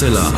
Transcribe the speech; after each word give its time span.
Hoaxilla. 0.00 0.32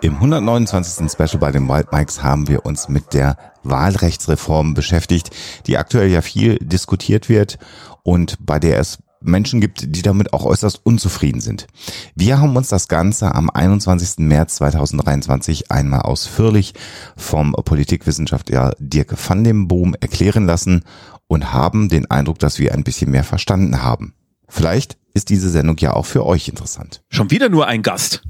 Im 0.00 0.14
129. 0.14 1.10
Special 1.10 1.38
bei 1.38 1.52
den 1.52 1.68
Wild 1.68 1.92
Mikes 1.92 2.22
haben 2.22 2.48
wir 2.48 2.64
uns 2.64 2.88
mit 2.88 3.12
der 3.12 3.36
Wahlrechtsreform 3.62 4.72
beschäftigt, 4.72 5.30
die 5.66 5.76
aktuell 5.76 6.08
ja 6.08 6.22
viel 6.22 6.56
diskutiert 6.62 7.28
wird 7.28 7.58
und 8.02 8.38
bei 8.40 8.58
der 8.58 8.78
es 8.78 8.98
Menschen 9.20 9.60
gibt, 9.60 9.96
die 9.96 10.02
damit 10.02 10.32
auch 10.32 10.44
äußerst 10.44 10.80
unzufrieden 10.84 11.40
sind. 11.40 11.66
Wir 12.14 12.38
haben 12.38 12.56
uns 12.56 12.68
das 12.68 12.88
Ganze 12.88 13.34
am 13.34 13.50
21. 13.50 14.18
März 14.18 14.56
2023 14.56 15.70
einmal 15.70 16.02
ausführlich 16.02 16.74
vom 17.16 17.52
Politikwissenschaftler 17.52 18.74
Dirk 18.78 19.14
van 19.28 19.42
dem 19.42 19.68
Boom 19.68 19.94
erklären 20.00 20.46
lassen 20.46 20.84
und 21.28 21.52
haben 21.52 21.88
den 21.88 22.10
Eindruck, 22.10 22.38
dass 22.38 22.58
wir 22.58 22.72
ein 22.72 22.84
bisschen 22.84 23.10
mehr 23.10 23.24
verstanden 23.24 23.82
haben. 23.82 24.14
Vielleicht 24.48 24.96
ist 25.14 25.28
diese 25.30 25.50
Sendung 25.50 25.76
ja 25.78 25.92
auch 25.94 26.06
für 26.06 26.24
euch 26.24 26.48
interessant. 26.48 27.02
Schon 27.08 27.30
wieder 27.30 27.48
nur 27.48 27.66
ein 27.66 27.82
Gast. 27.82 28.22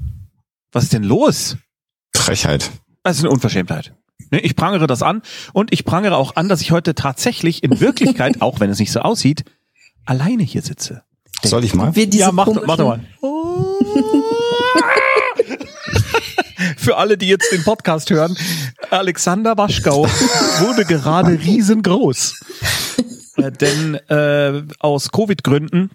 Was 0.71 0.83
ist 0.83 0.93
denn 0.93 1.03
los? 1.03 1.57
Frechheit. 2.15 2.71
Das 3.03 3.17
ist 3.17 3.23
eine 3.23 3.31
Unverschämtheit. 3.31 3.93
Ne, 4.31 4.39
Ich 4.41 4.55
prangere 4.55 4.87
das 4.87 5.01
an 5.01 5.21
und 5.53 5.71
ich 5.71 5.85
prangere 5.85 6.17
auch 6.17 6.35
an, 6.35 6.49
dass 6.49 6.61
ich 6.61 6.71
heute 6.71 6.95
tatsächlich 6.95 7.63
in 7.63 7.79
Wirklichkeit, 7.79 8.41
auch 8.41 8.59
wenn 8.59 8.69
es 8.69 8.79
nicht 8.79 8.91
so 8.91 8.99
aussieht, 9.01 9.45
alleine 10.05 10.43
hier 10.43 10.61
sitze. 10.61 11.03
Soll 11.43 11.63
ich 11.63 11.75
mal? 11.75 11.91
Ja, 11.95 12.31
mach, 12.31 12.47
mach 12.65 12.77
doch 12.77 12.87
mal. 12.87 13.05
Für 16.87 16.95
alle, 16.95 17.17
die 17.17 17.27
jetzt 17.27 17.51
den 17.51 17.65
Podcast 17.65 18.09
hören, 18.11 18.37
Alexander 18.91 19.57
Waschgau 19.57 20.05
wurde 20.05 20.85
gerade 20.85 21.31
riesengroß. 21.31 22.39
Äh, 23.35 23.51
denn 23.51 23.95
äh, 24.07 24.63
aus 24.79 25.11
Covid-Gründen, 25.11 25.91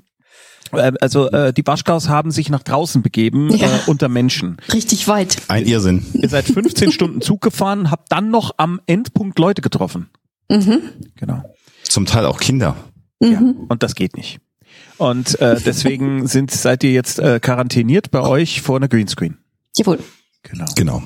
äh, 0.72 0.92
also 1.00 1.30
äh, 1.30 1.54
die 1.54 1.66
Waschgaus 1.66 2.10
haben 2.10 2.30
sich 2.30 2.50
nach 2.50 2.62
draußen 2.62 3.00
begeben 3.00 3.48
Ja. 3.56 3.68
äh, 3.68 3.80
unter 3.86 4.10
Menschen. 4.10 4.58
Richtig 4.70 5.08
weit. 5.08 5.38
Ein 5.48 5.64
Irrsinn. 5.64 6.04
Ihr 6.12 6.28
seid 6.28 6.44
15 6.44 6.92
Stunden 6.92 7.22
Zug 7.22 7.40
gefahren, 7.40 7.90
habt 7.90 8.12
dann 8.12 8.30
noch 8.30 8.52
am 8.58 8.78
Endpunkt 8.84 9.38
Leute 9.38 9.62
getroffen. 9.62 10.10
Mhm. 10.50 10.82
Genau. 11.16 11.42
Zum 11.84 12.04
Teil 12.04 12.26
auch 12.26 12.38
Kinder. 12.38 12.76
Ja, 13.18 13.40
und 13.40 13.82
das 13.82 13.94
geht 13.94 14.14
nicht. 14.18 14.40
Und 14.98 15.40
äh, 15.40 15.58
deswegen 15.58 16.26
sind 16.26 16.50
seid 16.50 16.84
ihr 16.84 16.92
jetzt 16.92 17.18
äh, 17.18 17.40
quarantäniert 17.40 18.10
bei 18.10 18.20
euch 18.20 18.60
vor 18.60 18.76
einer 18.76 18.88
Greenscreen. 18.88 19.38
Jawohl. 19.74 19.98
Genau. 20.42 20.66
Genau. 20.76 21.02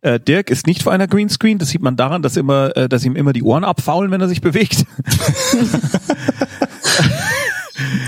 Äh, 0.00 0.20
Dirk 0.20 0.50
ist 0.50 0.66
nicht 0.66 0.82
vor 0.82 0.92
einer 0.92 1.06
Greenscreen. 1.08 1.58
Das 1.58 1.70
sieht 1.70 1.82
man 1.82 1.96
daran, 1.96 2.22
dass 2.22 2.36
immer, 2.36 2.76
äh, 2.76 2.88
dass 2.88 3.04
ihm 3.04 3.16
immer 3.16 3.32
die 3.32 3.42
Ohren 3.42 3.64
abfaulen, 3.64 4.10
wenn 4.10 4.20
er 4.20 4.28
sich 4.28 4.40
bewegt. 4.40 4.84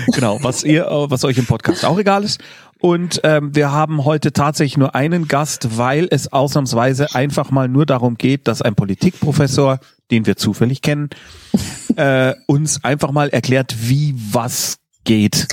genau, 0.13 0.39
was 0.41 0.63
ihr, 0.63 0.85
äh, 0.85 1.11
was 1.11 1.25
euch 1.25 1.37
im 1.37 1.45
Podcast 1.45 1.83
auch 1.83 1.99
egal 1.99 2.23
ist. 2.23 2.39
Und 2.79 3.21
ähm, 3.23 3.53
wir 3.53 3.71
haben 3.71 4.05
heute 4.05 4.33
tatsächlich 4.33 4.77
nur 4.77 4.95
einen 4.95 5.27
Gast, 5.27 5.77
weil 5.77 6.07
es 6.09 6.33
ausnahmsweise 6.33 7.13
einfach 7.13 7.51
mal 7.51 7.67
nur 7.67 7.85
darum 7.85 8.15
geht, 8.15 8.47
dass 8.47 8.63
ein 8.63 8.73
Politikprofessor, 8.73 9.79
den 10.09 10.25
wir 10.25 10.35
zufällig 10.35 10.81
kennen, 10.81 11.09
äh, 11.95 12.33
uns 12.47 12.83
einfach 12.83 13.11
mal 13.11 13.29
erklärt, 13.29 13.75
wie 13.81 14.15
was 14.31 14.77
geht. 15.03 15.47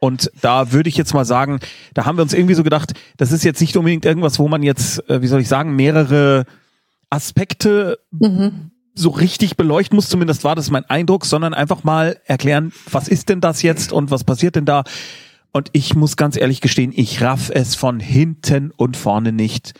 Und 0.00 0.30
da 0.40 0.72
würde 0.72 0.88
ich 0.88 0.96
jetzt 0.96 1.12
mal 1.14 1.24
sagen, 1.24 1.58
da 1.94 2.04
haben 2.04 2.16
wir 2.18 2.22
uns 2.22 2.32
irgendwie 2.32 2.54
so 2.54 2.62
gedacht, 2.62 2.92
das 3.16 3.32
ist 3.32 3.44
jetzt 3.44 3.60
nicht 3.60 3.76
unbedingt 3.76 4.04
irgendwas, 4.04 4.38
wo 4.38 4.46
man 4.48 4.62
jetzt, 4.62 5.08
äh, 5.10 5.22
wie 5.22 5.26
soll 5.26 5.40
ich 5.40 5.48
sagen, 5.48 5.74
mehrere 5.74 6.44
Aspekte 7.10 7.98
Mhm. 8.10 8.70
so 8.94 9.10
richtig 9.10 9.56
beleuchten 9.56 9.96
muss, 9.96 10.08
zumindest 10.08 10.44
war 10.44 10.54
das 10.54 10.70
mein 10.70 10.84
Eindruck, 10.84 11.24
sondern 11.24 11.54
einfach 11.54 11.84
mal 11.84 12.18
erklären, 12.26 12.72
was 12.90 13.08
ist 13.08 13.28
denn 13.28 13.40
das 13.40 13.62
jetzt 13.62 13.92
und 13.92 14.10
was 14.10 14.24
passiert 14.24 14.56
denn 14.56 14.64
da? 14.64 14.84
Und 15.52 15.70
ich 15.72 15.94
muss 15.94 16.16
ganz 16.16 16.36
ehrlich 16.36 16.60
gestehen, 16.60 16.92
ich 16.94 17.22
raff 17.22 17.50
es 17.52 17.74
von 17.74 18.00
hinten 18.00 18.70
und 18.76 18.96
vorne 18.96 19.32
nicht. 19.32 19.74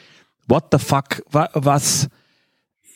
What 0.46 0.66
the 0.72 0.78
fuck? 0.78 1.22
Wa 1.30 1.50
was? 1.52 2.08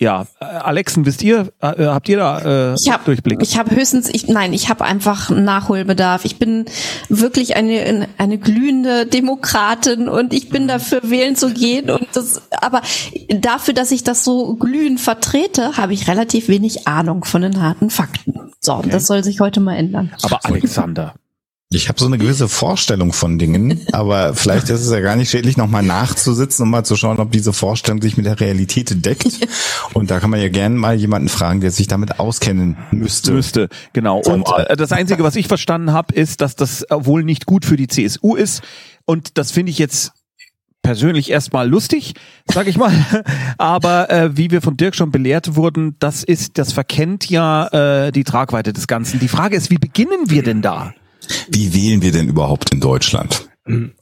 Ja, 0.03 0.27
äh, 0.41 0.45
Alexen, 0.47 1.07
wisst 1.07 1.23
ihr, 1.23 1.53
äh, 1.61 1.87
habt 1.87 2.09
ihr 2.09 2.17
da 2.17 2.73
äh, 2.73 2.75
Ich 2.75 2.91
habe 2.91 3.05
Durchblick? 3.05 3.41
ich 3.41 3.57
habe 3.57 3.71
höchstens 3.77 4.11
ich 4.13 4.27
nein, 4.27 4.53
ich 4.53 4.69
habe 4.69 4.85
einfach 4.85 5.31
Nachholbedarf. 5.31 6.25
Ich 6.25 6.41
bin 6.41 6.65
wirklich 7.09 7.55
eine 7.55 8.09
eine 8.19 8.39
glühende 8.39 9.07
Demokratin 9.07 10.09
und 10.09 10.35
ich 10.35 10.49
bin 10.49 10.67
dafür 10.67 11.03
wählen 11.05 11.37
zu 11.37 11.53
gehen 11.53 11.89
und 11.89 12.09
das 12.15 12.43
aber 12.51 12.83
dafür, 13.29 13.75
dass 13.75 13.93
ich 13.93 14.03
das 14.03 14.25
so 14.25 14.57
glühend 14.57 15.01
vertrete, 15.01 15.77
habe 15.77 15.95
ich 15.95 16.09
relativ 16.09 16.49
wenig 16.49 16.89
Ahnung 16.89 17.23
von 17.23 17.43
den 17.43 17.63
harten 17.63 17.89
Fakten. 17.89 18.35
So, 18.59 18.75
und 18.75 18.93
das 18.93 19.07
soll 19.07 19.23
sich 19.23 19.39
heute 19.39 19.61
mal 19.61 19.77
ändern. 19.77 20.11
Aber 20.23 20.45
Alexander. 20.45 21.15
Ich 21.75 21.89
habe 21.89 21.99
so 21.99 22.07
eine 22.07 22.19
gewisse 22.19 22.49
Vorstellung 22.49 23.13
von 23.13 23.39
Dingen, 23.39 23.87
aber 23.93 24.35
vielleicht 24.35 24.69
ist 24.69 24.81
es 24.81 24.91
ja 24.91 25.01
gar 25.01 25.17
nicht 25.17 25.31
schädlich, 25.31 25.57
nochmal 25.57 25.83
nachzusitzen 25.83 26.65
und 26.65 26.71
mal 26.71 26.85
zu 26.85 26.97
schauen, 26.97 27.19
ob 27.19 27.33
diese 27.33 27.53
Vorstellung 27.53 28.03
sich 28.03 28.17
mit 28.17 28.27
der 28.27 28.39
Realität 28.41 29.05
deckt. 29.05 29.27
Und 29.95 30.11
da 30.11 30.21
kann 30.21 30.31
man 30.31 30.41
ja 30.41 30.49
gerne 30.49 30.75
mal 30.77 30.95
jemanden 30.95 31.29
fragen, 31.29 31.61
der 31.61 31.71
sich 31.71 31.87
damit 31.87 32.19
auskennen 32.19 32.77
müsste. 32.91 33.33
Müsste, 33.33 33.69
genau. 33.93 34.21
Und 34.21 34.47
äh, 34.57 34.77
das 34.77 34.93
Einzige, 34.93 35.23
was 35.23 35.37
ich 35.37 35.49
verstanden 35.49 35.93
habe, 35.93 36.15
ist, 36.15 36.41
dass 36.41 36.57
das 36.57 36.83
äh, 36.83 36.87
wohl 36.91 37.25
nicht 37.25 37.47
gut 37.47 37.65
für 37.65 37.77
die 37.77 37.89
CSU 37.89 38.35
ist. 38.35 38.63
Und 39.05 39.37
das 39.39 39.51
finde 39.51 39.71
ich 39.71 39.79
jetzt 39.79 40.13
persönlich 40.83 41.31
erstmal 41.31 41.69
lustig, 41.69 42.15
sag 42.47 42.67
ich 42.67 42.77
mal. 42.77 42.93
Aber 43.59 44.11
äh, 44.11 44.37
wie 44.37 44.51
wir 44.51 44.63
von 44.63 44.77
Dirk 44.77 44.95
schon 44.95 45.11
belehrt 45.11 45.57
wurden, 45.57 45.97
das 45.99 46.25
ist, 46.25 46.59
das 46.59 46.73
verkennt 46.73 47.31
ja 47.31 48.07
äh, 48.07 48.13
die 48.13 48.25
Tragweite 48.25 48.73
des 48.73 48.87
Ganzen. 48.87 49.21
Die 49.21 49.29
Frage 49.29 49.57
ist, 49.57 49.71
wie 49.71 49.79
beginnen 49.79 50.31
wir 50.31 50.43
denn 50.43 50.63
da? 50.63 50.95
Wie 51.49 51.75
wählen 51.75 52.03
wir 52.03 52.13
denn 52.13 52.29
überhaupt 52.29 52.73
in 52.75 52.81
Deutschland? 52.81 53.49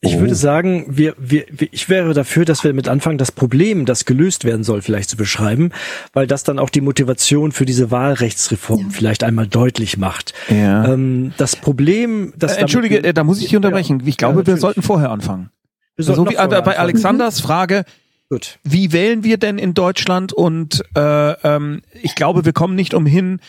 Ich 0.00 0.14
Oh. 0.16 0.20
würde 0.20 0.34
sagen, 0.34 0.86
wir, 0.88 1.14
wir, 1.18 1.44
wir- 1.50 1.68
ich 1.70 1.90
wäre 1.90 2.14
dafür, 2.14 2.46
dass 2.46 2.64
wir 2.64 2.72
mit 2.72 2.88
anfangen, 2.88 3.18
das 3.18 3.30
Problem, 3.30 3.84
das 3.84 4.06
gelöst 4.06 4.44
werden 4.46 4.64
soll, 4.64 4.80
vielleicht 4.80 5.10
zu 5.10 5.18
beschreiben, 5.18 5.70
weil 6.14 6.26
das 6.26 6.44
dann 6.44 6.58
auch 6.58 6.70
die 6.70 6.80
Motivation 6.80 7.52
für 7.52 7.66
diese 7.66 7.90
Wahlrechtsreform 7.90 8.90
vielleicht 8.90 9.22
einmal 9.22 9.46
deutlich 9.46 9.98
macht. 9.98 10.32
Ja. 10.48 10.94
Ähm, 10.94 11.32
das 11.36 11.56
Problem, 11.56 12.32
das 12.38 12.56
Äh, 12.56 12.60
Entschuldige, 12.62 13.02
äh, 13.04 13.12
da 13.12 13.22
muss 13.22 13.36
ich 13.38 13.44
dich 13.48 13.56
unterbrechen. 13.56 14.02
Ich 14.06 14.16
glaube, 14.16 14.36
wir 14.36 14.38
natürlich. 14.40 14.60
sollten 14.62 14.82
vorher 14.82 15.10
anfangen. 15.10 15.50
wir 15.96 16.06
sollten 16.06 16.24
So 16.24 16.30
wie 16.30 16.34
äh, 16.34 16.36
vorher 16.38 16.48
bei 16.48 16.56
anfangen. 16.70 16.78
Alexanders 16.78 17.40
Frage, 17.40 17.84
Gut. 18.30 18.58
wie 18.64 18.92
wählen 18.92 19.24
wir 19.24 19.36
denn 19.36 19.58
in 19.58 19.74
Deutschland? 19.74 20.32
Und 20.32 20.82
äh, 20.96 21.32
ähm, 21.46 21.82
ich 22.00 22.14
glaube, 22.14 22.46
wir 22.46 22.54
kommen 22.54 22.76
nicht 22.76 22.94
umhin, 22.94 23.40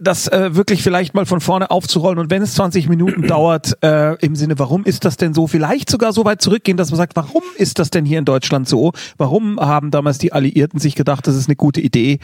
das 0.00 0.28
äh, 0.28 0.54
wirklich 0.54 0.82
vielleicht 0.82 1.14
mal 1.14 1.26
von 1.26 1.40
vorne 1.40 1.70
aufzurollen. 1.70 2.18
Und 2.18 2.30
wenn 2.30 2.42
es 2.42 2.54
20 2.54 2.88
Minuten 2.88 3.22
dauert, 3.26 3.76
äh, 3.82 4.14
im 4.24 4.36
Sinne, 4.36 4.58
warum 4.58 4.84
ist 4.84 5.04
das 5.04 5.16
denn 5.16 5.34
so? 5.34 5.46
Vielleicht 5.46 5.90
sogar 5.90 6.12
so 6.12 6.24
weit 6.24 6.40
zurückgehen, 6.40 6.76
dass 6.76 6.90
man 6.90 6.98
sagt, 6.98 7.16
warum 7.16 7.42
ist 7.56 7.78
das 7.78 7.90
denn 7.90 8.04
hier 8.04 8.18
in 8.18 8.24
Deutschland 8.24 8.68
so? 8.68 8.92
Warum 9.16 9.58
haben 9.58 9.90
damals 9.90 10.18
die 10.18 10.32
Alliierten 10.32 10.78
sich 10.78 10.94
gedacht, 10.94 11.26
das 11.26 11.36
ist 11.36 11.48
eine 11.48 11.56
gute 11.56 11.80
Idee? 11.80 12.20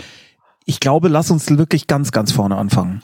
Ich 0.65 0.81
glaube, 0.81 1.09
lass 1.09 1.31
uns 1.31 1.49
wirklich 1.51 1.87
ganz, 1.87 2.13
ganz 2.13 2.31
vorne 2.33 2.57
anfangen. 2.57 3.03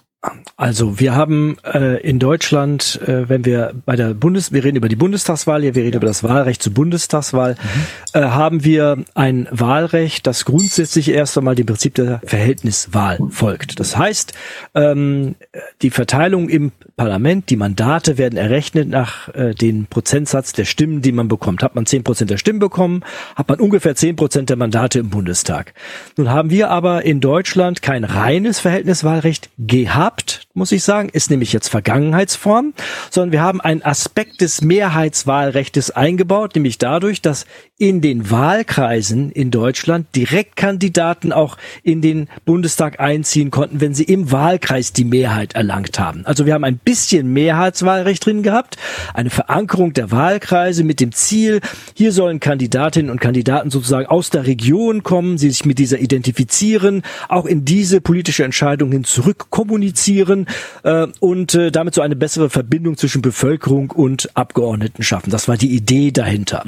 Also 0.56 1.00
wir 1.00 1.14
haben 1.14 1.56
äh, 1.64 2.00
in 2.00 2.18
Deutschland, 2.20 3.00
äh, 3.06 3.28
wenn 3.28 3.44
wir 3.44 3.74
bei 3.84 3.96
der 3.96 4.14
Bundes, 4.14 4.52
wir 4.52 4.62
reden 4.62 4.76
über 4.76 4.88
die 4.88 4.96
Bundestagswahl, 4.96 5.62
hier, 5.62 5.74
wir 5.74 5.82
reden 5.82 5.96
über 5.96 6.06
das 6.06 6.22
Wahlrecht 6.22 6.62
zur 6.62 6.72
Bundestagswahl, 6.72 7.56
äh, 8.12 8.20
haben 8.20 8.64
wir 8.64 8.98
ein 9.14 9.48
Wahlrecht, 9.50 10.26
das 10.28 10.44
grundsätzlich 10.44 11.08
erst 11.10 11.36
einmal 11.36 11.56
dem 11.56 11.66
Prinzip 11.66 11.96
der 11.96 12.20
Verhältniswahl 12.24 13.18
folgt. 13.30 13.80
Das 13.80 13.96
heißt, 13.96 14.32
ähm, 14.74 15.34
die 15.82 15.90
Verteilung 15.90 16.48
im 16.48 16.70
Parlament, 16.96 17.50
die 17.50 17.56
Mandate 17.56 18.16
werden 18.16 18.36
errechnet 18.36 18.88
nach 18.88 19.28
äh, 19.34 19.54
den 19.54 19.86
Prozentsatz 19.86 20.52
der 20.52 20.64
Stimmen, 20.64 21.02
die 21.02 21.10
man 21.10 21.26
bekommt. 21.26 21.64
Hat 21.64 21.74
man 21.74 21.86
zehn 21.86 22.04
Prozent 22.04 22.30
der 22.30 22.38
Stimmen 22.38 22.60
bekommen, 22.60 23.02
hat 23.34 23.48
man 23.48 23.58
ungefähr 23.58 23.96
zehn 23.96 24.14
Prozent 24.14 24.50
der 24.50 24.56
Mandate 24.56 25.00
im 25.00 25.10
Bundestag. 25.10 25.74
Nun 26.16 26.30
haben 26.30 26.50
wir 26.50 26.70
aber 26.70 27.04
in 27.04 27.20
Deutschland 27.20 27.82
kein 27.82 28.04
reines 28.04 28.60
Verhältniswahlrecht 28.60 29.50
gehabt, 29.58 30.13
stopped 30.20 30.43
muss 30.56 30.70
ich 30.70 30.84
sagen, 30.84 31.08
ist 31.08 31.30
nämlich 31.30 31.52
jetzt 31.52 31.68
Vergangenheitsform, 31.68 32.74
sondern 33.10 33.32
wir 33.32 33.42
haben 33.42 33.60
einen 33.60 33.82
Aspekt 33.82 34.40
des 34.40 34.62
Mehrheitswahlrechtes 34.62 35.90
eingebaut, 35.90 36.54
nämlich 36.54 36.78
dadurch, 36.78 37.20
dass 37.20 37.44
in 37.76 38.00
den 38.00 38.30
Wahlkreisen 38.30 39.32
in 39.32 39.50
Deutschland 39.50 40.06
Direktkandidaten 40.14 41.32
auch 41.32 41.58
in 41.82 42.00
den 42.00 42.28
Bundestag 42.44 43.00
einziehen 43.00 43.50
konnten, 43.50 43.80
wenn 43.80 43.94
sie 43.94 44.04
im 44.04 44.30
Wahlkreis 44.30 44.92
die 44.92 45.04
Mehrheit 45.04 45.56
erlangt 45.56 45.98
haben. 45.98 46.24
Also 46.24 46.46
wir 46.46 46.54
haben 46.54 46.62
ein 46.62 46.78
bisschen 46.78 47.32
Mehrheitswahlrecht 47.32 48.24
drin 48.24 48.44
gehabt, 48.44 48.76
eine 49.12 49.30
Verankerung 49.30 49.92
der 49.92 50.12
Wahlkreise 50.12 50.84
mit 50.84 51.00
dem 51.00 51.10
Ziel, 51.10 51.62
hier 51.94 52.12
sollen 52.12 52.38
Kandidatinnen 52.38 53.10
und 53.10 53.20
Kandidaten 53.20 53.70
sozusagen 53.70 54.06
aus 54.06 54.30
der 54.30 54.46
Region 54.46 55.02
kommen, 55.02 55.36
sie 55.36 55.50
sich 55.50 55.64
mit 55.64 55.80
dieser 55.80 55.98
identifizieren, 55.98 57.02
auch 57.28 57.44
in 57.44 57.64
diese 57.64 58.00
politische 58.00 58.44
Entscheidung 58.44 58.92
hin 58.92 59.02
zurückkommunizieren 59.02 60.43
äh, 60.82 61.06
und 61.20 61.54
äh, 61.54 61.70
damit 61.70 61.94
so 61.94 62.02
eine 62.02 62.16
bessere 62.16 62.50
Verbindung 62.50 62.96
zwischen 62.96 63.22
Bevölkerung 63.22 63.90
und 63.90 64.36
Abgeordneten 64.36 65.02
schaffen. 65.02 65.30
Das 65.30 65.48
war 65.48 65.56
die 65.56 65.74
Idee 65.74 66.10
dahinter. 66.10 66.64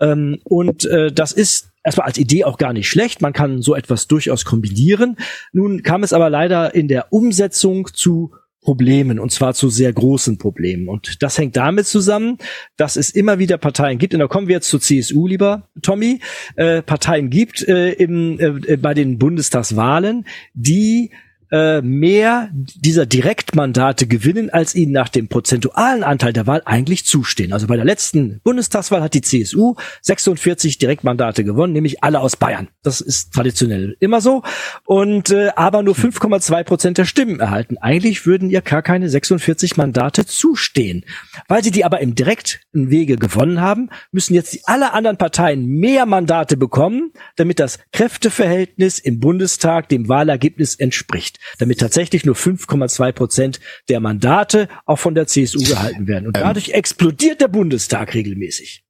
Ähm, 0.00 0.38
und 0.44 0.84
äh, 0.86 1.12
das 1.12 1.32
ist 1.32 1.70
erstmal 1.84 2.06
als 2.06 2.18
Idee 2.18 2.44
auch 2.44 2.58
gar 2.58 2.72
nicht 2.72 2.88
schlecht. 2.88 3.22
Man 3.22 3.32
kann 3.32 3.62
so 3.62 3.74
etwas 3.74 4.06
durchaus 4.08 4.44
kombinieren. 4.44 5.16
Nun 5.52 5.82
kam 5.82 6.02
es 6.02 6.12
aber 6.12 6.30
leider 6.30 6.74
in 6.74 6.88
der 6.88 7.12
Umsetzung 7.12 7.88
zu 7.92 8.32
Problemen 8.68 9.18
und 9.18 9.32
zwar 9.32 9.54
zu 9.54 9.70
sehr 9.70 9.92
großen 9.92 10.36
Problemen. 10.36 10.88
Und 10.88 11.22
das 11.22 11.38
hängt 11.38 11.56
damit 11.56 11.86
zusammen, 11.86 12.36
dass 12.76 12.96
es 12.96 13.08
immer 13.08 13.38
wieder 13.38 13.56
Parteien 13.56 13.98
gibt, 13.98 14.12
und 14.12 14.20
da 14.20 14.26
kommen 14.26 14.48
wir 14.48 14.56
jetzt 14.56 14.68
zur 14.68 14.80
CSU, 14.80 15.26
lieber 15.26 15.68
Tommy, 15.80 16.20
äh, 16.56 16.82
Parteien 16.82 17.30
gibt 17.30 17.66
äh, 17.66 17.92
im, 17.92 18.38
äh, 18.38 18.76
bei 18.76 18.92
den 18.92 19.18
Bundestagswahlen, 19.18 20.26
die 20.52 21.12
äh, 21.50 21.80
mehr 21.80 22.50
dieser 22.52 23.06
Direktmandate 23.06 24.06
gewinnen, 24.06 24.50
als 24.50 24.74
ihnen 24.74 24.92
nach 24.92 25.08
dem 25.08 25.28
prozentualen 25.28 26.04
Anteil 26.04 26.32
der 26.32 26.46
Wahl 26.46 26.62
eigentlich 26.64 27.06
zustehen. 27.06 27.52
Also 27.52 27.66
bei 27.66 27.76
der 27.76 27.84
letzten 27.84 28.40
Bundestagswahl 28.44 29.02
hat 29.02 29.14
die 29.14 29.22
CSU 29.22 29.74
46 30.02 30.78
Direktmandate 30.78 31.44
gewonnen, 31.44 31.72
nämlich 31.72 32.04
alle 32.04 32.20
aus 32.20 32.36
Bayern. 32.36 32.68
Das 32.82 33.00
ist 33.00 33.32
traditionell 33.32 33.96
immer 34.00 34.20
so. 34.20 34.42
Und 34.84 35.30
äh, 35.30 35.50
aber 35.56 35.82
nur 35.82 35.94
5,2 35.94 36.64
Prozent 36.64 36.98
der 36.98 37.06
Stimmen 37.06 37.40
erhalten. 37.40 37.78
Eigentlich 37.78 38.26
würden 38.26 38.50
ihr 38.50 38.60
gar 38.60 38.82
keine 38.82 39.08
46 39.08 39.76
Mandate 39.76 40.26
zustehen. 40.26 41.04
Weil 41.48 41.64
sie 41.64 41.70
die 41.70 41.84
aber 41.84 42.00
im 42.00 42.14
direkten 42.14 42.90
Wege 42.90 43.16
gewonnen 43.16 43.60
haben, 43.60 43.88
müssen 44.12 44.34
jetzt 44.34 44.52
die 44.52 44.60
alle 44.64 44.92
anderen 44.92 45.16
Parteien 45.16 45.66
mehr 45.66 46.04
Mandate 46.04 46.56
bekommen, 46.56 47.12
damit 47.36 47.58
das 47.58 47.78
Kräfteverhältnis 47.92 48.98
im 48.98 49.18
Bundestag 49.18 49.88
dem 49.88 50.08
Wahlergebnis 50.08 50.74
entspricht 50.74 51.37
damit 51.58 51.80
tatsächlich 51.80 52.24
nur 52.24 52.34
5,2 52.34 53.12
Prozent 53.12 53.60
der 53.88 54.00
Mandate 54.00 54.68
auch 54.86 54.98
von 54.98 55.14
der 55.14 55.26
CSU 55.26 55.60
gehalten 55.60 56.06
werden. 56.06 56.26
Und 56.26 56.36
ähm. 56.36 56.42
dadurch 56.44 56.70
explodiert 56.70 57.40
der 57.40 57.48
Bundestag 57.48 58.14
regelmäßig. 58.14 58.84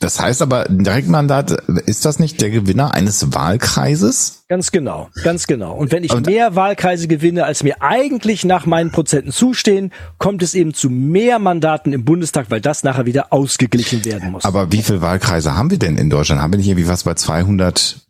Das 0.00 0.20
heißt 0.20 0.42
aber, 0.42 0.66
Direktmandat, 0.68 1.52
ist 1.86 2.04
das 2.04 2.18
nicht 2.18 2.40
der 2.40 2.50
Gewinner 2.50 2.92
eines 2.92 3.32
Wahlkreises? 3.32 4.44
Ganz 4.48 4.70
genau, 4.70 5.08
ganz 5.22 5.46
genau. 5.46 5.74
Und 5.74 5.92
wenn 5.92 6.04
ich 6.04 6.12
Und 6.12 6.26
mehr 6.26 6.54
Wahlkreise 6.56 7.08
gewinne, 7.08 7.44
als 7.44 7.62
mir 7.62 7.80
eigentlich 7.80 8.44
nach 8.44 8.66
meinen 8.66 8.90
Prozenten 8.90 9.32
zustehen, 9.32 9.92
kommt 10.18 10.42
es 10.42 10.54
eben 10.54 10.74
zu 10.74 10.90
mehr 10.90 11.38
Mandaten 11.38 11.92
im 11.92 12.04
Bundestag, 12.04 12.50
weil 12.50 12.60
das 12.60 12.82
nachher 12.82 13.06
wieder 13.06 13.32
ausgeglichen 13.32 14.04
werden 14.04 14.32
muss. 14.32 14.44
Aber 14.44 14.72
wie 14.72 14.82
viele 14.82 15.00
Wahlkreise 15.00 15.54
haben 15.54 15.70
wir 15.70 15.78
denn 15.78 15.96
in 15.96 16.10
Deutschland? 16.10 16.42
Haben 16.42 16.52
wir 16.52 16.58
nicht 16.58 16.68
irgendwie 16.68 16.88
was 16.88 17.04
bei 17.04 17.14
200 17.14 18.00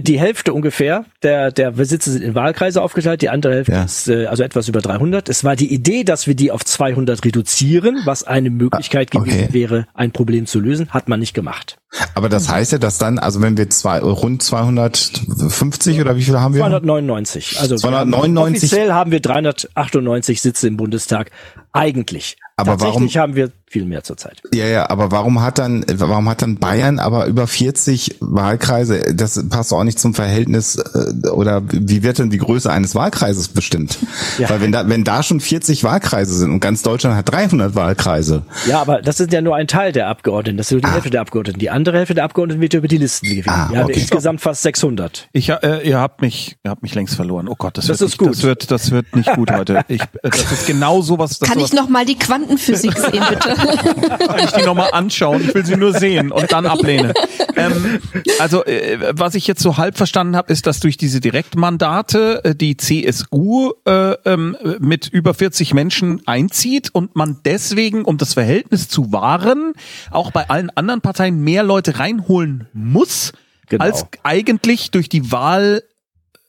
die 0.00 0.18
Hälfte 0.18 0.54
ungefähr 0.54 1.04
der, 1.22 1.52
der 1.52 1.72
Besitzer 1.72 2.10
sind 2.10 2.22
in 2.22 2.34
Wahlkreise 2.34 2.80
aufgeteilt, 2.80 3.20
die 3.20 3.28
andere 3.28 3.54
Hälfte 3.54 3.72
ja. 3.72 3.84
ist 3.84 4.08
äh, 4.08 4.26
also 4.26 4.42
etwas 4.42 4.68
über 4.68 4.80
300. 4.80 5.28
Es 5.28 5.44
war 5.44 5.54
die 5.54 5.72
Idee, 5.72 6.02
dass 6.02 6.26
wir 6.26 6.34
die 6.34 6.50
auf 6.50 6.64
200 6.64 7.22
reduzieren, 7.24 8.00
was 8.06 8.24
eine 8.24 8.48
Möglichkeit 8.48 9.10
ah, 9.14 9.18
okay. 9.18 9.30
gewesen 9.30 9.52
wäre, 9.52 9.86
ein 9.92 10.10
Problem 10.10 10.46
zu 10.46 10.60
lösen, 10.60 10.88
hat 10.90 11.08
man 11.08 11.20
nicht 11.20 11.34
gemacht. 11.34 11.76
Aber 12.14 12.30
das 12.30 12.48
heißt 12.48 12.72
ja, 12.72 12.78
dass 12.78 12.96
dann, 12.96 13.18
also 13.18 13.42
wenn 13.42 13.58
wir 13.58 13.68
zwei, 13.68 13.98
rund 13.98 14.42
250 14.42 16.00
oder 16.00 16.16
wie 16.16 16.22
viele 16.22 16.40
haben 16.40 16.54
wir? 16.54 16.60
299. 16.60 17.60
Also 17.60 17.76
299. 17.76 18.62
offiziell 18.62 18.92
haben 18.92 19.10
wir 19.10 19.20
398 19.20 20.40
Sitze 20.40 20.68
im 20.68 20.78
Bundestag. 20.78 21.30
Eigentlich. 21.74 22.38
Aber 22.62 22.78
Tatsächlich 22.78 23.14
warum 23.16 23.22
haben 23.22 23.36
wir 23.36 23.50
viel 23.72 23.84
mehr 23.86 24.04
zurzeit. 24.04 24.42
Ja, 24.54 24.66
ja, 24.66 24.90
aber 24.90 25.10
warum 25.10 25.40
hat 25.40 25.58
dann, 25.58 25.84
warum 25.94 26.28
hat 26.28 26.42
dann 26.42 26.58
Bayern 26.58 26.98
aber 26.98 27.26
über 27.26 27.46
40 27.46 28.18
Wahlkreise? 28.20 29.14
Das 29.14 29.48
passt 29.48 29.72
auch 29.72 29.82
nicht 29.82 29.98
zum 29.98 30.14
Verhältnis 30.14 30.76
äh, 30.76 31.28
oder 31.28 31.62
wie 31.64 32.02
wird 32.02 32.18
denn 32.18 32.30
die 32.30 32.38
Größe 32.38 32.70
eines 32.70 32.94
Wahlkreises 32.94 33.48
bestimmt? 33.48 33.98
Ja. 34.38 34.50
Weil 34.50 34.60
wenn 34.60 34.72
da, 34.72 34.88
wenn 34.88 35.04
da 35.04 35.22
schon 35.22 35.40
40 35.40 35.84
Wahlkreise 35.84 36.34
sind 36.34 36.50
und 36.50 36.60
ganz 36.60 36.82
Deutschland 36.82 37.16
hat 37.16 37.32
300 37.32 37.74
Wahlkreise. 37.74 38.42
Ja, 38.66 38.80
aber 38.80 39.00
das 39.00 39.20
ist 39.20 39.32
ja 39.32 39.40
nur 39.40 39.56
ein 39.56 39.66
Teil 39.66 39.92
der 39.92 40.08
Abgeordneten. 40.08 40.58
Das 40.58 40.66
ist 40.66 40.72
nur 40.72 40.80
die 40.82 40.86
ah. 40.86 40.92
Hälfte 40.92 41.10
der 41.10 41.22
Abgeordneten. 41.22 41.58
Die 41.58 41.70
andere 41.70 41.96
Hälfte 41.96 42.14
der 42.14 42.24
Abgeordneten 42.24 42.60
wird 42.60 42.74
über 42.74 42.88
die 42.88 42.98
Listen 42.98 43.26
gewählt. 43.26 43.48
Ah, 43.48 43.68
wir 43.70 43.78
haben 43.80 43.90
insgesamt 43.90 44.42
fast 44.42 44.62
600. 44.62 45.28
Ich, 45.32 45.48
äh, 45.48 45.88
ihr 45.88 45.98
habt 45.98 46.20
mich, 46.20 46.58
ihr 46.62 46.70
habt 46.70 46.82
mich 46.82 46.94
längst 46.94 47.16
verloren. 47.16 47.48
Oh 47.48 47.56
Gott, 47.56 47.78
das, 47.78 47.86
das 47.86 48.00
wird 48.00 48.10
ist 48.10 48.12
nicht, 48.12 48.18
gut. 48.18 48.36
Das 48.36 48.42
wird, 48.42 48.70
das 48.70 48.90
wird 48.90 49.16
nicht 49.16 49.32
gut 49.34 49.50
heute. 49.50 49.82
Ich, 49.88 50.02
das 50.22 50.52
ist 50.52 50.66
genau 50.66 51.00
sowas. 51.00 51.40
Kann 51.40 51.54
sowas 51.54 51.70
ich 51.70 51.78
noch 51.78 51.88
mal 51.88 52.04
die 52.04 52.18
Quantenphysik 52.52 52.98
sehen, 52.98 53.24
bitte? 53.28 54.26
Kann 54.26 54.38
ich 54.44 54.50
die 54.52 54.62
nochmal 54.62 54.90
anschauen? 54.92 55.42
Ich 55.42 55.54
will 55.54 55.64
sie 55.64 55.76
nur 55.76 55.92
sehen 55.92 56.32
und 56.32 56.52
dann 56.52 56.66
ablehnen. 56.66 57.12
Ähm, 57.56 58.00
also, 58.38 58.64
äh, 58.64 59.12
was 59.12 59.34
ich 59.34 59.46
jetzt 59.46 59.62
so 59.62 59.76
halb 59.76 59.96
verstanden 59.96 60.36
habe, 60.36 60.52
ist, 60.52 60.66
dass 60.66 60.80
durch 60.80 60.96
diese 60.96 61.20
Direktmandate 61.20 62.44
äh, 62.44 62.54
die 62.54 62.76
CSU 62.76 63.72
äh, 63.86 64.12
ähm, 64.24 64.56
mit 64.80 65.08
über 65.08 65.34
40 65.34 65.74
Menschen 65.74 66.26
einzieht 66.26 66.90
und 66.94 67.16
man 67.16 67.40
deswegen, 67.44 68.04
um 68.04 68.18
das 68.18 68.34
Verhältnis 68.34 68.88
zu 68.88 69.12
wahren, 69.12 69.72
auch 70.10 70.30
bei 70.30 70.48
allen 70.48 70.70
anderen 70.70 71.00
Parteien 71.00 71.40
mehr 71.40 71.62
Leute 71.62 71.98
reinholen 71.98 72.68
muss, 72.72 73.32
genau. 73.68 73.84
als 73.84 74.06
eigentlich 74.22 74.90
durch 74.90 75.08
die 75.08 75.32
Wahl 75.32 75.82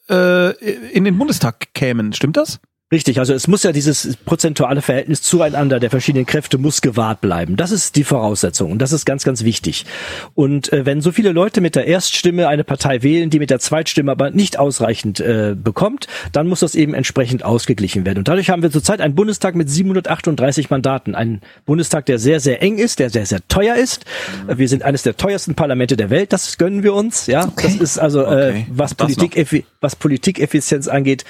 äh, 0.09 0.51
in 0.91 1.03
den 1.03 1.17
Bundestag 1.17 1.73
kämen. 1.73 2.13
Stimmt 2.13 2.37
das? 2.37 2.59
Richtig, 2.93 3.17
also 3.17 3.33
es 3.33 3.47
muss 3.47 3.63
ja 3.63 3.71
dieses 3.71 4.17
prozentuale 4.17 4.83
Verhältnis 4.83 5.23
zueinander 5.23 5.79
der 5.79 5.89
verschiedenen 5.89 6.27
Kräfte 6.27 6.59
muss 6.59 6.79
gewahrt 6.79 7.21
bleiben. 7.21 7.55
Das 7.55 7.71
ist 7.71 7.95
die 7.95 8.03
Voraussetzung 8.03 8.71
und 8.71 8.77
das 8.77 8.91
ist 8.91 9.03
ganz, 9.03 9.23
ganz 9.23 9.43
wichtig. 9.43 9.87
Und 10.35 10.71
äh, 10.71 10.85
wenn 10.85 11.01
so 11.01 11.11
viele 11.11 11.31
Leute 11.31 11.59
mit 11.59 11.73
der 11.73 11.87
Erststimme 11.87 12.47
eine 12.47 12.63
Partei 12.63 13.01
wählen, 13.01 13.31
die 13.31 13.39
mit 13.39 13.49
der 13.49 13.57
Zweitstimme 13.57 14.11
aber 14.11 14.29
nicht 14.29 14.59
ausreichend 14.59 15.19
äh, 15.19 15.55
bekommt, 15.55 16.05
dann 16.33 16.47
muss 16.47 16.59
das 16.59 16.75
eben 16.75 16.93
entsprechend 16.93 17.43
ausgeglichen 17.43 18.05
werden. 18.05 18.19
Und 18.19 18.27
dadurch 18.27 18.51
haben 18.51 18.61
wir 18.61 18.69
zurzeit 18.69 19.01
einen 19.01 19.15
Bundestag 19.15 19.55
mit 19.55 19.71
738 19.71 20.69
Mandaten. 20.69 21.15
Ein 21.15 21.41
Bundestag, 21.65 22.05
der 22.05 22.19
sehr, 22.19 22.39
sehr 22.39 22.61
eng 22.61 22.77
ist, 22.77 22.99
der 22.99 23.09
sehr, 23.09 23.25
sehr 23.25 23.39
teuer 23.47 23.73
ist. 23.73 24.05
Mhm. 24.47 24.59
Wir 24.59 24.67
sind 24.67 24.83
eines 24.83 25.01
der 25.01 25.17
teuersten 25.17 25.55
Parlamente 25.55 25.97
der 25.97 26.11
Welt, 26.11 26.31
das 26.31 26.59
gönnen 26.59 26.83
wir 26.83 26.93
uns. 26.93 27.25
Ja, 27.25 27.45
okay. 27.45 27.63
das 27.63 27.75
ist 27.75 27.97
also, 27.97 28.19
äh, 28.19 28.23
okay. 28.23 28.59
äh, 28.59 28.65
was, 28.69 28.93
Politik, 28.93 29.65
was 29.81 29.95
Politikeffizienz 29.95 30.87
angeht, 30.87 31.25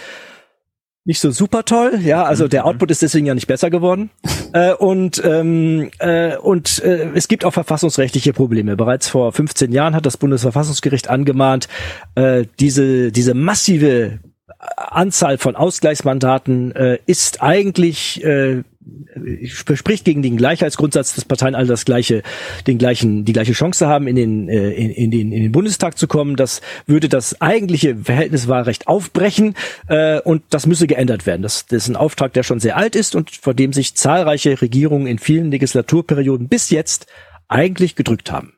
nicht 1.05 1.19
so 1.19 1.31
super 1.31 1.65
toll, 1.65 1.99
ja, 2.01 2.23
also 2.23 2.47
der 2.47 2.61
mhm. 2.61 2.69
Output 2.69 2.91
ist 2.91 3.01
deswegen 3.01 3.25
ja 3.25 3.35
nicht 3.35 3.47
besser 3.47 3.69
geworden. 3.69 4.09
äh, 4.53 4.73
und 4.73 5.21
ähm, 5.25 5.91
äh, 5.99 6.37
und 6.37 6.81
äh, 6.83 7.09
es 7.13 7.27
gibt 7.27 7.45
auch 7.45 7.53
verfassungsrechtliche 7.53 8.33
Probleme. 8.33 8.75
Bereits 8.75 9.09
vor 9.09 9.31
15 9.31 9.71
Jahren 9.71 9.95
hat 9.95 10.05
das 10.05 10.17
Bundesverfassungsgericht 10.17 11.09
angemahnt, 11.09 11.67
äh, 12.15 12.45
diese 12.59 13.11
diese 13.11 13.33
massive 13.33 14.19
Anzahl 14.77 15.37
von 15.37 15.55
Ausgleichsmandaten 15.55 16.73
äh, 16.73 16.99
ist 17.05 17.41
eigentlich 17.41 18.23
äh, 18.23 18.63
spricht 19.47 20.05
gegen 20.05 20.21
den 20.21 20.37
Gleichheitsgrundsatz, 20.37 21.15
dass 21.15 21.25
Parteien 21.25 21.55
alle 21.55 21.67
das 21.67 21.85
gleiche, 21.85 22.23
den 22.67 22.77
gleichen, 22.77 23.25
die 23.25 23.33
gleiche 23.33 23.53
Chance 23.53 23.87
haben, 23.87 24.07
in 24.07 24.15
den, 24.15 24.49
äh, 24.49 24.71
in, 24.71 24.89
in, 24.89 25.11
den, 25.11 25.31
in 25.31 25.43
den 25.43 25.51
Bundestag 25.51 25.97
zu 25.97 26.07
kommen. 26.07 26.35
Das 26.35 26.61
würde 26.85 27.09
das 27.09 27.41
eigentliche 27.41 27.95
Verhältniswahlrecht 27.95 28.87
aufbrechen 28.87 29.55
äh, 29.87 30.19
und 30.21 30.43
das 30.49 30.65
müsse 30.65 30.87
geändert 30.87 31.25
werden. 31.25 31.41
Das, 31.41 31.65
das 31.65 31.83
ist 31.83 31.89
ein 31.89 31.95
Auftrag, 31.95 32.33
der 32.33 32.43
schon 32.43 32.59
sehr 32.59 32.77
alt 32.77 32.95
ist 32.95 33.15
und 33.15 33.31
vor 33.31 33.53
dem 33.53 33.73
sich 33.73 33.95
zahlreiche 33.95 34.61
Regierungen 34.61 35.07
in 35.07 35.19
vielen 35.19 35.51
Legislaturperioden 35.51 36.47
bis 36.47 36.69
jetzt 36.69 37.07
eigentlich 37.47 37.95
gedrückt 37.95 38.31
haben. 38.31 38.53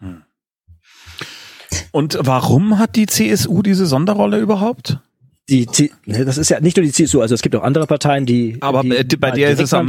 Hm. 0.00 0.22
Und 1.92 2.18
warum 2.20 2.78
hat 2.78 2.96
die 2.96 3.06
CSU 3.06 3.62
diese 3.62 3.86
Sonderrolle 3.86 4.38
überhaupt? 4.38 4.98
Die, 5.48 5.90
ne, 6.04 6.26
das 6.26 6.36
ist 6.36 6.50
ja 6.50 6.60
nicht 6.60 6.76
nur 6.76 6.84
die 6.84 6.92
CSU, 6.92 7.22
also 7.22 7.34
es 7.34 7.40
gibt 7.40 7.56
auch 7.56 7.62
andere 7.62 7.86
Parteien, 7.86 8.26
die. 8.26 8.58
Aber 8.60 8.82
die, 8.82 9.16
bei 9.16 9.30
der 9.30 9.50
ist 9.50 9.60
es 9.60 9.72
am, 9.72 9.88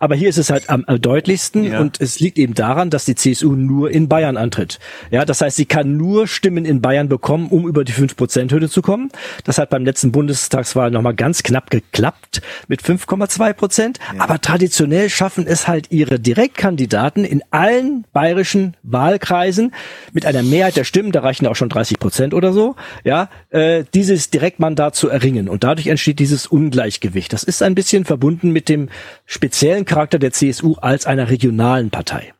aber 0.00 0.14
hier 0.16 0.28
ist 0.28 0.38
es 0.38 0.50
halt 0.50 0.68
am, 0.68 0.84
am 0.86 1.00
deutlichsten 1.00 1.64
ja. 1.64 1.80
und 1.80 2.00
es 2.00 2.18
liegt 2.18 2.38
eben 2.38 2.54
daran, 2.54 2.90
dass 2.90 3.04
die 3.04 3.14
CSU 3.14 3.52
nur 3.52 3.90
in 3.90 4.08
Bayern 4.08 4.36
antritt. 4.36 4.80
Ja, 5.12 5.24
das 5.24 5.40
heißt, 5.40 5.56
sie 5.56 5.66
kann 5.66 5.96
nur 5.96 6.26
Stimmen 6.26 6.64
in 6.64 6.80
Bayern 6.80 7.08
bekommen, 7.08 7.46
um 7.50 7.68
über 7.68 7.84
die 7.84 7.92
5%-Hürde 7.92 8.68
zu 8.68 8.82
kommen. 8.82 9.10
Das 9.44 9.58
hat 9.58 9.70
beim 9.70 9.84
letzten 9.84 10.10
Bundestagswahl 10.10 10.90
nochmal 10.90 11.14
ganz 11.14 11.44
knapp 11.44 11.70
geklappt 11.70 12.42
mit 12.66 12.82
5,2 12.82 13.52
Prozent. 13.52 13.98
Ja. 14.12 14.24
Aber 14.24 14.40
traditionell 14.40 15.08
schaffen 15.08 15.46
es 15.46 15.68
halt 15.68 15.92
ihre 15.92 16.18
Direktkandidaten 16.18 17.24
in 17.24 17.42
allen 17.50 18.04
bayerischen 18.12 18.74
Wahlkreisen 18.82 19.72
mit 20.12 20.26
einer 20.26 20.42
Mehrheit 20.42 20.76
der 20.76 20.84
Stimmen, 20.84 21.12
da 21.12 21.20
reichen 21.20 21.46
auch 21.46 21.54
schon 21.54 21.68
30 21.68 22.00
Prozent 22.00 22.34
oder 22.34 22.52
so, 22.52 22.74
ja, 23.04 23.28
äh, 23.50 23.84
dieses 23.94 24.30
Direktmandat 24.30 24.95
zu 24.96 25.08
erringen. 25.08 25.48
Und 25.48 25.62
dadurch 25.62 25.86
entsteht 25.86 26.18
dieses 26.18 26.46
Ungleichgewicht. 26.46 27.32
Das 27.32 27.44
ist 27.44 27.62
ein 27.62 27.74
bisschen 27.74 28.04
verbunden 28.04 28.50
mit 28.50 28.68
dem 28.68 28.88
speziellen 29.26 29.84
Charakter 29.84 30.18
der 30.18 30.32
CSU 30.32 30.74
als 30.74 31.06
einer 31.06 31.30
regionalen 31.30 31.90
Partei. 31.90 32.32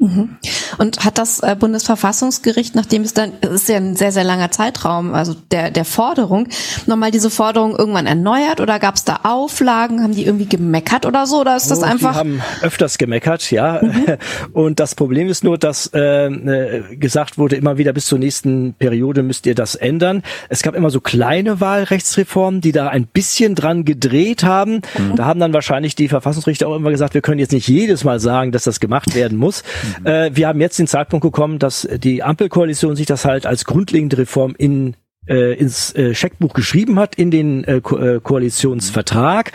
Mhm. 0.00 0.36
Und 0.78 1.04
hat 1.04 1.18
das 1.18 1.40
äh, 1.40 1.54
Bundesverfassungsgericht, 1.58 2.74
nachdem 2.74 3.02
es 3.02 3.12
dann, 3.12 3.32
es 3.42 3.50
ist 3.50 3.68
ja 3.68 3.76
ein 3.76 3.96
sehr, 3.96 4.12
sehr 4.12 4.24
langer 4.24 4.50
Zeitraum, 4.50 5.14
also 5.14 5.36
der, 5.50 5.70
der 5.70 5.84
Forderung, 5.84 6.48
nochmal 6.86 7.10
diese 7.10 7.28
Forderung 7.28 7.76
irgendwann 7.76 8.06
erneuert 8.06 8.62
oder 8.62 8.78
gab 8.78 8.94
es 8.94 9.04
da 9.04 9.20
Auflagen? 9.24 10.02
Haben 10.02 10.14
die 10.14 10.24
irgendwie 10.24 10.46
gemeckert 10.46 11.04
oder 11.04 11.26
so? 11.26 11.40
Oder 11.42 11.54
ist 11.54 11.70
das 11.70 11.80
oh, 11.80 11.84
einfach? 11.84 12.12
Die 12.12 12.18
haben 12.18 12.42
öfters 12.62 12.96
gemeckert, 12.96 13.50
ja. 13.50 13.80
Mhm. 13.82 14.16
Und 14.54 14.80
das 14.80 14.94
Problem 14.94 15.28
ist 15.28 15.44
nur, 15.44 15.58
dass 15.58 15.90
äh, 15.92 16.28
äh, 16.28 16.96
gesagt 16.96 17.36
wurde, 17.36 17.56
immer 17.56 17.76
wieder 17.76 17.92
bis 17.92 18.06
zur 18.06 18.18
nächsten 18.18 18.72
Periode 18.72 19.22
müsst 19.22 19.44
ihr 19.44 19.54
das 19.54 19.74
ändern. 19.74 20.22
Es 20.48 20.62
gab 20.62 20.74
immer 20.74 20.88
so 20.88 21.02
kleine 21.02 21.60
Wahlrechtsreformen, 21.60 22.62
die 22.62 22.72
da 22.72 22.88
ein 22.88 23.06
bisschen 23.06 23.54
dran 23.54 23.84
gedreht 23.84 24.44
haben. 24.44 24.80
Mhm. 24.96 25.16
Da 25.16 25.26
haben 25.26 25.40
dann 25.40 25.52
wahrscheinlich 25.52 25.94
die 25.94 26.08
Verfassungsrichter 26.08 26.68
auch 26.68 26.76
immer 26.76 26.90
gesagt, 26.90 27.12
wir 27.12 27.20
können 27.20 27.38
jetzt 27.38 27.52
nicht 27.52 27.68
jedes 27.68 28.02
Mal 28.02 28.18
sagen, 28.18 28.50
dass 28.50 28.64
das 28.64 28.80
gemacht 28.80 29.14
werden 29.14 29.36
muss. 29.36 29.62
Mhm. 29.98 30.06
Äh, 30.06 30.36
wir 30.36 30.48
haben 30.48 30.60
jetzt 30.60 30.78
den 30.78 30.86
Zeitpunkt 30.86 31.22
gekommen, 31.22 31.58
dass 31.58 31.88
die 31.92 32.22
Ampelkoalition 32.22 32.96
sich 32.96 33.06
das 33.06 33.24
halt 33.24 33.46
als 33.46 33.64
grundlegende 33.64 34.18
Reform 34.18 34.54
in 34.56 34.94
äh, 35.26 35.54
ins 35.54 35.94
äh, 35.94 36.14
Scheckbuch 36.14 36.54
geschrieben 36.54 36.98
hat, 36.98 37.14
in 37.14 37.30
den 37.30 37.64
äh, 37.64 37.80
Ko 37.80 37.98
äh, 37.98 38.20
Koalitionsvertrag. 38.20 39.52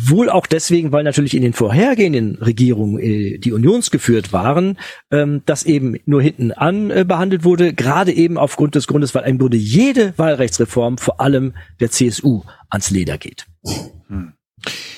Wohl 0.00 0.30
auch 0.30 0.46
deswegen, 0.46 0.92
weil 0.92 1.02
natürlich 1.02 1.34
in 1.34 1.42
den 1.42 1.52
vorhergehenden 1.52 2.36
Regierungen, 2.36 3.00
äh, 3.00 3.38
die 3.38 3.52
unionsgeführt 3.52 4.32
waren, 4.32 4.78
ähm, 5.10 5.42
das 5.44 5.64
eben 5.64 5.96
nur 6.06 6.22
hinten 6.22 6.52
an 6.52 6.90
äh, 6.90 7.04
behandelt 7.04 7.42
wurde, 7.42 7.74
gerade 7.74 8.12
eben 8.12 8.38
aufgrund 8.38 8.76
des 8.76 8.86
Grundes, 8.86 9.14
weil 9.14 9.28
im 9.28 9.38
Grunde 9.38 9.56
jede 9.56 10.14
Wahlrechtsreform 10.16 10.98
vor 10.98 11.20
allem 11.20 11.54
der 11.80 11.90
CSU 11.90 12.42
ans 12.70 12.90
Leder 12.90 13.18
geht. 13.18 13.46
Hm. 14.06 14.34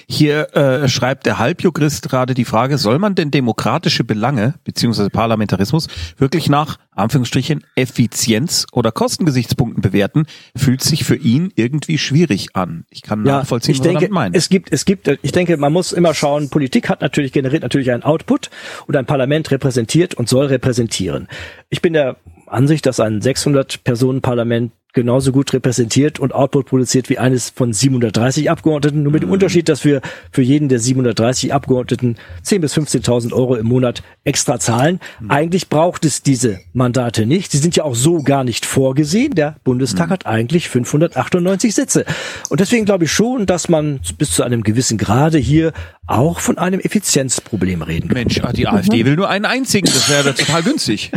Hier 0.09 0.55
äh, 0.57 0.89
schreibt 0.89 1.27
der 1.27 1.39
Halbjurist 1.39 2.09
gerade 2.09 2.35
die 2.35 2.45
Frage, 2.45 2.79
soll 2.79 2.99
man 2.99 3.15
denn 3.15 3.31
demokratische 3.31 4.05
Belange 4.05 4.55
beziehungsweise 4.65 5.11
Parlamentarismus 5.11 5.87
wirklich 6.19 6.49
nach 6.49 6.79
Anführungsstrichen 6.91 7.65
Effizienz 7.77 8.67
oder 8.73 8.93
Kostengesichtspunkten 8.93 9.83
bewerten? 9.83 10.27
Fühlt 10.57 10.83
sich 10.83 11.05
für 11.05 11.17
ihn 11.17 11.53
irgendwie 11.55 11.99
schwierig 11.99 12.57
an. 12.57 12.85
Ich 12.91 13.03
kann 13.03 13.25
ja, 13.25 13.39
nachvollziehen, 13.39 13.75
ich 13.75 13.81
was 13.81 13.87
denke, 13.87 14.07
er 14.07 14.13
meint. 14.13 14.37
Es 14.37 14.49
gibt, 14.49 14.73
es 14.73 14.85
gibt, 14.85 15.09
ich 15.23 15.33
denke, 15.33 15.57
man 15.57 15.73
muss 15.73 15.93
immer 15.93 16.15
schauen, 16.15 16.51
Politik 16.51 16.89
hat 16.89 17.01
natürlich, 17.01 17.33
generiert 17.33 17.63
natürlich 17.63 17.93
einen 17.93 18.03
Output 18.03 18.51
und 18.87 18.97
ein 18.97 19.07
Parlament 19.07 19.51
repräsentiert 19.51 20.15
und 20.15 20.29
soll 20.29 20.47
repräsentieren. 20.47 21.29
Ich 21.69 21.83
bin 21.83 21.93
der 21.93 22.17
Ansicht, 22.47 22.85
dass 22.87 23.01
ein 23.01 23.21
600-Personen-Parlament 23.21 24.73
genauso 24.93 25.33
gut 25.33 25.53
repräsentiert 25.53 26.19
und 26.19 26.35
Output 26.35 26.67
produziert 26.67 27.09
wie 27.09 27.19
eines 27.19 27.51
von 27.51 27.73
730 27.73 28.51
Abgeordneten, 28.51 29.03
nur 29.03 29.13
mit 29.13 29.23
dem 29.23 29.29
mhm. 29.29 29.35
Unterschied, 29.35 29.69
dass 29.69 29.85
wir 29.85 30.01
für 30.33 30.43
jeden 30.43 30.69
der 30.69 30.79
730 30.79 31.53
Abgeordneten 31.53 32.17
10.000 32.45 32.59
bis 32.61 32.77
15.000 32.77 33.33
Euro 33.33 33.57
im 33.57 33.67
Monat 33.67 34.03
extra 34.25 34.59
zahlen. 34.59 35.01
Mhm. 35.21 35.31
Eigentlich 35.31 35.69
braucht 35.69 36.05
es 36.05 36.23
diese 36.23 36.61
Mandate 36.73 37.27
nicht. 37.27 37.53
Sie 37.53 37.59
sind 37.59 37.77
ja 37.77 37.85
auch 37.85 37.95
so 37.95 38.23
gar 38.23 38.45
nicht 38.45 38.67
vorgesehen. 38.67 39.35
Der 39.35 39.57
Bundestag 39.65 40.09
mhm. 40.09 40.13
hat 40.13 40.27
eigentlich 40.27 40.69
598 40.69 41.75
Sitze. 41.75 42.05
Und 42.49 42.61
deswegen 42.61 42.85
glaube 42.85 43.05
ich 43.05 43.13
schon, 43.13 43.47
dass 43.47 43.69
man 43.69 44.01
bis 44.19 44.33
zu 44.33 44.43
einem 44.43 44.63
gewissen 44.63 44.99
Grade 44.99 45.39
hier 45.39 45.73
auch 46.07 46.41
von 46.41 46.59
einem 46.59 46.81
Effizienzproblem 46.81 47.83
reden 47.83 48.09
kann. 48.09 48.19
Mensch, 48.19 48.41
die 48.57 48.67
AfD 48.67 49.05
will 49.05 49.15
nur 49.15 49.29
einen 49.29 49.45
einzigen, 49.45 49.87
das 49.87 50.11
wäre 50.11 50.35
total 50.35 50.63
günstig. 50.65 51.13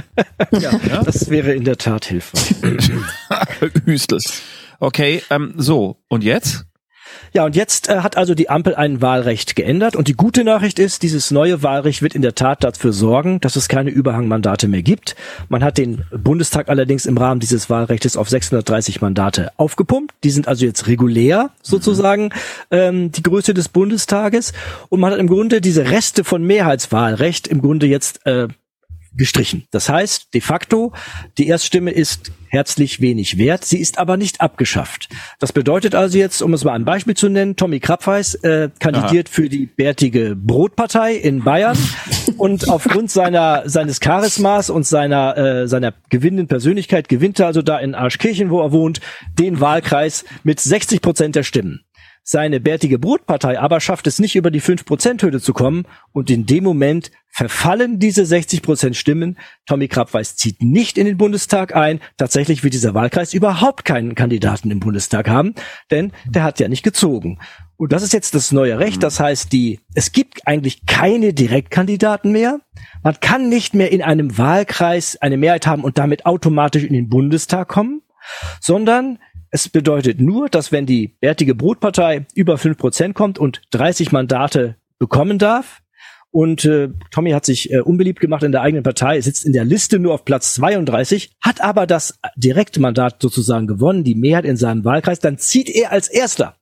ja, 0.52 0.60
ja, 0.72 1.04
das 1.04 1.30
wäre 1.30 1.54
in 1.54 1.64
der 1.64 1.78
Tat 1.78 2.06
hilfreich. 2.06 2.54
Hüstel. 3.86 4.20
Okay, 4.80 5.22
ähm, 5.30 5.54
so, 5.58 5.98
und 6.10 6.24
jetzt? 6.24 6.66
Ja, 7.34 7.46
und 7.46 7.56
jetzt 7.56 7.90
äh, 7.90 8.00
hat 8.00 8.18
also 8.18 8.36
die 8.36 8.50
Ampel 8.50 8.76
ein 8.76 9.02
Wahlrecht 9.02 9.56
geändert. 9.56 9.96
Und 9.96 10.08
die 10.08 10.14
gute 10.14 10.44
Nachricht 10.44 10.80
ist, 10.80 11.04
dieses 11.04 11.32
neue 11.32 11.64
Wahlrecht 11.64 12.02
wird 12.02 12.16
in 12.16 12.22
der 12.22 12.36
Tat 12.36 12.64
dafür 12.64 12.94
sorgen, 12.94 13.40
dass 13.40 13.56
es 13.56 13.68
keine 13.68 13.90
Überhangmandate 13.90 14.68
mehr 14.68 14.82
gibt. 14.82 15.16
Man 15.50 15.64
hat 15.64 15.78
den 15.78 16.04
Bundestag 16.12 16.70
allerdings 16.70 17.06
im 17.06 17.18
Rahmen 17.18 17.40
dieses 17.40 17.70
Wahlrechts 17.70 18.18
auf 18.18 18.30
630 18.30 19.02
Mandate 19.02 19.52
aufgepumpt. 19.58 20.14
Die 20.24 20.30
sind 20.30 20.48
also 20.48 20.66
jetzt 20.66 20.88
regulär 20.88 21.52
sozusagen 21.62 22.30
ähm, 22.72 23.12
die 23.12 23.24
Größe 23.24 23.54
des 23.54 23.70
Bundestages. 23.70 24.54
Und 24.90 25.00
man 25.00 25.12
hat 25.12 25.20
im 25.20 25.28
Grunde 25.28 25.62
diese 25.62 25.90
Reste 25.90 26.24
von 26.24 26.44
Mehrheitswahlrecht 26.44 27.48
im 27.48 27.62
Grunde 27.62 27.88
jetzt 27.88 28.26
äh, 28.26 28.48
gestrichen. 29.16 29.68
Das 29.72 29.90
heißt, 29.90 30.34
de 30.34 30.42
facto, 30.42 30.92
die 31.38 31.48
Erststimme 31.48 31.92
ist 31.92 32.32
herzlich 32.48 33.02
wenig 33.02 33.38
wert, 33.38 33.66
sie 33.66 33.80
ist 33.80 33.98
aber 33.98 34.18
nicht 34.18 34.42
abgeschafft. 34.42 35.10
Das 35.40 35.52
bedeutet 35.52 35.96
also 35.96 36.18
jetzt, 36.18 36.42
um 36.42 36.54
es 36.54 36.64
mal 36.64 36.74
ein 36.74 36.86
Beispiel 36.86 37.16
zu 37.16 37.30
nennen, 37.30 37.56
Tommy 37.56 37.80
Krabweis 37.80 38.36
äh, 38.36 38.70
kandidiert 38.80 39.28
Aha. 39.28 39.34
für 39.34 39.50
die 39.50 39.66
bärtige 39.66 40.36
Brotpartei 40.36 41.16
in 41.16 41.44
Bayern 41.44 41.78
und 42.38 42.70
aufgrund 42.70 43.12
seiner 43.12 43.64
seines 43.66 44.00
Charismas 44.00 44.70
und 44.70 44.86
seiner 44.86 45.38
äh, 45.38 45.68
seiner 45.68 45.94
gewinnenden 46.10 46.48
Persönlichkeit 46.48 47.10
gewinnt 47.10 47.40
er 47.40 47.48
also 47.48 47.62
da 47.62 47.80
in 47.80 47.96
Arschkirchen, 47.96 48.50
wo 48.50 48.62
er 48.62 48.72
wohnt, 48.72 49.02
den 49.40 49.60
Wahlkreis 49.60 50.26
mit 50.44 50.60
60 50.60 51.02
Prozent 51.02 51.36
der 51.36 51.44
Stimmen. 51.44 51.84
Seine 52.26 52.62
bärtige 52.62 53.00
Brotpartei 53.00 53.60
aber 53.60 53.82
schafft 53.82 54.08
es 54.08 54.18
nicht 54.18 54.38
über 54.38 54.50
die 54.50 54.62
5%-Hürde 54.62 55.42
zu 55.42 55.52
kommen 55.52 55.86
und 56.14 56.30
in 56.30 56.46
dem 56.46 56.64
Moment 56.64 57.12
verfallen 57.28 58.00
diese 58.00 58.22
60% 58.22 58.94
Stimmen. 58.94 59.38
Tommy 59.66 59.90
Krabweis 59.90 60.38
zieht 60.38 60.62
nicht 60.62 60.98
in 60.98 61.06
den 61.06 61.18
Bundestag 61.18 61.76
ein. 61.76 62.00
Tatsächlich 62.16 62.64
wird 62.64 62.74
dieser 62.74 62.94
Wahlkreis 62.94 63.34
überhaupt 63.34 63.84
keinen 63.84 64.16
Kandidaten 64.16 64.72
im 64.72 64.80
Bundestag 64.80 65.28
haben, 65.28 65.54
denn 65.92 66.14
der 66.26 66.44
hat 66.44 66.62
ja 66.62 66.70
nicht 66.70 66.84
gezogen. 66.84 67.40
Und 67.76 67.92
das 67.92 68.04
ist 68.04 68.14
jetzt 68.14 68.36
das 68.36 68.54
neue 68.54 68.80
Recht. 68.80 69.04
Das 69.04 69.20
heißt, 69.20 69.52
die, 69.52 69.82
es 69.94 70.14
gibt 70.14 70.48
eigentlich 70.48 70.86
keine 70.86 71.34
Direktkandidaten 71.34 72.32
mehr. 72.32 72.62
Man 73.04 73.20
kann 73.20 73.50
nicht 73.50 73.74
mehr 73.74 73.92
in 73.92 74.02
einem 74.02 74.38
Wahlkreis 74.38 75.18
eine 75.18 75.36
Mehrheit 75.36 75.68
haben 75.68 75.84
und 75.84 75.98
damit 75.98 76.26
automatisch 76.26 76.84
in 76.84 76.94
den 76.94 77.10
Bundestag 77.10 77.68
kommen, 77.68 78.02
sondern 78.62 79.20
es 79.54 79.70
bedeutet 79.70 80.20
nur, 80.20 80.50
dass 80.50 80.72
wenn 80.72 80.88
die 80.88 81.08
bärtige 81.08 81.54
Brotpartei 81.54 82.26
über 82.34 82.58
fünf 82.58 82.76
Prozent 82.76 83.14
kommt 83.14 83.38
und 83.38 83.62
30 83.70 84.12
Mandate 84.12 84.78
bekommen 84.98 85.38
darf, 85.38 85.82
und 86.32 86.66
äh, 86.66 86.90
Tommy 87.12 87.30
hat 87.30 87.46
sich 87.46 87.72
äh, 87.72 87.82
unbeliebt 87.82 88.20
gemacht 88.20 88.42
in 88.42 88.52
der 88.52 88.62
eigenen 88.62 88.82
Partei, 88.82 89.22
sitzt 89.22 89.46
in 89.46 89.54
der 89.54 89.66
Liste 89.66 90.00
nur 90.00 90.16
auf 90.16 90.26
Platz 90.26 90.56
32, 90.56 91.36
hat 91.40 91.62
aber 91.62 91.86
das 91.86 92.18
Direktmandat 92.36 93.22
sozusagen 93.22 93.68
gewonnen, 93.68 94.04
die 94.04 94.16
Mehrheit 94.16 94.46
in 94.46 94.58
seinem 94.58 94.84
Wahlkreis, 94.84 95.20
dann 95.20 95.38
zieht 95.38 95.70
er 95.70 95.92
als 95.92 96.08
erster 96.08 96.56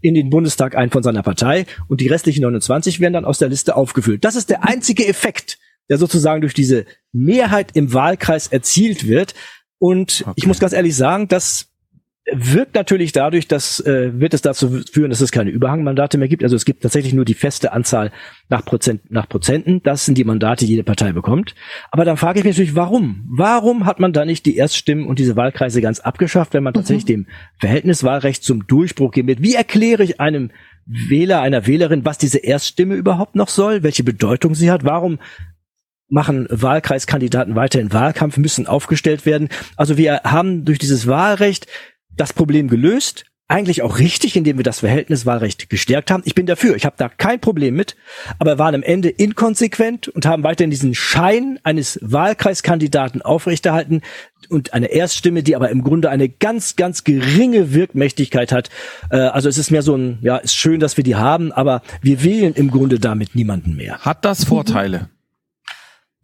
in 0.00 0.14
den 0.14 0.30
Bundestag 0.30 0.76
ein 0.76 0.90
von 0.90 1.04
seiner 1.04 1.22
Partei 1.22 1.66
und 1.86 2.00
die 2.00 2.08
restlichen 2.08 2.42
29 2.42 2.98
werden 2.98 3.12
dann 3.12 3.24
aus 3.24 3.38
der 3.38 3.48
Liste 3.48 3.76
aufgefüllt. 3.76 4.24
Das 4.24 4.34
ist 4.34 4.50
der 4.50 4.64
einzige 4.64 5.06
Effekt, 5.06 5.58
der 5.88 5.98
sozusagen 5.98 6.40
durch 6.40 6.54
diese 6.54 6.84
Mehrheit 7.12 7.76
im 7.76 7.92
Wahlkreis 7.92 8.48
erzielt 8.48 9.06
wird. 9.06 9.34
Und 9.78 10.24
okay. 10.26 10.32
ich 10.34 10.46
muss 10.48 10.58
ganz 10.58 10.72
ehrlich 10.72 10.96
sagen, 10.96 11.28
dass 11.28 11.68
wirkt 12.32 12.74
natürlich 12.74 13.12
dadurch, 13.12 13.48
dass 13.48 13.80
äh, 13.80 14.18
wird 14.18 14.32
es 14.32 14.40
dazu 14.40 14.82
führen, 14.90 15.10
dass 15.10 15.20
es 15.20 15.30
keine 15.30 15.50
Überhangmandate 15.50 16.16
mehr 16.16 16.28
gibt. 16.28 16.42
Also 16.42 16.56
es 16.56 16.64
gibt 16.64 16.82
tatsächlich 16.82 17.12
nur 17.12 17.24
die 17.24 17.34
feste 17.34 17.72
Anzahl 17.72 18.12
nach 18.48 18.64
Prozent 18.64 19.10
nach 19.10 19.28
Prozenten. 19.28 19.82
Das 19.82 20.06
sind 20.06 20.16
die 20.16 20.24
Mandate, 20.24 20.64
die 20.64 20.72
jede 20.72 20.84
Partei 20.84 21.12
bekommt. 21.12 21.54
Aber 21.90 22.04
dann 22.04 22.16
frage 22.16 22.38
ich 22.38 22.44
mich 22.44 22.56
natürlich, 22.56 22.74
warum? 22.74 23.26
Warum 23.28 23.84
hat 23.84 24.00
man 24.00 24.12
da 24.12 24.24
nicht 24.24 24.46
die 24.46 24.56
Erststimmen 24.56 25.06
und 25.06 25.18
diese 25.18 25.36
Wahlkreise 25.36 25.82
ganz 25.82 26.00
abgeschafft, 26.00 26.54
wenn 26.54 26.62
man 26.62 26.72
mhm. 26.72 26.76
tatsächlich 26.76 27.04
dem 27.04 27.26
Verhältniswahlrecht 27.58 28.42
zum 28.42 28.66
Durchbruch 28.66 29.10
geht? 29.10 29.42
Wie 29.42 29.54
erkläre 29.54 30.02
ich 30.02 30.20
einem 30.20 30.50
Wähler, 30.86 31.40
einer 31.40 31.66
Wählerin, 31.66 32.04
was 32.04 32.18
diese 32.18 32.38
Erststimme 32.38 32.94
überhaupt 32.94 33.36
noch 33.36 33.48
soll, 33.48 33.82
welche 33.82 34.04
Bedeutung 34.04 34.54
sie 34.54 34.70
hat? 34.70 34.84
Warum 34.84 35.18
machen 36.08 36.46
Wahlkreiskandidaten 36.50 37.56
weiterhin 37.56 37.92
Wahlkampf, 37.92 38.36
müssen 38.36 38.66
aufgestellt 38.66 39.26
werden. 39.26 39.48
Also 39.76 39.96
wir 39.96 40.20
haben 40.24 40.64
durch 40.64 40.78
dieses 40.78 41.06
Wahlrecht 41.06 41.66
das 42.16 42.32
Problem 42.32 42.68
gelöst. 42.68 43.24
Eigentlich 43.46 43.82
auch 43.82 43.98
richtig, 43.98 44.36
indem 44.36 44.56
wir 44.56 44.64
das 44.64 44.80
Verhältniswahlrecht 44.80 45.68
gestärkt 45.68 46.10
haben. 46.10 46.22
Ich 46.24 46.34
bin 46.34 46.46
dafür, 46.46 46.76
ich 46.76 46.86
habe 46.86 46.96
da 46.96 47.10
kein 47.10 47.40
Problem 47.40 47.74
mit, 47.74 47.94
aber 48.38 48.58
waren 48.58 48.74
am 48.74 48.82
Ende 48.82 49.10
inkonsequent 49.10 50.08
und 50.08 50.24
haben 50.24 50.42
weiterhin 50.42 50.70
diesen 50.70 50.94
Schein 50.94 51.60
eines 51.62 51.98
Wahlkreiskandidaten 52.00 53.20
aufrechterhalten 53.20 54.00
und 54.48 54.72
eine 54.72 54.86
Erststimme, 54.86 55.42
die 55.42 55.56
aber 55.56 55.68
im 55.68 55.82
Grunde 55.82 56.08
eine 56.08 56.30
ganz, 56.30 56.76
ganz 56.76 57.04
geringe 57.04 57.74
Wirkmächtigkeit 57.74 58.50
hat. 58.50 58.70
Äh, 59.10 59.18
also 59.18 59.50
es 59.50 59.58
ist 59.58 59.70
mehr 59.70 59.82
so 59.82 59.94
ein, 59.94 60.18
ja, 60.22 60.38
ist 60.38 60.56
schön, 60.56 60.80
dass 60.80 60.96
wir 60.96 61.04
die 61.04 61.16
haben, 61.16 61.52
aber 61.52 61.82
wir 62.00 62.24
wählen 62.24 62.54
im 62.54 62.70
Grunde 62.70 62.98
damit 62.98 63.34
niemanden 63.34 63.76
mehr. 63.76 63.98
Hat 63.98 64.24
das 64.24 64.44
Vorteile? 64.44 65.10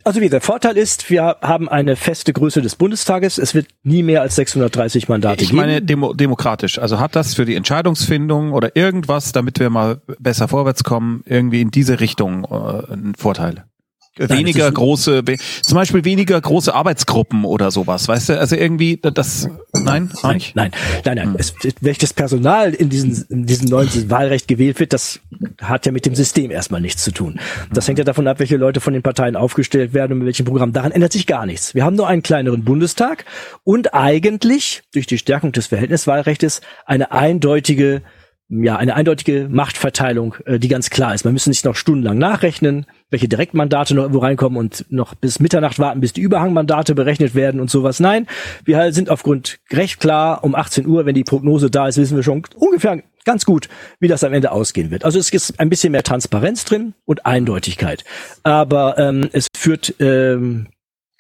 Also 0.05 0.21
wie 0.21 0.29
der 0.29 0.41
Vorteil 0.41 0.77
ist, 0.77 1.11
wir 1.11 1.37
haben 1.43 1.69
eine 1.69 1.97
feste 1.97 2.33
Größe 2.33 2.63
des 2.63 2.77
Bundestages. 2.77 3.39
Es 3.39 3.55
wird 3.55 3.67
nie 3.83 4.03
mehr 4.03 4.23
als 4.23 4.37
630 4.37 5.09
Mandate 5.09 5.43
ich 5.43 5.51
geben. 5.51 5.61
Ich 5.61 5.67
meine 5.67 5.83
demo 5.83 6.15
demokratisch. 6.15 6.79
Also 6.79 6.99
hat 6.99 7.15
das 7.15 7.35
für 7.35 7.45
die 7.45 7.55
Entscheidungsfindung 7.55 8.53
oder 8.53 8.77
irgendwas, 8.77 9.33
damit 9.33 9.61
wir 9.61 9.71
mal 9.71 10.01
besser 10.19 10.49
vorwärts 10.49 10.85
kommen, 10.85 11.23
irgendwie 11.27 11.61
in 11.61 11.71
diese 11.71 12.01
Richtung 12.01 12.45
äh, 12.45 13.19
Vorteile? 13.19 13.70
Weniger 14.17 14.65
Nein, 14.65 14.75
große, 14.75 15.23
zum 15.63 15.75
Beispiel 15.75 16.05
weniger 16.05 16.41
große 16.41 16.75
Arbeitsgruppen 16.75 17.45
oder 17.45 17.71
sowas, 17.71 18.09
weißt 18.09 18.31
du? 18.31 18.41
Also 18.41 18.57
irgendwie 18.57 18.99
das, 19.01 19.49
nein, 19.73 20.11
nein, 20.23 20.43
nein, 20.55 20.71
nein, 21.05 21.17
nein. 21.17 21.29
Hm. 21.29 21.37
Es, 21.39 21.55
welches 21.81 22.13
Personal 22.13 22.75
in 22.75 22.89
diesen, 22.89 23.25
in 23.29 23.47
diesem 23.47 23.69
neuen 23.69 23.89
Wahlrecht 24.11 24.49
gewählt 24.49 24.81
wird, 24.81 24.93
das 24.93 25.21
hat 25.61 25.87
ja 25.87 25.93
mit 25.93 26.07
dem 26.07 26.15
System 26.15 26.51
erstmal 26.51 26.81
nichts 26.81 27.05
zu 27.05 27.13
tun. 27.13 27.41
Das 27.73 27.87
hängt 27.87 27.99
ja 27.99 28.05
davon 28.05 28.27
ab, 28.27 28.41
welche 28.41 28.57
Leute 28.57 28.81
von 28.81 28.93
den 28.93 29.03
Parteien 29.03 29.37
aufgestellt 29.37 29.95
werden 29.95 30.13
und 30.13 30.19
mit 30.19 30.27
welchem 30.27 30.47
Programm. 30.47 30.73
Daran 30.73 30.93
ändert 30.93 31.13
sich 31.13 31.27
gar 31.27 31.47
nichts. 31.47 31.75
Wir 31.75 31.85
haben 31.85 31.97
nur 31.97 32.09
einen 32.09 32.23
kleineren 32.23 32.65
Bundestag 32.65 33.25
und 33.65 33.95
eigentlich 33.95 34.83
durch 34.93 35.07
die 35.07 35.19
Stärkung 35.19 35.53
des 35.53 35.69
Verhältniswahlrechtes 35.69 36.61
eine 36.85 37.13
eindeutige 37.13 38.03
ja, 38.51 38.77
eine 38.77 38.97
eindeutige 38.97 39.49
Machtverteilung, 39.49 40.35
äh, 40.45 40.59
die 40.59 40.67
ganz 40.67 40.91
klar 40.91 41.15
ist. 41.15 41.25
Man 41.25 41.33
müsste 41.33 41.51
nicht 41.51 41.65
noch 41.65 41.77
stundenlang 41.77 42.19
nachrechnen, 42.19 42.85
welche 43.11 43.29
Direktmandate 43.29 43.95
noch 43.95 44.03
irgendwo 44.05 44.21
reinkommen 44.21 44.59
und 44.59 44.87
noch 44.89 45.15
bis 45.15 45.41
Mitternacht 45.41 45.79
warten, 45.79 46.01
bis 46.01 46.13
die 46.13 46.21
Überhangmandate 46.21 46.95
berechnet 46.95 47.35
werden 47.35 47.61
und 47.61 47.71
sowas. 47.71 48.01
Nein, 48.01 48.27
wir 48.65 48.93
sind 48.93 49.11
aufgrund 49.11 49.59
recht 49.73 50.01
klar 50.01 50.45
um 50.45 50.55
18 50.55 50.87
Uhr, 50.87 51.07
wenn 51.07 51.15
die 51.15 51.25
Prognose 51.25 51.71
da 51.71 51.89
ist, 51.89 51.99
wissen 51.99 52.17
wir 52.17 52.23
schon 52.23 52.43
ungefähr 52.57 53.03
ganz 53.25 53.45
gut, 53.45 53.69
wie 53.99 54.09
das 54.09 54.25
am 54.25 54.33
Ende 54.33 54.53
ausgehen 54.53 54.91
wird. 54.91 55.05
Also 55.05 55.19
es 55.19 55.31
ist 55.31 55.61
ein 55.61 55.69
bisschen 55.69 55.93
mehr 55.93 56.03
Transparenz 56.03 56.65
drin 56.65 56.95
und 57.05 57.27
Eindeutigkeit. 57.27 58.05
Aber 58.43 58.99
ähm, 58.99 59.29
es 59.33 59.49
führt 59.55 59.95
ähm, 60.01 60.69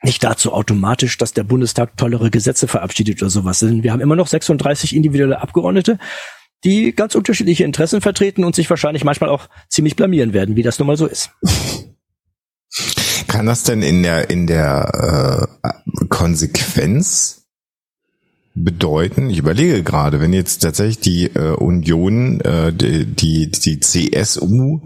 nicht 0.03 0.25
dazu 0.25 0.53
automatisch, 0.53 1.19
dass 1.19 1.35
der 1.35 1.45
Bundestag 1.45 1.97
tollere 1.97 2.31
Gesetze 2.31 2.69
verabschiedet 2.69 3.21
oder 3.21 3.31
sowas. 3.31 3.63
Wir 3.63 3.93
haben 3.93 4.01
immer 4.01 4.17
noch 4.17 4.29
36 4.29 4.97
individuelle 4.97 5.43
Abgeordnete, 5.43 5.99
die 6.65 6.93
ganz 6.93 7.15
unterschiedliche 7.15 7.65
Interessen 7.65 8.01
vertreten 8.01 8.45
und 8.45 8.55
sich 8.55 8.69
wahrscheinlich 8.69 9.05
manchmal 9.05 9.31
auch 9.31 9.49
ziemlich 9.69 9.97
blamieren 9.97 10.33
werden, 10.33 10.57
wie 10.57 10.63
das 10.63 10.79
nun 10.79 10.87
mal 10.89 10.97
so 10.97 11.07
ist. 11.07 11.31
Kann 13.27 13.47
das 13.47 13.63
denn 13.63 13.83
in 13.83 14.03
der 14.03 14.31
in 14.31 14.47
der 14.47 15.49
äh, 15.63 16.07
Konsequenz 16.09 17.47
bedeuten? 18.55 19.31
Ich 19.31 19.39
überlege 19.39 19.83
gerade, 19.83 20.21
wenn 20.21 20.33
jetzt 20.33 20.59
tatsächlich 20.59 21.01
die 21.01 21.25
äh, 21.27 21.55
Union, 21.55 22.41
äh, 22.41 22.73
die, 22.73 23.07
die 23.07 23.51
die 23.51 23.81
CSU 23.81 24.81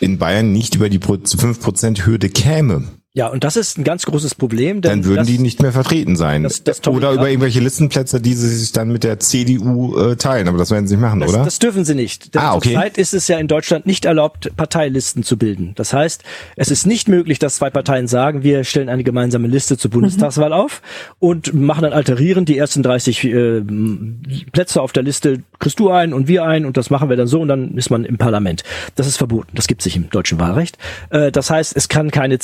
in 0.00 0.18
Bayern 0.18 0.52
nicht 0.52 0.76
über 0.76 0.88
die 0.88 1.00
5%-Hürde 1.00 2.28
käme, 2.28 2.97
ja, 3.18 3.26
und 3.26 3.42
das 3.42 3.56
ist 3.56 3.76
ein 3.76 3.82
ganz 3.82 4.06
großes 4.06 4.36
Problem. 4.36 4.80
Denn 4.80 5.02
dann 5.02 5.04
würden 5.04 5.16
das, 5.16 5.26
die 5.26 5.40
nicht 5.40 5.60
mehr 5.60 5.72
vertreten 5.72 6.14
sein. 6.14 6.44
Das, 6.44 6.62
das 6.62 6.86
oder 6.86 7.10
über 7.10 7.28
irgendwelche 7.28 7.58
Listenplätze, 7.58 8.20
die 8.20 8.32
sie 8.32 8.46
sich 8.46 8.70
dann 8.70 8.92
mit 8.92 9.02
der 9.02 9.18
CDU 9.18 9.98
äh, 9.98 10.14
teilen. 10.14 10.46
Aber 10.46 10.56
das 10.56 10.70
werden 10.70 10.86
sie 10.86 10.94
nicht 10.94 11.02
machen, 11.02 11.18
das, 11.18 11.30
oder? 11.30 11.42
Das 11.42 11.58
dürfen 11.58 11.84
sie 11.84 11.96
nicht. 11.96 12.36
Denn 12.36 12.42
ah, 12.42 12.54
okay. 12.54 12.74
Zurzeit 12.74 12.96
ist 12.96 13.14
es 13.14 13.26
ja 13.26 13.38
in 13.38 13.48
Deutschland 13.48 13.86
nicht 13.86 14.04
erlaubt, 14.04 14.56
Parteilisten 14.56 15.24
zu 15.24 15.36
bilden. 15.36 15.72
Das 15.74 15.92
heißt, 15.92 16.22
es 16.54 16.70
ist 16.70 16.86
nicht 16.86 17.08
möglich, 17.08 17.40
dass 17.40 17.56
zwei 17.56 17.70
Parteien 17.70 18.06
sagen, 18.06 18.44
wir 18.44 18.62
stellen 18.62 18.88
eine 18.88 19.02
gemeinsame 19.02 19.48
Liste 19.48 19.76
zur 19.76 19.90
Bundestagswahl 19.90 20.50
mhm. 20.50 20.54
auf 20.54 20.80
und 21.18 21.52
machen 21.54 21.82
dann 21.82 21.94
alterierend 21.94 22.48
die 22.48 22.56
ersten 22.56 22.84
30 22.84 23.24
äh, 23.24 23.62
Plätze 24.52 24.80
auf 24.80 24.92
der 24.92 25.02
Liste 25.02 25.42
kriegst 25.58 25.80
du 25.80 25.90
ein 25.90 26.12
und 26.12 26.28
wir 26.28 26.44
ein 26.44 26.64
und 26.64 26.76
das 26.76 26.88
machen 26.88 27.08
wir 27.08 27.16
dann 27.16 27.26
so 27.26 27.40
und 27.40 27.48
dann 27.48 27.76
ist 27.76 27.90
man 27.90 28.04
im 28.04 28.16
Parlament. 28.16 28.62
Das 28.94 29.08
ist 29.08 29.16
verboten. 29.16 29.50
Das 29.54 29.66
gibt 29.66 29.82
sich 29.82 29.96
im 29.96 30.08
deutschen 30.08 30.38
Wahlrecht. 30.38 30.78
Äh, 31.10 31.32
das 31.32 31.50
heißt, 31.50 31.76
es 31.76 31.88
kann 31.88 32.12
keine 32.12 32.38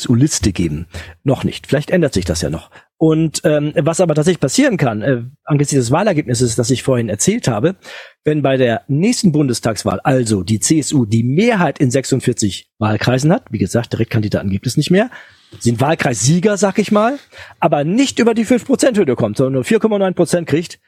CDU-CSU-Liste 0.00 0.52
geben. 0.52 0.86
Noch 1.24 1.44
nicht. 1.44 1.66
Vielleicht 1.66 1.90
ändert 1.90 2.14
sich 2.14 2.24
das 2.24 2.42
ja 2.42 2.50
noch. 2.50 2.70
Und 2.96 3.40
ähm, 3.44 3.72
was 3.76 4.00
aber 4.00 4.14
tatsächlich 4.14 4.40
passieren 4.40 4.76
kann, 4.76 5.02
äh, 5.02 5.22
angesichts 5.44 5.86
des 5.86 5.90
Wahlergebnisses, 5.90 6.56
das 6.56 6.70
ich 6.70 6.82
vorhin 6.82 7.08
erzählt 7.08 7.48
habe, 7.48 7.76
wenn 8.24 8.42
bei 8.42 8.56
der 8.56 8.82
nächsten 8.88 9.32
Bundestagswahl 9.32 10.00
also 10.00 10.42
die 10.42 10.60
CSU 10.60 11.06
die 11.06 11.22
Mehrheit 11.22 11.78
in 11.78 11.90
46 11.90 12.70
Wahlkreisen 12.78 13.32
hat, 13.32 13.44
wie 13.50 13.58
gesagt, 13.58 13.92
Direktkandidaten 13.94 14.50
gibt 14.50 14.66
es 14.66 14.76
nicht 14.76 14.90
mehr, 14.90 15.10
sind 15.58 15.80
Wahlkreissieger, 15.80 16.56
sag 16.58 16.78
ich 16.78 16.92
mal, 16.92 17.18
aber 17.58 17.84
nicht 17.84 18.18
über 18.18 18.34
die 18.34 18.44
5%-Hürde 18.44 19.16
kommt, 19.16 19.38
sondern 19.38 19.54
nur 19.54 19.64
4,9% 19.64 20.44
kriegt, 20.44 20.78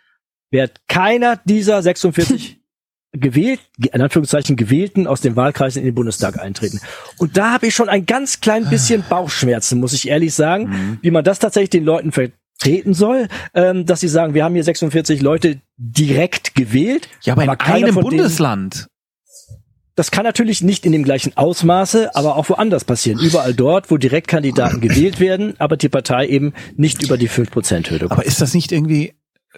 wird 0.51 0.83
keiner 0.89 1.41
dieser 1.45 1.83
46 1.83 2.62
gewählt, 3.13 3.61
in 3.79 4.01
Anführungszeichen 4.01 4.57
gewählten 4.57 5.07
aus 5.07 5.21
den 5.21 5.37
Wahlkreisen 5.37 5.81
in 5.81 5.87
den 5.87 5.95
Bundestag 5.95 6.39
eintreten. 6.41 6.81
Und 7.19 7.37
da 7.37 7.53
habe 7.53 7.67
ich 7.67 7.75
schon 7.75 7.89
ein 7.89 8.07
ganz 8.07 8.41
klein 8.41 8.69
bisschen 8.69 9.05
Bauchschmerzen, 9.09 9.81
muss 9.81 9.93
ich 9.93 10.09
ehrlich 10.09 10.35
sagen, 10.35 10.69
mhm. 10.69 10.99
wie 11.03 11.11
man 11.11 11.23
das 11.23 11.39
tatsächlich 11.39 11.71
den 11.71 11.85
Leuten 11.85 12.13
vertreten 12.13 12.95
soll, 12.95 13.29
ähm, 13.55 13.85
dass 13.85 14.01
sie 14.01 14.09
sagen, 14.09 14.35
wir 14.35 14.45
haben 14.45 14.55
hier 14.55 14.65
46 14.65 15.21
Leute 15.21 15.61
direkt 15.77 16.55
gewählt. 16.55 17.09
Ja, 17.23 17.35
aber, 17.35 17.43
aber 17.43 17.77
in 17.77 17.85
einem 17.85 17.95
Bundesland. 17.97 18.87
Das 19.95 20.11
kann 20.11 20.25
natürlich 20.25 20.63
nicht 20.63 20.87
in 20.87 20.93
dem 20.93 21.05
gleichen 21.05 21.37
Ausmaße, 21.37 22.15
aber 22.17 22.37
auch 22.37 22.49
woanders 22.49 22.85
passieren. 22.85 23.21
Überall 23.21 23.53
dort, 23.53 23.91
wo 23.91 23.99
Direktkandidaten 23.99 24.81
gewählt 24.81 25.21
werden, 25.21 25.55
aber 25.59 25.77
die 25.77 25.91
Partei 25.91 26.27
eben 26.29 26.55
nicht 26.77 27.03
über 27.03 27.19
die 27.19 27.29
5%-Hürde 27.29 28.09
kommt. 28.09 28.13
Aber 28.13 28.25
ist 28.25 28.41
das 28.41 28.55
nicht 28.55 28.73
irgendwie 28.73 29.13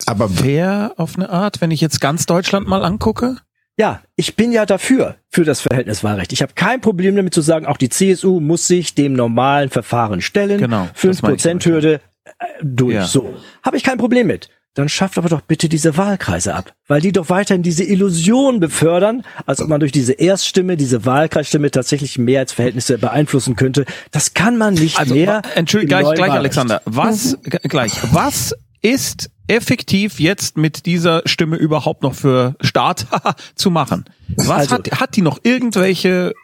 aber 0.06 0.28
fair 0.28 0.92
auf 0.96 1.16
eine 1.16 1.30
Art, 1.30 1.60
wenn 1.60 1.70
ich 1.70 1.80
jetzt 1.80 2.00
ganz 2.00 2.26
Deutschland 2.26 2.66
mal 2.66 2.84
angucke? 2.84 3.36
Ja, 3.76 4.02
ich 4.14 4.36
bin 4.36 4.52
ja 4.52 4.66
dafür, 4.66 5.16
für 5.30 5.44
das 5.44 5.60
Verhältniswahlrecht. 5.60 6.32
Ich 6.32 6.42
habe 6.42 6.52
kein 6.54 6.80
Problem 6.80 7.16
damit 7.16 7.34
zu 7.34 7.40
sagen, 7.40 7.66
auch 7.66 7.76
die 7.76 7.88
CSU 7.88 8.38
muss 8.38 8.68
sich 8.68 8.94
dem 8.94 9.14
normalen 9.14 9.68
Verfahren 9.68 10.20
stellen. 10.20 10.60
Genau. 10.60 10.88
5%-Hürde 10.96 12.00
äh, 12.24 12.44
durch. 12.62 12.94
Ja. 12.94 13.06
So. 13.06 13.34
Habe 13.64 13.76
ich 13.76 13.82
kein 13.82 13.98
Problem 13.98 14.28
mit. 14.28 14.48
Dann 14.74 14.88
schafft 14.88 15.18
aber 15.18 15.28
doch 15.28 15.40
bitte 15.40 15.68
diese 15.68 15.96
Wahlkreise 15.96 16.52
ab, 16.54 16.74
weil 16.88 17.00
die 17.00 17.12
doch 17.12 17.30
weiterhin 17.30 17.62
diese 17.62 17.84
Illusion 17.84 18.58
befördern, 18.58 19.22
als 19.46 19.60
ob 19.60 19.68
man 19.68 19.78
durch 19.78 19.92
diese 19.92 20.14
Erststimme, 20.14 20.76
diese 20.76 21.06
Wahlkreisstimme 21.06 21.70
tatsächlich 21.70 22.18
Mehrheitsverhältnisse 22.18 22.98
beeinflussen 22.98 23.54
könnte. 23.54 23.84
Das 24.10 24.34
kann 24.34 24.58
man 24.58 24.74
nicht 24.74 24.98
also, 24.98 25.14
mehr. 25.14 25.42
Entschuldigung, 25.54 26.00
gleich, 26.00 26.14
gleich, 26.16 26.32
Alexander. 26.32 26.82
Was, 26.86 27.38
gleich, 27.44 27.92
was 28.12 28.52
ist 28.82 29.30
effektiv 29.48 30.20
jetzt 30.20 30.56
mit 30.56 30.86
dieser 30.86 31.22
Stimme 31.26 31.56
überhaupt 31.56 32.02
noch 32.02 32.14
für 32.14 32.56
Start 32.60 33.06
zu 33.54 33.70
machen? 33.70 34.04
Was 34.36 34.48
also, 34.48 34.74
hat, 34.76 35.00
hat 35.00 35.16
die 35.16 35.22
noch 35.22 35.38
irgendwelche 35.42 36.34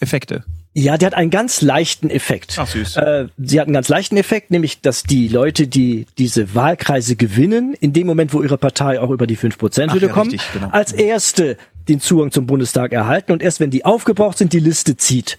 Effekte? 0.00 0.44
Ja, 0.76 0.98
die 0.98 1.06
hat 1.06 1.14
einen 1.14 1.30
ganz 1.30 1.62
leichten 1.62 2.10
Effekt. 2.10 2.56
Ach, 2.58 2.66
süß. 2.66 2.96
Äh, 2.96 3.28
sie 3.38 3.60
hat 3.60 3.68
einen 3.68 3.74
ganz 3.74 3.88
leichten 3.88 4.16
Effekt, 4.16 4.50
nämlich, 4.50 4.80
dass 4.80 5.04
die 5.04 5.28
Leute, 5.28 5.68
die 5.68 6.06
diese 6.18 6.56
Wahlkreise 6.56 7.14
gewinnen, 7.14 7.74
in 7.74 7.92
dem 7.92 8.08
Moment, 8.08 8.34
wo 8.34 8.42
ihre 8.42 8.58
Partei 8.58 9.00
auch 9.00 9.10
über 9.10 9.28
die 9.28 9.36
5%-Hürde 9.36 10.06
ja, 10.06 10.12
kommt, 10.12 10.32
richtig, 10.32 10.52
genau. 10.52 10.70
als 10.70 10.92
erste 10.92 11.56
den 11.88 12.00
Zugang 12.00 12.32
zum 12.32 12.46
Bundestag 12.46 12.92
erhalten 12.92 13.30
und 13.30 13.40
erst 13.40 13.60
wenn 13.60 13.70
die 13.70 13.84
aufgebraucht 13.84 14.38
sind, 14.38 14.52
die 14.52 14.58
Liste 14.58 14.96
zieht 14.96 15.38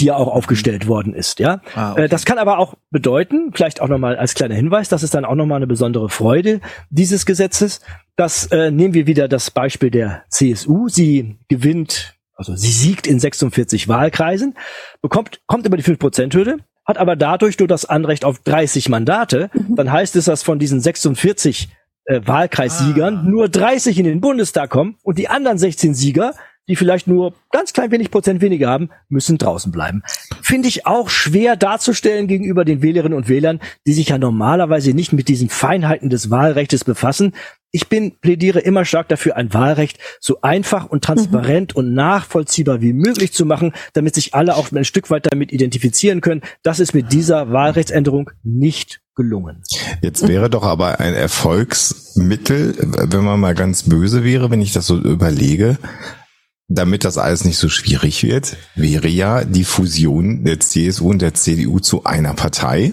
die 0.00 0.06
ja 0.06 0.16
auch 0.16 0.28
aufgestellt 0.28 0.86
worden 0.86 1.14
ist, 1.14 1.38
ja. 1.38 1.60
Ah, 1.74 1.92
okay. 1.92 2.04
Äh, 2.04 2.08
das 2.08 2.24
kann 2.24 2.38
aber 2.38 2.58
auch 2.58 2.74
bedeuten, 2.90 3.50
vielleicht 3.52 3.80
auch 3.80 3.88
nochmal 3.88 4.16
als 4.16 4.34
kleiner 4.34 4.54
Hinweis, 4.54 4.88
das 4.88 5.02
ist 5.02 5.14
dann 5.14 5.24
auch 5.24 5.34
nochmal 5.34 5.56
eine 5.56 5.66
besondere 5.66 6.08
Freude 6.08 6.60
dieses 6.90 7.26
Gesetzes. 7.26 7.80
Das 8.16 8.46
äh, 8.46 8.70
nehmen 8.70 8.94
wir 8.94 9.06
wieder 9.06 9.28
das 9.28 9.50
Beispiel 9.50 9.90
der 9.90 10.22
CSU. 10.28 10.88
Sie 10.88 11.38
gewinnt, 11.48 12.16
also 12.34 12.54
sie 12.54 12.70
siegt 12.70 13.06
in 13.06 13.18
46 13.18 13.88
Wahlkreisen, 13.88 14.54
bekommt, 15.02 15.40
kommt 15.46 15.66
über 15.66 15.76
die 15.76 15.84
5%-Hürde, 15.84 16.58
hat 16.84 16.98
aber 16.98 17.16
dadurch 17.16 17.58
nur 17.58 17.68
das 17.68 17.84
Anrecht 17.84 18.24
auf 18.24 18.38
30 18.40 18.88
Mandate. 18.88 19.50
Mhm. 19.52 19.76
Dann 19.76 19.92
heißt 19.92 20.16
es, 20.16 20.26
dass 20.26 20.42
von 20.42 20.58
diesen 20.58 20.80
46 20.80 21.68
äh, 22.04 22.20
Wahlkreissiegern 22.24 23.18
ah. 23.18 23.22
nur 23.22 23.48
30 23.48 23.98
in 23.98 24.04
den 24.04 24.20
Bundestag 24.20 24.70
kommen 24.70 24.96
und 25.02 25.18
die 25.18 25.28
anderen 25.28 25.58
16 25.58 25.94
Sieger 25.94 26.34
die 26.68 26.76
vielleicht 26.76 27.06
nur 27.06 27.34
ganz 27.50 27.72
klein 27.72 27.90
wenig 27.90 28.10
Prozent 28.10 28.40
weniger 28.40 28.68
haben, 28.68 28.90
müssen 29.08 29.38
draußen 29.38 29.72
bleiben. 29.72 30.02
Finde 30.42 30.68
ich 30.68 30.86
auch 30.86 31.08
schwer 31.08 31.56
darzustellen 31.56 32.26
gegenüber 32.26 32.64
den 32.64 32.82
Wählerinnen 32.82 33.16
und 33.16 33.28
Wählern, 33.28 33.60
die 33.86 33.92
sich 33.92 34.10
ja 34.10 34.18
normalerweise 34.18 34.92
nicht 34.92 35.12
mit 35.12 35.28
diesen 35.28 35.48
Feinheiten 35.48 36.10
des 36.10 36.30
Wahlrechts 36.30 36.84
befassen. 36.84 37.34
Ich 37.70 37.88
bin, 37.88 38.12
plädiere 38.18 38.60
immer 38.60 38.84
stark 38.84 39.08
dafür, 39.08 39.36
ein 39.36 39.52
Wahlrecht 39.52 39.98
so 40.20 40.40
einfach 40.40 40.86
und 40.86 41.04
transparent 41.04 41.74
mhm. 41.74 41.78
und 41.78 41.94
nachvollziehbar 41.94 42.80
wie 42.80 42.94
möglich 42.94 43.32
zu 43.32 43.44
machen, 43.44 43.72
damit 43.92 44.14
sich 44.14 44.34
alle 44.34 44.56
auch 44.56 44.72
ein 44.72 44.84
Stück 44.84 45.10
weit 45.10 45.30
damit 45.30 45.52
identifizieren 45.52 46.20
können. 46.20 46.42
Das 46.62 46.80
ist 46.80 46.94
mit 46.94 47.12
dieser 47.12 47.52
Wahlrechtsänderung 47.52 48.30
nicht 48.42 49.00
gelungen. 49.18 49.62
Jetzt 50.00 50.26
wäre 50.28 50.48
doch 50.48 50.62
aber 50.62 51.00
ein 51.00 51.12
Erfolgsmittel, 51.12 52.74
wenn 53.10 53.24
man 53.24 53.40
mal 53.40 53.54
ganz 53.54 53.82
böse 53.82 54.24
wäre, 54.24 54.50
wenn 54.50 54.62
ich 54.62 54.72
das 54.72 54.86
so 54.86 54.96
überlege, 54.96 55.76
damit 56.68 57.04
das 57.04 57.16
alles 57.16 57.44
nicht 57.44 57.56
so 57.56 57.68
schwierig 57.68 58.22
wird, 58.22 58.56
wäre 58.74 59.08
ja 59.08 59.44
die 59.44 59.64
Fusion 59.64 60.44
der 60.44 60.60
CSU 60.60 61.10
und 61.10 61.22
der 61.22 61.34
CDU 61.34 61.80
zu 61.80 62.04
einer 62.04 62.34
Partei. 62.34 62.92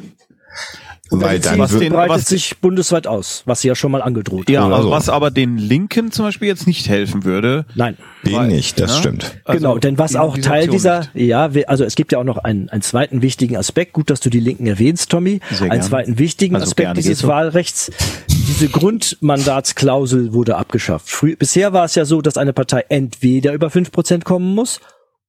Weil 1.11 1.39
dann 1.39 1.59
was 1.59 1.77
den, 1.77 1.93
breitet 1.93 2.09
was 2.09 2.25
sich 2.25 2.57
bundesweit 2.57 3.05
aus, 3.05 3.43
was 3.45 3.61
sie 3.61 3.67
ja 3.67 3.75
schon 3.75 3.91
mal 3.91 4.01
angedroht 4.01 4.49
Ja, 4.49 4.67
also. 4.67 4.89
was 4.89 5.07
aber 5.07 5.29
den 5.29 5.57
Linken 5.57 6.11
zum 6.11 6.25
Beispiel 6.25 6.47
jetzt 6.47 6.65
nicht 6.65 6.89
helfen 6.89 7.25
würde. 7.25 7.65
Nein. 7.75 7.95
Den 8.25 8.47
nicht, 8.47 8.79
das 8.79 8.91
ja? 8.91 8.97
stimmt. 8.97 9.37
Also 9.45 9.59
genau, 9.59 9.77
denn 9.77 9.99
was 9.99 10.15
auch 10.15 10.35
Teil 10.37 10.67
dieser, 10.67 11.01
nicht. 11.13 11.27
ja, 11.27 11.49
also 11.67 11.83
es 11.83 11.95
gibt 11.95 12.11
ja 12.11 12.17
auch 12.17 12.23
noch 12.23 12.39
einen, 12.39 12.69
einen 12.69 12.81
zweiten 12.81 13.21
wichtigen 13.21 13.55
Aspekt. 13.55 13.93
Gut, 13.93 14.09
dass 14.09 14.19
du 14.19 14.31
die 14.31 14.39
Linken 14.39 14.65
erwähnst, 14.65 15.11
Tommy. 15.11 15.41
Sehr 15.51 15.71
einen 15.71 15.83
zweiten 15.83 16.17
wichtigen 16.17 16.55
also 16.55 16.65
Aspekt 16.65 16.97
dieses 16.97 17.19
so. 17.19 17.27
Wahlrechts. 17.27 17.91
Diese 18.27 18.67
Grundmandatsklausel 18.69 20.33
wurde 20.33 20.55
abgeschafft. 20.55 21.09
Früh, 21.09 21.35
bisher 21.35 21.71
war 21.71 21.85
es 21.85 21.93
ja 21.93 22.05
so, 22.05 22.21
dass 22.21 22.37
eine 22.37 22.53
Partei 22.53 22.85
entweder 22.89 23.53
über 23.53 23.69
fünf 23.69 23.91
Prozent 23.91 24.25
kommen 24.25 24.55
muss 24.55 24.79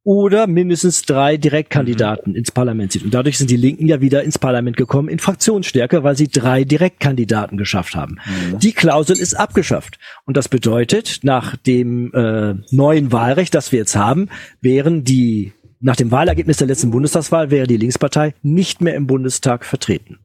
oder 0.06 0.46
mindestens 0.46 1.02
drei 1.02 1.36
Direktkandidaten 1.36 2.32
mhm. 2.32 2.38
ins 2.38 2.52
Parlament 2.52 2.92
zieht. 2.92 3.02
Und 3.02 3.12
dadurch 3.12 3.38
sind 3.38 3.50
die 3.50 3.56
Linken 3.56 3.88
ja 3.88 4.00
wieder 4.00 4.22
ins 4.22 4.38
Parlament 4.38 4.76
gekommen 4.76 5.08
in 5.08 5.18
Fraktionsstärke, 5.18 6.04
weil 6.04 6.16
sie 6.16 6.28
drei 6.28 6.62
Direktkandidaten 6.62 7.58
geschafft 7.58 7.96
haben. 7.96 8.18
Mhm. 8.24 8.60
Die 8.60 8.72
Klausel 8.72 9.18
ist 9.18 9.34
abgeschafft. 9.34 9.98
Und 10.24 10.36
das 10.36 10.48
bedeutet, 10.48 11.18
nach 11.24 11.56
dem 11.56 12.12
äh, 12.14 12.54
neuen 12.70 13.10
Wahlrecht, 13.10 13.52
das 13.52 13.72
wir 13.72 13.80
jetzt 13.80 13.96
haben, 13.96 14.28
wären 14.60 15.02
die, 15.02 15.52
nach 15.80 15.96
dem 15.96 16.12
Wahlergebnis 16.12 16.58
der 16.58 16.68
letzten 16.68 16.92
Bundestagswahl 16.92 17.50
wäre 17.50 17.66
die 17.66 17.76
Linkspartei 17.76 18.32
nicht 18.42 18.80
mehr 18.80 18.94
im 18.94 19.08
Bundestag 19.08 19.64
vertreten. 19.64 20.20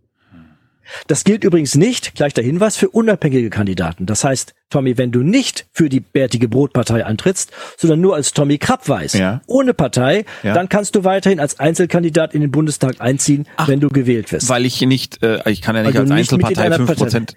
Das 1.07 1.23
gilt 1.23 1.43
übrigens 1.43 1.75
nicht, 1.75 2.15
gleich 2.15 2.33
der 2.33 2.43
Hinweis, 2.43 2.77
für 2.77 2.89
unabhängige 2.89 3.49
Kandidaten. 3.49 4.05
Das 4.05 4.23
heißt, 4.23 4.53
Tommy, 4.69 4.97
wenn 4.97 5.11
du 5.11 5.21
nicht 5.21 5.65
für 5.73 5.89
die 5.89 5.99
bärtige 5.99 6.47
Brotpartei 6.47 7.05
antrittst, 7.05 7.51
sondern 7.77 7.99
nur 7.99 8.15
als 8.15 8.31
Tommy 8.33 8.57
Krabweis, 8.57 9.13
Ja. 9.13 9.41
ohne 9.47 9.73
Partei, 9.73 10.23
Ja. 10.43 10.53
dann 10.53 10.69
kannst 10.69 10.95
du 10.95 11.03
weiterhin 11.03 11.39
als 11.41 11.59
Einzelkandidat 11.59 12.33
in 12.33 12.39
den 12.41 12.51
Bundestag 12.51 12.95
einziehen, 12.99 13.47
wenn 13.67 13.81
du 13.81 13.89
gewählt 13.89 14.31
wirst. 14.31 14.47
Weil 14.47 14.65
ich 14.65 14.81
nicht, 14.81 15.21
äh, 15.23 15.39
ich 15.49 15.61
kann 15.61 15.75
ja 15.75 15.83
nicht 15.83 15.93
Weil 15.95 16.01
als 16.01 16.09
nicht 16.09 16.33
Einzelpartei 16.33 16.71
fünf 16.77 16.87
Partei- 16.87 17.03
Prozent. 17.03 17.35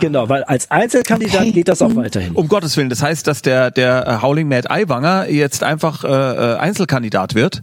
Genau, 0.00 0.28
weil 0.28 0.44
als 0.44 0.70
Einzelkandidat 0.70 1.40
Okay. 1.40 1.52
geht 1.52 1.68
das 1.68 1.80
auch 1.80 1.94
weiterhin. 1.96 2.32
Um 2.34 2.48
Gottes 2.48 2.76
Willen, 2.76 2.90
das 2.90 3.02
heißt, 3.02 3.26
dass 3.26 3.40
der 3.42 3.70
der 3.70 4.06
äh, 4.06 4.22
Howling 4.22 4.48
Mad 4.48 4.68
Aiwanger 4.70 5.28
jetzt 5.30 5.62
einfach 5.62 6.04
äh, 6.04 6.08
äh, 6.08 6.56
Einzelkandidat 6.58 7.34
wird. 7.34 7.62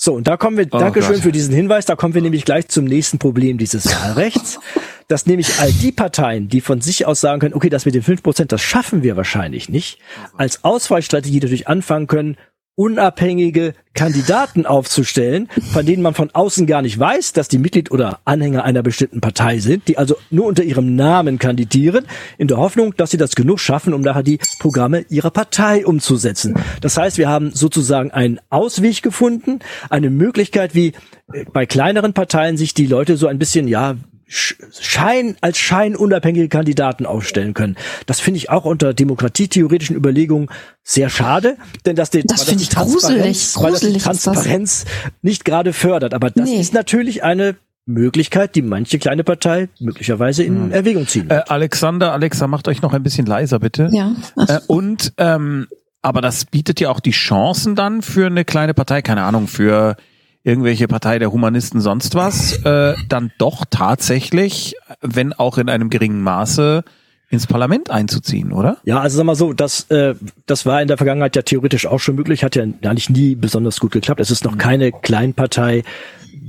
So, 0.00 0.14
und 0.14 0.28
da 0.28 0.36
kommen 0.36 0.56
wir, 0.56 0.68
Oh 0.70 0.78
Dankeschön 0.78 1.14
Gott. 1.14 1.22
für 1.22 1.32
diesen 1.32 1.52
Hinweis, 1.52 1.84
da 1.84 1.96
kommen 1.96 2.14
wir 2.14 2.22
nämlich 2.22 2.44
gleich 2.44 2.68
zum 2.68 2.84
nächsten 2.84 3.18
Problem 3.18 3.58
dieses 3.58 3.84
Wahlrechts. 3.86 4.60
dass 5.08 5.24
nämlich 5.24 5.58
all 5.58 5.72
die 5.72 5.90
Parteien, 5.90 6.48
die 6.48 6.60
von 6.60 6.82
sich 6.82 7.06
aus 7.06 7.20
sagen 7.20 7.40
können, 7.40 7.54
okay, 7.54 7.70
das 7.70 7.86
mit 7.86 7.94
den 7.94 8.02
5%, 8.02 8.44
das 8.44 8.60
schaffen 8.60 9.02
wir 9.02 9.16
wahrscheinlich 9.16 9.70
nicht, 9.70 9.98
als 10.36 10.64
Auswahlstrategie 10.64 11.40
natürlich 11.40 11.66
anfangen 11.66 12.06
können, 12.06 12.36
unabhängige 12.78 13.74
Kandidaten 13.92 14.64
aufzustellen, 14.64 15.48
von 15.72 15.84
denen 15.84 16.00
man 16.00 16.14
von 16.14 16.30
außen 16.30 16.64
gar 16.68 16.80
nicht 16.80 16.96
weiß, 16.96 17.32
dass 17.32 17.48
die 17.48 17.58
Mitglied 17.58 17.90
oder 17.90 18.20
Anhänger 18.24 18.64
einer 18.64 18.84
bestimmten 18.84 19.20
Partei 19.20 19.58
sind, 19.58 19.88
die 19.88 19.98
also 19.98 20.16
nur 20.30 20.46
unter 20.46 20.62
ihrem 20.62 20.94
Namen 20.94 21.40
kandidieren, 21.40 22.06
in 22.38 22.46
der 22.46 22.58
Hoffnung, 22.58 22.94
dass 22.96 23.10
sie 23.10 23.16
das 23.16 23.34
genug 23.34 23.58
schaffen, 23.58 23.92
um 23.94 24.02
nachher 24.02 24.22
die 24.22 24.38
Programme 24.60 25.04
ihrer 25.08 25.32
Partei 25.32 25.84
umzusetzen. 25.84 26.54
Das 26.80 26.96
heißt, 26.96 27.18
wir 27.18 27.28
haben 27.28 27.50
sozusagen 27.50 28.12
einen 28.12 28.38
Ausweg 28.48 29.02
gefunden, 29.02 29.58
eine 29.90 30.08
Möglichkeit, 30.08 30.76
wie 30.76 30.92
äh, 31.32 31.44
bei 31.52 31.66
kleineren 31.66 32.12
Parteien 32.12 32.56
sich 32.56 32.74
die 32.74 32.86
Leute 32.86 33.16
so 33.16 33.26
ein 33.26 33.40
bisschen, 33.40 33.66
ja, 33.66 33.96
Schein 34.28 35.36
als 35.40 35.58
scheinunabhängige 35.58 36.48
Kandidaten 36.48 37.06
aufstellen 37.06 37.54
können. 37.54 37.76
Das 38.06 38.20
finde 38.20 38.38
ich 38.38 38.50
auch 38.50 38.64
unter 38.64 38.92
demokratietheoretischen 38.94 39.96
Überlegungen 39.96 40.48
sehr 40.82 41.08
schade, 41.08 41.56
denn 41.86 41.96
das, 41.96 42.10
die, 42.10 42.22
Das 42.22 42.40
weil 42.40 42.46
finde 42.46 42.64
die 42.64 42.70
ich 42.70 42.76
gruselig. 42.76 43.32
Transparenz- 43.34 43.62
weil 43.62 43.70
das 43.72 43.80
die 43.80 43.86
Gruselig 43.86 43.96
ist 43.96 44.06
das. 44.06 44.22
Transparenz 44.22 44.84
nicht 45.22 45.44
gerade 45.44 45.72
fördert. 45.72 46.14
Aber 46.14 46.30
das 46.30 46.48
Nee. 46.48 46.60
ist 46.60 46.74
natürlich 46.74 47.22
eine 47.24 47.56
Möglichkeit, 47.86 48.54
die 48.54 48.60
manche 48.62 48.98
kleine 48.98 49.24
Partei 49.24 49.70
möglicherweise 49.80 50.42
in 50.44 50.72
Erwägung 50.72 51.06
ziehen. 51.08 51.30
Äh, 51.30 51.42
Alexander, 51.48 52.12
Alexa, 52.12 52.46
macht 52.46 52.68
euch 52.68 52.82
noch 52.82 52.92
ein 52.92 53.02
bisschen 53.02 53.24
leiser, 53.24 53.58
bitte. 53.60 53.88
Ja. 53.92 54.14
Äh, 54.36 54.58
und 54.66 55.14
ähm, 55.16 55.68
aber 56.02 56.20
das 56.20 56.44
bietet 56.44 56.80
ja 56.80 56.90
auch 56.90 57.00
die 57.00 57.10
Chancen 57.12 57.74
dann 57.76 58.02
für 58.02 58.26
eine 58.26 58.44
kleine 58.44 58.74
Partei, 58.74 59.00
keine 59.02 59.22
Ahnung, 59.22 59.48
für 59.48 59.96
irgendwelche 60.44 60.88
Partei 60.88 61.18
der 61.18 61.32
Humanisten 61.32 61.80
sonst 61.80 62.14
was, 62.14 62.64
äh, 62.64 62.94
dann 63.08 63.32
doch 63.38 63.64
tatsächlich, 63.68 64.74
wenn 65.00 65.32
auch 65.32 65.58
in 65.58 65.68
einem 65.68 65.90
geringen 65.90 66.22
Maße, 66.22 66.84
ins 67.30 67.46
Parlament 67.46 67.90
einzuziehen, 67.90 68.52
oder? 68.52 68.78
Ja, 68.84 69.00
also 69.00 69.18
sag 69.18 69.24
mal 69.24 69.34
so, 69.34 69.52
das, 69.52 69.82
äh, 69.90 70.14
das 70.46 70.64
war 70.64 70.80
in 70.80 70.88
der 70.88 70.96
Vergangenheit 70.96 71.36
ja 71.36 71.42
theoretisch 71.42 71.86
auch 71.86 72.00
schon 72.00 72.14
möglich, 72.14 72.42
hat 72.42 72.56
ja 72.56 72.62
eigentlich 72.62 73.10
nie 73.10 73.34
besonders 73.34 73.80
gut 73.80 73.92
geklappt. 73.92 74.20
Es 74.20 74.30
ist 74.30 74.44
noch 74.44 74.56
keine 74.56 74.92
Kleinpartei, 74.92 75.82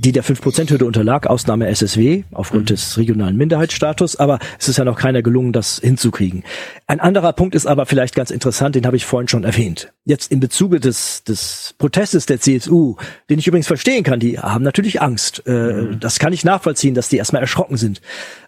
die 0.00 0.12
der 0.12 0.24
5%-Hürde 0.24 0.86
unterlag, 0.86 1.26
Ausnahme 1.26 1.68
SSW, 1.68 2.24
aufgrund 2.32 2.70
des 2.70 2.96
regionalen 2.96 3.36
Minderheitsstatus, 3.36 4.16
aber 4.16 4.38
es 4.58 4.66
ist 4.66 4.78
ja 4.78 4.84
noch 4.86 4.98
keiner 4.98 5.20
gelungen, 5.20 5.52
das 5.52 5.78
hinzukriegen. 5.78 6.42
Ein 6.86 7.00
anderer 7.00 7.34
Punkt 7.34 7.54
ist 7.54 7.66
aber 7.66 7.84
vielleicht 7.84 8.14
ganz 8.14 8.30
interessant, 8.30 8.76
den 8.76 8.86
habe 8.86 8.96
ich 8.96 9.04
vorhin 9.04 9.28
schon 9.28 9.44
erwähnt. 9.44 9.92
Jetzt 10.06 10.32
in 10.32 10.40
Bezuge 10.40 10.80
des, 10.80 11.22
des 11.24 11.74
Protestes 11.76 12.24
der 12.24 12.40
CSU, 12.40 12.96
den 13.28 13.38
ich 13.38 13.46
übrigens 13.46 13.66
verstehen 13.66 14.02
kann, 14.02 14.20
die 14.20 14.38
haben 14.38 14.64
natürlich 14.64 15.02
Angst. 15.02 15.46
Äh, 15.46 15.96
Das 16.00 16.18
kann 16.18 16.32
ich 16.32 16.44
nachvollziehen, 16.44 16.94
dass 16.94 17.10
die 17.10 17.18
erstmal 17.18 17.42
erschrocken 17.42 17.76
sind. 17.76 18.00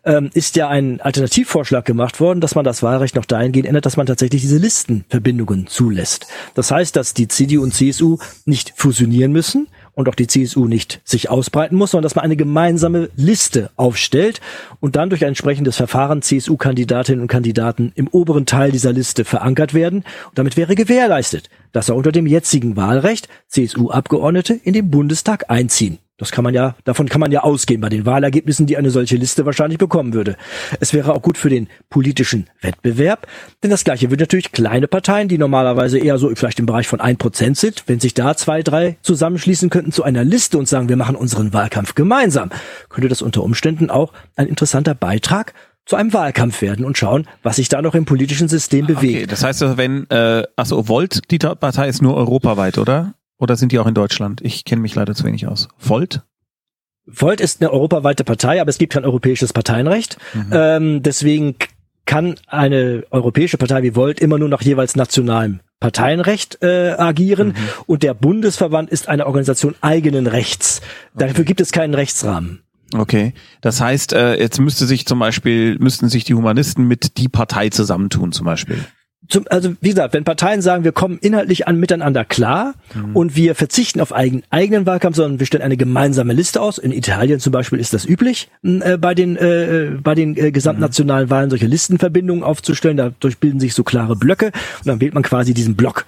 Ähm, 0.05 0.31
ist 0.33 0.57
ja 0.57 0.69
ein 0.69 1.03
Alternativvorschlag 1.03 1.85
gemacht 1.85 2.19
worden, 2.19 2.41
dass 2.41 2.55
man 2.55 2.65
das 2.65 2.83
Wahlrecht 2.83 3.15
noch 3.15 3.27
dahingehend 3.27 3.69
ändert, 3.69 3.85
dass 3.85 3.99
man 3.99 4.07
tatsächlich 4.07 4.41
diese 4.41 4.57
Listenverbindungen 4.57 5.67
zulässt. 5.67 6.27
Das 6.55 6.71
heißt, 6.71 6.97
dass 6.97 7.13
die 7.13 7.29
CDU 7.29 7.63
und 7.63 7.75
CSU 7.75 8.17
nicht 8.47 8.73
fusionieren 8.75 9.33
müssen 9.33 9.69
und 9.95 10.09
auch 10.09 10.15
die 10.15 10.27
CSU 10.27 10.67
nicht 10.67 11.01
sich 11.05 11.31
ausbreiten 11.31 11.77
muss, 11.77 11.91
sondern 11.91 12.05
dass 12.05 12.15
man 12.15 12.25
eine 12.25 12.37
gemeinsame 12.37 13.11
Liste 13.17 13.71
aufstellt 13.77 14.41
und 14.81 14.97
dann 14.97 15.11
durch 15.11 15.23
ein 15.25 15.29
entsprechendes 15.29 15.77
Verfahren 15.77 16.23
CSU-Kandidatinnen 16.23 17.21
und 17.21 17.29
Kandidaten 17.29 17.93
im 17.95 18.09
oberen 18.09 18.47
Teil 18.47 18.73
dieser 18.73 18.93
Liste 18.93 19.25
verankert 19.25 19.75
werden. 19.75 19.99
Und 20.29 20.39
damit 20.39 20.57
wäre 20.57 20.75
gewährleistet, 20.75 21.51
dass 21.73 21.89
er 21.89 21.97
unter 21.97 22.13
dem 22.13 22.27
jetzigen 22.27 22.77
Wahlrecht 22.77 23.29
CSU-Abgeordnete 23.49 24.55
in 24.55 24.73
den 24.73 24.91
Bundestag 24.91 25.51
einziehen. 25.51 25.99
Das 26.23 26.31
kann 26.31 26.45
man 26.45 26.55
ja, 26.55 26.77
davon 26.85 27.09
kann 27.09 27.21
man 27.21 27.33
ja 27.33 27.43
ausgehen 27.43 27.81
bei 27.81 27.89
den 27.89 28.07
Wahlergebnissen, 28.07 28.67
die 28.67 28.77
eine 28.77 28.91
solche 28.91 29.17
Liste 29.17 29.45
wahrscheinlich 29.45 29.79
bekommen 29.79 30.15
würde. 30.15 30.37
Es 30.79 30.95
wäre 30.95 31.13
auch 31.15 31.21
gut 31.21 31.37
für 31.37 31.51
den 31.51 31.69
politischen 31.91 32.47
Wettbewerb, 32.61 33.27
denn 33.63 33.71
das 33.71 33.83
Gleiche 33.83 34.11
würde 34.11 34.23
natürlich 34.23 34.53
kleine 34.53 34.87
Parteien, 34.87 35.29
die 35.29 35.37
normalerweise 35.37 35.99
eher 35.99 36.19
so 36.19 36.31
vielleicht 36.35 36.61
im 36.61 36.67
Bereich 36.67 36.87
von 36.87 37.01
ein 37.01 37.17
Prozent 37.17 37.57
sind, 37.57 37.85
wenn 37.87 37.99
sich 37.99 38.15
da 38.15 38.37
zwei, 38.37 38.63
drei 38.63 38.97
zusammenschließen 39.03 39.69
könnten 39.69 39.91
zu 39.91 40.05
einer 40.05 40.23
Liste 40.25 40.59
und 40.59 40.69
sagen, 40.69 40.89
wir 40.89 40.97
machen 40.97 41.17
unseren 41.17 41.53
Wahlkampf 41.53 41.95
gemeinsam, 41.95 42.51
könnte 42.89 43.09
das 43.09 43.21
unter 43.21 43.43
Umständen 43.43 43.91
auch 43.91 44.13
ein 44.37 44.47
interessanter 44.47 44.95
Beitrag 44.95 45.55
zu 45.87 45.97
einem 45.97 46.13
Wahlkampf 46.13 46.63
werden 46.63 46.85
und 46.85 46.97
schauen, 46.97 47.27
was 47.43 47.57
sich 47.57 47.69
da 47.69 47.83
noch 47.83 47.95
im 47.97 48.05
politischen 48.05 48.49
System 48.49 48.85
Okay, 48.85 48.95
bewegt. 48.95 49.33
das 49.33 49.43
heißt, 49.43 49.63
also, 49.63 49.77
wenn, 49.77 50.09
äh, 50.11 50.45
achso, 50.55 50.87
Volt, 50.89 51.23
die 51.31 51.39
Partei 51.39 51.89
ist 51.89 52.01
nur 52.03 52.15
europaweit, 52.15 52.79
oder? 52.79 53.15
Oder 53.43 53.57
sind 53.57 53.73
die 53.73 53.81
auch 53.81 53.89
in 53.89 53.95
Deutschland? 53.95 54.41
Ich 54.41 54.65
kenne 54.65 54.83
mich 54.83 54.95
leider 54.95 55.17
zu 55.17 55.25
wenig 55.25 55.49
aus. 55.49 55.67
Volt? 55.77 56.23
Volt 57.07 57.41
ist 57.41 57.61
eine 57.61 57.73
europaweite 57.73 58.23
Partei, 58.23 58.61
aber 58.61 58.71
es 58.71 58.79
gibt 58.79 58.93
kein 58.93 59.05
europäisches 59.05 59.53
Parteienrecht. 59.53 60.17
Ähm, 60.53 61.03
deswegen 61.03 61.57
kann 62.07 62.37
eine 62.47 63.03
europäische 63.11 63.59
Partei 63.59 63.83
wie 63.83 63.97
Volt 63.97 64.21
immer 64.21 64.39
nur 64.39 64.49
nach 64.49 64.63
jeweils 64.63 64.95
nationalem 64.95 65.59
Parteienrecht 65.81 66.63
äh, 66.63 66.95
agieren 66.97 67.55
und 67.87 68.05
der 68.05 68.15
Bundesverband 68.15 68.91
ist 68.91 69.09
eine 69.09 69.27
Organisation 69.27 69.75
eigenen 69.81 70.29
Rechts. 70.29 70.81
Dafür 71.13 71.43
gibt 71.43 71.61
es 71.61 71.73
keinen 71.73 71.95
Rechtsrahmen. 71.95 72.63
Okay. 72.95 73.35
Das 73.61 73.81
heißt, 73.81 74.13
äh, 74.13 74.39
jetzt 74.39 74.61
müsste 74.61 74.87
sich 74.87 75.05
zum 75.05 75.19
Beispiel, 75.19 75.79
müssten 75.81 76.09
sich 76.09 76.23
die 76.23 76.35
Humanisten 76.35 76.87
mit 76.87 77.19
die 77.19 77.29
Partei 77.29 77.71
zusammentun, 77.71 78.31
zum 78.31 78.45
Beispiel. 78.45 78.85
Zum, 79.29 79.45
also 79.51 79.75
wie 79.81 79.91
gesagt, 79.91 80.15
wenn 80.15 80.25
Parteien 80.25 80.63
sagen, 80.63 80.83
wir 80.83 80.91
kommen 80.91 81.19
inhaltlich 81.21 81.69
an 81.69 81.79
miteinander 81.79 82.25
klar 82.25 82.75
und 83.15 83.37
wir 83.37 83.55
verzichten 83.55 84.01
auf 84.01 84.13
eigen, 84.13 84.43
eigenen 84.51 84.85
Wahlkampf, 84.85 85.17
sondern 85.17 85.39
wir 85.39 85.47
stellen 85.47 85.63
eine 85.63 85.77
gemeinsame 85.77 86.33
Liste 86.33 86.61
aus. 86.61 86.79
In 86.79 86.91
Italien 86.91 87.39
zum 87.39 87.53
Beispiel 87.53 87.79
ist 87.79 87.95
das 87.95 88.05
üblich, 88.05 88.51
äh, 88.63 88.99
bei 88.99 89.15
den 89.15 89.37
äh, 89.37 89.93
bei 90.03 90.17
den 90.17 90.37
äh, 90.37 90.51
gesamtnationalen 90.51 91.31
Wahlen 91.31 91.51
solche 91.51 91.67
Listenverbindungen 91.67 92.43
aufzustellen. 92.43 92.97
Dadurch 92.97 93.39
bilden 93.39 93.61
sich 93.61 93.75
so 93.75 93.85
klare 93.85 94.17
Blöcke 94.17 94.47
und 94.47 94.87
dann 94.87 95.01
wählt 95.01 95.15
man 95.15 95.23
quasi 95.23 95.55
diesen 95.55 95.77
Block. 95.77 96.05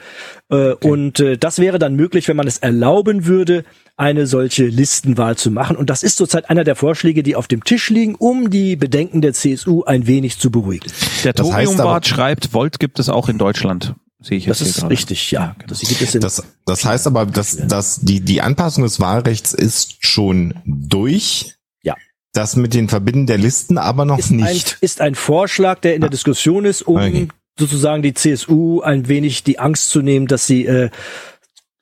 Äh, 0.50 0.72
Und 0.74 1.20
äh, 1.20 1.38
das 1.38 1.59
wäre 1.59 1.78
dann 1.78 1.94
möglich, 1.94 2.28
wenn 2.28 2.37
man 2.37 2.46
es 2.46 2.59
erlauben 2.59 3.26
würde, 3.26 3.64
eine 3.96 4.26
solche 4.26 4.66
Listenwahl 4.66 5.37
zu 5.37 5.50
machen. 5.50 5.76
Und 5.76 5.88
das 5.88 6.02
ist 6.02 6.16
zurzeit 6.16 6.50
einer 6.50 6.64
der 6.64 6.74
Vorschläge, 6.76 7.22
die 7.22 7.37
auf 7.37 7.46
dem 7.48 7.62
Tisch 7.64 7.90
liegen, 7.90 8.14
um 8.16 8.50
die 8.50 8.76
Bedenken 8.76 9.20
der 9.22 9.33
CSU 9.33 9.85
ein 9.85 10.07
wenig 10.07 10.38
zu 10.38 10.50
beruhigen. 10.50 10.90
Der 11.22 11.33
Das 11.33 11.46
Toriumbart 11.46 12.07
schreibt, 12.07 12.52
Volt 12.52 12.78
gibt 12.80 12.98
es 12.98 13.09
auch 13.09 13.28
in 13.28 13.38
Deutschland. 13.38 13.94
Sehe 14.20 14.38
ich 14.38 14.46
jetzt 14.46 14.61
Das 14.61 14.68
ist 14.68 14.76
gerade. 14.80 14.90
richtig, 14.90 15.30
ja. 15.30 15.54
Das 15.68 15.80
gibt 15.80 16.00
es 16.00 16.14
in 16.14 16.20
Das, 16.22 16.42
das 16.66 16.85
heißt 16.85 17.07
aber, 17.07 17.26
dass, 17.26 17.57
dass 17.57 18.00
die, 18.00 18.20
die 18.20 18.40
Anpassung 18.40 18.83
des 18.85 18.98
Wahlrechts 18.98 19.52
ist 19.52 19.96
schon 20.04 20.54
durch. 20.64 21.54
Ja. 21.83 21.94
Das 22.33 22.57
mit 22.57 22.74
den 22.74 22.88
Verbinden 22.88 23.26
der 23.26 23.38
Listen 23.38 23.76
aber 23.78 24.04
noch 24.07 24.18
ist 24.18 24.30
ein, 24.30 24.37
nicht. 24.38 24.78
ist 24.80 25.00
ein 25.00 25.14
Vorschlag, 25.14 25.80
der 25.80 25.94
in 25.94 26.00
der 26.00 26.11
Diskussion 26.11 26.64
ist, 26.64 26.83
um 26.83 26.96
Okay. 26.96 27.28
Sozusagen 27.59 28.03
die 28.03 28.14
CSU 28.14 28.81
ein 28.81 29.09
wenig 29.09 29.45
die 29.45 29.59
Angst 29.59 29.90
zu 29.90 30.03
nehmen, 30.03 30.27
dass 30.27 30.47
sie 30.47 30.67
äh, 30.67 30.90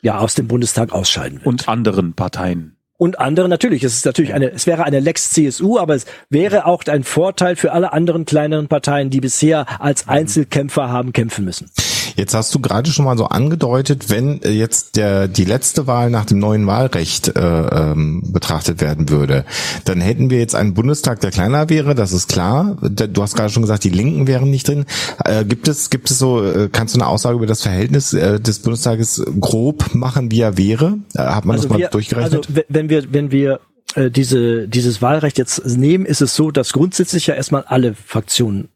ja 0.03 0.19
aus 0.19 0.35
dem 0.35 0.49
Bundestag 0.49 0.93
ausscheiden 0.93 1.39
wird. 1.39 1.47
Und 1.47 1.69
anderen 1.69 2.15
Parteien. 2.15 2.77
Und 2.99 3.19
andere 3.19 3.49
natürlich. 3.49 3.83
Es 3.83 3.95
ist 3.95 4.07
natürlich 4.07 4.33
eine, 4.33 4.53
es 4.53 4.67
wäre 4.67 4.85
eine 4.85 5.01
Lex 5.01 5.31
CSU, 5.31 5.79
aber 5.79 5.95
es 5.95 6.07
wäre 6.31 6.67
auch 6.67 6.85
ein 6.87 7.03
Vorteil 7.03 7.57
für 7.57 7.73
alle 7.73 7.93
anderen 7.93 8.27
kleineren 8.27 8.69
Parteien, 8.69 9.11
die 9.11 9.21
bisher 9.21 9.81
als 9.81 10.07
Einzelkämpfer 10.09 10.89
haben 10.89 11.13
kämpfen 11.13 11.45
müssen. 11.45 11.69
Jetzt 12.16 12.35
hast 12.35 12.55
du 12.55 12.61
gerade 12.61 12.90
schon 12.90 13.05
mal 13.05 13.16
so 13.16 13.27
angedeutet, 13.27 14.11
wenn 14.11 14.42
äh, 14.42 14.51
jetzt 14.51 14.96
der 14.96 15.29
die 15.29 15.44
letzte 15.44 15.87
Wahl 15.87 16.11
nach 16.11 16.25
dem 16.25 16.38
neuen 16.38 16.66
Wahlrecht 16.66 17.29
äh, 17.37 17.40
ähm, 17.40 18.22
betrachtet 18.33 18.81
werden 18.81 19.09
würde, 19.09 19.44
dann 19.85 20.01
hätten 20.01 20.31
wir 20.31 20.38
jetzt 20.38 20.55
einen 20.55 20.75
Bundestag, 20.75 21.20
der 21.20 21.31
kleiner 21.31 21.68
wäre, 21.68 21.94
das 21.94 22.12
ist 22.12 22.29
klar. 22.29 22.77
Du 22.81 23.22
hast 23.22 23.35
gerade 23.35 23.51
schon 23.51 23.62
gesagt, 23.62 23.85
die 23.85 23.90
Linken 23.90 24.27
wären 24.27 24.51
nicht 24.51 24.68
drin. 24.68 24.85
Äh, 25.25 25.44
gibt 25.44 25.68
es 25.68 25.90
gibt 25.90 26.11
es 26.11 26.18
so 26.18 26.44
äh, 26.44 26.68
kannst 26.70 26.94
du 26.94 27.01
eine 27.01 27.07
Aussage 27.09 27.37
über 27.37 27.46
das 27.46 27.62
Verhältnis 27.62 28.12
äh, 28.12 28.40
des 28.40 28.59
Bundestages 28.61 29.22
grob 29.40 29.94
machen, 29.94 30.31
wie 30.31 30.40
er 30.40 30.57
wäre? 30.57 30.98
Äh, 31.14 31.18
hat 31.22 31.44
man 31.44 31.57
das 31.57 31.68
mal 31.68 31.79
wir, 31.79 31.88
durchgerechnet? 31.88 32.35
also 32.46 32.57
we- 32.57 32.64
wenn 32.68 32.88
wir, 32.88 33.12
wenn 33.12 33.31
wir 33.31 33.61
diese, 33.94 34.68
dieses 34.68 35.03
Wahlrecht 35.03 35.37
jetzt 35.37 35.66
nehmen, 35.66 36.07
ist 36.07 36.22
es 36.22 36.35
so, 36.35 36.51
dass 36.51 36.72
grundsätzlich 36.72 37.27
ja 37.27 37.35
erstmal 37.35 37.64
alle 37.64 37.94
Fraktionen 37.94 38.68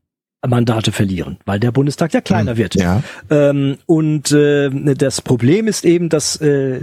Mandate 0.46 0.92
verlieren, 0.92 1.38
weil 1.44 1.58
der 1.58 1.72
Bundestag 1.72 2.12
ja 2.14 2.20
kleiner 2.20 2.52
Hm, 2.52 2.58
wird. 2.58 2.74
ja. 2.76 3.02
Ähm, 3.30 3.78
und 3.86 4.30
äh, 4.32 4.70
das 4.94 5.20
Problem 5.20 5.66
ist 5.66 5.84
eben, 5.84 6.08
dass 6.08 6.36
äh, 6.40 6.80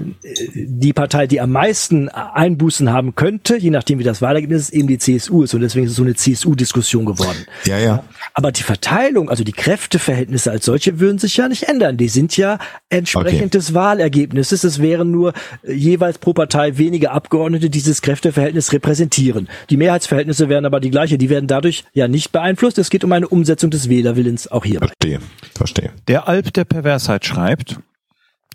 die 0.54 0.92
Partei, 0.92 1.28
die 1.28 1.40
am 1.40 1.52
meisten 1.52 2.10
Einbußen 2.10 2.92
haben 2.92 3.16
könnte, 3.16 3.56
je 3.56 3.70
nachdem 3.70 4.00
wie 4.00 4.04
das 4.04 4.22
Wahlergebnis 4.22 4.64
ist, 4.64 4.74
eben 4.74 4.88
die 4.88 4.98
CSU 4.98 5.44
ist. 5.44 5.54
Und 5.54 5.62
deswegen 5.62 5.86
ist 5.86 5.92
es 5.92 5.98
so 5.98 6.04
eine 6.04 6.16
CSU-Diskussion 6.16 7.06
geworden. 7.06 7.46
Ja, 7.66 7.78
ja. 7.78 8.04
Aber 8.34 8.52
die 8.52 8.64
Verteilung, 8.64 9.30
also 9.30 9.44
die 9.44 9.52
Kräfteverhältnisse 9.54 10.52
als 10.52 10.66
solche, 10.66 11.00
würden 11.00 11.20
sich 11.20 11.38
ja 11.38 11.48
nicht 11.48 11.64
ändern. 11.64 11.96
Die 11.98 12.10
sind 12.10 12.36
ja 12.36 12.58
entsprechend 12.90 13.34
Okay. 13.34 13.50
des 13.50 13.74
Wahlergebnisses. 13.74 14.64
Es 14.64 14.82
wären 14.82 15.12
nur 15.12 15.34
äh, 15.64 15.72
jeweils 15.74 16.18
pro 16.18 16.34
Partei 16.34 16.78
wenige 16.78 17.12
Abgeordnete, 17.12 17.70
die 17.70 17.78
dieses 17.80 18.02
Kräfteverhältnis 18.02 18.74
repräsentieren. 18.74 19.48
Die 19.70 19.78
Mehrheitsverhältnisse 19.78 20.50
wären 20.50 20.66
aber 20.66 20.80
die 20.80 20.90
gleiche. 20.92 21.18
Die 21.18 21.30
werden 21.30 21.48
dadurch 21.48 21.86
ja 21.94 22.08
nicht 22.08 22.32
beeinflusst. 22.32 22.78
Es 22.78 22.90
geht 22.90 23.04
um 23.04 23.12
eine 23.12 23.28
Umsetzung 23.44 23.72
des 23.72 23.90
Wählerwillens 23.90 24.48
auch 24.48 24.64
hierbei. 24.64 24.88
Verstehe, 24.88 25.20
verstehe. 25.54 25.92
Der 26.08 26.30
Alp 26.30 26.54
der 26.54 26.64
Perversheit 26.64 27.26
schreibt, 27.26 27.78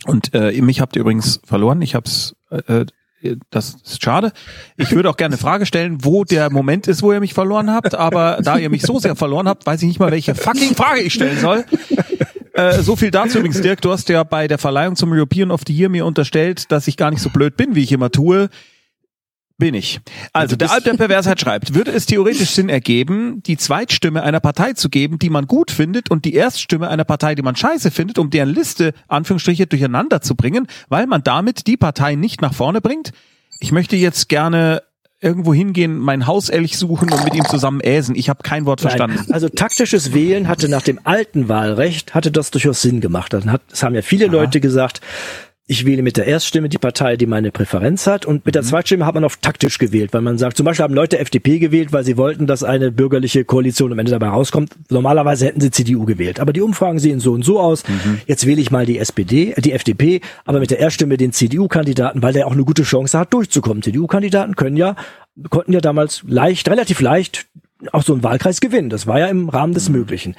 und 0.07 0.33
äh, 0.33 0.59
mich 0.63 0.81
habt 0.81 0.97
ihr 0.97 1.01
übrigens 1.01 1.41
verloren, 1.45 1.83
ich 1.83 1.95
hab's, 1.95 2.35
äh, 2.51 2.87
äh, 3.23 3.37
das 3.51 3.77
ist 3.85 4.03
schade. 4.03 4.33
Ich 4.79 4.93
würde 4.93 5.11
auch 5.11 5.19
gerne 5.19 5.35
eine 5.35 5.41
Frage 5.41 5.67
stellen, 5.67 6.05
wo 6.05 6.25
der 6.25 6.51
Moment 6.51 6.87
ist, 6.89 7.03
wo 7.03 7.13
ihr 7.13 7.21
mich 7.21 7.35
verloren 7.35 7.71
habt, 7.71 7.95
aber 7.95 8.39
da 8.43 8.57
ihr 8.57 8.71
mich 8.71 8.83
so 8.83 8.99
sehr 8.99 9.15
verloren 9.15 9.47
habt, 9.47 9.67
weiß 9.67 9.83
ich 9.83 9.89
nicht 9.89 10.01
mal, 10.01 10.11
welche 10.11 10.35
fucking 10.35 10.75
Frage 10.75 11.03
ich 11.03 11.13
stellen 11.13 11.39
soll. 11.39 11.65
Äh, 12.55 12.83
so 12.83 12.97
viel 12.97 13.11
dazu 13.11 13.39
übrigens, 13.39 13.61
Dirk, 13.61 13.83
du 13.83 13.93
hast 13.93 14.09
ja 14.09 14.25
bei 14.25 14.49
der 14.49 14.59
Verleihung 14.59 14.97
zum 14.97 15.13
European 15.13 15.51
of 15.51 15.61
the 15.67 15.73
Year 15.73 15.89
mir 15.89 16.07
unterstellt, 16.07 16.73
dass 16.73 16.89
ich 16.89 16.97
gar 16.97 17.11
nicht 17.11 17.21
so 17.21 17.29
blöd 17.29 17.57
bin, 17.57 17.75
wie 17.75 17.83
ich 17.83 17.93
immer 17.93 18.11
tue. 18.11 18.49
Bin 19.61 19.75
ich. 19.75 20.01
Also, 20.33 20.55
der 20.55 20.71
Alp 20.71 20.85
der 20.85 20.95
Perversheit 20.95 21.41
schreibt, 21.41 21.75
würde 21.75 21.91
es 21.91 22.07
theoretisch 22.07 22.51
Sinn 22.51 22.69
ergeben, 22.69 23.43
die 23.43 23.57
Zweitstimme 23.57 24.23
einer 24.23 24.39
Partei 24.39 24.75
zu 24.75 24.89
geben, 24.89 25.19
die 25.19 25.31
man 25.31 25.49
gut 25.49 25.73
findet 25.73 26.13
und 26.13 26.25
die 26.25 26.35
Erststimme 26.35 26.89
einer 26.89 27.05
Partei, 27.05 27.35
die 27.35 27.43
man 27.43 27.57
scheiße 27.57 27.91
findet, 27.91 28.21
um 28.21 28.31
deren 28.31 28.51
Liste, 28.51 28.95
Anführungsstriche, 29.09 29.67
durcheinander 29.67 30.21
zu 30.21 30.37
bringen, 30.37 30.69
weil 30.89 31.09
man 31.09 31.25
damit 31.25 31.67
die 31.67 31.77
Partei 31.77 32.15
nicht 32.15 32.41
nach 32.41 32.55
vorne 32.55 32.81
bringt? 32.81 33.11
Ich 33.59 33.73
möchte 33.73 33.97
jetzt 33.97 34.29
gerne 34.29 34.83
irgendwo 35.21 35.53
hingehen, 35.53 35.99
meinen 35.99 36.29
Hauselch 36.29 36.79
suchen 36.79 37.13
und 37.13 37.25
mit 37.25 37.35
ihm 37.35 37.45
zusammen 37.45 37.81
äsen. 37.81 38.15
Ich 38.15 38.29
habe 38.29 38.45
kein 38.45 38.67
Wort 38.67 38.81
verstanden. 38.81 39.17
Nein. 39.17 39.33
Also 39.33 39.49
taktisches 39.49 40.15
Wählen 40.15 40.47
hatte 40.47 40.69
nach 40.69 40.83
dem 40.83 41.01
alten 41.03 41.49
Wahlrecht, 41.49 42.15
hatte 42.15 42.31
das 42.31 42.53
durchaus 42.53 42.83
Sinn 42.83 43.01
gemacht. 43.01 43.35
Hat, 43.35 43.63
es 43.73 43.83
haben 43.83 43.97
ja 43.97 44.03
viele 44.03 44.27
Leute 44.27 44.61
gesagt, 44.61 45.01
ich 45.71 45.85
wähle 45.85 46.03
mit 46.03 46.17
der 46.17 46.27
Erststimme 46.27 46.71
die 46.71 46.79
Partei, 46.79 47.19
die 47.19 47.27
meine 47.27 47.53
Präferenz 47.53 48.07
hat. 48.07 48.25
Und 48.25 48.47
mit 48.47 48.55
der 48.55 48.63
Zweitstimme 48.63 49.05
hat 49.05 49.15
man 49.15 49.25
auf 49.25 49.37
taktisch 49.37 49.79
gewählt, 49.79 50.15
weil 50.15 50.23
man 50.23 50.39
sagt, 50.39 50.57
zum 50.57 50.65
Beispiel 50.65 50.83
haben 50.83 50.95
Leute 50.95 51.19
FDP 51.19 51.59
gewählt, 51.59 51.93
weil 51.93 52.05
sie 52.05 52.17
wollten, 52.17 52.47
dass 52.47 52.65
eine 52.65 52.91
bürgerliche 52.91 53.45
Koalition 53.45 53.93
am 53.93 53.99
Ende 53.99 54.11
dabei 54.11 54.29
rauskommt. 54.29 54.73
Normalerweise 54.89 55.45
hätten 55.45 55.61
sie 55.61 55.71
CDU 55.71 56.07
gewählt. 56.07 56.41
Aber 56.41 56.55
die 56.55 56.63
Umfragen 56.63 56.99
sehen 56.99 57.21
so 57.21 57.33
und 57.33 57.45
so 57.45 57.61
aus. 57.61 57.83
Jetzt 58.27 58.47
wähle 58.47 58.63
ich 58.63 58.71
mal 58.71 58.87
die 58.87 58.99
SPD, 58.99 59.53
äh, 59.53 59.61
die 59.61 59.73
FDP, 59.73 60.23
aber 60.47 60.59
mit 60.59 60.71
der 60.71 60.79
Erststimme 60.79 61.19
den 61.19 61.33
CDU-Kandidaten, 61.33 62.23
weil 62.23 62.33
der 62.33 62.47
auch 62.47 62.53
eine 62.53 62.65
gute 62.65 62.85
Chance 62.85 63.19
hat, 63.19 63.35
durchzukommen. 63.35 63.83
CDU-Kandidaten 63.83 64.57
können 64.57 64.79
ja, 64.79 64.97
konnten 65.51 65.75
ja 65.75 65.83
damals 65.83 66.25
leicht, 66.27 66.71
relativ 66.71 67.01
leicht 67.03 67.47
auch 67.93 68.03
so 68.03 68.15
einen 68.15 68.23
Wahlkreis 68.23 68.61
gewinnen. 68.61 68.89
Das 68.89 69.07
war 69.07 69.19
ja 69.19 69.27
im 69.27 69.51
Rahmen 69.51 69.75
des 69.75 69.91
Möglichen. 69.91 70.35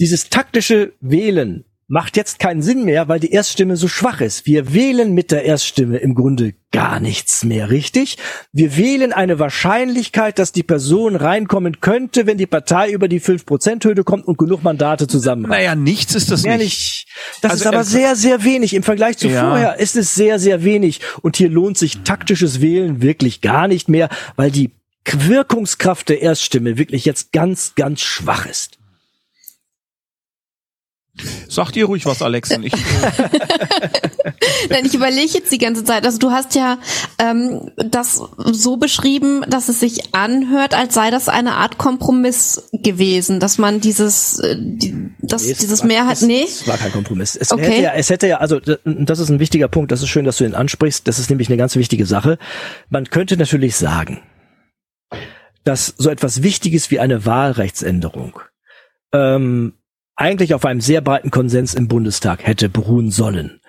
Dieses 0.00 0.30
taktische 0.30 0.94
Wählen 1.00 1.64
macht 1.90 2.18
jetzt 2.18 2.38
keinen 2.38 2.60
Sinn 2.60 2.84
mehr, 2.84 3.08
weil 3.08 3.18
die 3.18 3.32
Erststimme 3.32 3.76
so 3.76 3.88
schwach 3.88 4.20
ist. 4.20 4.44
Wir 4.46 4.74
wählen 4.74 5.14
mit 5.14 5.30
der 5.30 5.44
Erststimme 5.44 5.96
im 5.96 6.14
Grunde 6.14 6.52
gar 6.70 7.00
nichts 7.00 7.44
mehr, 7.44 7.70
richtig? 7.70 8.18
Wir 8.52 8.76
wählen 8.76 9.14
eine 9.14 9.38
Wahrscheinlichkeit, 9.38 10.38
dass 10.38 10.52
die 10.52 10.62
Person 10.62 11.16
reinkommen 11.16 11.80
könnte, 11.80 12.26
wenn 12.26 12.36
die 12.36 12.46
Partei 12.46 12.90
über 12.90 13.08
die 13.08 13.20
5%-Hürde 13.20 14.04
kommt 14.04 14.26
und 14.26 14.36
genug 14.36 14.62
Mandate 14.62 15.06
zusammen. 15.06 15.48
Naja, 15.48 15.74
nichts 15.74 16.14
ist 16.14 16.30
das 16.30 16.42
Mehr 16.42 16.58
nicht. 16.58 17.06
Das 17.40 17.52
Also, 17.52 17.62
ist 17.64 17.66
aber 17.68 17.84
sehr, 17.84 18.16
sehr 18.16 18.44
wenig. 18.44 18.74
Im 18.74 18.82
Vergleich 18.82 19.16
zu 19.16 19.28
Ja. 19.28 19.48
vorher 19.48 19.78
ist 19.80 19.96
es 19.96 20.14
sehr, 20.14 20.38
sehr 20.38 20.64
wenig. 20.64 21.00
Und 21.22 21.38
hier 21.38 21.48
lohnt 21.48 21.78
sich 21.78 22.00
taktisches 22.02 22.60
Wählen 22.60 23.00
wirklich 23.00 23.40
gar 23.40 23.66
nicht 23.66 23.88
mehr, 23.88 24.10
weil 24.36 24.50
die 24.50 24.72
Wirkungskraft 25.10 26.10
der 26.10 26.20
Erststimme 26.20 26.76
wirklich 26.76 27.06
jetzt 27.06 27.32
ganz, 27.32 27.74
ganz 27.74 28.02
schwach 28.02 28.44
ist. 28.44 28.77
Sagt 31.48 31.76
ihr 31.76 31.86
ruhig 31.86 32.06
was, 32.06 32.22
Alexen. 32.22 32.62
Ich, 32.62 32.72
Nein, 34.70 34.84
ich 34.84 34.94
überlege 34.94 35.32
jetzt 35.32 35.50
die 35.52 35.58
ganze 35.58 35.84
Zeit. 35.84 36.04
Also 36.04 36.18
du 36.18 36.30
hast 36.30 36.54
ja 36.54 36.78
ähm, 37.18 37.70
das 37.76 38.22
so 38.36 38.76
beschrieben, 38.76 39.44
dass 39.48 39.68
es 39.68 39.80
sich 39.80 40.14
anhört, 40.14 40.74
als 40.74 40.94
sei 40.94 41.10
das 41.10 41.28
eine 41.28 41.54
Art 41.54 41.78
Kompromiss 41.78 42.68
gewesen, 42.72 43.40
dass 43.40 43.58
man 43.58 43.80
dieses, 43.80 44.38
äh, 44.40 44.56
die, 44.58 45.10
das, 45.20 45.44
Nee, 45.44 45.52
es 45.52 45.58
dieses 45.58 45.80
war- 45.80 45.86
Mehrheit, 45.86 46.16
es, 46.16 46.22
nee? 46.22 46.44
Es 46.44 46.66
war 46.68 46.76
kein 46.76 46.92
Kompromiss. 46.92 47.36
Es 47.36 47.52
Okay. 47.52 47.64
hätte 47.64 47.82
ja, 47.82 47.92
es 47.94 48.10
hätte 48.10 48.26
ja, 48.28 48.38
also 48.38 48.60
das 48.60 49.18
ist 49.18 49.28
ein 49.30 49.40
wichtiger 49.40 49.68
Punkt, 49.68 49.90
das 49.92 50.02
ist 50.02 50.08
schön, 50.08 50.24
dass 50.24 50.36
du 50.38 50.44
ihn 50.44 50.54
ansprichst. 50.54 51.06
Das 51.08 51.18
ist 51.18 51.30
nämlich 51.30 51.48
eine 51.48 51.56
ganz 51.56 51.76
wichtige 51.76 52.06
Sache. 52.06 52.38
Man 52.90 53.08
könnte 53.10 53.36
natürlich 53.36 53.76
sagen, 53.76 54.20
dass 55.64 55.94
so 55.98 56.10
etwas 56.10 56.42
Wichtiges 56.42 56.90
wie 56.90 56.98
eine 57.00 57.24
Wahlrechtsänderung 57.26 58.40
ähm, 59.12 59.74
eigentlich 60.18 60.52
auf 60.52 60.64
einem 60.64 60.80
sehr 60.80 61.00
breiten 61.00 61.30
Konsens 61.30 61.74
im 61.74 61.88
Bundestag 61.88 62.44
hätte 62.46 62.68
beruhen 62.68 63.10
sollen. 63.10 63.60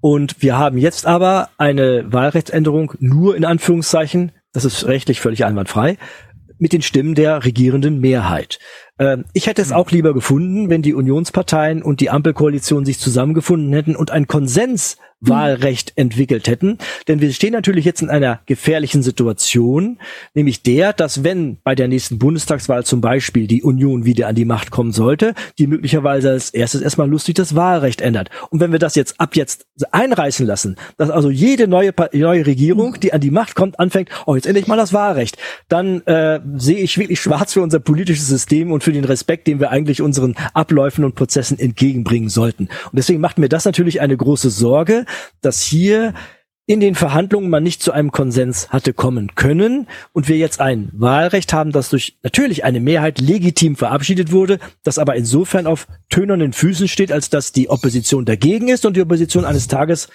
Und 0.00 0.42
wir 0.42 0.58
haben 0.58 0.76
jetzt 0.76 1.06
aber 1.06 1.48
eine 1.56 2.12
Wahlrechtsänderung 2.12 2.92
nur 2.98 3.36
in 3.36 3.44
Anführungszeichen, 3.44 4.32
das 4.52 4.64
ist 4.64 4.86
rechtlich 4.86 5.20
völlig 5.20 5.44
einwandfrei, 5.44 5.96
mit 6.58 6.72
den 6.72 6.82
Stimmen 6.82 7.14
der 7.14 7.44
regierenden 7.44 8.00
Mehrheit. 8.00 8.58
Ähm, 8.98 9.24
ich 9.32 9.46
hätte 9.46 9.62
es 9.62 9.72
auch 9.72 9.90
lieber 9.90 10.14
gefunden, 10.14 10.70
wenn 10.70 10.82
die 10.82 10.94
Unionsparteien 10.94 11.82
und 11.82 12.00
die 12.00 12.10
Ampelkoalition 12.10 12.84
sich 12.84 12.98
zusammengefunden 12.98 13.72
hätten 13.72 13.96
und 13.96 14.10
ein 14.10 14.26
Konsenswahlrecht 14.26 15.92
entwickelt 15.96 16.46
hätten. 16.46 16.78
Denn 17.08 17.20
wir 17.20 17.32
stehen 17.32 17.52
natürlich 17.52 17.84
jetzt 17.84 18.02
in 18.02 18.10
einer 18.10 18.40
gefährlichen 18.46 19.02
Situation, 19.02 19.98
nämlich 20.34 20.62
der, 20.62 20.92
dass 20.92 21.24
wenn 21.24 21.58
bei 21.64 21.74
der 21.74 21.88
nächsten 21.88 22.18
Bundestagswahl 22.18 22.84
zum 22.84 23.00
Beispiel 23.00 23.46
die 23.48 23.62
Union 23.62 24.04
wieder 24.04 24.28
an 24.28 24.36
die 24.36 24.44
Macht 24.44 24.70
kommen 24.70 24.92
sollte, 24.92 25.34
die 25.58 25.66
möglicherweise 25.66 26.30
als 26.30 26.50
erstes 26.50 26.80
erstmal 26.80 27.08
lustig 27.08 27.34
das 27.34 27.56
Wahlrecht 27.56 28.00
ändert. 28.00 28.30
Und 28.50 28.60
wenn 28.60 28.70
wir 28.70 28.78
das 28.78 28.94
jetzt 28.94 29.18
ab 29.18 29.34
jetzt 29.34 29.66
einreißen 29.90 30.46
lassen, 30.46 30.76
dass 30.98 31.10
also 31.10 31.30
jede 31.30 31.66
neue, 31.66 31.92
Pa- 31.92 32.10
neue 32.12 32.46
Regierung, 32.46 33.00
die 33.00 33.12
an 33.12 33.20
die 33.20 33.32
Macht 33.32 33.56
kommt, 33.56 33.80
anfängt, 33.80 34.10
oh, 34.26 34.36
jetzt 34.36 34.46
endlich 34.46 34.68
mal 34.68 34.76
das 34.76 34.92
Wahlrecht, 34.92 35.36
dann 35.68 36.02
äh, 36.02 36.40
sehe 36.56 36.78
ich 36.78 36.96
wirklich 36.96 37.20
schwarz 37.20 37.54
für 37.54 37.62
unser 37.62 37.80
politisches 37.80 38.28
System 38.28 38.70
und 38.70 38.83
für 38.84 38.92
den 38.92 39.04
Respekt, 39.04 39.46
den 39.46 39.60
wir 39.60 39.70
eigentlich 39.70 40.02
unseren 40.02 40.34
Abläufen 40.52 41.04
und 41.04 41.14
Prozessen 41.14 41.58
entgegenbringen 41.58 42.28
sollten. 42.28 42.64
Und 42.64 42.92
deswegen 42.94 43.20
macht 43.20 43.38
mir 43.38 43.48
das 43.48 43.64
natürlich 43.64 44.00
eine 44.00 44.16
große 44.16 44.50
Sorge, 44.50 45.06
dass 45.40 45.62
hier 45.62 46.14
in 46.66 46.80
den 46.80 46.94
Verhandlungen 46.94 47.50
man 47.50 47.62
nicht 47.62 47.82
zu 47.82 47.92
einem 47.92 48.10
Konsens 48.10 48.70
hatte 48.70 48.94
kommen 48.94 49.34
können 49.34 49.86
und 50.12 50.28
wir 50.28 50.38
jetzt 50.38 50.60
ein 50.60 50.88
Wahlrecht 50.94 51.52
haben, 51.52 51.72
das 51.72 51.90
durch 51.90 52.16
natürlich 52.22 52.64
eine 52.64 52.80
Mehrheit 52.80 53.20
legitim 53.20 53.76
verabschiedet 53.76 54.32
wurde, 54.32 54.58
das 54.82 54.98
aber 54.98 55.14
insofern 55.14 55.66
auf 55.66 55.86
tönernen 56.08 56.54
Füßen 56.54 56.88
steht, 56.88 57.12
als 57.12 57.28
dass 57.28 57.52
die 57.52 57.68
Opposition 57.68 58.24
dagegen 58.24 58.68
ist 58.68 58.86
und 58.86 58.96
die 58.96 59.02
Opposition 59.02 59.44
eines 59.44 59.68
Tages 59.68 60.08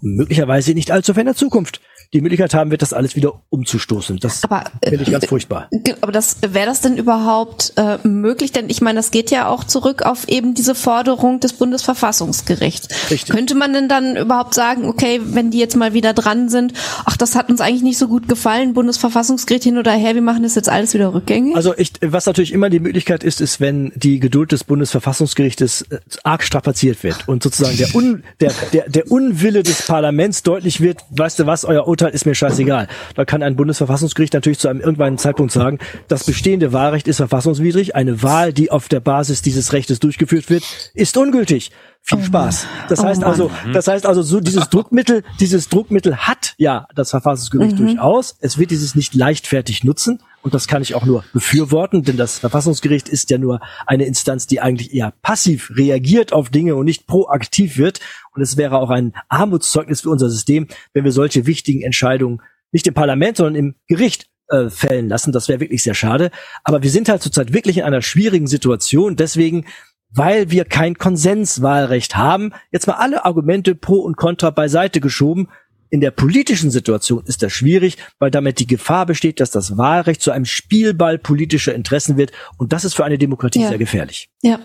möglicherweise 0.00 0.74
nicht 0.74 0.92
allzu 0.92 1.14
ferner 1.14 1.34
Zukunft 1.34 1.80
die 2.12 2.20
Möglichkeit 2.20 2.54
haben 2.54 2.70
wird, 2.70 2.82
das 2.82 2.92
alles 2.92 3.16
wieder 3.16 3.40
umzustoßen. 3.50 4.18
Das 4.18 4.42
äh, 4.44 4.88
finde 4.88 5.04
ich 5.04 5.10
ganz 5.10 5.26
furchtbar. 5.26 5.68
Aber 6.00 6.12
das 6.12 6.38
wäre 6.40 6.66
das 6.66 6.80
denn 6.80 6.96
überhaupt 6.96 7.72
äh, 7.76 7.98
möglich? 8.06 8.52
Denn 8.52 8.70
ich 8.70 8.80
meine, 8.80 8.98
das 8.98 9.10
geht 9.10 9.30
ja 9.30 9.48
auch 9.48 9.64
zurück 9.64 10.02
auf 10.02 10.28
eben 10.28 10.54
diese 10.54 10.74
Forderung 10.74 11.40
des 11.40 11.54
Bundesverfassungsgerichts. 11.54 12.88
Richtig. 13.10 13.34
Könnte 13.34 13.54
man 13.54 13.72
denn 13.72 13.88
dann 13.88 14.16
überhaupt 14.16 14.54
sagen, 14.54 14.86
okay, 14.86 15.20
wenn 15.22 15.50
die 15.50 15.58
jetzt 15.58 15.76
mal 15.76 15.92
wieder 15.92 16.12
dran 16.12 16.48
sind, 16.48 16.72
ach, 17.04 17.16
das 17.16 17.34
hat 17.34 17.48
uns 17.48 17.60
eigentlich 17.60 17.82
nicht 17.82 17.98
so 17.98 18.08
gut 18.08 18.28
gefallen, 18.28 18.74
Bundesverfassungsgericht 18.74 19.64
hin 19.64 19.78
oder 19.78 19.92
her, 19.92 20.14
wir 20.14 20.22
machen 20.22 20.42
das 20.42 20.54
jetzt 20.54 20.68
alles 20.68 20.94
wieder 20.94 21.12
rückgängig? 21.14 21.56
Also 21.56 21.74
ich, 21.76 21.92
was 22.00 22.26
natürlich 22.26 22.52
immer 22.52 22.70
die 22.70 22.80
Möglichkeit 22.80 23.24
ist, 23.24 23.40
ist, 23.40 23.60
wenn 23.60 23.92
die 23.94 24.20
Geduld 24.20 24.52
des 24.52 24.64
Bundesverfassungsgerichtes 24.64 25.82
äh, 25.82 25.98
arg 26.22 26.42
strapaziert 26.42 27.02
wird 27.02 27.28
und 27.28 27.42
sozusagen 27.42 27.76
der, 27.76 27.94
Un, 27.94 28.22
der, 28.40 28.52
der, 28.72 28.88
der 28.88 29.10
Unwille 29.10 29.62
des 29.62 29.82
Parlaments 29.86 30.42
deutlich 30.42 30.80
wird, 30.80 31.00
weißt 31.10 31.38
du 31.38 31.46
was, 31.46 31.64
euer 31.64 31.86
Urteil 31.96 32.14
ist 32.14 32.26
mir 32.26 32.34
scheißegal. 32.34 32.88
Da 33.14 33.24
kann 33.24 33.42
ein 33.42 33.56
Bundesverfassungsgericht 33.56 34.34
natürlich 34.34 34.58
zu 34.58 34.68
einem 34.68 34.80
irgendeinem 34.80 35.16
Zeitpunkt 35.16 35.50
sagen, 35.50 35.78
das 36.08 36.24
bestehende 36.24 36.74
Wahlrecht 36.74 37.08
ist 37.08 37.16
verfassungswidrig, 37.16 37.94
eine 37.94 38.22
Wahl, 38.22 38.52
die 38.52 38.70
auf 38.70 38.88
der 38.88 39.00
Basis 39.00 39.40
dieses 39.40 39.72
Rechtes 39.72 39.98
durchgeführt 39.98 40.50
wird, 40.50 40.62
ist 40.92 41.16
ungültig. 41.16 41.70
Viel 42.08 42.22
Spaß. 42.22 42.68
Das 42.88 43.02
heißt 43.02 43.22
Mann. 43.22 43.30
also, 43.30 43.50
das 43.72 43.88
heißt 43.88 44.06
also, 44.06 44.22
so 44.22 44.38
dieses 44.38 44.68
Druckmittel, 44.68 45.24
dieses 45.40 45.68
Druckmittel 45.68 46.16
hat 46.16 46.54
ja 46.56 46.86
das 46.94 47.10
Verfassungsgericht 47.10 47.80
durchaus. 47.80 48.36
Es 48.40 48.58
wird 48.58 48.70
dieses 48.70 48.94
nicht 48.94 49.16
leichtfertig 49.16 49.82
nutzen. 49.82 50.20
Und 50.42 50.54
das 50.54 50.68
kann 50.68 50.82
ich 50.82 50.94
auch 50.94 51.04
nur 51.04 51.24
befürworten, 51.32 52.04
denn 52.04 52.16
das 52.16 52.38
Verfassungsgericht 52.38 53.08
ist 53.08 53.30
ja 53.30 53.38
nur 53.38 53.58
eine 53.88 54.04
Instanz, 54.04 54.46
die 54.46 54.60
eigentlich 54.60 54.94
eher 54.94 55.12
passiv 55.20 55.72
reagiert 55.74 56.32
auf 56.32 56.50
Dinge 56.50 56.76
und 56.76 56.84
nicht 56.84 57.08
proaktiv 57.08 57.76
wird. 57.76 57.98
Und 58.32 58.42
es 58.42 58.56
wäre 58.56 58.78
auch 58.78 58.90
ein 58.90 59.12
Armutszeugnis 59.28 60.02
für 60.02 60.10
unser 60.10 60.30
System, 60.30 60.68
wenn 60.92 61.02
wir 61.02 61.10
solche 61.10 61.46
wichtigen 61.46 61.82
Entscheidungen 61.82 62.40
nicht 62.70 62.86
im 62.86 62.94
Parlament, 62.94 63.38
sondern 63.38 63.56
im 63.56 63.74
Gericht 63.88 64.28
äh, 64.48 64.70
fällen 64.70 65.08
lassen. 65.08 65.32
Das 65.32 65.48
wäre 65.48 65.58
wirklich 65.58 65.82
sehr 65.82 65.94
schade. 65.94 66.30
Aber 66.62 66.84
wir 66.84 66.90
sind 66.90 67.08
halt 67.08 67.22
zurzeit 67.22 67.52
wirklich 67.52 67.78
in 67.78 67.82
einer 67.82 68.02
schwierigen 68.02 68.46
Situation. 68.46 69.16
Deswegen 69.16 69.66
weil 70.10 70.50
wir 70.50 70.64
kein 70.64 70.96
Konsenswahlrecht 70.96 72.16
haben, 72.16 72.52
jetzt 72.72 72.86
mal 72.86 72.94
alle 72.94 73.24
Argumente 73.24 73.74
pro 73.74 73.96
und 73.96 74.16
contra 74.16 74.50
beiseite 74.50 75.00
geschoben. 75.00 75.48
In 75.88 76.00
der 76.00 76.10
politischen 76.10 76.70
Situation 76.70 77.22
ist 77.26 77.44
das 77.44 77.52
schwierig, 77.52 77.96
weil 78.18 78.30
damit 78.30 78.58
die 78.58 78.66
Gefahr 78.66 79.06
besteht, 79.06 79.38
dass 79.38 79.52
das 79.52 79.78
Wahlrecht 79.78 80.20
zu 80.20 80.32
einem 80.32 80.44
Spielball 80.44 81.16
politischer 81.16 81.74
Interessen 81.74 82.16
wird. 82.16 82.32
Und 82.58 82.72
das 82.72 82.84
ist 82.84 82.94
für 82.94 83.04
eine 83.04 83.18
Demokratie 83.18 83.62
ja. 83.62 83.68
sehr 83.68 83.78
gefährlich. 83.78 84.28
Ja, 84.42 84.58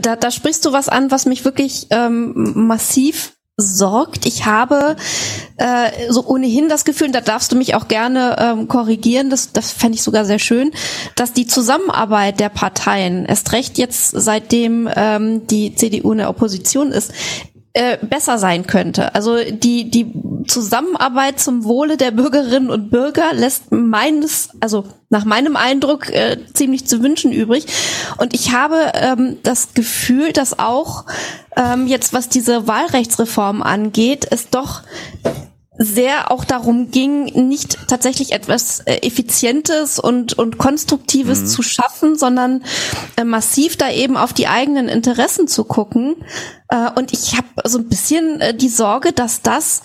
da, 0.00 0.14
da 0.14 0.30
sprichst 0.30 0.64
du 0.64 0.72
was 0.72 0.88
an, 0.88 1.10
was 1.10 1.26
mich 1.26 1.44
wirklich 1.44 1.88
ähm, 1.90 2.52
massiv 2.54 3.32
sorgt. 3.62 4.26
Ich 4.26 4.44
habe 4.44 4.96
äh, 5.56 5.90
so 6.10 6.26
ohnehin 6.26 6.68
das 6.68 6.84
Gefühl, 6.84 7.10
da 7.12 7.20
darfst 7.20 7.52
du 7.52 7.56
mich 7.56 7.74
auch 7.74 7.88
gerne 7.88 8.36
ähm, 8.38 8.68
korrigieren, 8.68 9.30
das, 9.30 9.52
das 9.52 9.72
fände 9.72 9.96
ich 9.96 10.02
sogar 10.02 10.24
sehr 10.24 10.38
schön, 10.38 10.72
dass 11.16 11.32
die 11.32 11.46
Zusammenarbeit 11.46 12.40
der 12.40 12.48
Parteien, 12.48 13.24
erst 13.24 13.52
recht 13.52 13.78
jetzt 13.78 14.10
seitdem 14.10 14.88
ähm, 14.94 15.46
die 15.46 15.74
CDU 15.74 16.12
in 16.12 16.18
der 16.18 16.30
Opposition 16.30 16.92
ist, 16.92 17.12
äh, 17.74 17.96
besser 17.98 18.38
sein 18.38 18.66
könnte. 18.66 19.14
Also 19.14 19.38
die 19.44 19.90
die 19.90 20.12
Zusammenarbeit 20.46 21.40
zum 21.40 21.64
Wohle 21.64 21.96
der 21.96 22.10
Bürgerinnen 22.10 22.70
und 22.70 22.90
Bürger 22.90 23.32
lässt 23.32 23.72
meines, 23.72 24.50
also 24.60 24.84
nach 25.08 25.24
meinem 25.24 25.56
Eindruck 25.56 26.08
äh, 26.10 26.38
ziemlich 26.52 26.86
zu 26.86 27.02
wünschen 27.02 27.32
übrig. 27.32 27.66
Und 28.18 28.34
ich 28.34 28.52
habe 28.52 28.92
ähm, 28.94 29.38
das 29.42 29.74
Gefühl, 29.74 30.32
dass 30.32 30.58
auch 30.58 31.06
ähm, 31.56 31.86
jetzt 31.86 32.12
was 32.12 32.28
diese 32.28 32.66
Wahlrechtsreform 32.66 33.62
angeht, 33.62 34.26
es 34.30 34.50
doch 34.50 34.82
sehr 35.78 36.30
auch 36.30 36.44
darum 36.44 36.90
ging, 36.90 37.24
nicht 37.48 37.88
tatsächlich 37.88 38.32
etwas 38.32 38.80
äh, 38.80 39.06
Effizientes 39.06 39.98
und, 39.98 40.34
und 40.34 40.58
Konstruktives 40.58 41.40
mhm. 41.40 41.46
zu 41.46 41.62
schaffen, 41.62 42.18
sondern 42.18 42.62
äh, 43.16 43.24
massiv 43.24 43.76
da 43.76 43.90
eben 43.90 44.16
auf 44.16 44.34
die 44.34 44.48
eigenen 44.48 44.88
Interessen 44.88 45.48
zu 45.48 45.64
gucken. 45.64 46.16
Äh, 46.68 46.90
und 46.94 47.12
ich 47.12 47.36
habe 47.36 47.46
so 47.64 47.78
ein 47.78 47.88
bisschen 47.88 48.40
äh, 48.40 48.54
die 48.54 48.68
Sorge, 48.68 49.12
dass 49.12 49.40
das 49.40 49.82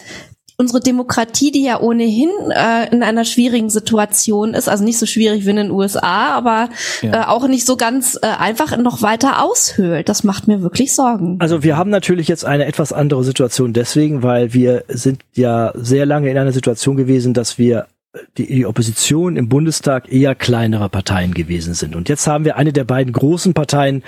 unsere 0.60 0.80
Demokratie, 0.80 1.52
die 1.52 1.64
ja 1.64 1.80
ohnehin 1.80 2.32
äh, 2.50 2.90
in 2.92 3.04
einer 3.04 3.26
schwierigen 3.26 3.70
Situation 3.70 4.56
ist, 4.56 4.68
also 4.68 4.84
nicht 4.84 4.98
so 4.98 5.06
schwierig 5.06 5.46
wie 5.46 5.52
in 5.52 5.56
den 5.58 5.72
USA, 5.72 6.36
aber 6.36 6.70
ja. 7.04 7.22
äh, 7.22 7.26
auch 7.28 7.48
nicht 7.48 7.66
so 7.66 7.78
ganz 7.78 8.18
äh, 8.20 8.26
einfach 8.26 8.76
noch 8.78 9.04
weiter 9.04 9.44
aushöhlt. 9.44 10.10
Das 10.10 10.24
macht 10.24 10.48
mir 10.48 10.64
wirklich 10.64 10.96
Sorgen. 10.96 11.38
Also 11.40 11.62
wir 11.62 11.78
haben 11.78 11.92
natürlich 11.92 12.28
jetzt 12.28 12.44
eine 12.44 12.66
etwas 12.66 12.92
andere 12.92 13.24
Situation 13.24 13.72
deswegen, 13.74 14.24
weil 14.24 14.54
wir 14.54 14.84
sind 14.88 15.22
ja 15.36 15.74
sehr 15.76 16.08
lange 16.08 16.32
in 16.32 16.38
einer 16.40 16.52
Situation 16.52 16.98
gewesen, 16.98 17.36
dass 17.36 17.60
wir 17.60 17.86
die, 18.38 18.48
die 18.48 18.66
Opposition 18.66 19.36
im 19.36 19.50
Bundestag 19.50 20.12
eher 20.12 20.36
kleinere 20.36 20.90
Parteien 20.90 21.34
gewesen 21.34 21.74
sind. 21.74 21.96
Und 21.96 22.10
jetzt 22.10 22.28
haben 22.28 22.46
wir 22.46 22.58
eine 22.58 22.74
der 22.74 22.84
beiden 22.84 23.14
großen 23.14 23.54
Parteien, 23.54 24.04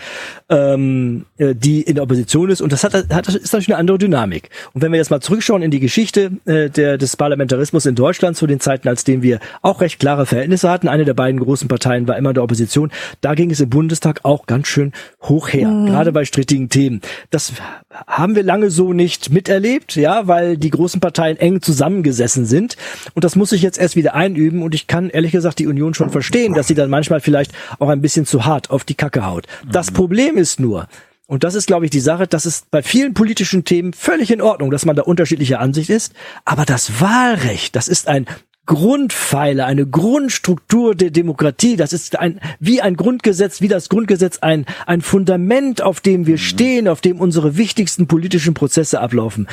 ähm, 0.50 1.26
äh, 1.38 1.56
die 1.56 1.82
in 1.82 1.96
der 1.96 2.04
Opposition 2.04 2.50
ist. 2.50 2.62
Und 2.62 2.72
das 2.72 2.84
hat, 2.84 2.94
hat 2.94 3.28
ist 3.28 3.54
natürlich 3.54 3.70
eine 3.70 3.78
andere 3.78 3.98
Dynamik. 3.98 4.50
Und 4.74 4.82
wenn 4.82 4.92
wir 4.92 4.98
jetzt 4.98 5.12
mal 5.12 5.22
zurückschauen 5.22 5.62
in 5.62 5.72
die 5.72 5.80
Geschichte 5.80 6.32
äh, 6.46 6.70
der, 6.70 6.98
des 6.98 7.18
Parlamentarismus 7.18 7.86
in 7.86 7.96
Deutschland 7.96 8.38
zu 8.38 8.48
den 8.48 8.60
Zeiten, 8.60 8.88
als 8.88 9.04
denen 9.04 9.24
wir 9.24 9.40
auch 9.62 9.82
recht 9.82 10.00
klare 10.00 10.26
Verhältnisse 10.26 10.70
hatten, 10.70 10.88
eine 10.88 11.06
der 11.06 11.14
beiden 11.14 11.40
großen 11.40 11.68
Parteien 11.68 12.08
war 12.08 12.18
immer 12.18 12.34
der 12.34 12.44
Opposition. 12.44 12.92
Da 13.22 13.36
ging 13.36 13.52
es 13.52 13.60
im 13.60 13.70
Bundestag 13.70 14.22
auch 14.24 14.46
ganz 14.46 14.68
schön 14.68 14.94
hoch 15.22 15.50
her, 15.50 15.68
mhm. 15.68 15.88
gerade 15.88 16.12
bei 16.12 16.26
strittigen 16.26 16.70
Themen. 16.70 17.02
Das 17.30 17.54
haben 18.08 18.36
wir 18.36 18.44
lange 18.44 18.70
so 18.70 18.94
nicht 18.94 19.32
miterlebt, 19.32 19.96
ja, 19.96 20.28
weil 20.28 20.58
die 20.58 20.70
großen 20.70 21.02
Parteien 21.02 21.38
eng 21.38 21.62
zusammengesessen 21.62 22.46
sind. 22.46 22.78
Und 23.16 23.24
das 23.24 23.36
muss 23.36 23.50
sich 23.50 23.62
jetzt 23.62 23.80
erst 23.80 23.96
wieder 23.96 24.14
einüben. 24.14 24.62
Und 24.62 24.76
ich 24.76 24.88
kann 24.88 25.10
ehrlich 25.10 25.32
gesagt 25.32 25.60
die 25.60 25.68
Union 25.68 25.94
schon 25.94 26.12
verstehen, 26.12 26.54
dass 26.54 26.68
sie 26.68 26.76
dann 26.76 26.90
manchmal 26.90 27.20
vielleicht 27.20 27.52
auch 27.80 27.90
ein 27.90 28.02
bisschen 28.02 28.26
zu 28.26 28.46
hart 28.46 28.70
auf 28.70 28.84
die 28.84 28.96
Kacke 28.96 29.26
haut. 29.26 29.48
Das 29.70 29.90
mhm. 29.90 29.96
Problem 29.96 30.38
ist 30.38 30.60
nur, 30.60 30.88
und 31.26 31.44
das 31.44 31.56
ist, 31.56 31.68
glaube 31.68 31.86
ich, 31.86 31.92
die 31.92 32.00
Sache, 32.00 32.28
das 32.28 32.46
ist 32.46 32.72
bei 32.72 32.82
vielen 32.82 33.14
politischen 33.14 33.64
Themen 33.64 33.94
völlig 33.94 34.32
in 34.32 34.42
Ordnung, 34.42 34.72
dass 34.72 34.86
man 34.86 34.96
da 34.96 35.04
unterschiedlicher 35.04 35.60
Ansicht 35.60 35.90
ist. 35.90 36.14
Aber 36.46 36.66
das 36.66 37.02
Wahlrecht, 37.02 37.76
das 37.76 37.88
ist 37.88 38.08
ein 38.08 38.26
Grundpfeiler, 38.70 39.66
eine 39.66 39.88
Grundstruktur 39.88 40.94
der 40.94 41.10
Demokratie. 41.10 41.76
Das 41.76 41.92
ist 41.92 42.20
ein, 42.20 42.40
wie 42.60 42.82
ein 42.84 42.96
Grundgesetz, 42.96 43.62
wie 43.62 43.68
das 43.68 43.90
Grundgesetz 43.90 44.38
ein, 44.38 44.68
ein 44.86 45.02
Fundament, 45.02 45.82
auf 45.82 46.02
dem 46.02 46.28
wir 46.28 46.36
mhm. 46.36 46.38
stehen, 46.38 46.88
auf 46.88 47.02
dem 47.02 47.20
unsere 47.20 47.58
wichtigsten 47.58 48.06
politischen 48.06 48.54
Prozesse 48.54 49.02
ablaufen 49.02 49.48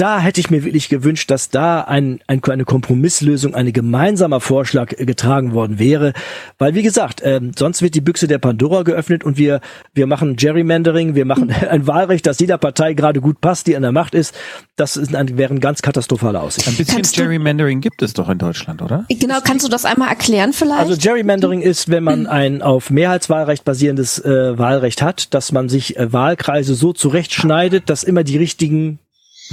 da 0.00 0.18
hätte 0.18 0.40
ich 0.40 0.50
mir 0.50 0.64
wirklich 0.64 0.88
gewünscht, 0.88 1.30
dass 1.30 1.50
da 1.50 1.82
ein, 1.82 2.20
ein, 2.26 2.42
eine 2.42 2.64
Kompromisslösung, 2.64 3.54
ein 3.54 3.70
gemeinsamer 3.70 4.40
Vorschlag 4.40 4.96
getragen 4.96 5.52
worden 5.52 5.78
wäre. 5.78 6.14
Weil, 6.56 6.74
wie 6.74 6.82
gesagt, 6.82 7.20
ähm, 7.22 7.52
sonst 7.54 7.82
wird 7.82 7.94
die 7.94 8.00
Büchse 8.00 8.26
der 8.26 8.38
Pandora 8.38 8.82
geöffnet 8.82 9.24
und 9.24 9.36
wir, 9.36 9.60
wir 9.92 10.06
machen 10.06 10.36
Gerrymandering, 10.36 11.14
wir 11.14 11.26
machen 11.26 11.50
ein 11.70 11.86
Wahlrecht, 11.86 12.26
das 12.26 12.40
jeder 12.40 12.56
Partei 12.56 12.94
gerade 12.94 13.20
gut 13.20 13.42
passt, 13.42 13.66
die 13.66 13.76
an 13.76 13.82
der 13.82 13.92
Macht 13.92 14.14
ist. 14.14 14.34
Das 14.76 14.96
ist 14.96 15.14
ein, 15.14 15.36
wären 15.36 15.60
ganz 15.60 15.82
katastrophale 15.82 16.40
Aussichten. 16.40 16.70
Ein 16.70 16.76
bisschen 16.78 16.94
kannst 16.94 17.16
Gerrymandering 17.16 17.82
gibt 17.82 18.00
es 18.00 18.14
doch 18.14 18.30
in 18.30 18.38
Deutschland, 18.38 18.80
oder? 18.80 19.04
Genau, 19.10 19.40
kannst 19.44 19.66
du 19.66 19.70
das 19.70 19.84
einmal 19.84 20.08
erklären 20.08 20.54
vielleicht? 20.54 20.80
Also 20.80 20.96
Gerrymandering 20.96 21.60
ist, 21.60 21.90
wenn 21.90 22.04
man 22.04 22.26
ein 22.26 22.62
auf 22.62 22.88
Mehrheitswahlrecht 22.88 23.66
basierendes 23.66 24.18
äh, 24.24 24.58
Wahlrecht 24.58 25.02
hat, 25.02 25.34
dass 25.34 25.52
man 25.52 25.68
sich 25.68 25.98
äh, 25.98 26.10
Wahlkreise 26.10 26.74
so 26.74 26.94
zurechtschneidet, 26.94 27.90
dass 27.90 28.02
immer 28.02 28.24
die 28.24 28.38
richtigen 28.38 28.98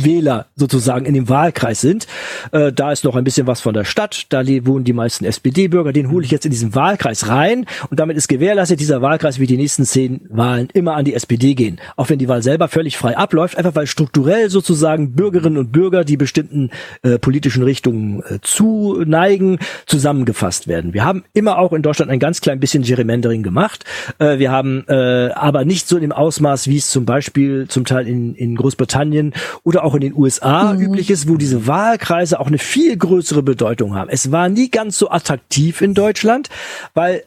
Wähler 0.03 0.47
sozusagen 0.55 1.05
in 1.05 1.13
dem 1.13 1.29
Wahlkreis 1.29 1.81
sind. 1.81 2.07
Äh, 2.51 2.71
da 2.71 2.91
ist 2.91 3.03
noch 3.03 3.15
ein 3.15 3.23
bisschen 3.23 3.47
was 3.47 3.61
von 3.61 3.73
der 3.73 3.85
Stadt, 3.85 4.25
da 4.29 4.45
wohnen 4.65 4.83
die 4.83 4.93
meisten 4.93 5.25
SPD-Bürger, 5.25 5.93
den 5.93 6.11
hole 6.11 6.25
ich 6.25 6.31
jetzt 6.31 6.45
in 6.45 6.51
diesen 6.51 6.75
Wahlkreis 6.75 7.27
rein 7.27 7.65
und 7.89 7.99
damit 7.99 8.17
ist 8.17 8.27
gewährleistet, 8.27 8.79
dieser 8.79 9.01
Wahlkreis 9.01 9.39
wird 9.39 9.49
die 9.49 9.57
nächsten 9.57 9.85
zehn 9.85 10.21
Wahlen 10.29 10.69
immer 10.73 10.95
an 10.95 11.05
die 11.05 11.13
SPD 11.13 11.55
gehen. 11.55 11.79
Auch 11.95 12.09
wenn 12.09 12.19
die 12.19 12.27
Wahl 12.27 12.43
selber 12.43 12.67
völlig 12.67 12.97
frei 12.97 13.17
abläuft, 13.17 13.57
einfach 13.57 13.75
weil 13.75 13.87
strukturell 13.87 14.49
sozusagen 14.49 15.13
Bürgerinnen 15.13 15.57
und 15.57 15.71
Bürger, 15.71 16.03
die 16.03 16.17
bestimmten 16.17 16.69
äh, 17.03 17.17
politischen 17.17 17.63
Richtungen 17.63 18.21
äh, 18.21 18.39
zuneigen, 18.41 19.59
zusammengefasst 19.85 20.67
werden. 20.67 20.93
Wir 20.93 21.05
haben 21.05 21.23
immer 21.33 21.57
auch 21.57 21.73
in 21.73 21.81
Deutschland 21.81 22.11
ein 22.11 22.19
ganz 22.19 22.41
klein 22.41 22.59
bisschen 22.59 22.83
Gerrymandering 22.83 23.43
gemacht. 23.43 23.85
Äh, 24.19 24.39
wir 24.39 24.51
haben 24.51 24.85
äh, 24.87 25.29
aber 25.33 25.65
nicht 25.65 25.87
so 25.87 25.95
in 25.95 26.01
dem 26.01 26.11
Ausmaß, 26.11 26.67
wie 26.67 26.77
es 26.77 26.89
zum 26.89 27.05
Beispiel 27.05 27.67
zum 27.67 27.85
Teil 27.85 28.07
in, 28.07 28.35
in 28.35 28.55
Großbritannien 28.55 29.33
oder 29.63 29.83
auch 29.87 29.95
in 29.95 30.01
den 30.01 30.15
USA 30.15 30.73
mhm. 30.73 30.81
üblich 30.81 31.09
ist, 31.09 31.29
wo 31.29 31.37
diese 31.37 31.65
Wahlkreise 31.65 32.41
auch 32.41 32.47
eine 32.47 32.57
viel 32.57 32.97
größere 32.97 33.41
Bedeutung 33.41 33.95
haben. 33.95 34.09
Es 34.09 34.33
war 34.33 34.49
nie 34.49 34.69
ganz 34.69 34.97
so 34.97 35.09
attraktiv 35.09 35.81
in 35.81 35.93
Deutschland, 35.93 36.49
weil 36.93 37.23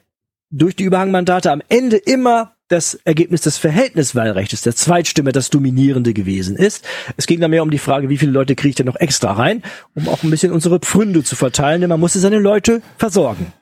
durch 0.51 0.77
die 0.77 0.85
Überhangmandate 0.85 1.51
am 1.51 1.63
Ende 1.71 1.97
immer 1.97 2.53
das 2.69 2.95
Ergebnis 3.05 3.41
des 3.41 3.57
Verhältniswahlrechts, 3.57 4.63
der 4.63 4.77
Zweitstimme, 4.77 5.33
das 5.33 5.49
dominierende 5.49 6.13
gewesen 6.13 6.55
ist. 6.55 6.85
Es 7.17 7.27
ging 7.27 7.41
dann 7.41 7.51
mehr 7.51 7.63
um 7.63 7.71
die 7.71 7.79
Frage, 7.79 8.11
wie 8.11 8.19
viele 8.19 8.31
Leute 8.31 8.55
kriege 8.55 8.71
ich 8.71 8.77
denn 8.77 8.87
noch 8.87 8.97
extra 8.97 9.33
rein, 9.33 9.63
um 9.95 10.07
auch 10.09 10.23
ein 10.23 10.31
bisschen 10.31 10.53
unsere 10.53 10.79
Pfründe 10.79 11.25
zu 11.25 11.35
verteilen, 11.35 11.81
denn 11.81 11.91
man 11.91 11.99
musste 11.99 12.21
seine 12.21 12.39
Leute 12.39 12.83
versorgen. 12.99 13.53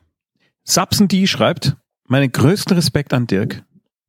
Sapsen 0.65 1.07
die 1.07 1.29
schreibt, 1.29 1.77
meinen 2.09 2.33
größten 2.33 2.75
Respekt 2.75 3.15
an 3.15 3.29
Dirk. 3.29 3.63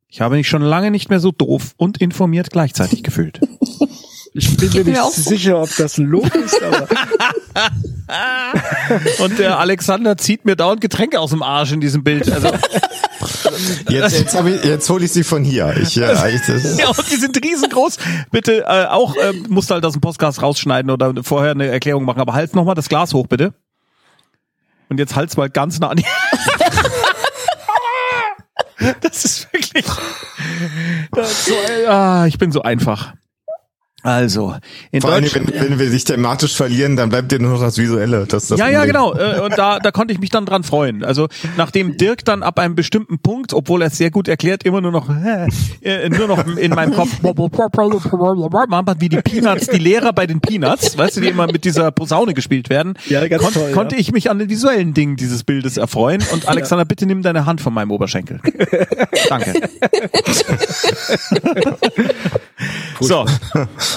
Ich 0.07 0.21
habe 0.21 0.35
mich 0.35 0.49
schon 0.49 0.63
lange 0.63 0.89
nicht 0.89 1.09
mehr 1.09 1.19
so 1.19 1.31
doof 1.31 1.75
und 1.77 2.01
informiert 2.01 2.49
gleichzeitig 2.49 3.03
gefühlt. 3.03 3.39
Ich 4.33 4.57
bin 4.57 4.71
mir 4.71 4.83
nicht 4.83 5.11
sicher, 5.13 5.61
ob 5.61 5.75
das 5.75 5.97
ein 5.97 6.05
Lob 6.05 6.33
ist, 6.35 6.61
aber. 6.61 6.87
Und 9.23 9.39
der 9.39 9.59
Alexander 9.59 10.17
zieht 10.17 10.45
mir 10.45 10.55
dauernd 10.55 10.81
Getränke 10.81 11.19
aus 11.19 11.31
dem 11.31 11.43
Arsch 11.43 11.71
in 11.71 11.81
diesem 11.81 12.03
Bild. 12.03 12.31
Also. 12.31 12.51
Jetzt, 13.89 14.17
jetzt, 14.17 14.35
ich, 14.35 14.63
jetzt 14.63 14.89
hole 14.89 15.03
ich 15.03 15.11
sie 15.11 15.23
von 15.23 15.43
hier. 15.43 15.75
Ich, 15.81 15.97
äh, 15.97 16.01
ja, 16.77 16.89
und 16.89 17.11
die 17.11 17.15
sind 17.15 17.43
riesengroß. 17.43 17.97
Bitte 18.31 18.61
äh, 18.61 18.85
auch, 18.85 19.15
äh, 19.15 19.33
musst 19.49 19.69
halt 19.71 19.83
aus 19.85 19.93
dem 19.93 20.01
Podcast 20.01 20.41
rausschneiden 20.41 20.89
oder 20.89 21.13
vorher 21.23 21.51
eine 21.51 21.67
Erklärung 21.67 22.05
machen. 22.05 22.21
Aber 22.21 22.33
halt 22.33 22.55
nochmal 22.55 22.75
das 22.75 22.87
Glas 22.87 23.13
hoch, 23.13 23.27
bitte. 23.27 23.53
Und 24.87 24.99
jetzt 24.99 25.15
halt's 25.15 25.35
mal 25.35 25.49
ganz 25.49 25.79
nah 25.79 25.89
an 25.89 25.97
die. 25.97 26.05
Das 29.01 29.25
ist 29.25 29.51
wirklich. 29.51 29.85
Das 31.11 31.45
so, 31.45 31.53
ah, 31.87 32.25
ich 32.27 32.37
bin 32.37 32.51
so 32.51 32.61
einfach. 32.61 33.13
Also, 34.01 34.55
in 34.91 35.01
Vor 35.01 35.11
allem, 35.11 35.25
wenn, 35.33 35.53
wenn 35.53 35.79
wir 35.79 35.89
sich 35.89 36.05
thematisch 36.05 36.55
verlieren, 36.55 36.95
dann 36.95 37.09
bleibt 37.09 37.33
dir 37.33 37.39
nur 37.39 37.51
noch 37.51 37.59
das 37.59 37.77
Visuelle. 37.77 38.25
Das, 38.27 38.47
das 38.47 38.57
ja, 38.57 38.69
ja, 38.69 38.85
genau. 38.85 39.13
Äh, 39.13 39.41
und 39.41 39.57
da, 39.57 39.79
da 39.79 39.91
konnte 39.91 40.13
ich 40.13 40.19
mich 40.19 40.29
dann 40.29 40.45
dran 40.45 40.63
freuen. 40.63 41.03
Also, 41.03 41.27
nachdem 41.57 41.97
Dirk 41.97 42.23
dann 42.23 42.41
ab 42.41 42.59
einem 42.59 42.75
bestimmten 42.75 43.19
Punkt, 43.19 43.53
obwohl 43.53 43.81
er 43.81 43.87
es 43.87 43.97
sehr 43.97 44.09
gut 44.09 44.29
erklärt, 44.29 44.63
immer 44.63 44.79
nur 44.79 44.91
noch, 44.91 45.09
äh, 45.81 46.09
nur 46.09 46.27
noch 46.27 46.47
in 46.47 46.71
meinem 46.71 46.93
Kopf, 46.93 47.09
wie 48.99 49.09
die 49.09 49.17
Peanuts, 49.17 49.67
die 49.67 49.79
Lehrer 49.79 50.13
bei 50.13 50.27
den 50.27 50.39
Peanuts, 50.39 50.97
weißt 50.97 51.17
du, 51.17 51.21
die 51.21 51.27
immer 51.27 51.47
mit 51.47 51.65
dieser 51.65 51.91
Posaune 51.91 52.33
gespielt 52.33 52.69
werden, 52.69 52.93
ja, 53.07 53.27
ganz 53.27 53.43
kon 53.43 53.53
toll, 53.53 53.71
konnte 53.73 53.95
ja. 53.95 54.01
ich 54.01 54.13
mich 54.13 54.29
an 54.29 54.39
den 54.39 54.49
visuellen 54.49 54.93
Dingen 54.93 55.17
dieses 55.17 55.43
Bildes 55.43 55.75
erfreuen. 55.75 56.23
Und 56.31 56.47
Alexander, 56.47 56.83
ja. 56.83 56.87
bitte 56.87 57.05
nimm 57.05 57.21
deine 57.21 57.45
Hand 57.45 57.59
von 57.59 57.73
meinem 57.73 57.91
Oberschenkel. 57.91 58.39
Danke. 59.27 59.53
So, 62.99 63.25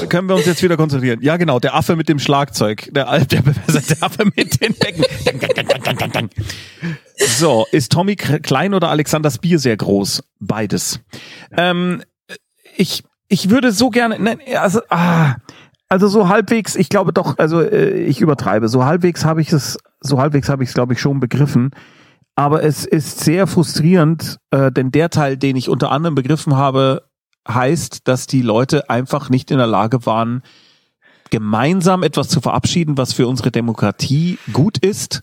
können 0.08 0.28
wir 0.28 0.36
uns 0.36 0.46
jetzt 0.46 0.62
wieder 0.62 0.76
konzentrieren. 0.76 1.20
Ja, 1.22 1.36
genau, 1.36 1.58
der 1.58 1.74
Affe 1.74 1.96
mit 1.96 2.08
dem 2.08 2.18
Schlagzeug. 2.18 2.88
Der, 2.92 3.18
der, 3.24 3.42
der 3.42 3.96
Affe 4.00 4.24
mit 4.36 4.60
den 4.60 4.74
Becken. 4.74 5.04
So, 7.16 7.66
ist 7.72 7.92
Tommy 7.92 8.16
klein 8.16 8.74
oder 8.74 8.88
Alexanders 8.90 9.38
Bier 9.38 9.58
sehr 9.58 9.76
groß? 9.76 10.22
Beides. 10.38 11.00
Ähm, 11.56 12.02
ich, 12.76 13.02
ich 13.28 13.50
würde 13.50 13.72
so 13.72 13.90
gerne, 13.90 14.18
nein, 14.18 14.38
also, 14.56 14.80
ah, 14.90 15.36
also 15.88 16.08
so 16.08 16.28
halbwegs, 16.28 16.76
ich 16.76 16.88
glaube 16.88 17.12
doch, 17.12 17.38
also 17.38 17.60
äh, 17.60 18.04
ich 18.04 18.20
übertreibe, 18.20 18.68
so 18.68 18.84
halbwegs 18.84 19.24
habe 19.24 19.42
ich 19.42 19.52
es, 19.52 19.78
so 20.00 20.18
halbwegs 20.18 20.48
habe 20.48 20.62
ich 20.62 20.70
es, 20.70 20.74
glaube 20.74 20.94
ich, 20.94 21.00
schon 21.00 21.20
begriffen. 21.20 21.70
Aber 22.34 22.62
es 22.62 22.86
ist 22.86 23.20
sehr 23.20 23.46
frustrierend, 23.46 24.38
äh, 24.50 24.72
denn 24.72 24.90
der 24.90 25.10
Teil, 25.10 25.36
den 25.36 25.54
ich 25.54 25.68
unter 25.68 25.90
anderem 25.90 26.14
begriffen 26.14 26.56
habe, 26.56 27.02
heißt, 27.49 28.07
dass 28.09 28.26
die 28.26 28.43
Leute 28.43 28.90
einfach 28.90 29.30
nicht 29.30 29.51
in 29.51 29.59
der 29.59 29.66
Lage 29.66 30.07
waren, 30.07 30.43
gemeinsam 31.30 32.03
etwas 32.03 32.28
zu 32.28 32.40
verabschieden, 32.40 32.99
was 32.99 33.12
für 33.12 33.26
unsere 33.26 33.51
Demokratie 33.51 34.38
gut 34.53 34.78
ist, 34.78 35.22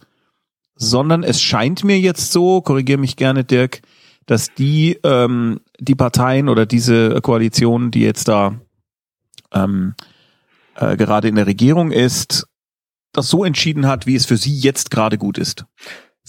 sondern 0.75 1.23
es 1.23 1.41
scheint 1.41 1.83
mir 1.83 1.99
jetzt 1.99 2.31
so, 2.31 2.61
korrigiere 2.61 2.99
mich 2.99 3.15
gerne, 3.15 3.43
Dirk, 3.43 3.81
dass 4.25 4.53
die 4.53 4.99
ähm, 5.03 5.59
die 5.79 5.95
Parteien 5.95 6.49
oder 6.49 6.65
diese 6.65 7.21
Koalition, 7.21 7.91
die 7.91 8.01
jetzt 8.01 8.27
da 8.27 8.59
ähm, 9.51 9.95
äh, 10.75 10.97
gerade 10.97 11.27
in 11.27 11.35
der 11.35 11.47
Regierung 11.47 11.91
ist, 11.91 12.47
das 13.11 13.29
so 13.29 13.43
entschieden 13.43 13.87
hat, 13.87 14.05
wie 14.05 14.15
es 14.15 14.25
für 14.25 14.37
sie 14.37 14.55
jetzt 14.55 14.91
gerade 14.91 15.17
gut 15.17 15.37
ist. 15.37 15.65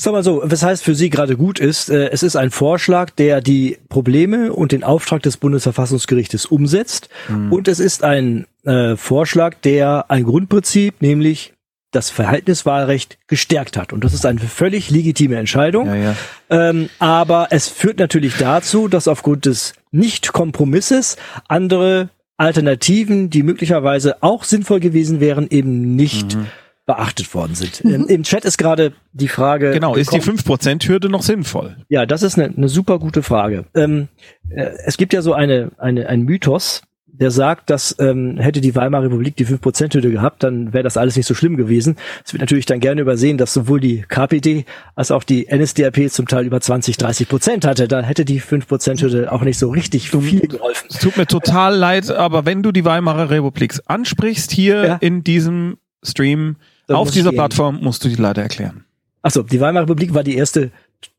Sag 0.02 0.14
mal 0.14 0.22
so, 0.22 0.40
was 0.42 0.62
heißt 0.62 0.82
für 0.82 0.94
Sie 0.94 1.10
gerade 1.10 1.36
gut 1.36 1.60
ist, 1.60 1.90
äh, 1.90 2.08
es 2.08 2.22
ist 2.22 2.34
ein 2.34 2.50
Vorschlag, 2.50 3.10
der 3.10 3.42
die 3.42 3.76
Probleme 3.90 4.50
und 4.50 4.72
den 4.72 4.82
Auftrag 4.82 5.22
des 5.22 5.36
Bundesverfassungsgerichtes 5.36 6.46
umsetzt. 6.46 7.10
Mhm. 7.28 7.52
Und 7.52 7.68
es 7.68 7.80
ist 7.80 8.02
ein 8.02 8.46
äh, 8.64 8.96
Vorschlag, 8.96 9.56
der 9.62 10.06
ein 10.08 10.24
Grundprinzip, 10.24 11.02
nämlich 11.02 11.52
das 11.90 12.08
Verhältniswahlrecht 12.08 13.18
gestärkt 13.26 13.76
hat. 13.76 13.92
Und 13.92 14.02
das 14.02 14.14
ist 14.14 14.24
eine 14.24 14.40
völlig 14.40 14.90
legitime 14.90 15.36
Entscheidung. 15.36 15.88
Ja, 15.88 15.94
ja. 15.94 16.16
Ähm, 16.48 16.88
aber 16.98 17.48
es 17.50 17.68
führt 17.68 17.98
natürlich 17.98 18.38
dazu, 18.38 18.88
dass 18.88 19.06
aufgrund 19.06 19.44
des 19.44 19.74
Nicht-Kompromisses 19.90 21.18
andere 21.46 22.08
Alternativen, 22.38 23.28
die 23.28 23.42
möglicherweise 23.42 24.22
auch 24.22 24.44
sinnvoll 24.44 24.80
gewesen 24.80 25.20
wären, 25.20 25.46
eben 25.50 25.94
nicht 25.94 26.36
mhm 26.36 26.46
beachtet 26.90 27.32
worden 27.34 27.54
sind. 27.54 27.84
Mhm. 27.84 28.06
Im 28.08 28.22
Chat 28.24 28.44
ist 28.44 28.58
gerade 28.58 28.92
die 29.12 29.28
Frage. 29.28 29.70
Genau, 29.70 29.92
gekommen, 29.92 30.00
ist 30.00 30.12
die 30.12 30.20
5%-Hürde 30.20 31.08
noch 31.08 31.22
sinnvoll? 31.22 31.76
Ja, 31.88 32.04
das 32.04 32.24
ist 32.24 32.36
eine, 32.36 32.52
eine 32.52 32.68
super 32.68 32.98
gute 32.98 33.22
Frage. 33.22 33.66
Ähm, 33.76 34.08
äh, 34.48 34.70
es 34.84 34.96
gibt 34.96 35.12
ja 35.12 35.22
so 35.22 35.32
eine, 35.32 35.70
eine, 35.78 36.08
ein 36.08 36.22
Mythos, 36.22 36.82
der 37.06 37.30
sagt, 37.30 37.70
dass 37.70 37.94
ähm, 38.00 38.38
hätte 38.38 38.60
die 38.60 38.74
Weimarer 38.74 39.04
Republik 39.04 39.36
die 39.36 39.46
5%-Hürde 39.46 40.10
gehabt, 40.10 40.42
dann 40.42 40.72
wäre 40.72 40.82
das 40.82 40.96
alles 40.96 41.14
nicht 41.14 41.26
so 41.26 41.34
schlimm 41.34 41.56
gewesen. 41.56 41.96
Es 42.24 42.32
wird 42.32 42.40
natürlich 42.40 42.66
dann 42.66 42.80
gerne 42.80 43.02
übersehen, 43.02 43.38
dass 43.38 43.54
sowohl 43.54 43.78
die 43.78 44.02
KPD 44.08 44.64
als 44.96 45.12
auch 45.12 45.22
die 45.22 45.46
NSDAP 45.48 46.10
zum 46.10 46.26
Teil 46.26 46.46
über 46.46 46.60
20, 46.60 46.96
30 46.96 47.28
Prozent 47.28 47.66
hatte. 47.66 47.86
Da 47.86 48.02
hätte 48.02 48.24
die 48.24 48.40
5%-Hürde 48.40 49.30
auch 49.30 49.42
nicht 49.42 49.58
so 49.58 49.70
richtig 49.70 50.10
viel 50.10 50.40
geholfen. 50.40 50.88
Es 50.90 50.98
tut 50.98 51.16
mir 51.16 51.26
total 51.26 51.76
leid, 51.76 52.10
aber 52.10 52.46
wenn 52.46 52.64
du 52.64 52.72
die 52.72 52.84
Weimarer 52.84 53.30
Republik 53.30 53.78
ansprichst 53.86 54.50
hier 54.50 54.84
ja. 54.84 54.96
in 54.96 55.22
diesem 55.22 55.76
Stream, 56.02 56.56
Auf 56.94 57.10
dieser 57.10 57.32
Plattform 57.32 57.80
musst 57.82 58.04
du 58.04 58.08
die 58.08 58.16
leider 58.16 58.42
erklären. 58.42 58.84
Achso, 59.22 59.42
die 59.42 59.60
Weimarer 59.60 59.84
Republik 59.84 60.14
war 60.14 60.24
die 60.24 60.36
erste 60.36 60.70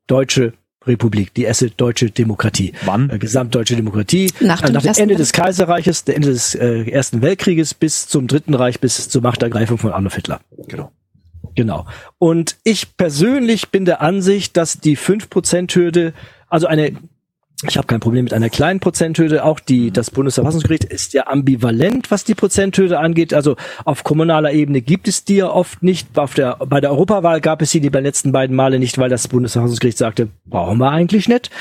deutsche 0.07 0.53
Republik, 0.86 1.34
die 1.36 1.43
erste 1.43 1.69
deutsche 1.69 2.09
Demokratie. 2.09 2.74
Wann? 2.86 3.09
Äh, 3.09 3.19
gesamtdeutsche 3.19 3.76
Demokratie. 3.76 4.32
Nach 4.39 4.61
dem, 4.61 4.74
nach 4.74 4.82
dem 4.82 4.95
Ende 4.95 5.15
des 5.15 5.32
Kaiserreiches, 5.32 6.05
der 6.05 6.15
Ende 6.15 6.30
des 6.30 6.55
äh, 6.55 6.89
Ersten 6.89 7.22
Weltkrieges 7.22 7.76
bis 7.76 8.07
zum 8.07 8.28
Dritten 8.28 8.55
Reich, 8.55 8.80
bis 8.80 9.07
zur 9.07 9.22
Machtergreifung 9.22 9.78
von 9.78 9.93
Adolf 9.93 10.15
Hitler. 10.15 10.41
Genau. 10.67 10.91
Genau. 11.55 11.86
Und 12.17 12.57
ich 12.63 12.97
persönlich 12.97 13.69
bin 13.69 13.86
der 13.86 14.01
Ansicht, 14.01 14.57
dass 14.57 14.80
die 14.80 14.97
5%-Hürde, 14.97 16.13
also 16.47 16.67
eine 16.67 16.93
ich 17.68 17.78
habe 17.78 17.86
kein 17.86 17.99
Problem 17.99 18.24
mit 18.24 18.34
einer 18.34 18.49
kleinen 18.49 18.80
Prozenthürde. 18.80 19.43
Auch 19.43 19.59
die, 19.59 19.91
das 19.91 20.09
Bundesverfassungsgericht 20.09 20.84
ist 20.84 21.14
ja 21.14 21.28
ambivalent, 21.28 22.09
was 22.09 22.24
die 22.24 22.34
Prozenthürde 22.34 22.97
angeht. 22.99 23.34
Also 23.34 23.55
auf 23.86 24.03
kommunaler 24.03 24.51
Ebene 24.51 24.82
gibt 24.82 25.07
es 25.07 25.26
die 25.26 25.38
ja 25.38 25.49
oft 25.49 25.84
nicht. 25.84 26.18
Auf 26.18 26.34
der, 26.34 26.57
bei 26.66 26.82
der 26.82 26.89
Europawahl 26.89 27.39
gab 27.39 27.62
es 27.62 27.70
sie 27.70 27.80
die 27.80 27.91
beiden 27.91 28.05
letzten 28.05 28.32
beiden 28.32 28.55
Male 28.55 28.80
nicht, 28.80 28.97
weil 28.97 29.09
das 29.09 29.28
Bundesverfassungsgericht 29.28 29.97
sagte, 29.97 30.30
brauchen 30.45 30.80
wir 30.80 30.89
eigentlich 30.89 31.28
nicht. 31.28 31.51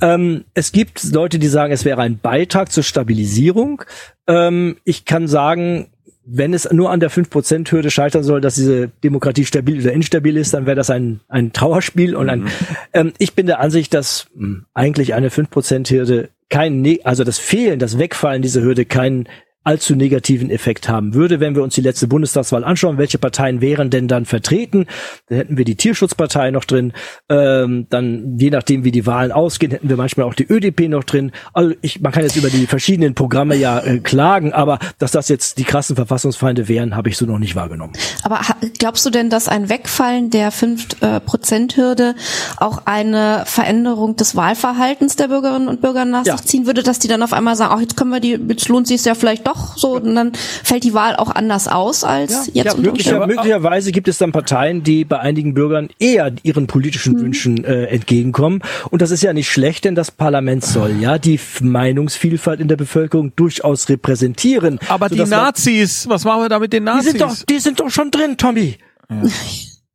Ähm, 0.00 0.44
es 0.54 0.72
gibt 0.72 1.04
Leute, 1.12 1.38
die 1.38 1.48
sagen, 1.48 1.72
es 1.72 1.84
wäre 1.84 2.02
ein 2.02 2.18
Beitrag 2.18 2.72
zur 2.72 2.82
Stabilisierung. 2.82 3.82
Ähm, 4.26 4.76
ich 4.84 5.04
kann 5.04 5.28
sagen, 5.28 5.88
wenn 6.26 6.54
es 6.54 6.70
nur 6.70 6.90
an 6.90 7.00
der 7.00 7.10
5%-Hürde 7.10 7.90
scheitern 7.90 8.22
soll, 8.22 8.40
dass 8.40 8.54
diese 8.54 8.88
Demokratie 9.02 9.44
stabil 9.44 9.80
oder 9.80 9.92
instabil 9.92 10.36
ist, 10.36 10.54
dann 10.54 10.66
wäre 10.66 10.76
das 10.76 10.90
ein, 10.90 11.20
ein 11.28 11.52
Trauerspiel. 11.52 12.16
Und 12.16 12.30
ein, 12.30 12.40
mhm. 12.40 12.48
ähm, 12.92 13.12
ich 13.18 13.34
bin 13.34 13.46
der 13.46 13.60
Ansicht, 13.60 13.92
dass 13.92 14.26
mh, 14.34 14.46
hm, 14.46 14.66
eigentlich 14.74 15.14
eine 15.14 15.28
5%-Hürde 15.28 16.30
kein, 16.50 16.82
ne 16.82 17.00
also 17.04 17.24
das 17.24 17.38
Fehlen, 17.38 17.78
das 17.78 17.98
Wegfallen 17.98 18.42
dieser 18.42 18.62
Hürde 18.62 18.84
kein 18.84 19.28
allzu 19.64 19.94
negativen 19.94 20.50
Effekt 20.50 20.88
haben 20.88 21.14
würde. 21.14 21.40
Wenn 21.40 21.54
wir 21.54 21.62
uns 21.62 21.74
die 21.74 21.80
letzte 21.80 22.06
Bundestagswahl 22.06 22.64
anschauen, 22.64 22.98
welche 22.98 23.18
Parteien 23.18 23.60
wären 23.60 23.90
denn 23.90 24.08
dann 24.08 24.26
vertreten? 24.26 24.86
Dann 25.28 25.38
hätten 25.38 25.56
wir 25.56 25.64
die 25.64 25.76
Tierschutzpartei 25.76 26.50
noch 26.50 26.64
drin. 26.64 26.92
Ähm, 27.30 27.86
dann, 27.88 28.36
je 28.38 28.50
nachdem, 28.50 28.84
wie 28.84 28.92
die 28.92 29.06
Wahlen 29.06 29.32
ausgehen, 29.32 29.72
hätten 29.72 29.88
wir 29.88 29.96
manchmal 29.96 30.26
auch 30.26 30.34
die 30.34 30.46
ÖDP 30.46 30.88
noch 30.88 31.04
drin. 31.04 31.32
Also 31.54 31.74
ich, 31.80 32.00
man 32.00 32.12
kann 32.12 32.22
jetzt 32.22 32.36
über 32.36 32.50
die 32.50 32.66
verschiedenen 32.66 33.14
Programme 33.14 33.56
ja 33.56 33.80
äh, 33.80 33.98
klagen, 34.00 34.52
aber 34.52 34.78
dass 34.98 35.12
das 35.12 35.28
jetzt 35.28 35.58
die 35.58 35.64
krassen 35.64 35.96
Verfassungsfeinde 35.96 36.68
wären, 36.68 36.94
habe 36.94 37.08
ich 37.08 37.16
so 37.16 37.24
noch 37.24 37.38
nicht 37.38 37.56
wahrgenommen. 37.56 37.94
Aber 38.22 38.40
glaubst 38.78 39.06
du 39.06 39.10
denn, 39.10 39.30
dass 39.30 39.48
ein 39.48 39.70
Wegfallen 39.70 40.28
der 40.28 40.52
5-Prozent-Hürde 40.52 42.14
äh, 42.16 42.62
auch 42.62 42.82
eine 42.84 43.44
Veränderung 43.46 44.16
des 44.16 44.36
Wahlverhaltens 44.36 45.16
der 45.16 45.28
Bürgerinnen 45.28 45.68
und 45.68 45.80
Bürger 45.80 46.04
nach 46.04 46.26
ja. 46.26 46.36
sich 46.36 46.46
ziehen 46.46 46.66
würde, 46.66 46.82
dass 46.82 46.98
die 46.98 47.08
dann 47.08 47.22
auf 47.22 47.32
einmal 47.32 47.56
sagen, 47.56 47.72
ach, 47.74 47.80
jetzt 47.80 47.96
können 47.96 48.10
wir 48.10 48.20
die, 48.20 48.38
jetzt 48.48 48.68
lohnt 48.68 48.86
sich 48.86 49.04
ja 49.04 49.14
vielleicht 49.14 49.46
doch 49.46 49.53
doch 49.54 49.76
so 49.76 49.96
und 49.96 50.14
dann 50.14 50.32
fällt 50.34 50.84
die 50.84 50.94
Wahl 50.94 51.16
auch 51.16 51.30
anders 51.30 51.68
aus 51.68 52.04
als 52.04 52.46
ja. 52.52 52.64
jetzt. 52.64 52.76
Ja, 52.76 52.80
möglicher, 52.80 53.26
möglicherweise 53.26 53.92
gibt 53.92 54.08
es 54.08 54.18
dann 54.18 54.32
Parteien, 54.32 54.82
die 54.82 55.04
bei 55.04 55.18
einigen 55.18 55.54
Bürgern 55.54 55.88
eher 55.98 56.32
ihren 56.42 56.66
politischen 56.66 57.14
mhm. 57.14 57.20
Wünschen 57.20 57.64
äh, 57.64 57.86
entgegenkommen. 57.86 58.62
Und 58.90 59.02
das 59.02 59.10
ist 59.10 59.22
ja 59.22 59.32
nicht 59.32 59.50
schlecht, 59.50 59.84
denn 59.84 59.94
das 59.94 60.10
Parlament 60.10 60.64
soll 60.64 60.92
ja 61.00 61.18
die 61.18 61.40
Meinungsvielfalt 61.60 62.60
in 62.60 62.68
der 62.68 62.76
Bevölkerung 62.76 63.34
durchaus 63.36 63.88
repräsentieren. 63.88 64.78
Aber 64.88 65.08
die 65.08 65.24
Nazis, 65.24 66.08
was 66.08 66.24
machen 66.24 66.42
wir 66.42 66.48
da 66.48 66.58
mit 66.58 66.72
den 66.72 66.84
Nazis? 66.84 67.12
Die 67.12 67.18
sind 67.18 67.20
doch, 67.20 67.36
die 67.48 67.58
sind 67.58 67.80
doch 67.80 67.90
schon 67.90 68.10
drin, 68.10 68.36
Tommy. 68.36 68.76
Ja. 69.10 69.22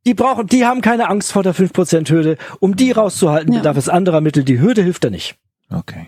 Die 0.06 0.14
brauchen, 0.14 0.46
die 0.46 0.64
haben 0.64 0.80
keine 0.80 1.10
Angst 1.10 1.30
vor 1.30 1.42
der 1.42 1.54
5%-Hürde. 1.54 2.38
Um 2.58 2.74
die 2.74 2.90
rauszuhalten, 2.90 3.52
ja. 3.52 3.58
bedarf 3.58 3.76
es 3.76 3.90
anderer 3.90 4.22
Mittel. 4.22 4.44
Die 4.44 4.58
Hürde 4.58 4.82
hilft 4.82 5.04
da 5.04 5.10
nicht. 5.10 5.36
Okay. 5.70 6.06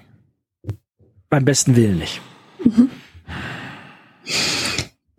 Beim 1.29 1.45
besten 1.45 1.77
Willen 1.77 1.99
nicht. 1.99 2.23
Mhm. 2.65 2.89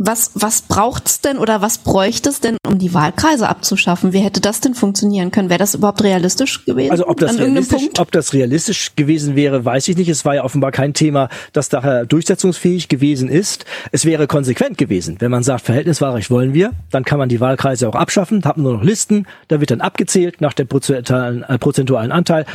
Was, 0.05 0.31
was 0.33 0.63
braucht's 0.63 1.21
denn 1.21 1.37
oder 1.37 1.61
was 1.61 1.77
bräuchte 1.77 2.27
es 2.27 2.41
denn, 2.41 2.57
um 2.67 2.77
die 2.77 2.93
Wahlkreise 2.93 3.47
abzuschaffen? 3.47 4.11
Wie 4.11 4.19
hätte 4.19 4.41
das 4.41 4.59
denn 4.59 4.73
funktionieren 4.73 5.31
können? 5.31 5.49
Wäre 5.49 5.59
das 5.59 5.75
überhaupt 5.75 6.03
realistisch 6.03 6.65
gewesen? 6.65 6.91
Also 6.91 7.07
ob 7.07 7.19
das, 7.19 7.37
realistisch, 7.37 7.89
ob 7.99 8.11
das 8.11 8.33
realistisch 8.33 8.95
gewesen 8.97 9.37
wäre, 9.37 9.63
weiß 9.63 9.87
ich 9.87 9.95
nicht. 9.95 10.09
Es 10.09 10.25
war 10.25 10.35
ja 10.35 10.43
offenbar 10.43 10.71
kein 10.71 10.93
Thema, 10.93 11.29
das 11.53 11.69
daher 11.69 12.05
durchsetzungsfähig 12.05 12.89
gewesen 12.89 13.29
ist. 13.29 13.65
Es 13.93 14.03
wäre 14.03 14.27
konsequent 14.27 14.77
gewesen. 14.77 15.17
Wenn 15.19 15.31
man 15.31 15.43
sagt, 15.43 15.61
Verhältniswahlrecht 15.61 16.29
wollen 16.31 16.53
wir, 16.53 16.71
dann 16.89 17.05
kann 17.05 17.19
man 17.19 17.29
die 17.29 17.39
Wahlkreise 17.39 17.87
auch 17.87 17.95
abschaffen, 17.95 18.43
hat 18.43 18.57
nur 18.57 18.73
noch 18.73 18.83
Listen, 18.83 19.25
da 19.47 19.61
wird 19.61 19.71
dann 19.71 19.79
abgezählt 19.79 20.41
nach 20.41 20.53
dem 20.53 20.67
prozentualen, 20.67 21.43
äh, 21.43 21.57
prozentualen 21.57 22.11
Anteil. 22.11 22.45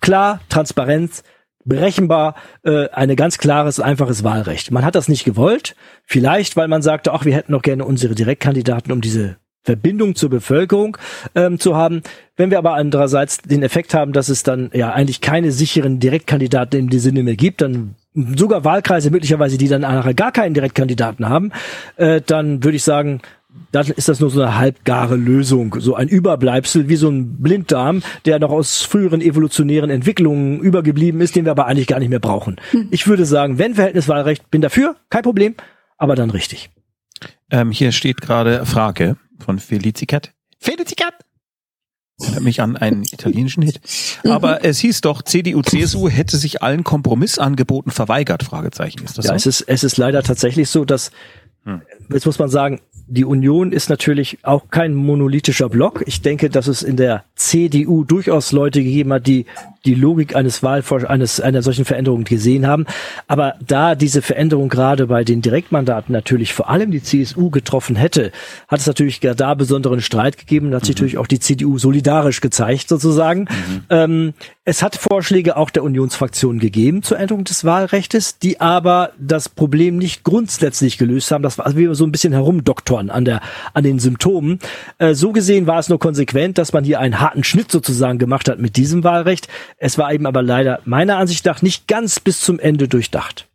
Klar, 0.00 0.40
Transparenz, 0.50 1.22
berechenbar 1.64 2.34
äh, 2.62 2.88
eine 2.90 3.16
ganz 3.16 3.38
klares, 3.38 3.80
einfaches 3.80 4.24
Wahlrecht. 4.24 4.70
Man 4.70 4.84
hat 4.84 4.94
das 4.94 5.08
nicht 5.08 5.24
gewollt, 5.24 5.76
vielleicht 6.04 6.56
weil 6.56 6.68
man 6.68 6.82
sagte, 6.82 7.12
ach, 7.12 7.24
wir 7.24 7.34
hätten 7.34 7.52
noch 7.52 7.62
gerne 7.62 7.84
unsere 7.84 8.14
Direktkandidaten, 8.14 8.92
um 8.92 9.00
diese 9.00 9.36
Verbindung 9.64 10.14
zur 10.14 10.30
Bevölkerung 10.30 10.96
ähm, 11.34 11.58
zu 11.58 11.76
haben. 11.76 12.02
Wenn 12.36 12.50
wir 12.50 12.58
aber 12.58 12.74
andererseits 12.74 13.38
den 13.38 13.62
Effekt 13.62 13.92
haben, 13.92 14.12
dass 14.12 14.30
es 14.30 14.42
dann 14.42 14.70
ja 14.72 14.92
eigentlich 14.92 15.20
keine 15.20 15.52
sicheren 15.52 15.98
Direktkandidaten 15.98 16.80
in 16.80 16.88
dem 16.88 17.00
Sinne 17.00 17.22
mehr 17.22 17.36
gibt, 17.36 17.60
dann 17.60 17.94
sogar 18.14 18.64
Wahlkreise 18.64 19.10
möglicherweise, 19.10 19.58
die 19.58 19.68
dann 19.68 19.82
nachher 19.82 20.14
gar 20.14 20.32
keinen 20.32 20.54
Direktkandidaten 20.54 21.28
haben, 21.28 21.52
äh, 21.96 22.22
dann 22.24 22.64
würde 22.64 22.76
ich 22.76 22.82
sagen, 22.84 23.20
dann 23.72 23.86
ist 23.86 24.08
das 24.08 24.20
nur 24.20 24.30
so 24.30 24.40
eine 24.40 24.56
halbgare 24.56 25.16
Lösung, 25.16 25.76
so 25.78 25.94
ein 25.94 26.08
Überbleibsel 26.08 26.88
wie 26.88 26.96
so 26.96 27.08
ein 27.08 27.42
Blinddarm, 27.42 28.02
der 28.24 28.38
noch 28.38 28.50
aus 28.50 28.82
früheren 28.82 29.20
evolutionären 29.20 29.90
Entwicklungen 29.90 30.60
übergeblieben 30.60 31.20
ist, 31.20 31.36
den 31.36 31.44
wir 31.44 31.52
aber 31.52 31.66
eigentlich 31.66 31.86
gar 31.86 31.98
nicht 31.98 32.10
mehr 32.10 32.20
brauchen. 32.20 32.56
Hm. 32.70 32.88
Ich 32.90 33.06
würde 33.06 33.24
sagen, 33.24 33.58
wenn 33.58 33.74
Verhältniswahlrecht, 33.74 34.50
bin 34.50 34.60
dafür, 34.60 34.96
kein 35.10 35.22
Problem, 35.22 35.54
aber 35.96 36.14
dann 36.14 36.30
richtig. 36.30 36.70
Ähm, 37.50 37.70
hier 37.70 37.92
steht 37.92 38.20
gerade 38.20 38.66
Frage 38.66 39.16
von 39.38 39.58
Felicicat. 39.58 40.32
Felicicat! 40.58 41.14
Erinnert 42.20 42.42
mich 42.42 42.60
an 42.60 42.76
einen 42.76 43.04
italienischen 43.04 43.62
Hit. 43.62 43.80
Aber 44.24 44.64
es 44.64 44.80
hieß 44.80 45.02
doch, 45.02 45.22
CDU, 45.22 45.62
CSU 45.62 46.08
hätte 46.08 46.36
sich 46.36 46.62
allen 46.62 46.82
Kompromissangeboten 46.82 47.92
verweigert, 47.92 48.42
Fragezeichen. 48.42 49.04
Ist 49.04 49.18
das 49.18 49.26
ja, 49.26 49.30
so? 49.30 49.36
es 49.36 49.46
ist, 49.46 49.60
es 49.68 49.84
ist 49.84 49.98
leider 49.98 50.24
tatsächlich 50.24 50.68
so, 50.68 50.84
dass, 50.84 51.12
jetzt 52.10 52.26
muss 52.26 52.38
man 52.38 52.48
sagen, 52.48 52.80
die 53.06 53.24
Union 53.24 53.72
ist 53.72 53.88
natürlich 53.88 54.38
auch 54.42 54.68
kein 54.70 54.94
monolithischer 54.94 55.68
Block. 55.68 56.04
Ich 56.06 56.20
denke, 56.20 56.50
dass 56.50 56.66
es 56.66 56.82
in 56.82 56.96
der 56.96 57.24
CDU 57.36 58.04
durchaus 58.04 58.52
Leute 58.52 58.82
gegeben 58.82 59.12
hat, 59.14 59.26
die 59.26 59.46
die 59.88 59.94
Logik 59.94 60.36
eines 60.36 60.62
Wahlvor 60.62 61.08
eines 61.08 61.40
einer 61.40 61.62
solchen 61.62 61.86
Veränderung 61.86 62.24
gesehen 62.24 62.66
haben. 62.66 62.84
Aber 63.26 63.54
da 63.66 63.94
diese 63.94 64.20
Veränderung 64.20 64.68
gerade 64.68 65.06
bei 65.06 65.24
den 65.24 65.40
Direktmandaten 65.40 66.12
natürlich 66.12 66.52
vor 66.52 66.68
allem 66.68 66.90
die 66.90 67.02
CSU 67.02 67.48
getroffen 67.48 67.96
hätte, 67.96 68.30
hat 68.68 68.80
es 68.80 68.86
natürlich 68.86 69.20
da 69.20 69.54
besonderen 69.54 70.02
Streit 70.02 70.36
gegeben. 70.36 70.70
Da 70.70 70.76
hat 70.76 70.84
sich 70.84 70.94
natürlich 70.94 71.16
auch 71.16 71.26
die 71.26 71.40
CDU 71.40 71.78
solidarisch 71.78 72.42
gezeigt 72.42 72.88
sozusagen. 72.88 73.48
Ähm, 73.88 74.34
es 74.64 74.82
hat 74.82 74.96
Vorschläge 74.96 75.56
auch 75.56 75.70
der 75.70 75.82
Unionsfraktion 75.82 76.58
gegeben 76.58 77.02
zur 77.02 77.18
Änderung 77.18 77.44
des 77.44 77.64
Wahlrechtes, 77.64 78.38
die 78.38 78.60
aber 78.60 79.12
das 79.18 79.48
Problem 79.48 79.96
nicht 79.96 80.24
grundsätzlich 80.24 80.98
gelöst 80.98 81.30
haben. 81.30 81.42
Das 81.42 81.56
war 81.56 81.64
also 81.64 81.78
wie 81.78 81.94
so 81.94 82.04
ein 82.04 82.12
bisschen 82.12 82.34
herumdoktoren 82.34 83.08
an 83.08 83.24
der 83.24 83.40
an 83.72 83.84
den 83.84 83.98
Symptomen. 83.98 84.58
Äh, 84.98 85.14
so 85.14 85.32
gesehen 85.32 85.66
war 85.66 85.78
es 85.78 85.88
nur 85.88 85.98
konsequent, 85.98 86.58
dass 86.58 86.74
man 86.74 86.84
hier 86.84 87.00
einen 87.00 87.18
harten 87.18 87.44
Schnitt 87.44 87.72
sozusagen 87.72 88.18
gemacht 88.18 88.46
hat 88.50 88.58
mit 88.58 88.76
diesem 88.76 89.04
Wahlrecht. 89.04 89.48
Es 89.78 89.96
war 89.96 90.12
eben 90.12 90.26
aber 90.26 90.42
leider 90.42 90.80
meiner 90.84 91.16
Ansicht 91.18 91.44
nach 91.46 91.62
nicht 91.62 91.86
ganz 91.86 92.20
bis 92.20 92.40
zum 92.40 92.58
Ende 92.58 92.88
durchdacht. 92.88 93.48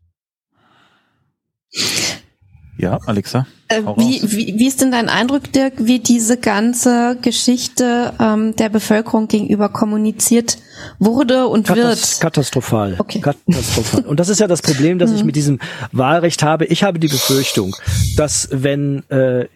Ja, 2.78 2.97
Alexa. 3.05 3.45
Äh, 3.67 3.84
wie, 3.97 4.21
wie, 4.24 4.57
wie 4.57 4.67
ist 4.67 4.82
denn 4.82 4.91
dein 4.91 5.07
Eindruck, 5.07 5.51
Dirk, 5.51 5.74
wie 5.78 5.99
diese 5.99 6.38
ganze 6.38 7.17
Geschichte 7.21 8.13
ähm, 8.19 8.55
der 8.55 8.69
Bevölkerung 8.69 9.28
gegenüber 9.28 9.69
kommuniziert 9.69 10.57
wurde 10.97 11.47
und 11.47 11.67
Katas 11.67 12.13
wird? 12.13 12.21
katastrophal. 12.21 12.95
Okay. 12.97 13.19
Katastrophal. 13.19 14.05
Und 14.05 14.19
das 14.19 14.30
ist 14.30 14.39
ja 14.39 14.47
das 14.47 14.61
Problem, 14.61 14.97
das 14.97 15.11
ich 15.11 15.24
mit 15.26 15.36
diesem 15.36 15.59
Wahlrecht 15.91 16.41
habe. 16.41 16.65
Ich 16.65 16.84
habe 16.84 16.99
die 16.99 17.07
Befürchtung, 17.07 17.76
dass 18.17 18.49
wenn 18.51 19.07
äh, 19.09 19.47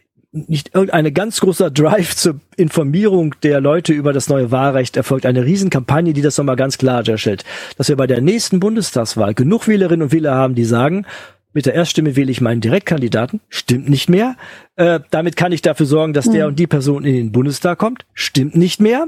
nicht 0.47 0.73
irgendeine 0.73 1.11
ganz 1.11 1.39
großer 1.39 1.71
Drive 1.71 2.15
zur 2.15 2.39
Informierung 2.55 3.35
der 3.43 3.61
Leute 3.61 3.93
über 3.93 4.13
das 4.13 4.29
neue 4.29 4.51
Wahlrecht 4.51 4.97
erfolgt, 4.97 5.25
eine 5.25 5.45
Riesenkampagne, 5.45 6.13
die 6.13 6.21
das 6.21 6.37
nochmal 6.37 6.55
ganz 6.55 6.77
klar 6.77 7.03
darstellt, 7.03 7.43
dass 7.77 7.89
wir 7.89 7.95
bei 7.95 8.07
der 8.07 8.21
nächsten 8.21 8.59
Bundestagswahl 8.59 9.33
genug 9.33 9.67
Wählerinnen 9.67 10.03
und 10.03 10.11
Wähler 10.11 10.35
haben, 10.35 10.55
die 10.55 10.65
sagen, 10.65 11.05
mit 11.53 11.65
der 11.65 11.73
Erststimme 11.73 12.15
wähle 12.15 12.31
ich 12.31 12.41
meinen 12.41 12.61
Direktkandidaten, 12.61 13.39
stimmt 13.49 13.89
nicht 13.89 14.09
mehr. 14.09 14.35
Äh, 14.77 14.99
damit 15.11 15.35
kann 15.35 15.51
ich 15.51 15.61
dafür 15.61 15.85
sorgen, 15.87 16.13
dass 16.13 16.29
der 16.29 16.47
und 16.47 16.57
die 16.59 16.67
Person 16.67 17.03
in 17.03 17.15
den 17.15 17.31
Bundestag 17.31 17.77
kommt, 17.79 18.05
stimmt 18.13 18.55
nicht 18.55 18.79
mehr. 18.79 19.07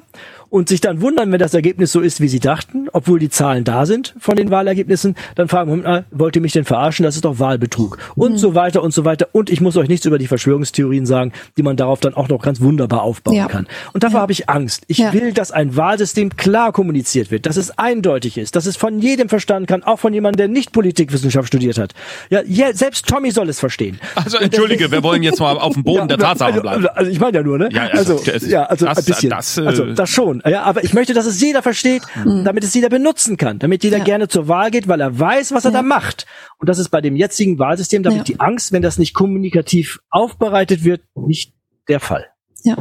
Und 0.52 0.68
sich 0.68 0.82
dann 0.82 1.00
wundern, 1.02 1.32
wenn 1.32 1.38
das 1.38 1.54
Ergebnis 1.54 1.92
so 1.92 2.00
ist, 2.00 2.22
wie 2.22 2.28
sie 2.28 2.40
dachten, 2.40 2.88
obwohl 2.92 3.20
die 3.20 3.30
Zahlen 3.30 3.64
da 3.66 3.86
sind 3.86 4.16
von 4.20 4.36
den 4.36 4.50
Wahlergebnissen, 4.50 5.14
dann 5.36 5.48
fragen, 5.48 5.70
Moment 5.70 5.88
mal, 5.88 6.06
wollt 6.10 6.36
ihr 6.36 6.42
mich 6.42 6.54
denn 6.54 6.66
verarschen? 6.66 7.04
Das 7.04 7.14
ist 7.16 7.24
doch 7.24 7.38
Wahlbetrug. 7.38 8.00
Und 8.16 8.38
so 8.40 8.56
weiter 8.56 8.82
und 8.82 8.92
so 8.92 9.06
weiter. 9.06 9.28
Und 9.32 9.52
ich 9.52 9.62
muss 9.62 9.78
euch 9.78 9.88
nichts 9.90 10.08
über 10.08 10.18
die 10.18 10.26
Verschwörungstheorien 10.26 11.06
sagen, 11.06 11.34
die 11.56 11.62
man 11.62 11.78
darauf 11.78 12.00
dann 12.00 12.16
auch 12.16 12.30
noch 12.30 12.42
ganz 12.42 12.62
wunderbar 12.62 13.04
aufbauen 13.04 13.36
Ja. 13.36 13.46
kann. 13.48 13.68
Und 13.94 14.04
davor 14.04 14.22
habe 14.22 14.32
ich 14.32 14.50
Angst. 14.50 14.86
Ich 14.88 14.98
Ja. 14.98 15.14
will, 15.14 15.34
dass 15.34 15.52
ein 15.52 15.76
Wahlsystem 15.76 16.36
klar 16.36 16.72
kommuniziert 16.72 17.30
wird, 17.30 17.46
dass 17.46 17.56
es 17.56 17.78
eindeutig 17.78 18.36
ist, 18.40 18.56
dass 18.56 18.66
es 18.66 18.76
von 18.76 18.98
jedem 18.98 19.30
verstanden 19.30 19.68
kann, 19.68 19.84
auch 19.84 20.00
von 20.00 20.16
jemandem, 20.16 20.38
der 20.38 20.48
nicht 20.48 20.72
Politikwissenschaft 20.72 21.48
studiert 21.50 21.78
hat. 21.78 21.94
Ja, 22.32 22.42
ja 22.48 22.74
selbst 22.74 23.06
Tommy 23.06 23.30
soll 23.30 23.50
es 23.50 23.60
verstehen. 23.60 24.00
Also 24.16 24.40
entschuldige, 24.40 24.90
wir 24.92 25.04
wollen 25.04 25.22
jetzt 25.22 25.40
mal 25.40 25.59
auf 25.60 25.74
dem 25.74 25.84
Boden 25.84 26.08
der 26.08 26.18
Ja, 26.18 26.24
Tatsachen 26.28 26.54
also, 26.54 26.62
bleiben. 26.62 26.88
Also 26.88 27.12
ich 27.12 27.20
meine 27.20 27.38
ja 27.38 27.44
nur, 27.44 27.58
ne? 27.58 27.70
Ja, 27.72 27.84
also, 27.88 28.18
also, 28.18 28.32
das- 28.32 28.48
ja, 28.48 28.64
also 28.66 28.86
das- 28.86 28.98
ein 28.98 29.06
bisschen. 29.06 29.30
das, 29.30 29.58
äh, 29.58 29.62
also 29.66 29.86
das 29.94 30.10
schon. 30.10 30.42
Ja, 30.46 30.64
aber 30.64 30.84
ich 30.84 30.94
möchte, 30.94 31.14
dass 31.14 31.26
es 31.26 31.40
jeder 31.42 31.62
versteht, 31.62 32.04
damit 32.26 32.64
es 32.64 32.74
jeder 32.74 32.90
benutzen 32.90 33.38
kann, 33.38 33.60
damit 33.60 33.84
jeder 33.84 33.98
Ja. 34.00 34.04
gerne 34.04 34.28
zur 34.28 34.48
Wahl 34.48 34.72
geht, 34.72 34.88
weil 34.88 35.02
er 35.02 35.18
weiß, 35.20 35.52
was 35.54 35.66
er 35.66 35.72
da 35.72 35.82
macht. 35.82 36.26
Und 36.58 36.68
das 36.70 36.80
ist 36.80 36.90
bei 36.90 37.02
dem 37.02 37.16
jetzigen 37.16 37.60
Wahlsystem, 37.60 38.04
da 38.04 38.10
habe 38.10 38.18
Ja. 38.18 38.22
ich 38.24 38.28
die 38.28 38.40
Angst, 38.40 38.72
wenn 38.72 38.82
das 38.82 38.98
nicht 38.98 39.14
kommunikativ 39.14 40.00
aufbereitet 40.10 40.84
wird, 40.84 41.02
nicht 41.16 41.54
der 41.88 42.00
Fall. 42.00 42.26
Ja. 42.64 42.76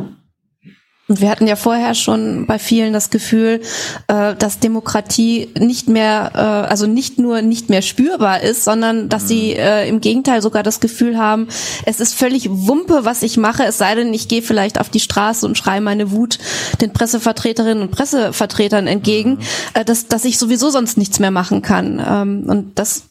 Und 1.09 1.23
wir 1.23 1.31
hatten 1.31 1.47
ja 1.47 1.57
vorher 1.57 1.95
schon 1.95 2.47
bei 2.47 2.59
vielen 2.59 2.93
das 2.93 3.09
Gefühl, 3.09 3.63
äh, 4.09 4.35
dass 4.35 4.59
Demokratie 4.59 5.49
nicht 5.59 5.89
mehr, 5.89 6.33
äh, 6.35 6.39
also 6.39 6.87
nicht 6.87 7.19
nur 7.19 7.41
nicht 7.41 7.71
mehr 7.71 7.81
spürbar 7.81 8.43
ist, 8.43 8.63
sondern 8.63 9.09
dass 9.09 9.27
sie 9.27 9.55
äh, 9.55 9.89
im 9.89 10.03
Gegenteil 10.03 10.43
sogar 10.43 10.63
das 10.63 10.81
Gefühl 10.81 11.17
haben, 11.17 11.49
es 11.87 12.01
ist 12.01 12.15
völlig 12.15 12.51
Wumpe, 12.51 13.01
was 13.05 13.23
ich 13.23 13.39
mache, 13.39 13.65
es 13.65 13.79
sei 13.79 13.95
denn, 13.95 14.13
ich 14.13 14.29
gehe 14.29 14.43
vielleicht 14.43 14.79
auf 14.79 14.91
die 14.91 15.01
Straße 15.01 15.47
und 15.47 15.57
schreie 15.57 15.81
meine 15.81 16.11
Wut 16.11 16.39
den 16.83 16.93
Pressevertreterinnen 16.93 17.83
und 17.83 17.91
Pressevertretern 17.91 18.87
entgegen, 18.87 19.39
äh, 19.73 19.87
dass, 19.87 20.09
dass 20.09 20.27
ich 20.27 20.37
sowieso 20.37 20.69
sonst 20.69 20.99
nichts 20.99 21.21
mehr 21.21 21.31
machen 21.31 21.63
kann. 21.63 22.05
Ähm, 22.07 22.45
und 22.47 22.79
das, 22.79 23.05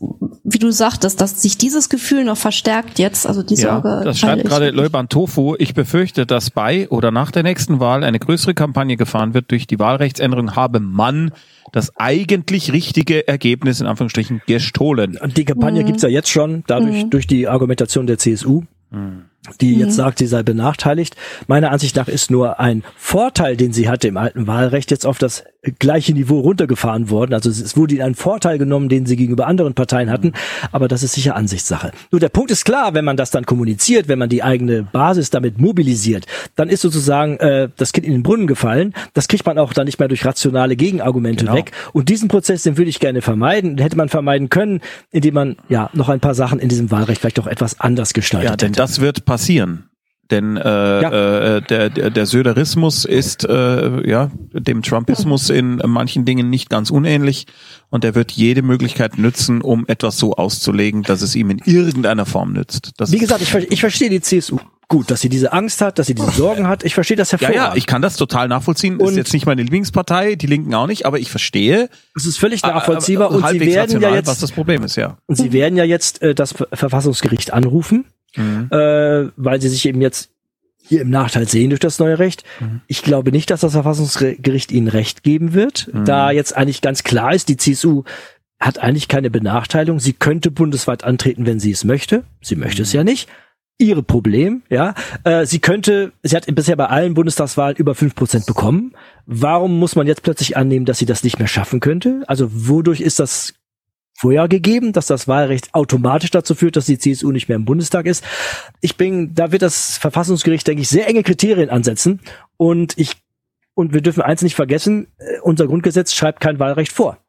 wie 0.44 0.60
du 0.60 0.70
sagtest, 0.70 1.20
dass 1.20 1.42
sich 1.42 1.58
dieses 1.58 1.90
Gefühl 1.90 2.26
noch 2.26 2.38
verstärkt 2.38 3.00
jetzt, 3.00 3.26
also 3.26 3.42
die 3.42 3.56
Ja, 3.56 3.82
Sorge. 3.82 4.02
das 4.06 4.20
schreibt 4.20 4.46
gerade 4.46 4.70
Leuban 4.70 5.10
Tofu. 5.10 5.56
Ich 5.58 5.74
befürchte, 5.74 6.28
dass 6.28 6.52
bei 6.52 6.88
oder 6.90 7.10
nach 7.10 7.32
der 7.32 7.42
nächsten 7.42 7.80
Wahl 7.80 7.87
eine 7.94 8.20
größere 8.20 8.54
Kampagne 8.54 8.98
gefahren 8.98 9.34
wird. 9.34 9.52
Durch 9.52 9.68
die 9.68 9.80
Wahlrechtsänderung 9.80 10.56
habe 10.56 10.80
man 10.80 11.32
das 11.72 11.92
eigentlich 11.98 12.72
richtige 12.72 13.28
Ergebnis 13.28 13.82
in 13.82 13.88
Anführungsstrichen 13.88 14.42
gestohlen. 14.46 15.18
Und 15.18 15.38
die 15.38 15.46
Kampagne 15.46 15.84
gibt's 15.84 16.04
ja 16.04 16.10
jetzt 16.10 16.30
schon, 16.30 16.64
dadurch 16.68 17.10
durch 17.10 17.28
die 17.28 17.48
Argumentation 17.48 18.08
der 18.08 18.18
CSU, 18.18 18.64
die 19.62 19.76
jetzt 19.76 19.96
sagt, 19.96 20.20
sie 20.20 20.28
sei 20.28 20.44
benachteiligt. 20.44 21.16
Meiner 21.48 21.72
Ansicht 21.72 21.96
nach 21.96 22.08
ist 22.08 22.32
nur 22.32 22.60
ein 22.60 22.84
Vorteil, 22.96 23.58
den 23.58 23.74
sie 23.74 23.90
hatte 23.90 24.08
im 24.08 24.18
alten 24.18 24.48
Wahlrecht, 24.48 24.92
jetzt 24.92 25.06
auf 25.06 25.18
das 25.18 25.44
gleiche 25.72 26.14
Niveau 26.14 26.40
runtergefahren 26.40 27.10
worden. 27.10 27.34
Also 27.34 27.50
es 27.50 27.76
wurde 27.78 27.96
ihnen 27.96 28.04
ein 28.04 28.16
Vorteil 28.16 28.58
genommen, 28.58 28.90
den 28.90 29.06
sie 29.06 29.16
gegenüber 29.16 29.48
anderen 29.48 29.74
Parteien 29.74 30.10
hatten, 30.12 30.34
aber 30.72 30.88
das 30.88 31.04
ist 31.04 31.14
sicher 31.14 31.36
Ansichtssache. 31.36 31.92
Nur 32.12 32.20
der 32.20 32.30
Punkt 32.30 32.52
ist 32.52 32.66
klar, 32.66 32.94
wenn 32.94 33.06
man 33.06 33.18
das 33.18 33.32
dann 33.32 33.46
kommuniziert, 33.46 34.08
wenn 34.08 34.20
man 34.20 34.30
die 34.30 34.44
eigene 34.44 34.84
Basis 34.84 35.30
damit 35.30 35.60
mobilisiert, 35.60 36.26
dann 36.56 36.70
ist 36.70 36.82
sozusagen 36.82 37.38
äh, 37.38 37.70
das 37.78 37.94
Kind 37.94 38.06
in 38.06 38.14
den 38.14 38.24
Brunnen 38.24 38.48
gefallen. 38.48 38.94
Das 39.14 39.28
kriegt 39.28 39.46
man 39.46 39.58
auch 39.58 39.74
dann 39.74 39.86
nicht 39.86 40.00
mehr 40.00 40.08
durch 40.08 40.26
rationale 40.26 40.76
Gegenargumente 40.76 41.46
Genau. 41.46 41.56
weg. 41.58 41.72
Und 41.94 42.10
diesen 42.10 42.28
Prozess, 42.30 42.64
den 42.64 42.78
würde 42.78 42.90
ich 42.90 43.00
gerne 43.00 43.22
vermeiden. 43.22 43.78
Den 43.78 43.84
hätte 43.84 43.98
man 43.98 44.10
vermeiden 44.10 44.50
können, 44.50 44.82
indem 45.12 45.34
man 45.34 45.56
ja 45.70 45.90
noch 45.94 46.10
ein 46.10 46.20
paar 46.20 46.34
Sachen 46.36 46.60
in 46.60 46.70
diesem 46.70 46.90
Wahlrecht 46.92 47.22
vielleicht 47.22 47.40
auch 47.40 47.48
etwas 47.48 47.80
anders 47.80 48.14
gestaltet 48.14 48.50
Ja, 48.50 48.56
denn 48.56 48.70
hätte. 48.70 48.78
das 48.78 49.00
wird 49.02 49.26
passieren. 49.26 49.90
Denn 50.32 50.58
äh, 50.58 51.00
äh, 51.58 51.62
der, 51.62 51.90
der, 51.90 52.10
der 52.10 52.26
Söderismus 52.26 53.06
ist 53.06 53.46
äh, 53.46 54.10
ja 54.10 54.30
dem 54.52 54.82
Trumpismus 54.82 55.50
in 55.50 55.82
manchen 55.86 56.26
Dingen 56.26 56.50
nicht 56.50 56.70
ganz 56.70 56.90
unähnlich 56.90 57.46
und 57.90 58.04
er 58.06 58.16
wird 58.16 58.32
jede 58.32 58.62
Möglichkeit 58.62 59.18
nützen, 59.18 59.62
um 59.62 59.86
etwas 59.88 60.18
so 60.18 60.34
auszulegen, 60.36 61.04
dass 61.04 61.22
es 61.22 61.36
ihm 61.36 61.50
in 61.50 61.60
irgendeiner 61.66 62.26
Form 62.26 62.54
nützt. 62.54 62.92
Das 62.98 63.12
Wie 63.12 63.18
gesagt, 63.20 63.42
ich, 63.42 63.54
ich 63.56 63.80
verstehe 63.82 64.10
die 64.10 64.22
CSU 64.22 64.58
gut, 64.90 65.12
dass 65.12 65.20
sie 65.20 65.28
diese 65.28 65.52
Angst 65.52 65.82
hat, 65.82 66.00
dass 66.00 66.08
sie 66.08 66.16
diese 66.16 66.32
Sorgen 66.32 66.66
hat. 66.68 66.86
Ich 66.86 66.94
verstehe 66.94 67.18
das 67.18 67.32
ja, 67.32 67.40
hervorragend. 67.40 67.74
ja, 67.74 67.78
ich 67.78 67.88
kann 67.88 68.02
das 68.02 68.16
total 68.16 68.48
nachvollziehen. 68.48 69.00
ist 69.00 69.08
Und- 69.10 69.16
jetzt 69.18 69.34
nicht 69.34 69.46
meine 69.46 69.62
Lieblingspartei, 69.62 70.36
die 70.36 70.48
Linken 70.48 70.74
auch 70.76 70.88
nicht, 70.88 71.06
aber 71.06 71.20
ich 71.20 71.30
verstehe 71.30 71.90
es 72.16 72.26
ist 72.26 72.38
völlig 72.40 72.64
äh, 72.64 72.68
nachvollziehbar 72.68 73.32
äh, 73.32 73.36
und 73.36 73.48
sie 73.50 73.60
werden 73.60 73.74
ja 73.74 73.82
rational, 73.82 74.12
was 74.12 74.28
jetzt 74.28 74.44
das 74.44 74.52
Problem 74.54 74.84
ist, 74.84 74.96
ja. 74.96 75.18
und 75.26 75.36
sie 75.36 75.52
werden 75.52 75.78
ja 75.78 75.84
jetzt 75.84 76.22
äh, 76.22 76.34
das 76.34 76.54
Ver- 76.54 76.68
Verfassungsgericht 76.72 77.52
anrufen, 77.54 78.06
Mhm. 78.36 78.68
äh, 78.72 79.30
weil 79.36 79.60
sie 79.62 79.68
sich 79.70 79.86
eben 79.88 80.00
jetzt 80.02 80.30
hier 80.88 81.02
im 81.02 81.10
Nachteil 81.10 81.48
sehen 81.48 81.70
durch 81.70 81.80
das 81.80 82.00
neue 82.00 82.20
Recht. 82.20 82.44
Mhm. 82.60 82.82
Ich 82.88 83.02
glaube 83.04 83.32
nicht, 83.32 83.50
dass 83.50 83.62
das 83.62 83.74
Verfassungsgericht 83.74 84.72
ihnen 84.72 84.88
Recht 84.88 85.24
geben 85.24 85.54
wird, 85.54 85.90
Mhm. 85.94 86.06
da 86.06 86.32
jetzt 86.32 86.56
eigentlich 86.56 86.82
ganz 86.82 87.04
klar 87.04 87.34
ist, 87.34 87.50
die 87.50 87.58
CSU 87.58 88.04
hat 88.60 88.80
eigentlich 88.80 89.08
keine 89.08 89.30
Benachteiligung. 89.30 90.00
Sie 90.00 90.14
könnte 90.14 90.50
bundesweit 90.50 91.04
antreten, 91.04 91.46
wenn 91.46 91.60
sie 91.60 91.72
es 91.72 91.84
möchte. 91.84 92.24
Sie 92.42 92.56
möchte 92.56 92.82
Mhm. 92.82 92.84
es 92.84 92.94
ja 92.94 93.04
nicht. 93.04 93.30
Ihre 93.80 94.02
Problem, 94.02 94.64
ja. 94.70 94.96
Äh, 95.24 95.46
sie 95.46 95.60
könnte, 95.60 96.12
sie 96.24 96.36
hat 96.36 96.48
bisher 96.56 96.76
bei 96.76 96.88
allen 96.88 97.14
Bundestagswahlen 97.14 97.76
über 97.78 97.94
fünf 97.94 98.16
Prozent 98.16 98.48
bekommen. 98.48 98.94
Warum 99.28 99.78
muss 99.78 99.96
man 99.96 100.08
jetzt 100.08 100.24
plötzlich 100.24 100.58
annehmen, 100.58 100.86
dass 100.86 100.98
sie 100.98 101.06
das 101.06 101.24
nicht 101.24 101.38
mehr 101.38 101.48
schaffen 101.48 101.80
könnte? 101.80 102.24
Also 102.26 102.48
wodurch 102.52 103.02
ist 103.02 103.20
das 103.20 103.54
vorher 104.18 104.48
gegeben, 104.48 104.94
dass 104.94 105.06
das 105.06 105.28
Wahlrecht 105.28 105.74
automatisch 105.74 106.32
dazu 106.32 106.56
führt, 106.56 106.76
dass 106.76 106.88
die 106.88 106.98
CSU 106.98 107.32
nicht 107.32 107.48
mehr 107.50 107.56
im 107.56 107.66
Bundestag 107.66 108.08
ist. 108.08 108.24
Ich 108.82 108.98
bin, 108.98 109.36
da 109.36 109.52
wird 109.52 109.62
das 109.62 109.98
Verfassungsgericht, 110.00 110.68
denke 110.68 110.82
ich, 110.82 110.90
sehr 110.90 111.08
enge 111.08 111.22
Kriterien 111.22 111.70
ansetzen. 111.70 112.20
Und 112.58 112.98
ich, 112.98 113.18
und 113.76 113.94
wir 113.94 114.02
dürfen 114.02 114.24
eins 114.24 114.42
nicht 114.42 114.56
vergessen, 114.56 115.08
äh, 115.20 115.40
unser 115.44 115.68
Grundgesetz 115.68 116.16
schreibt 116.16 116.40
kein 116.40 116.60
Wahlrecht 116.60 116.92
vor. 116.92 117.20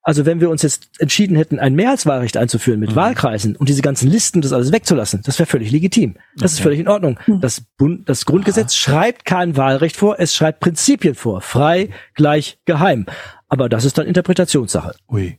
Also 0.00 0.24
wenn 0.24 0.40
wir 0.40 0.48
uns 0.48 0.62
jetzt 0.62 0.88
entschieden 1.00 1.36
hätten, 1.36 1.58
ein 1.58 1.74
Mehrheitswahlrecht 1.74 2.38
einzuführen 2.38 2.80
mit 2.80 2.96
Wahlkreisen 2.96 3.54
und 3.56 3.68
diese 3.68 3.82
ganzen 3.82 4.08
Listen, 4.08 4.40
das 4.40 4.54
alles 4.54 4.72
wegzulassen, 4.72 5.20
das 5.26 5.38
wäre 5.38 5.46
völlig 5.46 5.70
legitim. 5.70 6.14
Das 6.34 6.52
ist 6.52 6.60
völlig 6.60 6.80
in 6.80 6.88
Ordnung. 6.88 7.20
Das, 7.26 7.60
Bund, 7.76 8.08
das 8.08 8.24
Grundgesetz 8.24 8.74
schreibt 8.74 9.26
kein 9.26 9.58
Wahlrecht 9.58 9.98
vor, 9.98 10.18
es 10.18 10.34
schreibt 10.34 10.60
Prinzipien 10.60 11.14
vor. 11.14 11.42
Frei, 11.42 11.90
gleich, 12.14 12.58
geheim. 12.64 13.04
Aber 13.48 13.68
das 13.68 13.84
ist 13.84 13.98
dann 13.98 14.06
Interpretationssache. 14.06 14.94
Ui. 15.10 15.38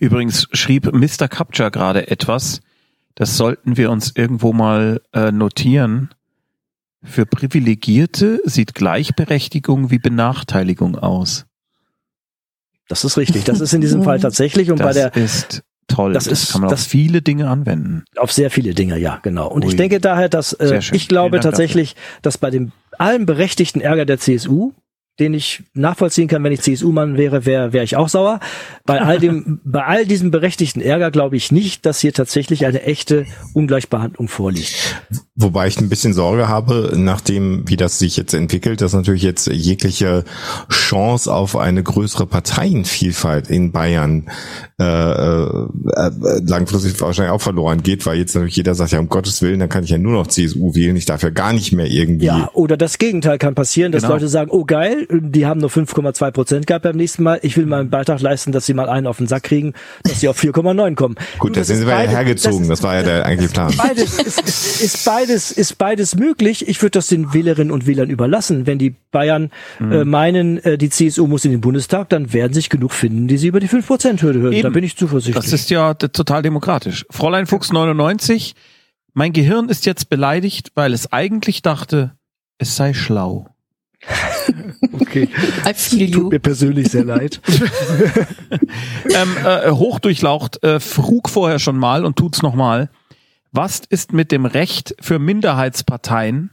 Übrigens 0.00 0.48
schrieb 0.52 0.92
Mr. 0.92 1.28
Capture 1.28 1.70
gerade 1.70 2.08
etwas, 2.10 2.60
das 3.14 3.36
sollten 3.36 3.76
wir 3.76 3.90
uns 3.90 4.12
irgendwo 4.14 4.52
mal 4.52 5.00
äh, 5.12 5.30
notieren. 5.32 6.10
Für 7.02 7.24
Privilegierte 7.26 8.40
sieht 8.44 8.74
Gleichberechtigung 8.74 9.90
wie 9.90 9.98
Benachteiligung 9.98 10.96
aus. 10.98 11.46
Das 12.88 13.04
ist 13.04 13.16
richtig. 13.16 13.44
Das 13.44 13.60
ist 13.60 13.72
in 13.72 13.80
diesem 13.80 14.02
Fall 14.02 14.20
tatsächlich. 14.20 14.70
Und 14.70 14.80
das 14.80 14.86
bei 14.86 14.92
der 14.92 15.16
ist 15.16 15.62
toll. 15.86 16.12
Das 16.12 16.26
ist- 16.26 16.52
kann 16.52 16.62
man 16.62 16.70
das- 16.70 16.82
auf 16.82 16.88
viele 16.88 17.22
Dinge 17.22 17.48
anwenden. 17.48 18.04
Auf 18.16 18.32
sehr 18.32 18.50
viele 18.50 18.74
Dinge, 18.74 18.98
ja, 18.98 19.18
genau. 19.22 19.48
Und 19.48 19.64
Ui. 19.64 19.70
ich 19.70 19.76
denke 19.76 20.00
daher, 20.00 20.28
dass 20.28 20.52
äh, 20.54 20.80
ich 20.92 21.08
glaube 21.08 21.40
tatsächlich, 21.40 21.96
dass 22.22 22.36
bei 22.38 22.50
dem 22.50 22.72
allem 22.98 23.26
berechtigten 23.26 23.80
Ärger 23.80 24.04
der 24.04 24.18
CSU, 24.18 24.72
den 25.18 25.34
ich 25.34 25.62
nachvollziehen 25.74 26.28
kann, 26.28 26.42
wenn 26.44 26.52
ich 26.52 26.62
CSU-Mann 26.62 27.16
wäre, 27.18 27.44
wäre 27.44 27.72
wäre 27.72 27.84
ich 27.84 27.96
auch 27.96 28.08
sauer. 28.08 28.40
Bei 28.86 29.02
all 29.02 29.18
dem, 29.18 29.60
bei 29.64 29.84
all 29.84 30.06
diesem 30.06 30.30
berechtigten 30.30 30.80
Ärger 30.80 31.10
glaube 31.10 31.36
ich 31.36 31.52
nicht, 31.52 31.84
dass 31.84 32.00
hier 32.00 32.12
tatsächlich 32.14 32.64
eine 32.64 32.82
echte 32.82 33.26
Ungleichbehandlung 33.52 34.28
vorliegt. 34.28 34.96
Wobei 35.34 35.66
ich 35.68 35.78
ein 35.80 35.88
bisschen 35.88 36.12
Sorge 36.12 36.48
habe, 36.48 36.92
nachdem, 36.96 37.68
wie 37.68 37.76
das 37.76 37.98
sich 37.98 38.16
jetzt 38.16 38.34
entwickelt, 38.34 38.80
dass 38.80 38.92
natürlich 38.92 39.22
jetzt 39.22 39.46
jegliche 39.46 40.24
Chance 40.70 41.32
auf 41.32 41.56
eine 41.56 41.82
größere 41.82 42.26
Parteienvielfalt 42.26 43.48
in 43.50 43.72
Bayern 43.72 44.30
äh, 44.78 44.84
äh, 44.84 45.66
äh, 45.96 46.10
langfristig 46.46 46.98
wahrscheinlich 47.00 47.32
auch 47.32 47.40
verloren 47.40 47.82
geht, 47.82 48.06
weil 48.06 48.18
jetzt 48.18 48.34
natürlich 48.34 48.56
jeder 48.56 48.74
sagt, 48.74 48.92
ja, 48.92 48.98
um 48.98 49.08
Gottes 49.08 49.42
Willen, 49.42 49.60
dann 49.60 49.68
kann 49.68 49.84
ich 49.84 49.90
ja 49.90 49.98
nur 49.98 50.12
noch 50.12 50.26
CSU 50.26 50.74
wählen, 50.74 50.96
ich 50.96 51.04
darf 51.06 51.22
ja 51.22 51.30
gar 51.30 51.52
nicht 51.52 51.72
mehr 51.72 51.86
irgendwie. 51.86 52.26
Ja, 52.26 52.50
oder 52.54 52.76
das 52.76 52.98
Gegenteil 52.98 53.38
kann 53.38 53.54
passieren, 53.54 53.92
dass 53.92 54.02
Genau. 54.02 54.14
Leute 54.14 54.28
sagen, 54.28 54.50
oh 54.50 54.64
geil, 54.64 54.99
die 55.10 55.46
haben 55.46 55.60
nur 55.60 55.70
5,2 55.70 56.30
Prozent 56.30 56.66
gehabt 56.66 56.82
beim 56.82 56.96
nächsten 56.96 57.22
Mal. 57.22 57.38
Ich 57.42 57.56
will 57.56 57.66
meinen 57.66 57.90
Beitrag 57.90 58.20
leisten, 58.20 58.52
dass 58.52 58.66
sie 58.66 58.74
mal 58.74 58.88
einen 58.88 59.06
auf 59.06 59.18
den 59.18 59.26
Sack 59.26 59.44
kriegen, 59.44 59.74
dass 60.02 60.20
sie 60.20 60.28
auf 60.28 60.38
4,9 60.38 60.94
kommen. 60.94 61.14
Gut, 61.38 61.50
Du, 61.50 61.54
da 61.54 61.60
das 61.60 61.68
sind 61.68 61.76
ist 61.76 61.82
sie 61.84 61.88
ja 61.88 61.96
beide- 61.96 62.10
hergezogen, 62.12 62.68
das, 62.68 62.82
war 62.82 62.94
ja 62.96 63.02
der 63.02 63.26
eigentliche 63.26 63.52
Plan. 63.52 63.72
beides 63.76 64.18
ist, 64.18 64.40
ist, 64.40 64.82
ist 64.82 65.04
beides 65.04 65.50
ist 65.52 65.78
beides 65.78 66.16
möglich. 66.16 66.68
Ich 66.68 66.80
würde 66.82 66.92
das 66.92 67.08
den 67.08 67.32
Wählerinnen 67.34 67.70
und 67.72 67.86
Wählern 67.86 68.10
überlassen. 68.10 68.66
Wenn 68.66 68.78
die 68.78 68.94
Bayern 69.10 69.50
Mhm. 69.78 69.92
äh, 69.92 70.04
meinen, 70.04 70.58
äh, 70.64 70.78
die 70.78 70.90
CSU 70.90 71.26
muss 71.26 71.44
in 71.44 71.50
den 71.50 71.60
Bundestag, 71.60 72.08
dann 72.08 72.32
werden 72.32 72.52
sich 72.52 72.68
genug 72.70 72.92
finden, 72.92 73.28
die 73.28 73.38
sie 73.38 73.48
über 73.48 73.60
die 73.60 73.68
5%-Hürde 73.68 74.40
hören. 74.40 74.52
Eben. 74.52 74.62
Da 74.62 74.70
bin 74.70 74.84
ich 74.84 74.96
zuversichtlich. 74.96 75.44
Das 75.44 75.52
ist 75.52 75.70
ja 75.70 75.94
total 75.94 76.42
demokratisch. 76.42 77.04
Fräulein 77.10 77.46
Fuchs 77.46 77.72
99, 77.72 78.54
mein 79.12 79.32
Gehirn 79.32 79.68
ist 79.68 79.86
jetzt 79.86 80.08
beleidigt, 80.08 80.70
weil 80.74 80.92
es 80.94 81.12
eigentlich 81.12 81.62
dachte, 81.62 82.12
es 82.58 82.76
sei 82.76 82.94
schlau. 82.94 83.48
Okay. 85.00 85.28
I 85.66 85.74
feel 85.74 86.08
you. 86.08 86.20
Tut 86.22 86.32
mir 86.32 86.38
persönlich 86.38 86.90
sehr 86.90 87.04
leid. 87.04 87.40
ähm, 89.04 89.36
äh, 89.44 89.70
hochdurchlaucht, 89.70 90.62
äh, 90.62 90.80
frug 90.80 91.28
vorher 91.28 91.58
schon 91.58 91.76
mal 91.76 92.04
und 92.04 92.16
tut's 92.16 92.42
nochmal. 92.42 92.90
Was 93.52 93.80
ist 93.88 94.12
mit 94.12 94.32
dem 94.32 94.46
Recht 94.46 94.94
für 95.00 95.18
Minderheitsparteien? 95.18 96.50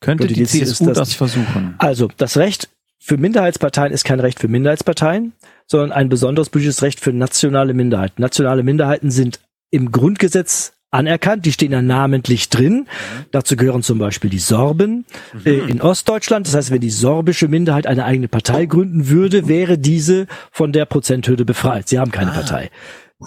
Könnte 0.00 0.26
die, 0.26 0.34
die 0.34 0.44
CSU 0.44 0.86
das 0.86 0.98
das, 0.98 1.14
versuchen? 1.14 1.74
Also, 1.78 2.08
das 2.16 2.36
Recht 2.36 2.68
für 2.98 3.16
Minderheitsparteien 3.16 3.92
ist 3.92 4.04
kein 4.04 4.20
Recht 4.20 4.38
für 4.38 4.48
Minderheitsparteien, 4.48 5.32
sondern 5.66 5.92
ein 5.92 6.08
besonderes 6.08 6.50
politisches 6.50 6.82
Recht 6.82 7.00
für 7.00 7.12
nationale 7.12 7.74
Minderheiten. 7.74 8.20
Nationale 8.20 8.62
Minderheiten 8.62 9.10
sind 9.10 9.40
im 9.70 9.90
Grundgesetz 9.90 10.74
anerkannt, 10.92 11.46
die 11.46 11.52
stehen 11.52 11.72
da 11.72 11.82
namentlich 11.82 12.48
drin. 12.48 12.86
Dazu 13.32 13.56
gehören 13.56 13.82
zum 13.82 13.98
Beispiel 13.98 14.30
die 14.30 14.38
Sorben 14.38 15.04
äh, 15.44 15.58
in 15.58 15.80
Ostdeutschland. 15.80 16.46
Das 16.46 16.54
heißt, 16.54 16.70
wenn 16.70 16.80
die 16.80 16.90
sorbische 16.90 17.48
Minderheit 17.48 17.86
eine 17.86 18.04
eigene 18.04 18.28
Partei 18.28 18.66
gründen 18.66 19.08
würde, 19.08 19.48
wäre 19.48 19.78
diese 19.78 20.26
von 20.50 20.72
der 20.72 20.84
Prozenthürde 20.84 21.44
befreit. 21.44 21.88
Sie 21.88 21.98
haben 21.98 22.12
keine 22.12 22.30
Partei. 22.30 22.70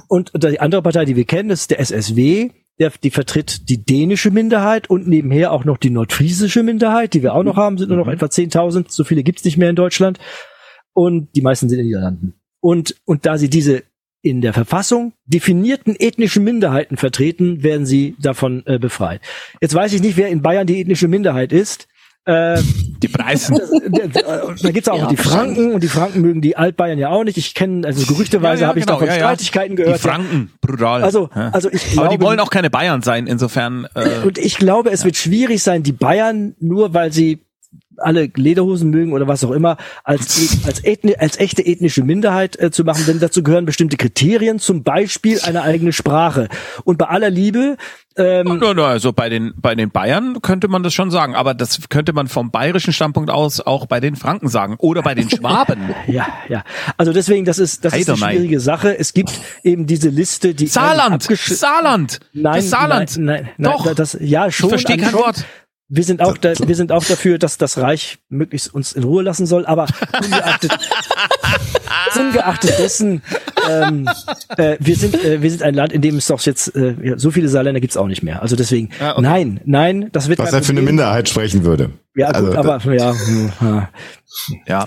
Und 0.08 0.32
die 0.36 0.60
andere 0.60 0.82
Partei, 0.82 1.06
die 1.06 1.16
wir 1.16 1.26
kennen, 1.26 1.50
ist 1.50 1.72
der 1.72 1.80
SSW. 1.80 2.52
Der, 2.78 2.92
die 3.02 3.10
vertritt 3.10 3.70
die 3.70 3.86
dänische 3.86 4.32
Minderheit 4.32 4.90
und 4.90 5.08
nebenher 5.08 5.54
auch 5.54 5.64
noch 5.64 5.78
die 5.78 5.90
nordfriesische 5.90 6.62
Minderheit, 6.62 7.14
die 7.14 7.24
wir 7.24 7.34
auch 7.34 7.44
noch 7.44 7.56
haben, 7.56 7.78
sind 7.78 7.88
nur 7.88 7.98
noch 7.98 8.10
etwa 8.10 8.26
10.000. 8.26 8.88
So 8.90 9.06
viele 9.06 9.24
gibt's 9.24 9.46
nicht 9.46 9.56
mehr 9.56 9.70
in 9.70 9.78
Deutschland. 9.78 10.20
Und 10.94 11.30
die 11.36 11.42
meisten 11.42 11.70
sind 11.70 11.80
in 11.80 11.86
den 11.86 11.88
Niederlanden. 11.88 12.34
Und, 12.60 12.96
und 13.06 13.26
da 13.26 13.38
sie 13.38 13.50
diese 13.50 13.84
in 14.26 14.42
der 14.42 14.54
Verfassung 14.54 15.14
definierten 15.28 15.96
ethnischen 15.98 16.44
Minderheiten 16.44 16.98
vertreten, 16.98 17.62
werden 17.62 17.86
sie 17.86 18.16
davon 18.20 18.64
äh, 18.66 18.80
befreit. 18.80 19.22
Jetzt 19.62 19.76
weiß 19.76 19.94
ich 19.94 20.02
nicht, 20.02 20.18
wer 20.18 20.30
in 20.30 20.42
Bayern 20.42 20.66
die 20.66 20.82
ethnische 20.82 21.08
Minderheit 21.08 21.54
ist. 21.54 21.88
Äh, 22.26 22.60
Die 23.04 23.08
Preisen. 23.08 23.56
da 23.92 24.72
gibt's 24.72 24.90
auch 24.90 24.98
Ja, 24.98 25.08
die 25.08 25.16
Franken 25.16 25.74
und 25.76 25.84
die 25.84 25.88
Franken 25.88 26.22
mögen 26.22 26.42
die 26.42 26.58
Altbayern 26.58 26.98
ja 26.98 27.10
auch 27.10 27.24
nicht. 27.24 27.38
Ich 27.38 27.54
kenne, 27.54 27.86
also 27.86 28.04
gerüchteweise 28.12 28.62
Ja, 28.62 28.66
ja, 28.66 28.68
habe 28.70 28.80
ich 28.80 28.86
genau, 28.88 28.96
davon 28.96 29.10
ja, 29.10 29.14
ja. 29.14 29.20
Streitigkeiten 29.20 29.76
Die 29.76 29.84
gehört. 29.84 30.00
Franken, 30.02 30.52
brutal. 30.60 31.04
Also, 31.04 31.30
also 31.32 31.70
ich 31.72 31.84
Aber 31.92 32.08
glaube, 32.08 32.18
die 32.18 32.24
wollen 32.24 32.40
auch 32.40 32.50
keine 32.50 32.72
Bayern 32.72 33.04
sein, 33.04 33.28
insofern. 33.28 33.88
Äh, 33.94 34.26
und 34.26 34.40
ich 34.40 34.58
glaube, 34.58 34.90
es 34.90 35.06
wird 35.06 35.18
schwierig 35.18 35.62
sein, 35.62 35.84
die 35.84 35.92
Bayern 35.92 36.56
nur 36.60 36.96
weil 36.96 37.14
sie 37.14 37.45
alle 37.98 38.30
Lederhosen 38.36 38.90
mögen 38.90 39.14
oder 39.14 39.28
was 39.28 39.44
auch 39.44 39.52
immer, 39.52 39.78
als, 40.04 40.64
als, 40.66 40.84
ethni 40.84 41.16
als 41.16 41.40
echte 41.40 41.66
ethnische 41.66 42.04
Minderheit 42.04 42.60
äh, 42.60 42.72
zu 42.72 42.84
machen, 42.84 43.04
denn 43.08 43.20
dazu 43.20 43.44
gehören 43.44 43.66
bestimmte 43.66 43.98
Kriterien, 43.98 44.60
zum 44.60 44.84
Beispiel 44.84 45.40
eine 45.42 45.62
eigene 45.62 45.94
Sprache. 45.94 46.50
Und 46.84 46.98
bei 46.98 47.08
aller 47.08 47.30
Liebe, 47.30 47.78
ähm, 48.18 48.60
na, 48.62 48.74
na, 48.74 48.88
also 48.88 49.12
bei 49.12 49.28
den, 49.28 49.54
bei 49.58 49.76
den 49.76 49.92
Bayern 49.92 50.42
könnte 50.42 50.70
man 50.70 50.84
das 50.84 50.94
schon 50.94 51.12
sagen, 51.12 51.36
aber 51.36 51.54
das 51.54 51.90
könnte 51.90 52.14
man 52.14 52.28
vom 52.28 52.50
bayerischen 52.50 52.94
Standpunkt 52.94 53.30
aus 53.30 53.60
auch 53.60 53.88
bei 53.88 54.00
den 54.00 54.16
Franken 54.16 54.48
sagen 54.48 54.76
oder 54.78 55.02
bei 55.02 55.16
den 55.16 55.30
Schwaben. 55.36 55.94
ja, 56.08 56.28
ja. 56.48 56.64
Also 56.96 57.12
deswegen, 57.12 57.44
das 57.44 57.60
ist, 57.60 57.84
das 57.84 57.94
ist 57.94 58.10
eine 58.10 58.18
schwierige 58.18 58.62
Sache. 58.62 58.98
Es 58.98 59.14
gibt 59.14 59.34
eben 59.64 59.86
diese 59.86 60.10
Liste, 60.10 60.54
die 60.54 60.68
Saarland! 60.68 61.24
Saarland! 61.24 62.20
Nein, 62.32 62.56
das 62.56 62.70
Saarland! 62.70 63.18
Nein, 63.18 63.50
nein, 63.58 63.72
Doch! 63.72 63.86
nein, 63.86 63.96
das, 63.96 64.18
ja, 64.22 64.50
schon. 64.50 64.68
ich 64.68 64.72
verstehe 64.72 64.98
kein 64.98 65.12
schon. 65.12 65.20
Wort. 65.20 65.46
Wir 65.88 66.04
sind 66.04 66.22
auch 66.22 66.38
da, 66.38 66.54
wir 66.58 66.76
sind 66.76 66.92
auch 66.92 67.04
dafür, 67.04 67.38
dass 67.38 67.60
das 67.60 67.78
Reich 67.78 68.18
möglichst 68.30 68.74
uns 68.74 68.94
in 68.94 69.04
Ruhe 69.04 69.22
lassen 69.22 69.46
soll, 69.46 69.68
aber 69.68 69.86
ungeachtet, 70.24 70.72
ungeachtet 72.20 72.80
dessen, 72.80 73.22
ähm, 73.70 74.10
äh, 74.58 74.78
wir 74.80 74.96
sind, 74.96 75.24
äh, 75.24 75.44
wir 75.44 75.52
sind 75.52 75.62
ein 75.62 75.76
Land, 75.76 75.94
in 75.94 76.02
dem 76.02 76.18
es 76.18 76.26
doch 76.26 76.42
jetzt 76.42 76.76
äh, 76.76 76.96
ja, 77.04 77.18
so 77.20 77.30
viele 77.30 77.50
Saarländer 77.50 77.82
gibt's 77.82 77.98
auch 77.98 78.08
nicht 78.08 78.24
mehr. 78.24 78.42
Also 78.42 78.56
deswegen, 78.56 78.90
Ja, 79.00 79.12
okay. 79.14 79.22
nein, 79.22 79.60
nein, 79.66 80.10
das 80.12 80.28
wird 80.28 80.40
Was 80.40 80.54
er 80.54 80.64
für 80.64 80.72
eine. 80.72 80.82
Minderheit 80.82 81.30
sprechen 81.30 81.64
würde. 81.66 81.92
Ja, 82.16 82.32
gut, 82.32 82.56
Also, 82.56 82.58
aber 82.58 82.94
ja, 82.94 83.14
hm, 83.14 83.52
ja. 83.62 83.90
Ja. 84.68 84.86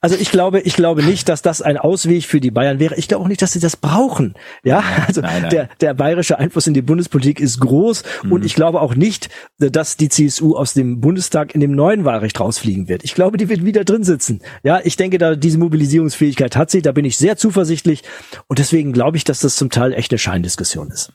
Also 0.00 0.16
ich 0.16 0.30
glaube, 0.30 0.60
ich 0.60 0.74
glaube 0.74 1.02
nicht, 1.02 1.28
dass 1.28 1.42
das 1.42 1.62
ein 1.62 1.76
Ausweg 1.78 2.24
für 2.24 2.40
die 2.40 2.50
Bayern 2.50 2.78
wäre. 2.78 2.94
Ich 2.96 3.08
glaube 3.08 3.24
auch 3.24 3.28
nicht, 3.28 3.42
dass 3.42 3.52
sie 3.52 3.60
das 3.60 3.76
brauchen. 3.76 4.34
Ja, 4.64 4.82
also 5.06 5.20
nein, 5.20 5.42
nein. 5.42 5.50
der 5.50 5.68
der 5.80 5.94
bayerische 5.94 6.38
Einfluss 6.38 6.66
in 6.66 6.74
die 6.74 6.82
Bundespolitik 6.82 7.40
ist 7.40 7.60
groß 7.60 8.02
Mhm. 8.22 8.32
und 8.32 8.44
ich 8.44 8.54
glaube 8.54 8.80
auch 8.80 8.94
nicht, 8.94 9.28
dass 9.58 9.96
die 9.96 10.08
CSU 10.08 10.56
aus 10.56 10.74
dem 10.74 11.00
Bundestag 11.00 11.54
in 11.54 11.60
dem 11.60 11.72
neuen 11.72 12.04
Wahlrecht 12.04 12.38
rausfliegen 12.40 12.88
wird. 12.88 13.04
Ich 13.04 13.14
glaube, 13.14 13.36
die 13.38 13.48
wird 13.48 13.64
wieder 13.64 13.84
drin 13.84 14.04
sitzen. 14.04 14.40
Ja, 14.62 14.80
ich 14.84 14.96
denke, 14.96 15.18
da 15.18 15.34
diese 15.36 15.58
Mobilisierungsfähigkeit 15.58 16.56
hat 16.56 16.70
sie. 16.70 16.82
Da 16.82 16.92
bin 16.92 17.04
ich 17.04 17.16
sehr 17.18 17.36
zuversichtlich 17.36 18.02
und 18.46 18.58
deswegen 18.58 18.92
glaube 18.92 19.16
ich, 19.16 19.24
dass 19.24 19.40
das 19.40 19.56
zum 19.56 19.70
Teil 19.70 19.92
echt 19.94 20.12
eine 20.12 20.18
Scheindiskussion 20.18 20.90
ist. 20.90 21.12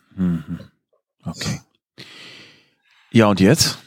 Okay. 1.26 1.60
Ja, 3.12 3.28
und 3.28 3.40
jetzt? 3.40 3.78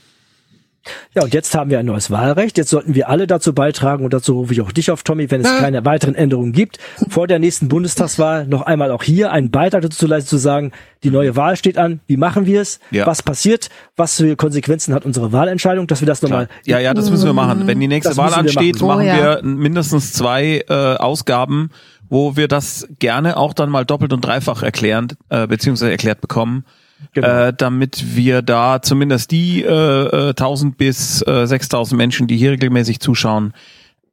Ja, 1.14 1.22
und 1.22 1.34
jetzt 1.34 1.54
haben 1.54 1.70
wir 1.70 1.78
ein 1.78 1.86
neues 1.86 2.10
Wahlrecht. 2.10 2.56
Jetzt 2.58 2.70
sollten 2.70 2.94
wir 2.94 3.08
alle 3.08 3.26
dazu 3.26 3.52
beitragen, 3.52 4.04
und 4.04 4.12
dazu 4.12 4.34
rufe 4.40 4.52
ich 4.52 4.60
auch 4.60 4.72
dich 4.72 4.90
auf, 4.90 5.02
Tommy, 5.02 5.30
wenn 5.30 5.40
es 5.40 5.58
keine 5.58 5.84
weiteren 5.84 6.14
Änderungen 6.14 6.52
gibt, 6.52 6.78
vor 7.08 7.26
der 7.26 7.38
nächsten 7.38 7.68
Bundestagswahl 7.68 8.46
noch 8.46 8.62
einmal 8.62 8.90
auch 8.90 9.02
hier 9.02 9.32
einen 9.32 9.50
Beitrag 9.50 9.82
dazu 9.82 9.98
zu 9.98 10.06
leisten, 10.06 10.28
zu 10.28 10.36
sagen, 10.38 10.72
die 11.02 11.10
neue 11.10 11.36
Wahl 11.36 11.56
steht 11.56 11.78
an, 11.78 12.00
wie 12.06 12.16
machen 12.16 12.46
wir 12.46 12.60
es, 12.60 12.80
Ja. 12.90 13.06
was 13.06 13.22
passiert, 13.22 13.68
was 13.96 14.16
für 14.16 14.36
Konsequenzen 14.36 14.94
hat 14.94 15.04
unsere 15.04 15.32
Wahlentscheidung, 15.32 15.86
dass 15.86 16.00
wir 16.00 16.06
das 16.06 16.22
nochmal 16.22 16.48
Ja, 16.64 16.78
ja, 16.78 16.94
das 16.94 17.10
müssen 17.10 17.26
wir 17.26 17.32
machen. 17.32 17.66
Wenn 17.66 17.80
die 17.80 17.88
nächste 17.88 18.16
Wahl 18.16 18.34
ansteht, 18.34 18.80
machen. 18.80 18.86
machen 18.88 19.02
Oh, 19.02 19.06
ja. 19.06 19.36
wir 19.36 19.42
mindestens 19.42 20.12
zwei 20.12 20.64
äh, 20.68 20.72
Ausgaben, 20.96 21.70
wo 22.08 22.36
wir 22.36 22.48
das 22.48 22.86
gerne 22.98 23.36
auch 23.36 23.52
dann 23.52 23.68
mal 23.70 23.84
doppelt 23.84 24.12
und 24.12 24.24
dreifach 24.24 24.62
erklären, 24.62 25.08
äh, 25.28 25.46
beziehungsweise 25.46 25.90
erklärt 25.90 26.20
bekommen. 26.20 26.64
Genau. 27.12 27.28
Äh, 27.28 27.52
damit 27.56 28.16
wir 28.16 28.42
da 28.42 28.80
zumindest 28.82 29.30
die 29.30 29.62
äh, 29.62 29.68
äh, 29.68 30.28
1000 30.30 30.76
bis 30.76 31.22
äh, 31.26 31.46
6000 31.46 31.96
Menschen, 31.96 32.26
die 32.26 32.36
hier 32.36 32.52
regelmäßig 32.52 33.00
zuschauen, 33.00 33.52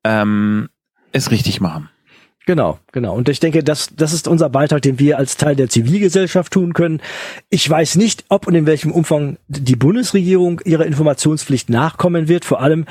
ähm, 0.04 0.70
es 1.12 1.32
richtig 1.32 1.62
machen. 1.62 1.90
Genau, 2.46 2.80
genau. 2.92 3.16
Und 3.16 3.30
ich 3.30 3.40
denke, 3.40 3.64
das, 3.64 3.90
das 3.96 4.12
ist 4.12 4.28
unser 4.28 4.50
Beitrag, 4.50 4.82
den 4.82 5.00
wir 5.00 5.18
als 5.18 5.38
Teil 5.38 5.56
der 5.56 5.70
Zivilgesellschaft 5.70 6.52
tun 6.52 6.74
können. 6.74 7.02
Ich 7.50 7.70
weiß 7.70 7.96
nicht, 7.96 8.26
ob 8.28 8.48
und 8.48 8.56
in 8.56 8.66
welchem 8.66 8.92
Umfang 8.92 9.38
die 9.48 9.78
Bundesregierung 9.78 10.60
ihrer 10.66 10.86
Informationspflicht 10.86 11.70
nachkommen 11.70 12.28
wird, 12.28 12.44
vor 12.44 12.62
allem 12.62 12.86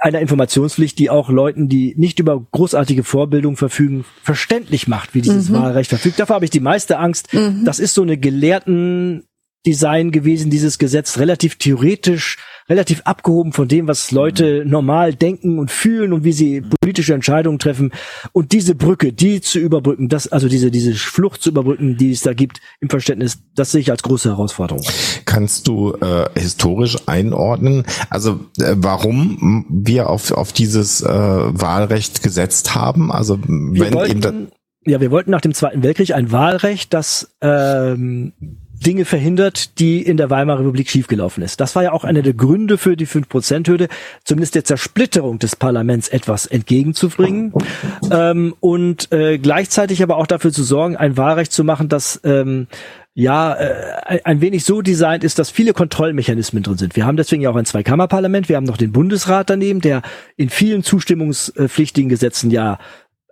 einer 0.00 0.20
Informationspflicht, 0.20 0.98
die 0.98 1.10
auch 1.10 1.28
Leuten, 1.28 1.68
die 1.68 1.94
nicht 1.96 2.18
über 2.18 2.44
großartige 2.50 3.04
Vorbildung 3.04 3.56
verfügen, 3.56 4.04
verständlich 4.22 4.88
macht, 4.88 5.14
wie 5.14 5.22
dieses 5.22 5.52
Wahlrecht 5.52 5.90
verfügt. 5.90 6.18
Dafür 6.18 6.36
habe 6.36 6.44
ich 6.44 6.50
die 6.50 6.60
meiste 6.60 6.98
Angst. 6.98 7.28
Das 7.64 7.78
ist 7.78 7.94
so 7.94 8.02
eine 8.02 8.16
gelehrten 8.16 9.24
Design 9.66 10.10
gewesen, 10.10 10.50
dieses 10.50 10.78
Gesetz 10.78 11.18
relativ 11.18 11.56
theoretisch, 11.56 12.38
relativ 12.70 13.02
abgehoben 13.04 13.52
von 13.52 13.66
dem, 13.66 13.88
was 13.88 14.12
Leute 14.12 14.64
normal 14.64 15.12
denken 15.14 15.58
und 15.58 15.70
fühlen 15.70 16.12
und 16.12 16.24
wie 16.24 16.32
sie 16.32 16.62
politische 16.80 17.14
Entscheidungen 17.14 17.58
treffen. 17.58 17.92
Und 18.32 18.52
diese 18.52 18.76
Brücke, 18.76 19.12
die 19.12 19.40
zu 19.40 19.58
überbrücken, 19.58 20.08
das, 20.08 20.28
also 20.28 20.48
diese, 20.48 20.70
diese 20.70 20.94
Flucht 20.94 21.42
zu 21.42 21.50
überbrücken, 21.50 21.96
die 21.96 22.12
es 22.12 22.22
da 22.22 22.32
gibt 22.32 22.60
im 22.80 22.88
Verständnis, 22.88 23.40
das 23.56 23.72
sehe 23.72 23.80
ich 23.80 23.90
als 23.90 24.04
große 24.04 24.30
Herausforderung. 24.30 24.84
Kannst 25.24 25.66
du 25.66 25.94
äh, 25.94 26.26
historisch 26.38 26.96
einordnen, 27.06 27.84
also 28.08 28.40
äh, 28.58 28.76
warum 28.76 29.66
wir 29.68 30.08
auf, 30.08 30.30
auf 30.30 30.52
dieses 30.52 31.02
äh, 31.02 31.08
Wahlrecht 31.08 32.22
gesetzt 32.22 32.74
haben? 32.74 33.10
Also 33.10 33.38
wir 33.42 33.86
wenn 33.86 33.94
wollten, 33.94 34.18
eben 34.18 34.48
ja, 34.86 35.00
wir 35.00 35.10
wollten 35.10 35.30
nach 35.30 35.42
dem 35.42 35.52
Zweiten 35.52 35.82
Weltkrieg 35.82 36.14
ein 36.14 36.32
Wahlrecht, 36.32 36.94
das 36.94 37.36
ähm, 37.42 38.32
Dinge 38.80 39.04
verhindert, 39.04 39.78
die 39.78 40.02
in 40.02 40.16
der 40.16 40.30
Weimarer 40.30 40.60
Republik 40.60 40.90
schiefgelaufen 40.90 41.42
ist. 41.42 41.60
Das 41.60 41.76
war 41.76 41.82
ja 41.82 41.92
auch 41.92 42.04
einer 42.04 42.22
der 42.22 42.32
Gründe 42.32 42.78
für 42.78 42.96
die 42.96 43.06
5%-Hürde, 43.06 43.88
zumindest 44.24 44.54
der 44.54 44.64
Zersplitterung 44.64 45.38
des 45.38 45.56
Parlaments 45.56 46.08
etwas 46.08 46.46
entgegenzubringen 46.46 47.52
ähm, 48.10 48.54
und 48.60 49.12
äh, 49.12 49.38
gleichzeitig 49.38 50.02
aber 50.02 50.16
auch 50.16 50.26
dafür 50.26 50.52
zu 50.52 50.62
sorgen, 50.62 50.96
ein 50.96 51.16
Wahlrecht 51.16 51.52
zu 51.52 51.62
machen, 51.62 51.88
das 51.88 52.20
ähm, 52.24 52.66
ja 53.14 53.54
äh, 53.54 54.20
ein 54.24 54.40
wenig 54.40 54.64
so 54.64 54.80
designt 54.82 55.24
ist, 55.24 55.38
dass 55.38 55.50
viele 55.50 55.74
Kontrollmechanismen 55.74 56.62
drin 56.62 56.78
sind. 56.78 56.96
Wir 56.96 57.06
haben 57.06 57.16
deswegen 57.16 57.42
ja 57.42 57.50
auch 57.50 57.56
ein 57.56 57.66
Zweikammerparlament, 57.66 58.48
wir 58.48 58.56
haben 58.56 58.64
noch 58.64 58.76
den 58.76 58.92
Bundesrat 58.92 59.50
daneben, 59.50 59.80
der 59.80 60.02
in 60.36 60.48
vielen 60.48 60.82
zustimmungspflichtigen 60.82 62.08
Gesetzen 62.08 62.50
ja 62.50 62.78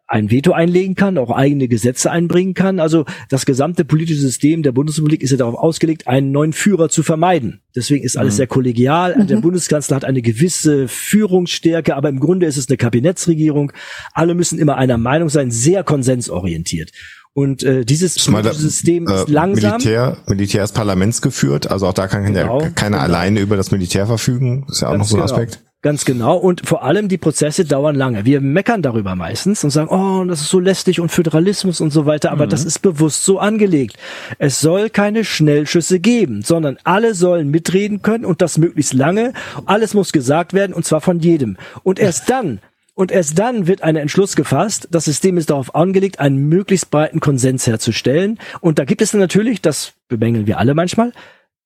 ein 0.08 0.30
Veto 0.30 0.52
einlegen 0.52 0.94
kann, 0.94 1.18
auch 1.18 1.30
eigene 1.30 1.68
Gesetze 1.68 2.10
einbringen 2.10 2.54
kann. 2.54 2.80
Also 2.80 3.04
das 3.28 3.44
gesamte 3.44 3.84
politische 3.84 4.20
System 4.20 4.62
der 4.62 4.72
Bundesrepublik 4.72 5.22
ist 5.22 5.30
ja 5.30 5.36
darauf 5.36 5.54
ausgelegt, 5.54 6.08
einen 6.08 6.32
neuen 6.32 6.54
Führer 6.54 6.88
zu 6.88 7.02
vermeiden. 7.02 7.60
Deswegen 7.76 8.04
ist 8.04 8.16
alles 8.16 8.34
mhm. 8.34 8.36
sehr 8.38 8.46
kollegial. 8.46 9.16
Mhm. 9.16 9.26
Der 9.26 9.36
Bundeskanzler 9.36 9.96
hat 9.96 10.06
eine 10.06 10.22
gewisse 10.22 10.88
Führungsstärke, 10.88 11.94
aber 11.94 12.08
im 12.08 12.20
Grunde 12.20 12.46
ist 12.46 12.56
es 12.56 12.68
eine 12.68 12.78
Kabinettsregierung. 12.78 13.70
Alle 14.14 14.34
müssen 14.34 14.58
immer 14.58 14.76
einer 14.76 14.96
Meinung 14.96 15.28
sein, 15.28 15.50
sehr 15.50 15.84
konsensorientiert. 15.84 16.90
Und 17.34 17.62
äh, 17.62 17.84
dieses 17.84 18.26
meine, 18.28 18.52
System 18.54 19.06
äh, 19.06 19.14
ist 19.14 19.28
langsam. 19.28 19.72
Militär, 19.72 20.16
Militär 20.26 20.64
ist 20.64 20.72
parlamentsgeführt, 20.72 21.70
also 21.70 21.86
auch 21.86 21.92
da 21.92 22.08
kann 22.08 22.24
genau, 22.24 22.62
ja 22.62 22.70
keiner 22.70 22.96
genau. 22.96 23.08
alleine 23.08 23.40
über 23.40 23.56
das 23.56 23.70
Militär 23.70 24.06
verfügen. 24.06 24.64
Das 24.66 24.76
ist 24.76 24.82
ja 24.82 24.88
auch 24.88 24.92
Ganz 24.92 25.02
noch 25.02 25.08
so 25.08 25.16
ein 25.18 25.26
genau. 25.26 25.34
Aspekt. 25.34 25.67
Ganz 25.80 26.04
genau. 26.04 26.36
Und 26.36 26.66
vor 26.66 26.82
allem 26.82 27.08
die 27.08 27.18
Prozesse 27.18 27.64
dauern 27.64 27.94
lange. 27.94 28.24
Wir 28.24 28.40
meckern 28.40 28.82
darüber 28.82 29.14
meistens 29.14 29.62
und 29.62 29.70
sagen, 29.70 29.88
oh, 29.90 30.24
das 30.24 30.40
ist 30.40 30.48
so 30.48 30.58
lästig 30.58 30.98
und 30.98 31.10
Föderalismus 31.10 31.80
und 31.80 31.92
so 31.92 32.04
weiter. 32.04 32.32
Aber 32.32 32.46
mhm. 32.46 32.50
das 32.50 32.64
ist 32.64 32.80
bewusst 32.80 33.24
so 33.24 33.38
angelegt. 33.38 33.96
Es 34.38 34.60
soll 34.60 34.90
keine 34.90 35.24
Schnellschüsse 35.24 36.00
geben, 36.00 36.42
sondern 36.42 36.78
alle 36.82 37.14
sollen 37.14 37.48
mitreden 37.50 38.02
können 38.02 38.24
und 38.24 38.42
das 38.42 38.58
möglichst 38.58 38.92
lange. 38.92 39.32
Alles 39.66 39.94
muss 39.94 40.10
gesagt 40.10 40.52
werden 40.52 40.74
und 40.74 40.84
zwar 40.84 41.00
von 41.00 41.20
jedem. 41.20 41.56
Und 41.84 42.00
erst 42.00 42.28
dann 42.30 42.60
und 42.94 43.12
erst 43.12 43.38
dann 43.38 43.68
wird 43.68 43.84
ein 43.84 43.94
Entschluss 43.94 44.34
gefasst. 44.34 44.88
Das 44.90 45.04
System 45.04 45.36
ist 45.36 45.50
darauf 45.50 45.76
angelegt, 45.76 46.18
einen 46.18 46.48
möglichst 46.48 46.90
breiten 46.90 47.20
Konsens 47.20 47.68
herzustellen. 47.68 48.40
Und 48.60 48.80
da 48.80 48.84
gibt 48.84 49.00
es 49.00 49.12
dann 49.12 49.20
natürlich, 49.20 49.62
das 49.62 49.92
bemängeln 50.08 50.48
wir 50.48 50.58
alle 50.58 50.74
manchmal, 50.74 51.12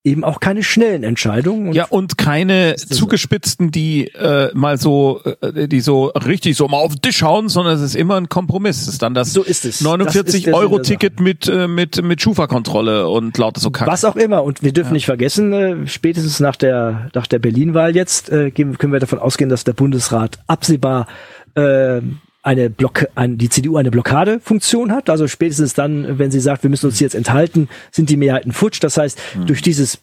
eben 0.04 0.24
auch 0.24 0.40
keine 0.40 0.64
schnellen 0.64 1.04
Entscheidungen. 1.04 1.68
Und 1.68 1.74
ja, 1.74 1.84
und 1.84 2.18
keine 2.18 2.74
zugespitzten, 2.76 3.70
die 3.70 4.08
äh, 4.08 4.50
mal 4.52 4.78
so, 4.78 5.20
äh, 5.40 5.68
die 5.68 5.80
so 5.80 6.06
richtig 6.06 6.56
so 6.56 6.66
mal 6.66 6.78
auf 6.78 6.94
den 6.94 7.02
Tisch 7.02 7.22
hauen, 7.22 7.48
sondern 7.48 7.76
es 7.76 7.82
ist 7.82 7.94
immer 7.94 8.16
ein 8.16 8.28
Kompromiss. 8.28 8.82
Es 8.82 8.88
ist 8.88 9.02
dann 9.02 9.14
das 9.14 9.32
so 9.32 9.42
ist 9.42 9.64
es. 9.64 9.80
49 9.80 10.52
Euro 10.52 10.80
Ticket 10.80 11.20
mit 11.20 11.46
äh, 11.46 11.68
mit 11.68 12.02
mit 12.02 12.20
Schufa-Kontrolle 12.20 13.08
und 13.08 13.38
lauter 13.38 13.60
so 13.60 13.70
Kack. 13.70 13.86
Was 13.86 14.04
auch 14.04 14.16
immer. 14.16 14.42
Und 14.42 14.62
wir 14.62 14.72
dürfen 14.72 14.90
ja. 14.90 14.94
nicht 14.94 15.06
vergessen, 15.06 15.52
äh, 15.52 15.86
spätestens 15.86 16.40
nach 16.40 16.56
der 16.56 17.10
nach 17.14 17.28
der 17.28 17.38
Berlin-Wahl 17.38 17.94
jetzt 17.94 18.28
äh, 18.30 18.50
können 18.50 18.92
wir 18.92 19.00
davon 19.00 19.20
ausgehen, 19.20 19.50
dass 19.50 19.62
der 19.62 19.74
Bundesrat 19.74 20.38
absehbar 20.48 21.06
äh, 21.54 22.00
eine 22.42 22.70
Block, 22.70 23.06
ein, 23.14 23.38
die 23.38 23.48
CDU 23.48 23.76
eine 23.76 23.90
Blockadefunktion 23.90 24.92
hat. 24.92 25.08
Also 25.08 25.28
spätestens 25.28 25.74
dann, 25.74 26.18
wenn 26.18 26.30
sie 26.30 26.40
sagt, 26.40 26.62
wir 26.64 26.70
müssen 26.70 26.86
uns 26.86 27.00
jetzt 27.00 27.14
enthalten, 27.14 27.68
sind 27.90 28.10
die 28.10 28.16
Mehrheiten 28.16 28.52
futsch. 28.52 28.82
Das 28.82 28.96
heißt, 28.96 29.18
mhm. 29.36 29.46
durch 29.46 29.62
dieses 29.62 29.98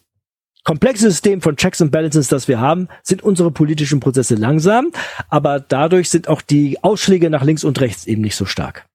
komplexe 0.64 1.10
System 1.10 1.42
von 1.42 1.56
Checks 1.56 1.80
and 1.82 1.92
Balances, 1.92 2.28
das 2.28 2.48
wir 2.48 2.60
haben, 2.60 2.88
sind 3.02 3.22
unsere 3.22 3.50
politischen 3.50 4.00
Prozesse 4.00 4.34
langsam, 4.34 4.92
aber 5.28 5.60
dadurch 5.60 6.10
sind 6.10 6.28
auch 6.28 6.42
die 6.42 6.82
Ausschläge 6.82 7.30
nach 7.30 7.44
links 7.44 7.64
und 7.64 7.80
rechts 7.80 8.06
eben 8.06 8.22
nicht 8.22 8.36
so 8.36 8.46
stark. 8.46 8.86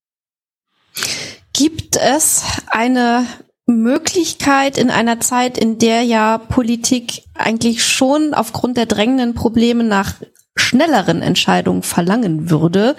Gibt 1.53 1.95
es 1.95 2.43
eine 2.67 3.25
Möglichkeit 3.65 4.77
in 4.77 4.89
einer 4.89 5.19
Zeit, 5.19 5.57
in 5.57 5.79
der 5.79 6.03
ja 6.03 6.37
Politik 6.37 7.23
eigentlich 7.33 7.83
schon 7.83 8.33
aufgrund 8.33 8.77
der 8.77 8.85
drängenden 8.85 9.33
Probleme 9.33 9.83
nach 9.83 10.15
schnelleren 10.57 11.21
Entscheidungen 11.21 11.83
verlangen 11.83 12.49
würde. 12.49 12.95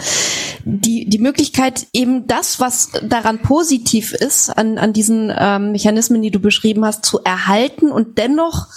Die, 0.65 1.09
die 1.09 1.19
Möglichkeit, 1.19 1.87
eben 1.93 2.27
das, 2.27 2.61
was 2.61 2.91
daran 3.03 3.41
positiv 3.41 4.13
ist, 4.13 4.51
an, 4.51 4.79
an 4.79 4.93
diesen 4.93 5.33
ähm, 5.37 5.73
Mechanismen, 5.73 6.23
die 6.23 6.31
du 6.31 6.41
beschrieben 6.41 6.85
hast, 6.85 7.05
zu 7.05 7.23
erhalten 7.25 7.91
und 7.91 8.19
dennoch 8.19 8.69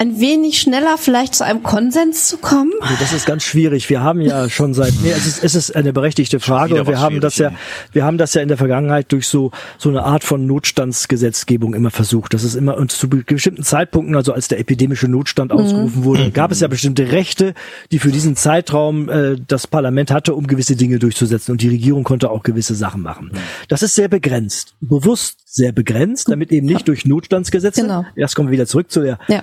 ein 0.00 0.18
wenig 0.18 0.58
schneller 0.58 0.96
vielleicht 0.96 1.34
zu 1.34 1.44
einem 1.44 1.62
Konsens 1.62 2.26
zu 2.26 2.38
kommen? 2.38 2.72
Also 2.80 2.94
das 3.00 3.12
ist 3.12 3.26
ganz 3.26 3.44
schwierig. 3.44 3.90
Wir 3.90 4.02
haben 4.02 4.22
ja 4.22 4.48
schon 4.48 4.72
seit, 4.72 4.94
nee, 5.02 5.10
es 5.10 5.26
ist, 5.26 5.44
es 5.44 5.54
ist 5.54 5.76
eine 5.76 5.92
berechtigte 5.92 6.40
Frage 6.40 6.80
und 6.80 6.88
wir 6.88 7.00
haben 7.00 7.20
das 7.20 7.36
ja, 7.36 7.52
wir 7.92 8.04
haben 8.04 8.16
das 8.16 8.32
ja 8.32 8.40
in 8.40 8.48
der 8.48 8.56
Vergangenheit 8.56 9.12
durch 9.12 9.28
so, 9.28 9.50
so 9.76 9.90
eine 9.90 10.02
Art 10.04 10.24
von 10.24 10.46
Notstandsgesetzgebung 10.46 11.74
immer 11.74 11.90
versucht. 11.90 12.32
Das 12.32 12.44
ist 12.44 12.54
immer, 12.54 12.78
und 12.78 12.90
zu 12.90 13.10
bestimmten 13.10 13.62
Zeitpunkten, 13.62 14.16
also 14.16 14.32
als 14.32 14.48
der 14.48 14.58
epidemische 14.58 15.06
Notstand 15.06 15.52
mhm. 15.52 15.58
ausgerufen 15.58 16.04
wurde, 16.04 16.24
mhm. 16.24 16.32
gab 16.32 16.50
es 16.50 16.60
ja 16.60 16.68
bestimmte 16.68 17.12
Rechte, 17.12 17.52
die 17.92 17.98
für 17.98 18.10
diesen 18.10 18.36
Zeitraum 18.36 19.10
äh, 19.10 19.36
das 19.46 19.66
Parlament 19.66 20.10
hatte, 20.10 20.34
um 20.34 20.46
gewisse 20.46 20.76
Dinge 20.76 20.98
durchzusetzen 20.98 21.52
und 21.52 21.60
die 21.60 21.68
Regierung 21.68 22.04
konnte 22.04 22.30
auch 22.30 22.42
gewisse 22.42 22.74
Sachen 22.74 23.02
machen. 23.02 23.32
Das 23.68 23.82
ist 23.82 23.96
sehr 23.96 24.08
begrenzt. 24.08 24.74
Bewusst 24.80 25.40
sehr 25.44 25.72
begrenzt, 25.72 26.30
damit 26.30 26.52
eben 26.52 26.66
nicht 26.66 26.88
durch 26.88 27.04
Notstandsgesetze, 27.04 27.82
genau. 27.82 28.06
erst 28.14 28.34
kommen 28.34 28.48
wir 28.48 28.52
wieder 28.52 28.66
zurück 28.66 28.90
zu 28.90 29.02
der, 29.02 29.18
ja. 29.28 29.42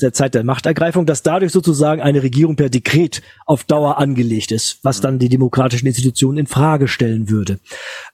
Der 0.00 0.12
Zeit 0.12 0.34
der 0.34 0.44
Machtergreifung, 0.44 1.06
dass 1.06 1.22
dadurch 1.22 1.52
sozusagen 1.52 2.00
eine 2.00 2.22
Regierung 2.22 2.56
per 2.56 2.68
Dekret 2.68 3.22
auf 3.44 3.64
Dauer 3.64 3.98
angelegt 3.98 4.52
ist, 4.52 4.78
was 4.82 5.00
dann 5.00 5.18
die 5.18 5.28
demokratischen 5.28 5.86
Institutionen 5.86 6.38
in 6.38 6.46
Frage 6.46 6.88
stellen 6.88 7.30
würde. 7.30 7.58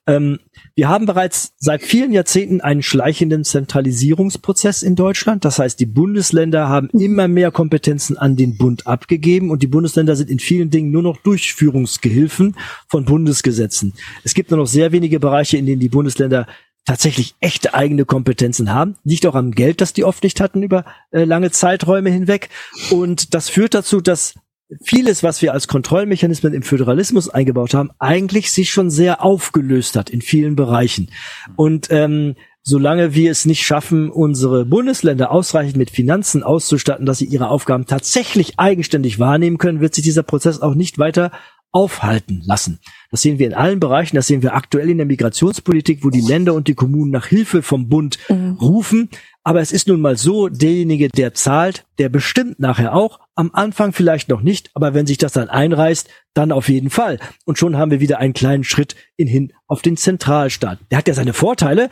Ähm, 0.06 0.38
wir 0.74 0.88
haben 0.88 1.06
bereits 1.06 1.52
seit 1.58 1.82
vielen 1.82 2.12
Jahrzehnten 2.12 2.60
einen 2.60 2.82
schleichenden 2.82 3.44
Zentralisierungsprozess 3.44 4.82
in 4.82 4.96
Deutschland. 4.96 5.44
Das 5.44 5.58
heißt, 5.58 5.78
die 5.80 5.86
Bundesländer 5.86 6.68
haben 6.68 6.88
immer 6.90 7.28
mehr 7.28 7.50
Kompetenzen 7.50 8.16
an 8.16 8.36
den 8.36 8.56
Bund 8.56 8.86
abgegeben 8.86 9.50
und 9.50 9.62
die 9.62 9.66
Bundesländer 9.66 10.16
sind 10.16 10.30
in 10.30 10.38
vielen 10.38 10.70
Dingen 10.70 10.90
nur 10.90 11.02
noch 11.02 11.18
Durchführungsgehilfen 11.18 12.56
von 12.88 13.04
Bundesgesetzen. 13.04 13.92
Es 14.24 14.34
gibt 14.34 14.50
nur 14.50 14.58
noch 14.58 14.66
sehr 14.66 14.92
wenige 14.92 15.20
Bereiche, 15.20 15.56
in 15.56 15.66
denen 15.66 15.80
die 15.80 15.88
Bundesländer 15.88 16.46
tatsächlich 16.84 17.34
echte 17.40 17.74
eigene 17.74 18.04
Kompetenzen 18.04 18.72
haben. 18.72 18.96
Liegt 19.04 19.26
auch 19.26 19.34
am 19.34 19.52
Geld, 19.52 19.80
das 19.80 19.92
die 19.92 20.04
oft 20.04 20.22
nicht 20.24 20.40
hatten 20.40 20.62
über 20.62 20.84
äh, 21.10 21.24
lange 21.24 21.50
Zeiträume 21.50 22.10
hinweg. 22.10 22.48
Und 22.90 23.34
das 23.34 23.48
führt 23.48 23.74
dazu, 23.74 24.00
dass 24.00 24.34
vieles, 24.82 25.22
was 25.22 25.42
wir 25.42 25.52
als 25.52 25.68
Kontrollmechanismen 25.68 26.54
im 26.54 26.62
Föderalismus 26.62 27.28
eingebaut 27.28 27.74
haben, 27.74 27.90
eigentlich 27.98 28.50
sich 28.52 28.70
schon 28.70 28.90
sehr 28.90 29.22
aufgelöst 29.22 29.96
hat 29.96 30.10
in 30.10 30.22
vielen 30.22 30.56
Bereichen. 30.56 31.10
Und 31.56 31.88
ähm, 31.90 32.36
solange 32.62 33.14
wir 33.14 33.30
es 33.30 33.44
nicht 33.44 33.64
schaffen, 33.64 34.10
unsere 34.10 34.64
Bundesländer 34.64 35.30
ausreichend 35.30 35.76
mit 35.76 35.90
Finanzen 35.90 36.42
auszustatten, 36.42 37.06
dass 37.06 37.18
sie 37.18 37.26
ihre 37.26 37.48
Aufgaben 37.48 37.86
tatsächlich 37.86 38.58
eigenständig 38.58 39.18
wahrnehmen 39.18 39.58
können, 39.58 39.80
wird 39.80 39.94
sich 39.94 40.04
dieser 40.04 40.22
Prozess 40.22 40.62
auch 40.62 40.74
nicht 40.74 40.98
weiter 40.98 41.32
aufhalten 41.72 42.42
lassen. 42.44 42.78
Das 43.10 43.22
sehen 43.22 43.38
wir 43.38 43.46
in 43.46 43.54
allen 43.54 43.80
Bereichen, 43.80 44.16
das 44.16 44.26
sehen 44.26 44.42
wir 44.42 44.54
aktuell 44.54 44.90
in 44.90 44.98
der 44.98 45.06
Migrationspolitik, 45.06 46.04
wo 46.04 46.10
die 46.10 46.20
Länder 46.20 46.54
und 46.54 46.68
die 46.68 46.74
Kommunen 46.74 47.10
nach 47.10 47.26
Hilfe 47.26 47.62
vom 47.62 47.88
Bund 47.88 48.18
mhm. 48.28 48.58
rufen. 48.60 49.08
Aber 49.42 49.60
es 49.60 49.72
ist 49.72 49.88
nun 49.88 50.00
mal 50.00 50.16
so, 50.16 50.48
derjenige, 50.48 51.08
der 51.08 51.34
zahlt, 51.34 51.84
der 51.98 52.08
bestimmt 52.08 52.60
nachher 52.60 52.94
auch, 52.94 53.18
am 53.34 53.50
Anfang 53.52 53.92
vielleicht 53.92 54.28
noch 54.28 54.42
nicht, 54.42 54.70
aber 54.74 54.94
wenn 54.94 55.06
sich 55.06 55.18
das 55.18 55.32
dann 55.32 55.48
einreißt, 55.48 56.08
dann 56.34 56.52
auf 56.52 56.68
jeden 56.68 56.90
Fall. 56.90 57.18
Und 57.44 57.58
schon 57.58 57.76
haben 57.76 57.90
wir 57.90 58.00
wieder 58.00 58.18
einen 58.18 58.34
kleinen 58.34 58.64
Schritt 58.64 58.94
in 59.16 59.26
hin 59.26 59.52
auf 59.66 59.82
den 59.82 59.96
Zentralstaat. 59.96 60.78
Der 60.90 60.98
hat 60.98 61.08
ja 61.08 61.14
seine 61.14 61.32
Vorteile, 61.32 61.88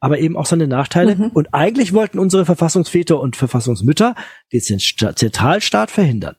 aber 0.00 0.18
eben 0.18 0.36
auch 0.36 0.46
seine 0.46 0.68
Nachteile. 0.68 1.16
Mhm. 1.16 1.26
Und 1.34 1.52
eigentlich 1.52 1.92
wollten 1.92 2.18
unsere 2.18 2.44
Verfassungsväter 2.44 3.18
und 3.18 3.36
Verfassungsmütter 3.36 4.14
den 4.52 4.60
Zentralstaat 4.60 5.90
verhindern. 5.90 6.36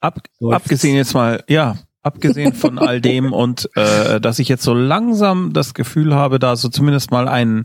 Ab, 0.00 0.20
abgesehen 0.40 0.96
jetzt 0.96 1.14
mal, 1.14 1.44
ja, 1.48 1.76
abgesehen 2.02 2.54
von 2.54 2.78
all 2.78 3.00
dem 3.00 3.32
und 3.32 3.70
äh, 3.76 4.20
dass 4.20 4.38
ich 4.38 4.48
jetzt 4.48 4.64
so 4.64 4.74
langsam 4.74 5.52
das 5.52 5.74
Gefühl 5.74 6.14
habe, 6.14 6.38
da 6.38 6.56
so 6.56 6.68
zumindest 6.68 7.10
mal 7.10 7.28
ein 7.28 7.64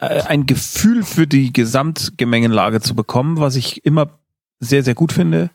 äh, 0.00 0.22
ein 0.22 0.46
Gefühl 0.46 1.02
für 1.02 1.26
die 1.26 1.52
Gesamtgemengenlage 1.52 2.80
zu 2.80 2.94
bekommen, 2.94 3.38
was 3.38 3.56
ich 3.56 3.84
immer 3.84 4.18
sehr 4.60 4.82
sehr 4.82 4.94
gut 4.94 5.12
finde, 5.12 5.50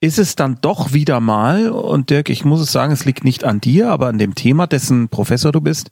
ist 0.00 0.18
es 0.18 0.34
dann 0.34 0.58
doch 0.62 0.92
wieder 0.94 1.20
mal 1.20 1.70
und 1.70 2.10
Dirk, 2.10 2.30
ich 2.30 2.44
muss 2.44 2.60
es 2.60 2.72
sagen, 2.72 2.92
es 2.92 3.04
liegt 3.04 3.22
nicht 3.22 3.44
an 3.44 3.60
dir, 3.60 3.90
aber 3.90 4.08
an 4.08 4.18
dem 4.18 4.34
Thema, 4.34 4.66
dessen 4.66 5.08
Professor 5.08 5.52
du 5.52 5.60
bist, 5.60 5.90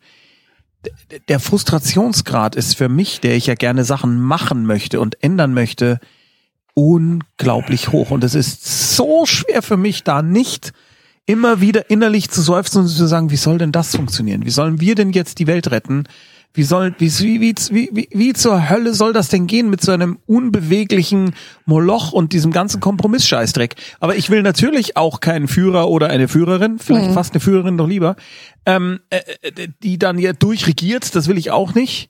der 1.29 1.41
Frustrationsgrad 1.41 2.57
ist 2.57 2.75
für 2.75 2.89
mich, 2.89 3.21
der 3.21 3.37
ich 3.37 3.47
ja 3.47 3.55
gerne 3.55 3.85
Sachen 3.85 4.21
machen 4.21 4.65
möchte 4.65 4.99
und 4.99 5.23
ändern 5.23 5.53
möchte, 5.53 6.01
unglaublich 6.75 7.93
hoch. 7.93 8.11
Und 8.11 8.25
es 8.25 8.35
ist 8.35 8.97
so 8.97 9.27
schwer 9.27 9.63
für 9.63 9.77
mich, 9.77 10.05
da 10.05 10.23
nicht 10.23 10.73
immer 11.27 11.61
wieder 11.61 11.91
innerlich 11.91 12.31
zu 12.31 12.43
seufzen 12.43 12.83
und 12.83 12.89
zu 12.89 13.07
sagen, 13.07 13.31
wie 13.31 13.37
soll 13.37 13.59
denn 13.59 13.73
das 13.73 13.95
funktionieren? 13.95 14.45
Wie 14.45 14.51
sollen 14.51 14.81
wir 14.81 14.95
denn 14.95 15.13
jetzt 15.13 15.39
die 15.39 15.47
Welt 15.47 15.71
retten? 15.71 16.05
Wie 16.53 16.65
soll, 16.65 16.93
wie, 16.99 17.09
wie, 17.09 17.55
wie, 17.55 17.91
wie, 17.93 18.09
wie 18.11 18.33
zur 18.33 18.69
Hölle 18.69 18.93
soll 18.93 19.13
das 19.13 19.29
denn 19.29 19.47
gehen 19.47 19.71
mit 19.71 19.81
so 19.81 19.93
einem 19.93 20.19
unbeweglichen 20.27 21.35
Moloch 21.65 22.11
und 22.11 22.33
diesem 22.33 22.51
ganzen 22.51 22.81
Kompromissscheißdreck? 22.81 23.77
Aber 24.01 24.17
ich 24.17 24.31
will 24.31 24.43
natürlich 24.43 24.97
auch 24.97 25.21
keinen 25.21 25.47
Führer 25.47 25.89
oder 25.89 26.09
eine 26.09 26.27
Führerin, 26.27 26.81
vielleicht 26.81 27.11
mhm. 27.11 27.15
fast 27.15 27.35
eine 27.35 27.41
Führerin 27.41 27.77
noch 27.77 27.87
lieber, 27.87 28.17
ähm, 28.67 28.99
äh, 29.11 29.21
äh 29.43 29.69
die 29.85 29.99
dann 29.99 30.19
ja 30.19 30.33
durchregiert, 30.33 31.15
das 31.15 31.29
will 31.29 31.39
ich 31.39 31.53
auch 31.53 31.75
nicht. 31.75 32.10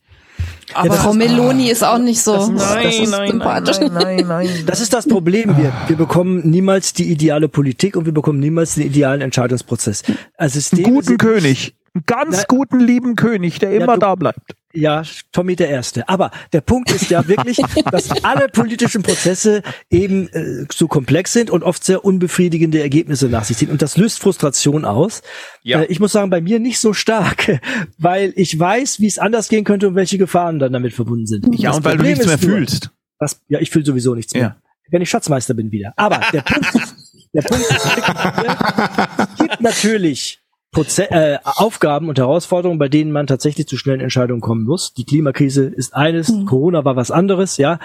Aber 0.74 0.94
ja, 0.94 0.94
Frau 0.94 1.12
Meloni 1.12 1.68
ah, 1.68 1.72
ist 1.72 1.84
auch 1.84 1.98
nicht 1.98 2.20
so. 2.20 2.36
Das, 2.36 2.48
nein, 2.48 2.84
das 2.84 2.98
ist 2.98 3.10
nein, 3.10 3.30
sympathisch. 3.30 3.76
Nein, 3.80 3.92
nein, 3.92 4.24
nein, 4.26 4.48
Das 4.66 4.80
ist 4.80 4.92
das 4.92 5.06
Problem. 5.06 5.56
Wir, 5.56 5.72
wir 5.88 5.96
bekommen 5.96 6.48
niemals 6.48 6.92
die 6.92 7.10
ideale 7.10 7.48
Politik 7.48 7.96
und 7.96 8.06
wir 8.06 8.14
bekommen 8.14 8.38
niemals 8.38 8.74
den 8.74 8.86
idealen 8.86 9.20
Entscheidungsprozess. 9.20 10.02
Also 10.36 10.76
Einen 10.76 10.84
guten 10.84 11.18
König. 11.18 11.74
Einen 11.92 12.04
ganz 12.06 12.36
na, 12.38 12.44
guten 12.46 12.78
lieben 12.78 13.16
König, 13.16 13.58
der 13.58 13.72
ja, 13.72 13.82
immer 13.82 13.94
du, 13.94 14.00
da 14.00 14.14
bleibt. 14.14 14.54
Ja, 14.72 15.02
Tommy 15.32 15.56
der 15.56 15.68
Erste. 15.70 16.08
Aber 16.08 16.30
der 16.52 16.60
Punkt 16.60 16.92
ist 16.92 17.10
ja 17.10 17.26
wirklich, 17.26 17.56
dass 17.90 18.10
alle 18.22 18.48
politischen 18.48 19.02
Prozesse 19.02 19.62
eben 19.90 20.28
äh, 20.28 20.66
so 20.72 20.86
komplex 20.86 21.32
sind 21.32 21.50
und 21.50 21.64
oft 21.64 21.82
sehr 21.82 22.04
unbefriedigende 22.04 22.80
Ergebnisse 22.80 23.28
nach 23.28 23.42
sich 23.42 23.56
ziehen. 23.56 23.70
Und 23.70 23.82
das 23.82 23.96
löst 23.96 24.20
Frustration 24.20 24.84
aus. 24.84 25.22
Ja. 25.62 25.80
Äh, 25.80 25.86
ich 25.86 25.98
muss 25.98 26.12
sagen, 26.12 26.30
bei 26.30 26.40
mir 26.40 26.60
nicht 26.60 26.78
so 26.78 26.92
stark, 26.92 27.60
weil 27.98 28.32
ich 28.36 28.56
weiß, 28.56 29.00
wie 29.00 29.08
es 29.08 29.18
anders 29.18 29.48
gehen 29.48 29.64
könnte 29.64 29.88
und 29.88 29.96
welche 29.96 30.18
Gefahren 30.18 30.60
dann 30.60 30.72
damit 30.72 30.94
verbunden 30.94 31.26
sind. 31.26 31.46
Ja, 31.58 31.70
das 31.70 31.78
und 31.78 31.84
weil 31.84 31.96
Problem 31.96 32.18
du 32.18 32.24
nichts 32.24 32.26
mehr 32.26 32.50
nur, 32.50 32.58
fühlst. 32.58 32.90
Das, 33.18 33.40
ja, 33.48 33.58
ich 33.58 33.70
fühle 33.70 33.84
sowieso 33.84 34.14
nichts 34.14 34.32
mehr. 34.34 34.42
Ja. 34.42 34.56
Wenn 34.90 35.02
ich 35.02 35.10
Schatzmeister 35.10 35.54
bin 35.54 35.72
wieder. 35.72 35.92
Aber 35.96 36.20
der 36.32 36.42
Punkt 36.42 36.74
ist, 36.74 36.94
der 37.32 37.42
Punkt 37.42 37.64
ist, 37.68 37.86
es 39.18 39.38
gibt 39.38 39.60
natürlich 39.60 40.39
Proze 40.72 41.10
äh, 41.10 41.38
Aufgaben 41.42 42.08
und 42.08 42.18
Herausforderungen, 42.18 42.78
bei 42.78 42.88
denen 42.88 43.10
man 43.10 43.26
tatsächlich 43.26 43.66
zu 43.66 43.76
schnellen 43.76 44.00
Entscheidungen 44.00 44.40
kommen 44.40 44.64
muss. 44.64 44.94
Die 44.94 45.04
Klimakrise 45.04 45.64
ist 45.64 45.94
eines, 45.94 46.28
mhm. 46.28 46.46
Corona 46.46 46.84
war 46.84 46.96
was 46.96 47.10
anderes, 47.10 47.56
ja. 47.56 47.80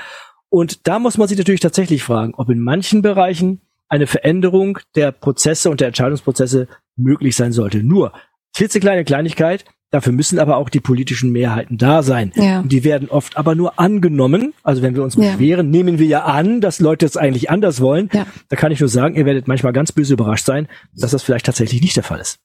Und 0.49 0.87
da 0.87 0.99
muss 0.99 1.17
man 1.17 1.27
sich 1.27 1.37
natürlich 1.37 1.61
tatsächlich 1.61 2.03
fragen, 2.03 2.33
ob 2.35 2.49
in 2.49 2.59
manchen 2.59 3.01
Bereichen 3.01 3.61
eine 3.89 4.07
Veränderung 4.07 4.79
der 4.95 5.11
Prozesse 5.11 5.69
und 5.69 5.79
der 5.79 5.87
Entscheidungsprozesse 5.87 6.67
möglich 6.95 7.35
sein 7.35 7.51
sollte. 7.51 7.83
Nur, 7.83 8.13
klitzekleine 8.55 9.03
Kleinigkeit, 9.03 9.65
dafür 9.91 10.13
müssen 10.13 10.39
aber 10.39 10.57
auch 10.57 10.69
die 10.69 10.79
politischen 10.79 11.31
Mehrheiten 11.31 11.77
da 11.77 12.03
sein. 12.03 12.31
Ja. 12.35 12.61
Und 12.61 12.71
die 12.71 12.83
werden 12.83 13.09
oft 13.09 13.37
aber 13.37 13.55
nur 13.55 13.79
angenommen. 13.79 14.53
Also 14.63 14.81
wenn 14.81 14.95
wir 14.95 15.03
uns 15.03 15.15
ja. 15.15 15.31
beschweren, 15.31 15.69
nehmen 15.69 15.99
wir 15.99 16.07
ja 16.07 16.23
an, 16.23 16.61
dass 16.61 16.79
Leute 16.79 17.05
es 17.05 17.17
eigentlich 17.17 17.49
anders 17.49 17.81
wollen. 17.81 18.09
Ja. 18.13 18.25
Da 18.49 18.55
kann 18.55 18.71
ich 18.71 18.79
nur 18.79 18.89
sagen, 18.89 19.15
ihr 19.15 19.25
werdet 19.25 19.47
manchmal 19.47 19.73
ganz 19.73 19.91
böse 19.91 20.13
überrascht 20.13 20.45
sein, 20.45 20.67
dass 20.93 21.11
das 21.11 21.23
vielleicht 21.23 21.45
tatsächlich 21.45 21.81
nicht 21.81 21.95
der 21.95 22.03
Fall 22.03 22.19
ist. 22.19 22.39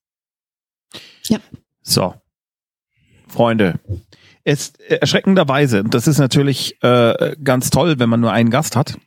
Ja. 1.30 1.38
So. 1.82 2.14
Freunde. 3.28 3.78
Es 4.42 4.72
erschreckenderweise, 4.88 5.84
das 5.84 6.08
ist 6.08 6.18
natürlich 6.18 6.82
äh, 6.82 7.36
ganz 7.42 7.70
toll, 7.70 7.98
wenn 7.98 8.08
man 8.08 8.20
nur 8.20 8.32
einen 8.32 8.50
Gast 8.50 8.74
hat, 8.74 8.98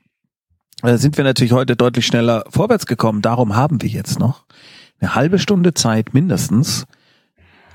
äh, 0.83 0.97
sind 0.97 1.17
wir 1.17 1.25
natürlich 1.25 1.51
heute 1.51 1.75
deutlich 1.75 2.05
schneller 2.05 2.45
vorwärts 2.49 2.85
gekommen. 2.85 3.21
Darum 3.21 3.55
haben 3.55 3.81
wir 3.81 3.89
jetzt 3.89 4.19
noch 4.19 4.45
eine 4.99 5.15
halbe 5.15 5.39
Stunde 5.39 5.73
Zeit 5.73 6.13
mindestens. 6.13 6.85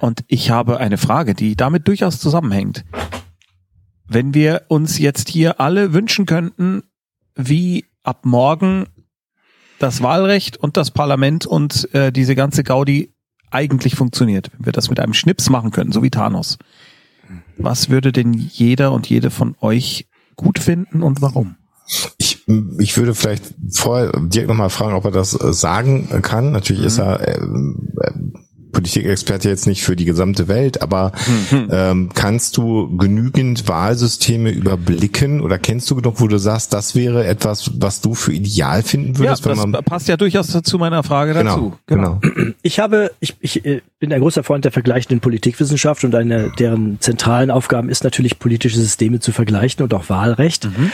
Und 0.01 0.25
ich 0.29 0.51
habe 0.51 0.79
eine 0.79 0.97
Frage, 0.97 1.35
die 1.35 1.57
damit 1.57 1.89
durchaus 1.89 2.21
zusammenhängt. 2.21 2.85
Wenn 4.07 4.33
wir 4.33 4.63
uns 4.69 4.99
jetzt 4.99 5.29
hier 5.29 5.61
alle 5.61 5.93
wünschen 5.93 6.25
könnten, 6.25 6.85
wie 7.35 7.85
ab 8.03 8.25
morgen 8.25 8.87
das 9.79 10.03
Wahlrecht 10.03 10.57
und 10.57 10.77
das 10.79 10.91
Parlament 10.91 11.45
und 11.45 11.93
äh, 11.95 12.11
diese 12.13 12.35
ganze 12.35 12.65
Gaudi 12.65 13.15
eigentlich 13.51 13.95
funktioniert, 13.95 14.51
wenn 14.57 14.67
wir 14.67 14.73
das 14.73 14.91
mit 14.91 15.01
einem 15.01 15.15
Schnips 15.15 15.51
machen 15.51 15.71
können, 15.71 15.93
so 15.93 16.03
wie 16.03 16.11
Thanos. 16.11 16.59
Was 17.57 17.91
würde 17.91 18.13
denn 18.13 18.33
jeder 18.33 18.93
und 18.93 19.09
jede 19.09 19.31
von 19.31 19.57
euch 19.61 20.07
gut 20.37 20.59
finden 20.59 21.03
und 21.03 21.21
warum? 21.21 21.57
Ich, 22.19 22.47
ich 22.79 22.97
würde 22.97 23.15
vielleicht 23.15 23.55
vorher 23.73 24.13
direkt 24.21 24.49
nochmal 24.49 24.71
fragen, 24.71 24.95
ob 24.95 25.05
er 25.05 25.11
das 25.11 25.39
äh, 25.41 25.53
sagen 25.53 26.09
kann. 26.23 26.53
Natürlich 26.53 26.83
mhm. 26.83 26.87
ist 26.87 26.99
er 26.99 27.29
äh, 27.29 27.41
Politikexperte 28.73 29.49
jetzt 29.49 29.67
nicht 29.67 29.83
für 29.83 29.97
die 29.97 30.05
gesamte 30.05 30.49
Welt, 30.49 30.83
aber 30.83 31.13
mhm. 31.51 31.69
ähm, 31.71 32.11
kannst 32.15 32.57
du 32.57 32.97
genügend 32.97 33.69
Wahlsysteme 33.69 34.51
überblicken 34.51 35.41
oder 35.41 35.59
kennst 35.59 35.91
du 35.91 35.97
genug, 35.97 36.21
wo 36.21 36.29
du 36.29 36.39
sagst, 36.39 36.73
das 36.73 36.95
wäre 36.95 37.27
etwas, 37.27 37.71
was 37.79 38.01
du 38.01 38.15
für 38.15 38.33
ideal 38.33 38.83
finden 38.83 39.19
würdest? 39.19 39.45
Ja, 39.45 39.55
das 39.55 39.85
passt 39.85 40.09
ja 40.09 40.17
durchaus 40.17 40.49
zu 40.63 40.79
meiner 40.79 41.03
Frage 41.03 41.35
genau, 41.35 41.51
dazu. 41.51 41.75
Genau. 41.87 42.19
genau. 42.21 42.53
Ich 42.63 42.79
habe, 42.79 43.13
ich, 43.21 43.37
ich 43.41 43.65
äh, 43.65 43.83
bin 43.99 44.13
ein 44.13 44.21
großer 44.21 44.43
Freund 44.43 44.65
der 44.65 44.73
vergleichenden 44.73 45.21
Politikwissenschaft 45.21 46.05
und 46.05 46.15
eine 46.15 46.51
deren 46.59 47.01
zentralen 47.01 47.51
Aufgaben 47.51 47.89
ist 47.89 48.05
natürlich 48.05 48.39
politische 48.39 48.79
Systeme 48.79 49.21
zu 49.21 49.33
vergleichen 49.33 49.83
und 49.83 49.95
auch 49.95 50.09
Wahlrecht. 50.09 50.67
Mhm. 50.67 50.93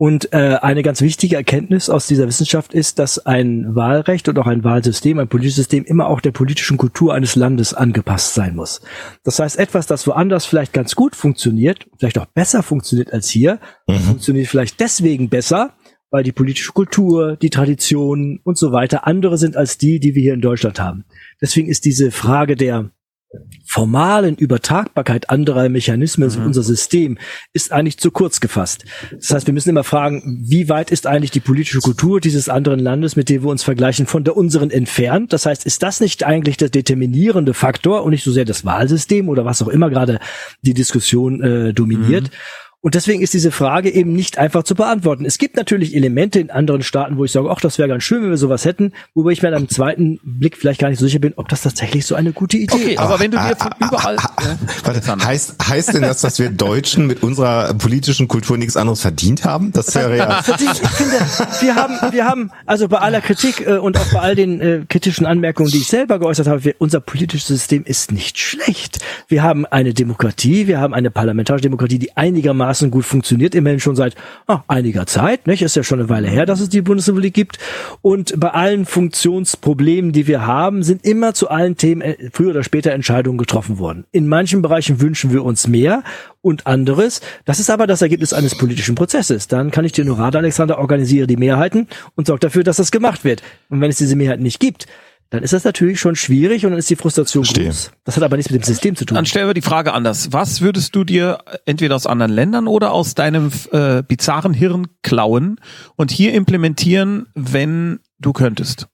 Und 0.00 0.32
äh, 0.32 0.58
eine 0.62 0.84
ganz 0.84 1.00
wichtige 1.02 1.34
Erkenntnis 1.34 1.90
aus 1.90 2.06
dieser 2.06 2.28
Wissenschaft 2.28 2.72
ist, 2.72 3.00
dass 3.00 3.26
ein 3.26 3.74
Wahlrecht 3.74 4.28
und 4.28 4.38
auch 4.38 4.46
ein 4.46 4.62
Wahlsystem, 4.62 5.18
ein 5.18 5.26
politisches 5.26 5.56
System 5.56 5.84
immer 5.84 6.06
auch 6.06 6.20
der 6.20 6.30
politischen 6.30 6.78
Kultur 6.78 7.14
eines 7.14 7.34
Landes 7.34 7.74
angepasst 7.74 8.34
sein 8.34 8.54
muss. 8.54 8.80
Das 9.24 9.40
heißt, 9.40 9.58
etwas, 9.58 9.88
das 9.88 10.06
woanders 10.06 10.46
vielleicht 10.46 10.72
ganz 10.72 10.94
gut 10.94 11.16
funktioniert, 11.16 11.88
vielleicht 11.98 12.18
auch 12.18 12.26
besser 12.26 12.62
funktioniert 12.62 13.12
als 13.12 13.28
hier, 13.28 13.58
mhm. 13.88 13.94
funktioniert 13.94 14.46
vielleicht 14.46 14.78
deswegen 14.78 15.30
besser, 15.30 15.74
weil 16.12 16.22
die 16.22 16.32
politische 16.32 16.70
Kultur, 16.70 17.36
die 17.36 17.50
Traditionen 17.50 18.38
und 18.44 18.56
so 18.56 18.70
weiter 18.70 19.04
andere 19.04 19.36
sind 19.36 19.56
als 19.56 19.78
die, 19.78 19.98
die 19.98 20.14
wir 20.14 20.22
hier 20.22 20.34
in 20.34 20.40
Deutschland 20.40 20.78
haben. 20.78 21.06
Deswegen 21.40 21.68
ist 21.68 21.84
diese 21.84 22.12
Frage 22.12 22.54
der 22.54 22.92
formalen 23.66 24.36
Übertragbarkeit 24.36 25.28
anderer 25.28 25.68
Mechanismen 25.68 26.30
mhm. 26.30 26.36
in 26.36 26.42
unser 26.46 26.62
System 26.62 27.18
ist 27.52 27.72
eigentlich 27.72 27.98
zu 27.98 28.10
kurz 28.10 28.40
gefasst. 28.40 28.84
Das 29.12 29.30
heißt, 29.30 29.46
wir 29.46 29.54
müssen 29.54 29.68
immer 29.68 29.84
fragen, 29.84 30.44
wie 30.46 30.68
weit 30.68 30.90
ist 30.90 31.06
eigentlich 31.06 31.30
die 31.30 31.40
politische 31.40 31.80
Kultur 31.80 32.20
dieses 32.20 32.48
anderen 32.48 32.80
Landes, 32.80 33.16
mit 33.16 33.28
dem 33.28 33.42
wir 33.42 33.50
uns 33.50 33.62
vergleichen, 33.62 34.06
von 34.06 34.24
der 34.24 34.36
unseren 34.36 34.70
entfernt? 34.70 35.32
Das 35.32 35.44
heißt, 35.44 35.66
ist 35.66 35.82
das 35.82 36.00
nicht 36.00 36.24
eigentlich 36.24 36.56
der 36.56 36.70
determinierende 36.70 37.52
Faktor 37.52 38.02
und 38.04 38.10
nicht 38.10 38.24
so 38.24 38.32
sehr 38.32 38.46
das 38.46 38.64
Wahlsystem 38.64 39.28
oder 39.28 39.44
was 39.44 39.60
auch 39.60 39.68
immer 39.68 39.90
gerade 39.90 40.18
die 40.62 40.74
Diskussion 40.74 41.42
äh, 41.42 41.74
dominiert? 41.74 42.24
Mhm. 42.24 42.36
Und 42.80 42.94
deswegen 42.94 43.22
ist 43.22 43.34
diese 43.34 43.50
Frage 43.50 43.90
eben 43.90 44.12
nicht 44.12 44.38
einfach 44.38 44.62
zu 44.62 44.76
beantworten. 44.76 45.24
Es 45.24 45.38
gibt 45.38 45.56
natürlich 45.56 45.96
Elemente 45.96 46.38
in 46.38 46.52
anderen 46.52 46.82
Staaten, 46.82 47.16
wo 47.16 47.24
ich 47.24 47.32
sage, 47.32 47.50
ach, 47.50 47.60
das 47.60 47.76
wäre 47.76 47.88
ganz 47.88 48.04
schön, 48.04 48.22
wenn 48.22 48.30
wir 48.30 48.36
sowas 48.36 48.64
hätten, 48.64 48.92
wobei 49.14 49.32
ich 49.32 49.42
mir 49.42 49.48
einem 49.48 49.68
zweiten 49.68 50.20
Blick 50.22 50.56
vielleicht 50.56 50.78
gar 50.78 50.88
nicht 50.88 51.00
so 51.00 51.04
sicher 51.04 51.18
bin, 51.18 51.32
ob 51.34 51.48
das 51.48 51.62
tatsächlich 51.62 52.06
so 52.06 52.14
eine 52.14 52.32
gute 52.32 52.56
Idee 52.56 52.72
okay, 52.72 52.92
ist. 52.92 53.00
Aber 53.00 53.18
wenn 53.18 53.32
du 53.32 53.36
dir 53.36 53.56
von 53.56 53.72
überall... 53.80 54.16
Warte, 54.84 55.26
heißt, 55.26 55.56
heißt 55.68 55.94
denn 55.94 56.02
das, 56.02 56.20
dass 56.20 56.38
wir 56.38 56.50
Deutschen 56.50 57.08
mit 57.08 57.24
unserer 57.24 57.74
politischen 57.74 58.28
Kultur 58.28 58.56
nichts 58.56 58.76
anderes 58.76 59.00
verdient 59.00 59.44
haben? 59.44 59.72
Das 59.72 59.92
wäre 59.96 60.16
ja... 60.16 60.38
Ich 60.38 60.44
finde, 60.54 61.16
wir 61.60 61.74
haben, 61.74 62.12
wir 62.12 62.26
haben, 62.26 62.52
also 62.64 62.86
bei 62.86 62.98
aller 62.98 63.20
Kritik 63.20 63.66
äh, 63.66 63.78
und 63.78 63.98
auch 63.98 64.12
bei 64.12 64.20
all 64.20 64.36
den 64.36 64.60
äh, 64.60 64.84
kritischen 64.88 65.26
Anmerkungen, 65.26 65.72
die 65.72 65.78
ich 65.78 65.88
selber 65.88 66.20
geäußert 66.20 66.46
habe, 66.46 66.62
wir, 66.62 66.76
unser 66.78 67.00
politisches 67.00 67.48
System 67.48 67.82
ist 67.82 68.12
nicht 68.12 68.38
schlecht. 68.38 69.00
Wir 69.26 69.42
haben 69.42 69.66
eine 69.66 69.94
Demokratie, 69.94 70.68
wir 70.68 70.78
haben 70.78 70.94
eine 70.94 71.10
parlamentarische 71.10 71.64
Demokratie, 71.64 71.98
die 71.98 72.16
einigermaßen 72.16 72.67
einigermaßen 72.68 72.90
gut 72.90 73.04
funktioniert, 73.04 73.54
immerhin 73.54 73.80
schon 73.80 73.96
seit 73.96 74.14
ah, 74.46 74.62
einiger 74.68 75.06
Zeit, 75.06 75.46
nicht? 75.46 75.62
Ist 75.62 75.76
ja 75.76 75.82
schon 75.82 76.00
eine 76.00 76.08
Weile 76.08 76.28
her, 76.28 76.46
dass 76.46 76.60
es 76.60 76.68
die 76.68 76.82
Bundesrepublik 76.82 77.34
gibt. 77.34 77.58
Und 78.02 78.38
bei 78.38 78.50
allen 78.50 78.84
Funktionsproblemen, 78.84 80.12
die 80.12 80.26
wir 80.26 80.46
haben, 80.46 80.82
sind 80.82 81.04
immer 81.04 81.34
zu 81.34 81.48
allen 81.48 81.76
Themen 81.76 82.02
äh, 82.02 82.30
früher 82.32 82.50
oder 82.50 82.62
später 82.62 82.92
Entscheidungen 82.92 83.38
getroffen 83.38 83.78
worden. 83.78 84.04
In 84.12 84.28
manchen 84.28 84.62
Bereichen 84.62 85.00
wünschen 85.00 85.32
wir 85.32 85.44
uns 85.44 85.66
mehr 85.66 86.02
und 86.40 86.66
anderes. 86.66 87.20
Das 87.44 87.58
ist 87.58 87.70
aber 87.70 87.86
das 87.86 88.02
Ergebnis 88.02 88.32
eines 88.32 88.56
politischen 88.56 88.94
Prozesses. 88.94 89.48
Dann 89.48 89.70
kann 89.70 89.84
ich 89.84 89.92
dir 89.92 90.04
nur 90.04 90.18
raten, 90.18 90.36
Alexander, 90.36 90.78
organisiere 90.78 91.26
die 91.26 91.36
Mehrheiten 91.36 91.88
und 92.14 92.26
sorge 92.26 92.40
dafür, 92.40 92.64
dass 92.64 92.76
das 92.76 92.90
gemacht 92.90 93.24
wird. 93.24 93.42
Und 93.68 93.80
wenn 93.80 93.90
es 93.90 93.98
diese 93.98 94.16
Mehrheiten 94.16 94.42
nicht 94.42 94.60
gibt, 94.60 94.86
dann 95.30 95.42
ist 95.42 95.52
das 95.52 95.64
natürlich 95.64 96.00
schon 96.00 96.16
schwierig 96.16 96.64
und 96.64 96.72
dann 96.72 96.78
ist 96.78 96.88
die 96.88 96.96
Frustration 96.96 97.44
Verstehe. 97.44 97.66
groß. 97.66 97.90
Das 98.04 98.16
hat 98.16 98.22
aber 98.22 98.36
nichts 98.36 98.50
mit 98.50 98.62
dem 98.62 98.64
System 98.64 98.96
zu 98.96 99.04
tun. 99.04 99.14
Dann 99.14 99.26
stellen 99.26 99.46
wir 99.46 99.54
die 99.54 99.62
Frage 99.62 99.92
anders. 99.92 100.32
Was 100.32 100.62
würdest 100.62 100.96
du 100.96 101.04
dir 101.04 101.38
entweder 101.66 101.96
aus 101.96 102.06
anderen 102.06 102.32
Ländern 102.32 102.66
oder 102.66 102.92
aus 102.92 103.14
deinem 103.14 103.50
äh, 103.72 104.02
bizarren 104.02 104.54
Hirn 104.54 104.86
klauen 105.02 105.60
und 105.96 106.10
hier 106.10 106.32
implementieren, 106.32 107.26
wenn 107.34 108.00
du 108.18 108.32
könntest? 108.32 108.88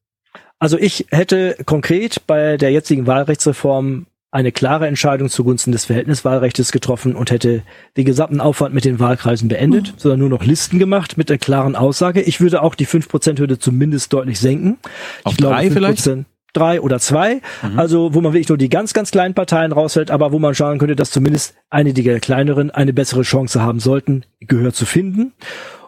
Also 0.58 0.78
ich 0.78 1.06
hätte 1.10 1.56
konkret 1.66 2.26
bei 2.26 2.56
der 2.56 2.72
jetzigen 2.72 3.06
Wahlrechtsreform 3.06 4.06
eine 4.34 4.50
klare 4.50 4.88
Entscheidung 4.88 5.28
zugunsten 5.28 5.70
des 5.70 5.84
Verhältniswahlrechts 5.84 6.72
getroffen 6.72 7.14
und 7.14 7.30
hätte 7.30 7.62
den 7.96 8.04
gesamten 8.04 8.40
Aufwand 8.40 8.74
mit 8.74 8.84
den 8.84 8.98
Wahlkreisen 8.98 9.48
beendet, 9.48 9.92
mhm. 9.92 9.94
sondern 9.96 10.18
nur 10.18 10.28
noch 10.28 10.44
Listen 10.44 10.80
gemacht 10.80 11.16
mit 11.16 11.28
der 11.28 11.38
klaren 11.38 11.76
Aussage. 11.76 12.20
Ich 12.20 12.40
würde 12.40 12.60
auch 12.60 12.74
die 12.74 12.86
5%-Hürde 12.86 13.60
zumindest 13.60 14.12
deutlich 14.12 14.40
senken. 14.40 14.78
Auf 15.22 15.34
ich 15.34 15.36
drei 15.38 15.68
glaube, 15.68 15.74
vielleicht? 15.74 16.26
drei 16.52 16.80
oder 16.80 16.98
zwei. 16.98 17.42
Mhm. 17.62 17.78
Also 17.78 18.12
wo 18.14 18.20
man 18.20 18.32
wirklich 18.32 18.48
nur 18.48 18.58
die 18.58 18.68
ganz, 18.68 18.92
ganz 18.92 19.12
kleinen 19.12 19.34
Parteien 19.34 19.70
raushält, 19.70 20.10
aber 20.10 20.32
wo 20.32 20.40
man 20.40 20.56
schauen 20.56 20.78
könnte, 20.78 20.96
dass 20.96 21.12
zumindest 21.12 21.54
einige 21.70 22.02
der 22.02 22.18
kleineren 22.18 22.72
eine 22.72 22.92
bessere 22.92 23.22
Chance 23.22 23.62
haben 23.62 23.78
sollten, 23.78 24.24
Gehör 24.40 24.72
zu 24.72 24.84
finden. 24.84 25.32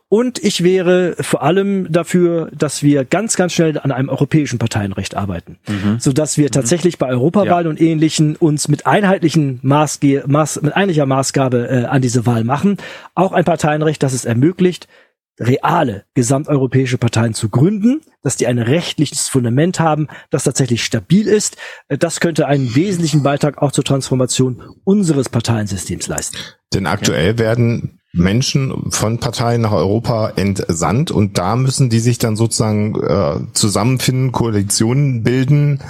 Und 0.08 0.42
ich 0.42 0.62
wäre 0.62 1.16
vor 1.18 1.42
allem 1.42 1.90
dafür, 1.90 2.48
dass 2.56 2.84
wir 2.84 3.04
ganz, 3.04 3.36
ganz 3.36 3.52
schnell 3.52 3.76
an 3.78 3.90
einem 3.90 4.08
europäischen 4.08 4.58
Parteienrecht 4.58 5.16
arbeiten, 5.16 5.58
mhm. 5.66 5.98
so 5.98 6.12
dass 6.12 6.38
wir 6.38 6.46
mhm. 6.46 6.52
tatsächlich 6.52 6.98
bei 6.98 7.08
Europawahlen 7.08 7.66
ja. 7.66 7.70
und 7.70 7.80
Ähnlichen 7.80 8.36
uns 8.36 8.68
mit 8.68 8.86
einheitlichen 8.86 9.58
Maßge 9.62 10.22
Maß, 10.26 10.62
mit 10.62 10.76
einheitlicher 10.76 11.06
Maßgabe 11.06 11.68
äh, 11.68 11.84
an 11.86 12.02
diese 12.02 12.24
Wahl 12.24 12.44
machen. 12.44 12.76
Auch 13.16 13.32
ein 13.32 13.44
Parteienrecht, 13.44 14.00
das 14.02 14.12
es 14.12 14.24
ermöglicht, 14.24 14.86
reale 15.40 16.04
gesamteuropäische 16.14 16.98
Parteien 16.98 17.34
zu 17.34 17.48
gründen, 17.48 18.00
dass 18.22 18.36
die 18.36 18.46
ein 18.46 18.58
rechtliches 18.58 19.28
Fundament 19.28 19.80
haben, 19.80 20.08
das 20.30 20.44
tatsächlich 20.44 20.84
stabil 20.84 21.26
ist. 21.26 21.56
Äh, 21.88 21.98
das 21.98 22.20
könnte 22.20 22.46
einen 22.46 22.76
wesentlichen 22.76 23.24
Beitrag 23.24 23.58
auch 23.60 23.72
zur 23.72 23.84
Transformation 23.84 24.62
unseres 24.84 25.28
Parteiensystems 25.28 26.06
leisten. 26.06 26.38
Denn 26.72 26.86
aktuell 26.86 27.38
werden 27.38 27.95
Menschen 28.16 28.90
von 28.90 29.18
Parteien 29.18 29.60
nach 29.60 29.72
Europa 29.72 30.32
entsandt 30.36 31.10
und 31.10 31.38
da 31.38 31.54
müssen 31.56 31.90
die 31.90 32.00
sich 32.00 32.18
dann 32.18 32.36
sozusagen 32.36 32.94
äh, 33.00 33.40
zusammenfinden, 33.52 34.32
Koalitionen 34.32 35.22
bilden. 35.22 35.80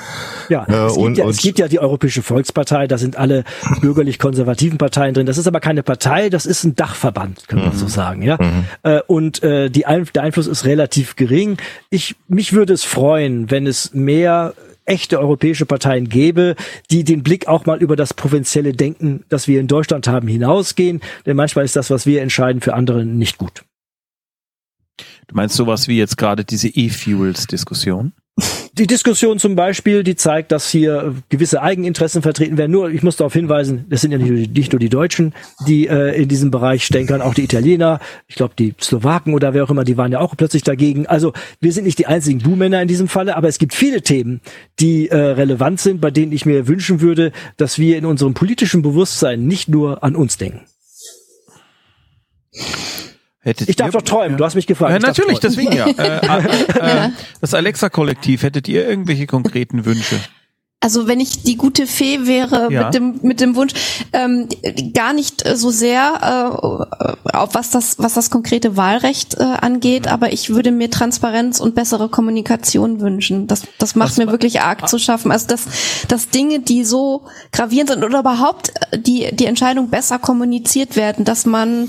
Ja, 0.49 0.64
äh, 0.64 0.87
es, 0.87 0.97
und, 0.97 1.14
gibt 1.14 1.18
ja, 1.18 1.29
es 1.29 1.39
gibt 1.39 1.59
ja 1.59 1.68
die 1.68 1.79
Europäische 1.79 2.22
Volkspartei, 2.22 2.87
da 2.87 2.99
sind 2.99 3.16
alle 3.16 3.45
bürgerlich-konservativen 3.81 4.79
Parteien 4.79 5.14
drin. 5.14 5.27
Das 5.27 5.39
ist 5.39 5.47
aber 5.47 5.61
keine 5.61 5.83
Partei, 5.83 6.29
das 6.29 6.47
ist 6.47 6.64
ein 6.64 6.74
Dachverband, 6.74 7.49
kann 7.49 7.61
man 7.61 7.68
mhm. 7.68 7.79
so 7.79 7.87
sagen. 7.87 8.22
Ja, 8.22 8.39
mhm. 8.41 8.64
äh, 8.83 9.01
und 9.07 9.43
äh, 9.43 9.70
die 9.70 9.85
der 10.14 10.22
Einfluss 10.22 10.47
ist 10.47 10.64
relativ 10.64 11.16
gering. 11.16 11.59
Ich 11.91 12.16
mich 12.29 12.53
würde 12.53 12.72
es 12.72 12.85
freuen, 12.85 13.51
wenn 13.51 13.66
es 13.66 13.95
mehr 13.95 14.55
echte 14.87 15.20
europäische 15.20 15.66
Parteien 15.66 16.09
gäbe, 16.09 16.57
die 16.91 17.05
den 17.05 17.22
Blick 17.22 17.49
auch 17.49 17.66
mal 17.66 17.82
über 17.82 17.97
das 17.97 18.14
provinzielle 18.14 18.72
Denken, 18.72 19.24
das 19.28 19.49
wir 19.49 19.61
in 19.61 19.66
Deutschland 19.66 20.09
haben, 20.09 20.28
hinausgehen. 20.28 21.01
Denn 21.26 21.37
manchmal 21.37 21.64
ist 21.64 21.76
das, 21.76 21.91
was 21.91 22.07
wir 22.07 22.22
entscheiden, 22.22 22.61
für 22.61 22.74
andere 22.74 23.05
nicht 23.05 23.39
gut. 23.39 23.64
Du 25.26 25.34
meinst 25.34 25.57
sowas 25.57 25.89
wie 25.89 25.99
jetzt 25.99 26.16
gerade 26.16 26.45
diese 26.45 26.68
E-Fuels-Diskussion? 26.68 28.12
die 28.79 28.87
Diskussion 28.87 29.39
zum 29.39 29.57
Beispiel, 29.57 30.03
die 30.03 30.16
zeigt, 30.16 30.53
dass 30.53 30.68
hier 30.68 31.14
gewisse 31.31 31.62
Eigeninteressen 31.62 32.20
vertreten 32.20 32.59
werden. 32.59 32.72
Nur, 32.72 32.91
ich 32.91 33.03
muss 33.03 33.16
darauf 33.16 33.33
hinweisen, 33.33 33.87
das 33.89 34.03
sind 34.03 34.12
ja 34.12 34.18
nicht, 34.18 34.55
nicht 34.55 34.72
nur 34.72 34.81
die 34.81 34.91
Deutschen, 34.91 35.35
die 35.66 35.87
äh, 35.89 36.20
in 36.20 36.29
diesem 36.29 36.51
Bereich 36.51 36.85
stänkern, 36.85 37.22
auch 37.22 37.33
die 37.33 37.45
Italiener, 37.45 38.01
ich 38.27 38.35
glaube 38.35 38.55
die 38.59 38.74
Slowaken 38.81 39.33
oder 39.33 39.55
wer 39.55 39.64
auch 39.64 39.70
immer, 39.70 39.85
die 39.85 39.97
waren 39.97 40.12
ja 40.12 40.20
auch 40.20 40.37
plötzlich 40.37 40.62
dagegen. 40.62 41.07
Also 41.07 41.33
wir 41.61 41.72
sind 41.72 41.85
nicht 41.85 41.99
die 41.99 42.07
einzigen 42.07 42.41
Buhmänner 42.41 42.83
in 42.83 42.89
diesem 42.89 43.09
Falle, 43.09 43.37
aber 43.37 43.49
es 43.49 43.59
gibt 43.59 43.72
viele 43.72 44.03
Themen, 44.03 44.41
die 44.79 45.09
äh, 45.09 45.16
relevant 45.16 45.81
sind, 45.81 46.01
bei 46.01 46.11
denen 46.11 46.33
ich 46.33 46.45
mir 46.45 46.68
wünschen 46.68 47.01
würde, 47.01 47.33
dass 47.57 47.79
wir 47.79 47.97
in 47.97 48.05
unserem 48.05 48.35
politischen 48.35 48.83
Bewusstsein 48.83 49.47
nicht 49.47 49.68
nur 49.68 50.05
an 50.05 50.14
uns 50.16 50.37
denken. 50.37 50.66
Hättet 53.47 53.68
ich 53.68 53.76
darf 53.76 53.92
doch 53.92 54.03
träumen, 54.03 54.32
ja. 54.32 54.38
du 54.38 54.44
hast 54.44 54.57
mich 54.57 54.66
gefragt. 54.66 54.90
Ja, 54.90 54.99
natürlich, 54.99 55.38
deswegen 55.38 55.70
ja. 55.70 55.86
äh, 55.99 56.18
äh, 56.18 57.07
äh, 57.07 57.11
das 57.40 57.55
Alexa-Kollektiv, 57.55 58.42
hättet 58.42 58.66
ihr 58.66 58.88
irgendwelche 58.88 59.28
konkreten 59.28 59.84
Wünsche? 59.84 60.18
Also 60.80 61.07
wenn 61.07 61.20
ich 61.20 61.44
die 61.44 61.57
gute 61.57 61.86
Fee 61.86 62.26
wäre 62.26 62.72
ja. 62.72 62.84
mit 62.84 62.94
dem 62.94 63.18
mit 63.22 63.40
dem 63.40 63.55
Wunsch 63.55 63.72
ähm, 64.12 64.49
gar 64.92 65.12
nicht 65.12 65.42
so 65.57 65.70
sehr 65.70 66.88
äh, 67.22 67.36
auf 67.36 67.55
was 67.55 67.70
das 67.70 67.99
was 67.99 68.14
das 68.14 68.30
konkrete 68.30 68.76
Wahlrecht 68.76 69.36
äh, 69.38 69.44
angeht, 69.44 70.07
aber 70.07 70.32
ich 70.32 70.51
würde 70.51 70.72
mir 70.72 70.90
Transparenz 70.90 71.61
und 71.61 71.74
bessere 71.76 72.09
Kommunikation 72.09 73.01
wünschen. 73.01 73.47
Das 73.47 73.62
das 73.78 73.94
macht 73.94 74.11
was, 74.11 74.16
mir 74.18 74.26
wirklich 74.26 74.61
arg 74.61 74.82
ah. 74.82 74.86
zu 74.86 74.99
schaffen. 74.99 75.32
Also 75.32 75.47
dass 75.47 75.66
dass 76.09 76.28
Dinge, 76.28 76.61
die 76.61 76.84
so 76.84 77.22
gravierend 77.53 77.90
sind 77.90 78.05
oder 78.05 78.20
überhaupt 78.20 78.72
die 78.94 79.28
die 79.32 79.47
Entscheidung 79.47 79.88
besser 79.88 80.18
kommuniziert 80.18 80.94
werden, 80.94 81.24
dass 81.24 81.47
man 81.47 81.88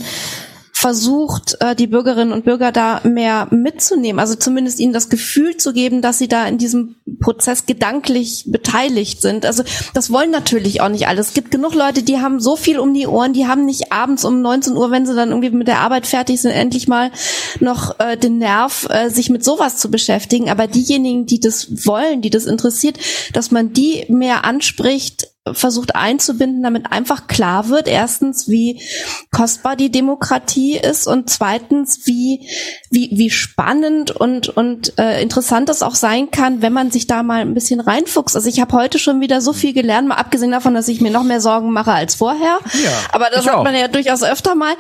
versucht, 0.78 1.58
äh, 1.60 1.76
die 1.76 1.88
Bürgerinnen 1.88 2.32
und 2.32 2.46
Bürger 2.46 2.72
da 2.72 3.02
mehr 3.04 3.48
mitzunehmen, 3.50 4.20
also 4.20 4.36
zumindest 4.36 4.80
ihnen 4.80 4.94
das 4.94 5.10
Gefühl 5.10 5.58
zu 5.58 5.74
geben, 5.74 6.04
dass 6.04 6.20
sie 6.20 6.28
da 6.28 6.48
in 6.48 6.60
diesem 6.60 6.98
Prozess 7.20 7.66
gedanklich 7.66 8.44
beteiligt 8.46 9.20
sind. 9.20 9.48
Also 9.48 9.64
das 9.96 10.12
wollen 10.12 10.30
natürlich 10.30 10.82
auch 10.82 10.90
nicht 10.90 11.08
alle. 11.08 11.20
Es 11.20 11.34
gibt 11.34 11.50
genug 11.50 11.74
Leute, 11.74 12.04
die 12.04 12.20
haben 12.20 12.40
so 12.40 12.56
viel 12.56 12.78
um 12.78 12.94
die 12.94 13.08
Ohren, 13.08 13.34
die 13.34 13.48
haben 13.48 13.66
nicht 13.66 13.92
abends 13.92 14.24
um 14.24 14.44
19 14.44 14.78
Uhr, 14.78 14.92
wenn 14.92 15.08
sie 15.08 15.16
dann 15.16 15.30
irgendwie 15.30 15.50
mit 15.50 15.68
der 15.68 15.80
Arbeit 15.80 16.06
fertig 16.06 16.40
sind, 16.40 16.52
endlich 16.52 16.88
mal 16.88 17.10
noch 17.60 18.00
äh, 18.00 18.16
den 18.16 18.38
Nerv, 18.38 18.88
äh, 18.92 19.10
sich 19.10 19.32
mit 19.32 19.44
sowas 19.44 19.78
zu 19.78 19.90
beschäftigen. 19.90 20.48
Aber 20.48 20.68
diejenigen, 20.68 21.26
die 21.26 21.40
das 21.40 21.88
wollen, 21.88 22.22
die 22.22 22.30
das 22.30 22.46
interessiert, 22.46 23.00
dass 23.34 23.50
man 23.50 23.74
die 23.74 24.06
mehr 24.10 24.46
anspricht, 24.46 25.28
versucht 25.54 25.96
einzubinden, 25.96 26.64
damit 26.64 26.92
einfach 26.92 27.28
klar 27.28 27.70
wird, 27.70 27.88
erstens, 27.88 28.48
wie 28.48 28.82
kostbar 29.32 29.76
die 29.76 29.92
Demokratie 29.92 30.78
ist 30.78 31.08
und 31.08 31.30
zweitens, 31.30 32.06
wie, 32.06 32.48
wie, 32.90 33.10
wie 33.14 33.30
spannend 33.30 34.12
und, 34.12 34.50
und 34.50 34.98
äh, 34.98 35.22
interessant 35.22 35.70
das 35.70 35.84
auch 35.84 35.96
sein 35.96 36.32
kann, 36.32 36.62
wenn 36.62 36.74
man 36.74 36.92
sich 36.92 37.08
da 37.08 37.24
mal 37.24 37.42
ein 37.42 37.54
bisschen 37.54 37.80
reinfuchst. 37.80 38.36
Also 38.36 38.50
ich 38.50 38.60
habe 38.60 38.76
heute 38.76 39.00
schon 39.00 39.22
wieder 39.22 39.42
so 39.42 39.54
viel 39.54 39.74
gelernt, 39.74 40.08
mal 40.08 40.16
abgesehen 40.16 40.52
davon, 40.52 40.74
dass 40.74 40.88
ich 40.88 41.02
mir 41.02 41.12
noch 41.12 41.24
mehr 41.24 41.42
Sorgen 41.42 41.72
mache 41.72 41.92
als 41.92 42.16
vorher. 42.16 42.60
Ja, 42.74 42.92
aber 43.12 43.30
das 43.32 43.46
hat 43.46 43.56
auch. 43.56 43.64
man 43.64 43.76
ja 43.76 43.88
durchaus 43.88 44.24
öfter 44.24 44.56
mal. 44.56 44.74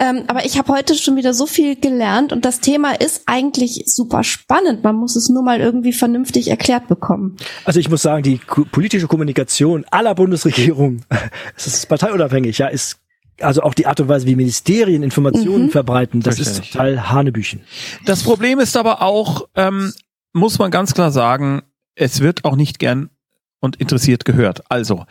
Ähm, 0.00 0.24
aber 0.28 0.44
ich 0.44 0.58
habe 0.58 0.72
heute 0.72 0.94
schon 0.94 1.16
wieder 1.16 1.34
so 1.34 1.46
viel 1.46 1.76
gelernt 1.76 2.32
und 2.32 2.44
das 2.44 2.60
Thema 2.60 2.92
ist 2.92 3.22
eigentlich 3.26 3.84
super 3.86 4.24
spannend. 4.24 4.82
Man 4.84 4.96
muss 4.96 5.16
es 5.16 5.28
nur 5.28 5.42
mal 5.42 5.60
irgendwie 5.60 5.92
vernünftig 5.92 6.48
erklärt 6.48 6.88
bekommen. 6.88 7.36
Also 7.64 7.80
ich 7.80 7.88
muss 7.88 8.02
sagen, 8.02 8.22
die 8.22 8.40
politische 8.70 9.06
Kommunikation 9.06 9.84
aller 9.90 10.11
aller 10.12 10.14
Bundesregierung, 10.14 11.02
es 11.56 11.66
ist 11.66 11.88
parteiunabhängig, 11.88 12.58
ja, 12.58 12.68
ist 12.68 12.98
also 13.40 13.62
auch 13.62 13.74
die 13.74 13.86
Art 13.86 13.98
und 13.98 14.08
Weise, 14.08 14.26
wie 14.26 14.36
Ministerien 14.36 15.02
Informationen 15.02 15.66
mhm. 15.66 15.70
verbreiten, 15.70 16.20
das 16.20 16.38
Richtig. 16.38 16.58
ist 16.58 16.72
total 16.72 17.10
Hanebüchen. 17.10 17.62
Das 18.04 18.22
Problem 18.22 18.60
ist 18.60 18.76
aber 18.76 19.02
auch, 19.02 19.48
ähm, 19.56 19.92
muss 20.32 20.58
man 20.58 20.70
ganz 20.70 20.94
klar 20.94 21.10
sagen, 21.10 21.62
es 21.94 22.20
wird 22.20 22.44
auch 22.44 22.56
nicht 22.56 22.78
gern 22.78 23.10
und 23.60 23.76
interessiert 23.76 24.24
gehört. 24.24 24.62
Also, 24.70 25.06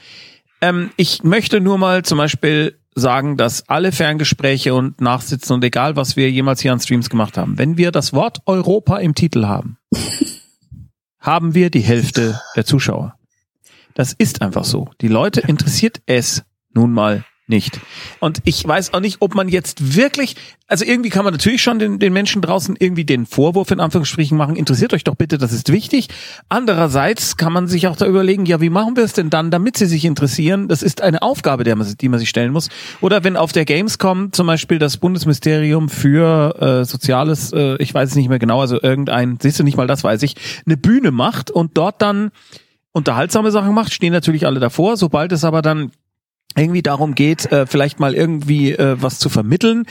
ähm, 0.61 0.91
ich 0.97 1.23
möchte 1.23 1.59
nur 1.59 1.77
mal 1.77 2.03
zum 2.03 2.19
Beispiel 2.19 2.77
sagen, 2.93 3.37
dass 3.37 3.67
alle 3.67 3.91
Ferngespräche 3.91 4.73
und 4.73 5.01
Nachsitzen 5.01 5.53
und 5.53 5.63
egal, 5.63 5.95
was 5.95 6.15
wir 6.15 6.29
jemals 6.29 6.61
hier 6.61 6.73
an 6.73 6.79
Streams 6.79 7.09
gemacht 7.09 7.37
haben, 7.37 7.57
wenn 7.57 7.77
wir 7.77 7.91
das 7.91 8.13
Wort 8.13 8.39
Europa 8.45 8.97
im 8.97 9.15
Titel 9.15 9.45
haben, 9.45 9.77
haben 11.19 11.55
wir 11.55 11.69
die 11.69 11.81
Hälfte 11.81 12.39
der 12.55 12.65
Zuschauer. 12.65 13.15
Das 13.93 14.13
ist 14.13 14.41
einfach 14.41 14.65
so. 14.65 14.89
Die 15.01 15.07
Leute 15.07 15.41
interessiert 15.41 16.01
es 16.05 16.43
nun 16.73 16.91
mal 16.91 17.25
nicht. 17.51 17.79
Und 18.19 18.39
ich 18.45 18.67
weiß 18.67 18.93
auch 18.93 18.99
nicht, 18.99 19.17
ob 19.19 19.35
man 19.35 19.47
jetzt 19.47 19.95
wirklich, 19.95 20.35
also 20.67 20.85
irgendwie 20.85 21.09
kann 21.09 21.25
man 21.25 21.33
natürlich 21.33 21.61
schon 21.61 21.77
den, 21.77 21.99
den 21.99 22.13
Menschen 22.13 22.41
draußen 22.41 22.75
irgendwie 22.79 23.03
den 23.03 23.27
Vorwurf 23.27 23.69
in 23.69 23.79
Anführungsstrichen 23.79 24.37
machen, 24.37 24.55
interessiert 24.55 24.93
euch 24.93 25.03
doch 25.03 25.15
bitte, 25.15 25.37
das 25.37 25.51
ist 25.51 25.71
wichtig. 25.71 26.07
Andererseits 26.49 27.37
kann 27.37 27.53
man 27.53 27.67
sich 27.67 27.87
auch 27.87 27.95
da 27.95 28.07
überlegen, 28.07 28.45
ja, 28.45 28.61
wie 28.61 28.69
machen 28.69 28.95
wir 28.95 29.03
es 29.03 29.13
denn 29.13 29.29
dann, 29.29 29.51
damit 29.51 29.77
sie 29.77 29.85
sich 29.85 30.05
interessieren? 30.05 30.67
Das 30.67 30.81
ist 30.81 31.01
eine 31.01 31.21
Aufgabe, 31.21 31.63
der 31.63 31.75
man, 31.75 31.93
die 31.99 32.09
man 32.09 32.19
sich 32.19 32.29
stellen 32.29 32.53
muss. 32.53 32.69
Oder 33.01 33.23
wenn 33.23 33.37
auf 33.37 33.51
der 33.51 33.65
Gamescom 33.65 34.31
zum 34.31 34.47
Beispiel 34.47 34.79
das 34.79 34.97
Bundesministerium 34.97 35.89
für 35.89 36.55
äh, 36.59 36.85
Soziales, 36.85 37.51
äh, 37.53 37.75
ich 37.77 37.93
weiß 37.93 38.09
es 38.09 38.15
nicht 38.15 38.29
mehr 38.29 38.39
genau, 38.39 38.61
also 38.61 38.81
irgendein, 38.81 39.37
siehst 39.41 39.59
du 39.59 39.63
nicht 39.63 39.77
mal, 39.77 39.87
das 39.87 40.03
weiß 40.03 40.23
ich, 40.23 40.35
eine 40.65 40.77
Bühne 40.77 41.11
macht 41.11 41.51
und 41.51 41.77
dort 41.77 42.01
dann 42.01 42.31
unterhaltsame 42.93 43.51
Sachen 43.51 43.73
macht, 43.73 43.93
stehen 43.93 44.13
natürlich 44.13 44.45
alle 44.45 44.59
davor. 44.59 44.97
Sobald 44.97 45.31
es 45.31 45.43
aber 45.43 45.61
dann 45.61 45.91
irgendwie 46.55 46.81
darum 46.81 47.15
geht, 47.15 47.51
äh, 47.51 47.65
vielleicht 47.65 47.99
mal 47.99 48.13
irgendwie 48.13 48.71
äh, 48.71 48.97
was 49.01 49.19
zu 49.19 49.29
vermitteln, 49.29 49.85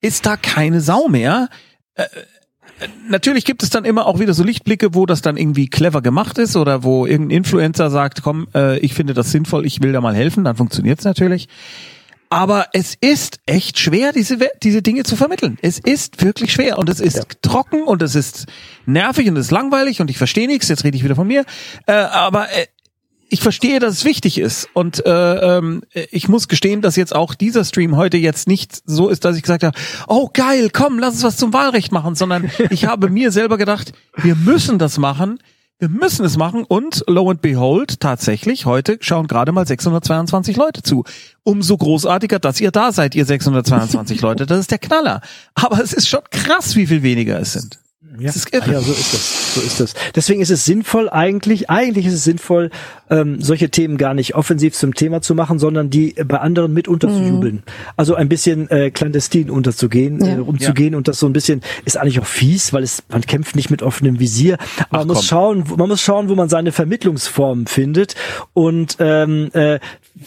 ist 0.00 0.26
da 0.26 0.36
keine 0.36 0.80
Sau 0.80 1.08
mehr. 1.08 1.48
Äh, 1.94 2.02
äh, 2.02 2.88
natürlich 3.08 3.44
gibt 3.44 3.62
es 3.62 3.70
dann 3.70 3.84
immer 3.84 4.06
auch 4.06 4.18
wieder 4.18 4.34
so 4.34 4.44
Lichtblicke, 4.44 4.94
wo 4.94 5.06
das 5.06 5.22
dann 5.22 5.36
irgendwie 5.36 5.68
clever 5.68 6.02
gemacht 6.02 6.38
ist 6.38 6.56
oder 6.56 6.82
wo 6.82 7.06
irgendein 7.06 7.38
Influencer 7.38 7.90
sagt, 7.90 8.22
komm, 8.22 8.48
äh, 8.54 8.78
ich 8.80 8.94
finde 8.94 9.14
das 9.14 9.30
sinnvoll, 9.30 9.64
ich 9.64 9.82
will 9.82 9.92
da 9.92 10.00
mal 10.00 10.14
helfen, 10.14 10.44
dann 10.44 10.56
funktioniert 10.56 10.98
es 10.98 11.04
natürlich. 11.04 11.48
Aber 12.30 12.66
es 12.72 12.94
ist 13.00 13.38
echt 13.46 13.78
schwer, 13.78 14.12
diese, 14.12 14.38
diese 14.62 14.82
Dinge 14.82 15.04
zu 15.04 15.16
vermitteln. 15.16 15.58
Es 15.62 15.78
ist 15.78 16.22
wirklich 16.24 16.52
schwer 16.52 16.78
und 16.78 16.88
es 16.88 17.00
ist 17.00 17.16
ja. 17.16 17.22
trocken 17.42 17.82
und 17.84 18.02
es 18.02 18.14
ist 18.14 18.46
nervig 18.86 19.28
und 19.28 19.36
es 19.36 19.46
ist 19.46 19.52
langweilig 19.52 20.00
und 20.00 20.10
ich 20.10 20.18
verstehe 20.18 20.46
nichts. 20.46 20.68
Jetzt 20.68 20.84
rede 20.84 20.96
ich 20.96 21.04
wieder 21.04 21.16
von 21.16 21.26
mir. 21.26 21.44
Äh, 21.86 21.92
aber 21.92 22.50
äh, 22.50 22.66
ich 23.34 23.40
verstehe, 23.40 23.80
dass 23.80 23.94
es 23.94 24.04
wichtig 24.04 24.38
ist 24.38 24.68
und 24.74 25.04
äh, 25.04 25.10
ähm, 25.56 25.82
ich 26.10 26.28
muss 26.28 26.46
gestehen, 26.46 26.82
dass 26.82 26.94
jetzt 26.94 27.14
auch 27.14 27.34
dieser 27.34 27.64
Stream 27.64 27.96
heute 27.96 28.16
jetzt 28.16 28.46
nicht 28.46 28.82
so 28.86 29.08
ist, 29.08 29.24
dass 29.24 29.36
ich 29.36 29.42
gesagt 29.42 29.64
habe, 29.64 29.76
oh 30.06 30.30
geil, 30.32 30.70
komm, 30.72 30.98
lass 31.00 31.14
uns 31.14 31.24
was 31.24 31.36
zum 31.36 31.52
Wahlrecht 31.52 31.90
machen, 31.90 32.14
sondern 32.14 32.50
ich 32.70 32.86
habe 32.86 33.10
mir 33.10 33.32
selber 33.32 33.58
gedacht, 33.58 33.92
wir 34.16 34.36
müssen 34.36 34.78
das 34.78 34.98
machen, 34.98 35.40
wir 35.80 35.88
müssen 35.88 36.24
es 36.24 36.36
machen 36.36 36.64
und 36.64 37.04
lo 37.08 37.30
and 37.30 37.42
behold, 37.42 38.00
tatsächlich, 38.00 38.64
heute 38.64 38.96
schauen 39.00 39.26
gerade 39.26 39.52
mal 39.52 39.66
622 39.66 40.56
Leute 40.56 40.82
zu. 40.82 41.04
Umso 41.42 41.76
großartiger, 41.76 42.38
dass 42.38 42.60
ihr 42.60 42.70
da 42.70 42.92
seid, 42.92 43.14
ihr 43.14 43.26
622 43.26 44.20
Leute. 44.22 44.46
Das 44.46 44.60
ist 44.60 44.70
der 44.70 44.78
Knaller. 44.78 45.20
Aber 45.54 45.82
es 45.82 45.92
ist 45.92 46.08
schon 46.08 46.22
krass, 46.30 46.76
wie 46.76 46.86
viel 46.86 47.02
weniger 47.02 47.40
es 47.40 47.54
sind. 47.54 47.80
Ja, 48.18 48.32
irre. 48.52 48.72
ja, 48.72 48.80
so 48.80 48.92
ist 48.92 49.12
das. 49.12 49.54
So 49.54 49.60
ist 49.60 49.80
das. 49.80 49.94
Deswegen 50.14 50.40
ist 50.40 50.50
es 50.50 50.64
sinnvoll 50.64 51.10
eigentlich, 51.10 51.68
eigentlich 51.68 52.06
ist 52.06 52.14
es 52.14 52.24
sinnvoll, 52.24 52.70
ähm, 53.10 53.40
solche 53.40 53.68
Themen 53.68 53.96
gar 53.96 54.14
nicht 54.14 54.34
offensiv 54.34 54.74
zum 54.74 54.94
Thema 54.94 55.20
zu 55.20 55.34
machen, 55.34 55.58
sondern 55.58 55.90
die 55.90 56.14
bei 56.26 56.38
anderen 56.38 56.72
mit 56.72 56.88
unterzujubeln. 56.88 57.56
Mhm. 57.56 57.62
Also 57.96 58.14
ein 58.14 58.28
bisschen 58.28 58.70
äh, 58.70 58.90
clandestin 58.90 59.50
unterzugehen, 59.50 60.24
ja. 60.24 60.36
äh, 60.36 60.38
umzugehen 60.40 60.92
ja. 60.92 60.96
und 60.96 61.08
das 61.08 61.18
so 61.18 61.26
ein 61.26 61.32
bisschen 61.32 61.60
ist 61.84 61.96
eigentlich 61.96 62.20
auch 62.20 62.26
fies, 62.26 62.72
weil 62.72 62.82
es 62.82 63.02
man 63.10 63.22
kämpft 63.22 63.56
nicht 63.56 63.70
mit 63.70 63.82
offenem 63.82 64.20
Visier. 64.20 64.58
Aber 64.88 64.98
man 65.00 65.08
muss 65.08 65.26
schauen, 65.26 65.64
man 65.76 65.88
muss 65.88 66.00
schauen, 66.00 66.28
wo 66.28 66.34
man 66.34 66.48
seine 66.48 66.72
Vermittlungsformen 66.72 67.66
findet 67.66 68.14
und 68.52 68.96
ähm, 69.00 69.50
äh, 69.52 69.78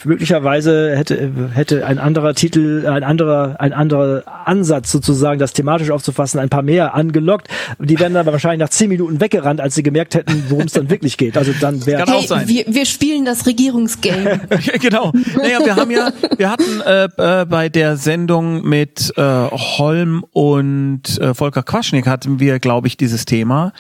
möglicherweise 0.04 0.96
hätte 0.96 1.50
hätte 1.54 1.86
ein 1.86 1.98
anderer 1.98 2.34
Titel, 2.34 2.86
ein 2.88 3.04
anderer 3.04 3.60
ein 3.60 3.74
anderer 3.74 4.24
Ansatz 4.46 4.92
sozusagen, 4.92 5.40
das 5.40 5.54
thematisch 5.54 5.90
aufzufassen, 5.90 6.40
ein 6.40 6.50
paar 6.50 6.62
mehr 6.62 6.94
angelockt. 6.94 7.48
Die 7.80 8.00
werden 8.00 8.18
aber 8.18 8.34
wahrscheinlich 8.34 8.60
nach 8.60 8.70
zehn 8.70 8.90
Minuten 8.90 9.20
weggerannt, 9.20 9.62
als 9.62 9.76
sie 9.76 9.84
gemerkt 9.84 10.16
hätten, 10.16 10.44
worum 10.50 10.66
es 10.66 10.74
dann 10.74 10.90
wirklich 10.90 11.18
geht. 11.18 11.38
Also 11.38 11.54
dann 11.60 11.86
wäre 11.86 12.08
auch 12.08 12.24
sein. 12.24 12.48
Wir, 12.48 12.66
wir 12.68 12.86
spielen 12.86 13.26
das 13.26 13.46
Regierungsgame. 13.46 14.42
genau. 14.80 15.12
Naja, 15.36 15.60
wir 15.64 15.76
haben 15.76 15.92
ja, 15.92 16.12
wir 16.38 16.50
hatten 16.50 16.82
äh, 16.82 17.06
äh, 17.42 17.46
bei 17.46 17.70
der 17.70 17.98
Sendung 17.98 18.68
mit 18.68 19.14
äh, 19.18 19.22
Holm 19.22 20.26
und 20.32 21.20
äh, 21.20 21.34
Volker 21.34 21.64
Quaschnik 21.64 22.08
hatten 22.08 22.40
wir, 22.40 22.60
glaube 22.60 22.88
ich, 22.88 22.98
dieses 22.98 23.26
Thema. 23.26 23.74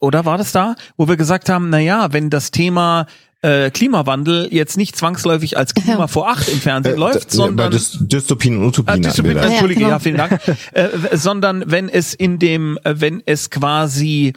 Oder 0.00 0.24
war 0.24 0.38
das 0.38 0.52
da, 0.52 0.74
wo 0.96 1.08
wir 1.08 1.16
gesagt 1.16 1.48
haben, 1.48 1.70
na 1.70 1.78
ja, 1.78 2.12
wenn 2.12 2.30
das 2.30 2.50
Thema 2.50 3.06
äh, 3.42 3.70
Klimawandel 3.70 4.48
jetzt 4.52 4.76
nicht 4.76 4.96
zwangsläufig 4.96 5.56
als 5.56 5.74
Klima 5.74 6.06
vor 6.06 6.30
acht 6.30 6.48
im 6.48 6.60
Fernsehen 6.60 6.94
äh, 6.94 6.98
läuft, 6.98 7.30
sondern 7.30 7.72
Dys 7.72 7.98
Dystopien 8.00 8.58
und 8.58 8.66
Utopien. 8.66 8.98
Äh, 8.98 9.00
Dystopien 9.00 9.36
Entschuldige, 9.36 9.80
ja, 9.82 9.98
genau. 9.98 9.98
ja, 9.98 9.98
vielen 9.98 10.16
Dank. 10.16 10.40
äh, 10.72 11.16
sondern 11.16 11.64
wenn 11.66 11.88
es 11.88 12.14
in 12.14 12.38
dem, 12.38 12.78
äh, 12.84 12.94
wenn 12.98 13.22
es 13.26 13.50
quasi 13.50 14.32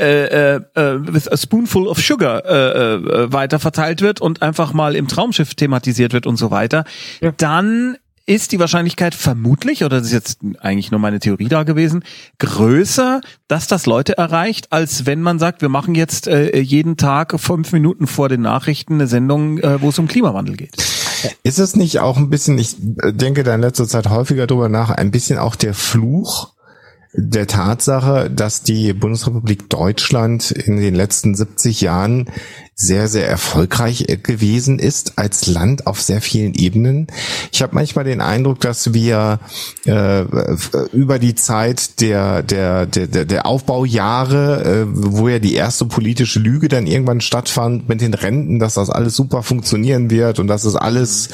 äh, 0.00 0.54
äh, 0.56 0.60
with 1.12 1.30
a 1.30 1.36
spoonful 1.36 1.86
of 1.86 1.98
sugar 1.98 2.44
äh, 2.44 2.94
äh, 2.94 3.32
weiter 3.32 3.58
verteilt 3.58 4.02
wird 4.02 4.20
und 4.20 4.42
einfach 4.42 4.72
mal 4.72 4.96
im 4.96 5.08
Traumschiff 5.08 5.54
thematisiert 5.54 6.12
wird 6.12 6.26
und 6.26 6.36
so 6.36 6.50
weiter, 6.50 6.84
ja. 7.20 7.32
dann 7.36 7.96
ist 8.26 8.52
die 8.52 8.60
Wahrscheinlichkeit 8.60 9.14
vermutlich, 9.14 9.82
oder 9.82 9.98
das 9.98 10.06
ist 10.06 10.12
jetzt 10.12 10.38
eigentlich 10.60 10.92
nur 10.92 11.00
meine 11.00 11.18
Theorie 11.18 11.48
da 11.48 11.64
gewesen, 11.64 12.04
größer, 12.38 13.20
dass 13.48 13.66
das 13.66 13.86
Leute 13.86 14.16
erreicht, 14.16 14.72
als 14.72 15.04
wenn 15.04 15.20
man 15.20 15.40
sagt, 15.40 15.62
wir 15.62 15.68
machen 15.68 15.96
jetzt 15.96 16.28
äh, 16.28 16.60
jeden 16.60 16.96
Tag 16.96 17.40
fünf 17.40 17.72
Minuten 17.72 18.06
vor 18.06 18.28
den 18.28 18.42
Nachrichten 18.42 18.94
eine 18.94 19.08
Sendung, 19.08 19.58
äh, 19.58 19.82
wo 19.82 19.88
es 19.88 19.98
um 19.98 20.06
Klimawandel 20.06 20.56
geht. 20.56 20.76
Ist 21.42 21.58
es 21.58 21.74
nicht 21.74 21.98
auch 21.98 22.18
ein 22.18 22.30
bisschen, 22.30 22.56
ich 22.58 22.76
denke 22.78 23.42
da 23.42 23.54
in 23.54 23.60
letzter 23.60 23.88
Zeit 23.88 24.08
häufiger 24.08 24.46
drüber 24.46 24.68
nach, 24.68 24.90
ein 24.90 25.10
bisschen 25.10 25.38
auch 25.38 25.56
der 25.56 25.74
Fluch 25.74 26.52
der 27.12 27.46
Tatsache, 27.46 28.30
dass 28.30 28.62
die 28.62 28.92
Bundesrepublik 28.92 29.68
Deutschland 29.68 30.50
in 30.50 30.76
den 30.76 30.94
letzten 30.94 31.34
70 31.34 31.80
Jahren 31.80 32.30
sehr, 32.80 33.08
sehr 33.08 33.28
erfolgreich 33.28 34.06
äh, 34.08 34.16
gewesen 34.16 34.78
ist 34.78 35.18
als 35.18 35.46
Land 35.46 35.86
auf 35.86 36.00
sehr 36.00 36.22
vielen 36.22 36.54
Ebenen. 36.54 37.08
Ich 37.52 37.60
habe 37.60 37.74
manchmal 37.74 38.04
den 38.06 38.22
Eindruck, 38.22 38.60
dass 38.60 38.94
wir 38.94 39.38
äh, 39.84 40.24
über 40.92 41.18
die 41.18 41.34
Zeit 41.34 42.00
der, 42.00 42.42
der, 42.42 42.86
der, 42.86 43.26
der 43.26 43.44
Aufbaujahre, 43.44 44.64
äh, 44.64 44.86
wo 44.88 45.28
ja 45.28 45.38
die 45.38 45.54
erste 45.54 45.84
politische 45.84 46.40
Lüge 46.40 46.68
dann 46.68 46.86
irgendwann 46.86 47.20
stattfand 47.20 47.86
mit 47.90 48.00
den 48.00 48.14
Renten, 48.14 48.58
dass 48.58 48.74
das 48.74 48.88
alles 48.88 49.14
super 49.14 49.42
funktionieren 49.42 50.10
wird 50.10 50.38
und 50.38 50.46
dass 50.46 50.64
es 50.64 50.74
alles 50.74 51.28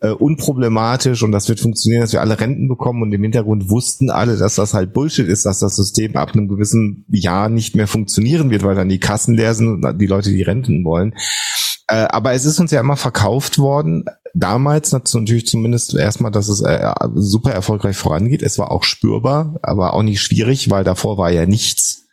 äh, 0.00 0.10
unproblematisch 0.10 1.24
und 1.24 1.32
das 1.32 1.48
wird 1.48 1.58
funktionieren, 1.58 2.02
dass 2.02 2.12
wir 2.12 2.20
alle 2.20 2.38
Renten 2.38 2.68
bekommen 2.68 3.02
und 3.02 3.12
im 3.12 3.22
Hintergrund 3.22 3.68
wussten 3.68 4.10
alle, 4.10 4.36
dass 4.36 4.54
das 4.54 4.74
halt 4.74 4.92
Bullshit 4.92 5.26
ist, 5.26 5.44
dass 5.44 5.58
das 5.58 5.74
System 5.74 6.16
ab 6.16 6.34
einem 6.34 6.46
gewissen 6.46 7.04
Jahr 7.08 7.48
nicht 7.48 7.74
mehr 7.74 7.88
funktionieren 7.88 8.50
wird, 8.50 8.62
weil 8.62 8.76
dann 8.76 8.88
die 8.88 9.00
Kassen 9.00 9.34
leer 9.34 9.54
sind 9.54 9.84
und 9.84 9.98
die 10.00 10.06
Leute 10.06 10.30
die 10.30 10.42
Renten 10.42 10.83
wollen. 10.84 11.14
Äh, 11.88 12.06
aber 12.10 12.32
es 12.32 12.44
ist 12.44 12.60
uns 12.60 12.70
ja 12.70 12.80
immer 12.80 12.96
verkauft 12.96 13.58
worden. 13.58 14.04
Damals 14.34 14.92
natürlich 14.92 15.46
zumindest 15.46 15.94
erstmal, 15.94 16.32
dass 16.32 16.48
es 16.48 16.60
äh, 16.62 16.92
super 17.14 17.52
erfolgreich 17.52 17.96
vorangeht. 17.96 18.42
Es 18.42 18.58
war 18.58 18.70
auch 18.70 18.84
spürbar, 18.84 19.56
aber 19.62 19.94
auch 19.94 20.02
nicht 20.02 20.20
schwierig, 20.20 20.70
weil 20.70 20.84
davor 20.84 21.18
war 21.18 21.30
ja 21.30 21.46
nichts 21.46 22.06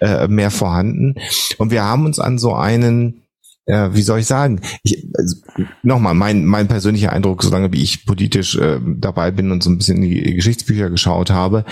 äh, 0.00 0.28
mehr 0.28 0.50
vorhanden. 0.50 1.16
Und 1.58 1.70
wir 1.70 1.84
haben 1.84 2.06
uns 2.06 2.18
an 2.18 2.38
so 2.38 2.54
einen 2.54 3.24
ja, 3.66 3.94
wie 3.94 4.02
soll 4.02 4.20
ich 4.20 4.26
sagen? 4.26 4.60
Ich, 4.82 5.06
also, 5.14 5.36
Nochmal, 5.82 6.14
mein, 6.14 6.44
mein 6.44 6.68
persönlicher 6.68 7.12
Eindruck, 7.12 7.42
solange 7.42 7.72
wie 7.72 7.82
ich 7.82 8.04
politisch 8.04 8.56
äh, 8.56 8.78
dabei 8.84 9.30
bin 9.30 9.50
und 9.52 9.62
so 9.62 9.70
ein 9.70 9.78
bisschen 9.78 10.02
in 10.02 10.10
die 10.10 10.34
Geschichtsbücher 10.34 10.90
geschaut 10.90 11.30
habe, 11.30 11.64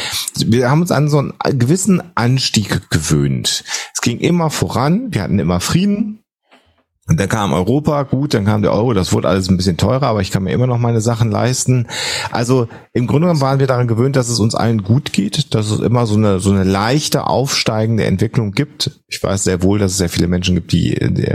wir 0.47 0.71
haben 0.71 0.81
uns 0.81 0.91
an 0.91 1.11
so 1.11 1.19
einen 1.19 1.59
gewissen 1.59 2.03
Anstieg 2.15 2.89
gewöhnt. 2.91 3.65
Es 3.93 4.01
ging 4.01 4.21
immer 4.21 4.49
voran, 4.49 5.13
wir 5.13 5.23
hatten 5.23 5.39
immer 5.39 5.61
Frieden, 5.61 6.22
und 7.09 7.19
dann 7.19 7.29
kam 7.29 7.53
Europa, 7.53 8.05
gut, 8.05 8.33
dann 8.33 8.45
kam 8.45 8.63
der 8.63 8.73
Euro, 8.73 8.95
das 8.95 9.13
wurde 9.13 9.29
alles 9.29 9.49
ein 9.49 9.57
bisschen 9.57 9.77
teurer, 9.77 10.07
aber 10.07 10.21
ich 10.21 10.31
kann 10.31 10.45
mir 10.45 10.53
immer 10.53 10.69
noch 10.69 10.79
meine 10.79 11.01
Sachen 11.01 11.33
leisten. 11.33 11.89
Also 12.31 12.69
im 12.93 13.09
Grunde 13.09 13.27
genommen 13.27 13.41
waren 13.41 13.59
wir 13.59 13.67
daran 13.67 13.89
gewöhnt, 13.89 14.15
dass 14.15 14.29
es 14.29 14.39
uns 14.39 14.55
allen 14.55 14.85
gut 14.85 15.13
geht, 15.13 15.53
dass 15.53 15.69
es 15.71 15.81
immer 15.81 16.07
so 16.07 16.15
eine, 16.15 16.39
so 16.39 16.53
eine 16.53 16.63
leichte 16.63 17.27
aufsteigende 17.27 18.05
Entwicklung 18.05 18.53
gibt. 18.53 19.01
Ich 19.09 19.21
weiß 19.21 19.43
sehr 19.43 19.65
wohl, 19.65 19.81
dass 19.81 19.93
es 19.93 19.99
sehr 19.99 20.11
viele 20.11 20.29
Menschen 20.29 20.55
gibt, 20.55 20.71
die, 20.71 20.95
die 20.95 21.27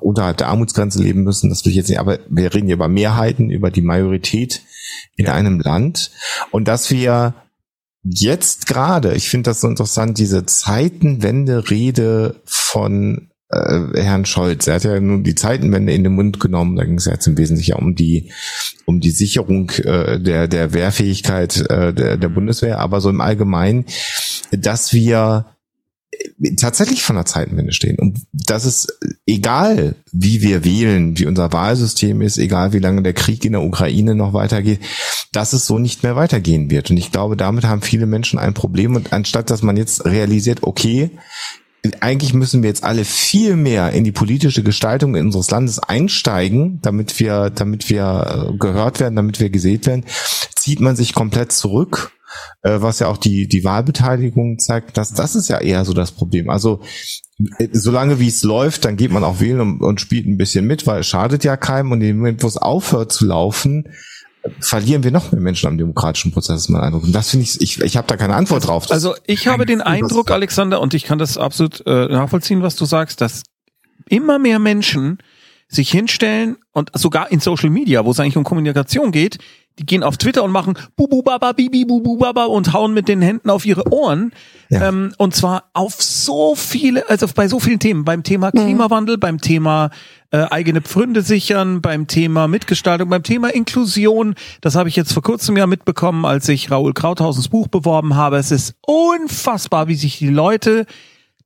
unterhalb 0.00 0.36
der 0.36 0.48
Armutsgrenze 0.48 1.02
leben 1.02 1.22
müssen. 1.22 1.48
Das 1.48 1.64
will 1.64 1.70
ich 1.70 1.76
jetzt 1.76 1.88
nicht, 1.88 1.98
aber 1.98 2.18
wir 2.28 2.52
reden 2.52 2.66
hier 2.66 2.76
über 2.76 2.88
Mehrheiten, 2.88 3.48
über 3.48 3.70
die 3.70 3.82
Majorität 3.82 4.60
in 5.16 5.28
einem 5.28 5.60
Land. 5.60 6.10
Und 6.50 6.68
dass 6.68 6.90
wir 6.90 7.34
jetzt 8.04 8.66
gerade, 8.66 9.14
ich 9.14 9.30
finde 9.30 9.50
das 9.50 9.62
so 9.62 9.68
interessant, 9.68 10.18
diese 10.18 10.44
Zeitenwende-Rede 10.44 12.42
von 12.44 13.30
äh, 13.48 14.02
Herrn 14.02 14.26
Scholz. 14.26 14.66
Er 14.66 14.74
hat 14.74 14.84
ja 14.84 14.98
nun 15.00 15.22
die 15.22 15.34
Zeitenwende 15.34 15.92
in 15.92 16.04
den 16.04 16.14
Mund 16.14 16.40
genommen. 16.40 16.76
Da 16.76 16.84
ging 16.84 16.98
es 16.98 17.04
ja 17.04 17.12
jetzt 17.12 17.26
im 17.26 17.38
Wesentlichen 17.38 17.74
um 17.74 17.94
die 17.94 18.32
um 18.84 19.00
die 19.00 19.10
Sicherung 19.10 19.70
äh, 19.70 20.20
der 20.20 20.48
der 20.48 20.72
Wehrfähigkeit 20.72 21.58
äh, 21.70 21.92
der, 21.92 22.16
der 22.16 22.28
Bundeswehr, 22.28 22.80
aber 22.80 23.00
so 23.00 23.10
im 23.10 23.20
Allgemeinen, 23.20 23.84
dass 24.50 24.92
wir 24.92 25.46
tatsächlich 26.58 27.02
von 27.02 27.16
der 27.16 27.26
Zeitenwende 27.26 27.72
stehen 27.72 27.98
und 27.98 28.20
das 28.32 28.64
ist 28.64 28.98
egal, 29.26 29.96
wie 30.12 30.40
wir 30.40 30.64
wählen, 30.64 31.18
wie 31.18 31.26
unser 31.26 31.52
Wahlsystem 31.52 32.22
ist, 32.22 32.38
egal 32.38 32.72
wie 32.72 32.78
lange 32.78 33.02
der 33.02 33.12
Krieg 33.12 33.44
in 33.44 33.52
der 33.52 33.62
Ukraine 33.62 34.14
noch 34.14 34.32
weitergeht, 34.32 34.80
dass 35.32 35.52
es 35.52 35.66
so 35.66 35.78
nicht 35.78 36.02
mehr 36.02 36.16
weitergehen 36.16 36.70
wird. 36.70 36.90
Und 36.90 36.96
ich 36.96 37.12
glaube, 37.12 37.36
damit 37.36 37.64
haben 37.64 37.82
viele 37.82 38.06
Menschen 38.06 38.38
ein 38.38 38.54
Problem 38.54 38.96
und 38.96 39.12
anstatt 39.12 39.50
dass 39.50 39.62
man 39.62 39.76
jetzt 39.76 40.04
realisiert, 40.04 40.62
okay, 40.62 41.10
eigentlich 42.00 42.34
müssen 42.34 42.62
wir 42.62 42.68
jetzt 42.68 42.84
alle 42.84 43.04
viel 43.04 43.56
mehr 43.56 43.92
in 43.92 44.04
die 44.04 44.12
politische 44.12 44.62
Gestaltung 44.62 45.14
unseres 45.14 45.50
Landes 45.50 45.78
einsteigen, 45.78 46.80
damit 46.82 47.18
wir, 47.20 47.50
damit 47.50 47.90
wir 47.90 48.50
äh, 48.52 48.56
gehört 48.56 49.00
werden, 49.00 49.16
damit 49.16 49.40
wir 49.40 49.50
gesehen 49.50 49.84
werden, 49.86 50.04
zieht 50.54 50.80
man 50.80 50.96
sich 50.96 51.14
komplett 51.14 51.52
zurück, 51.52 52.12
äh, 52.62 52.80
was 52.80 52.98
ja 52.98 53.08
auch 53.08 53.16
die, 53.16 53.48
die 53.48 53.64
Wahlbeteiligung 53.64 54.58
zeigt, 54.58 54.96
dass 54.96 55.12
das 55.12 55.34
ist 55.34 55.48
ja 55.48 55.58
eher 55.58 55.84
so 55.84 55.92
das 55.92 56.12
Problem. 56.12 56.50
Also, 56.50 56.80
äh, 57.58 57.68
solange 57.72 58.18
wie 58.20 58.28
es 58.28 58.42
läuft, 58.42 58.84
dann 58.84 58.96
geht 58.96 59.12
man 59.12 59.24
auch 59.24 59.40
wählen 59.40 59.60
und, 59.60 59.80
und 59.80 60.00
spielt 60.00 60.26
ein 60.26 60.38
bisschen 60.38 60.66
mit, 60.66 60.86
weil 60.86 61.00
es 61.00 61.06
schadet 61.06 61.44
ja 61.44 61.56
keinem 61.56 61.92
und 61.92 62.00
im 62.02 62.18
Moment, 62.18 62.42
wo 62.42 62.46
es 62.46 62.56
aufhört 62.56 63.12
zu 63.12 63.26
laufen, 63.26 63.88
verlieren 64.60 65.04
wir 65.04 65.10
noch 65.10 65.32
mehr 65.32 65.40
Menschen 65.40 65.68
am 65.68 65.78
demokratischen 65.78 66.32
Prozess, 66.32 66.68
mein 66.68 66.82
Eindruck. 66.82 67.04
Und 67.04 67.12
das 67.12 67.30
finde 67.30 67.44
ich, 67.44 67.60
ich, 67.60 67.80
ich 67.80 67.96
habe 67.96 68.06
da 68.06 68.16
keine 68.16 68.34
Antwort 68.34 68.66
drauf. 68.66 68.90
also 68.90 69.14
ich 69.26 69.46
habe 69.48 69.66
den 69.66 69.80
Eindruck, 69.80 70.30
Alexander, 70.30 70.80
und 70.80 70.94
ich 70.94 71.04
kann 71.04 71.18
das 71.18 71.38
absolut 71.38 71.84
äh, 71.86 72.06
nachvollziehen, 72.06 72.62
was 72.62 72.76
du 72.76 72.84
sagst, 72.84 73.20
dass 73.20 73.42
immer 74.08 74.38
mehr 74.38 74.58
Menschen 74.58 75.18
sich 75.68 75.90
hinstellen 75.90 76.56
und 76.72 76.90
sogar 76.94 77.32
in 77.32 77.40
Social 77.40 77.70
Media, 77.70 78.04
wo 78.04 78.12
es 78.12 78.20
eigentlich 78.20 78.36
um 78.36 78.44
Kommunikation 78.44 79.10
geht, 79.10 79.38
die 79.78 79.84
gehen 79.84 80.02
auf 80.02 80.16
Twitter 80.16 80.42
und 80.42 80.52
machen 80.52 80.78
bubu 80.96 81.22
baba 81.22 81.52
bibi 81.52 81.84
bubu 81.84 82.16
baba 82.16 82.44
und 82.44 82.72
hauen 82.72 82.94
mit 82.94 83.08
den 83.08 83.20
Händen 83.20 83.50
auf 83.50 83.66
ihre 83.66 83.92
Ohren 83.92 84.32
ja. 84.70 84.88
ähm, 84.88 85.12
und 85.18 85.34
zwar 85.34 85.70
auf 85.74 86.00
so 86.00 86.54
viele 86.54 87.08
also 87.10 87.26
bei 87.34 87.48
so 87.48 87.60
vielen 87.60 87.78
Themen 87.78 88.04
beim 88.04 88.22
Thema 88.22 88.50
mhm. 88.54 88.60
Klimawandel 88.60 89.18
beim 89.18 89.40
Thema 89.40 89.90
äh, 90.30 90.38
eigene 90.50 90.80
Pfründe 90.80 91.22
sichern 91.22 91.80
beim 91.80 92.06
Thema 92.06 92.48
Mitgestaltung 92.48 93.08
beim 93.08 93.22
Thema 93.22 93.54
Inklusion 93.54 94.34
das 94.60 94.74
habe 94.74 94.88
ich 94.88 94.96
jetzt 94.96 95.12
vor 95.12 95.22
kurzem 95.22 95.56
ja 95.56 95.66
mitbekommen 95.66 96.24
als 96.24 96.48
ich 96.48 96.70
Raoul 96.70 96.94
Krauthausens 96.94 97.48
Buch 97.48 97.68
beworben 97.68 98.16
habe 98.16 98.36
es 98.36 98.50
ist 98.50 98.74
unfassbar 98.86 99.88
wie 99.88 99.94
sich 99.94 100.18
die 100.18 100.28
Leute 100.28 100.86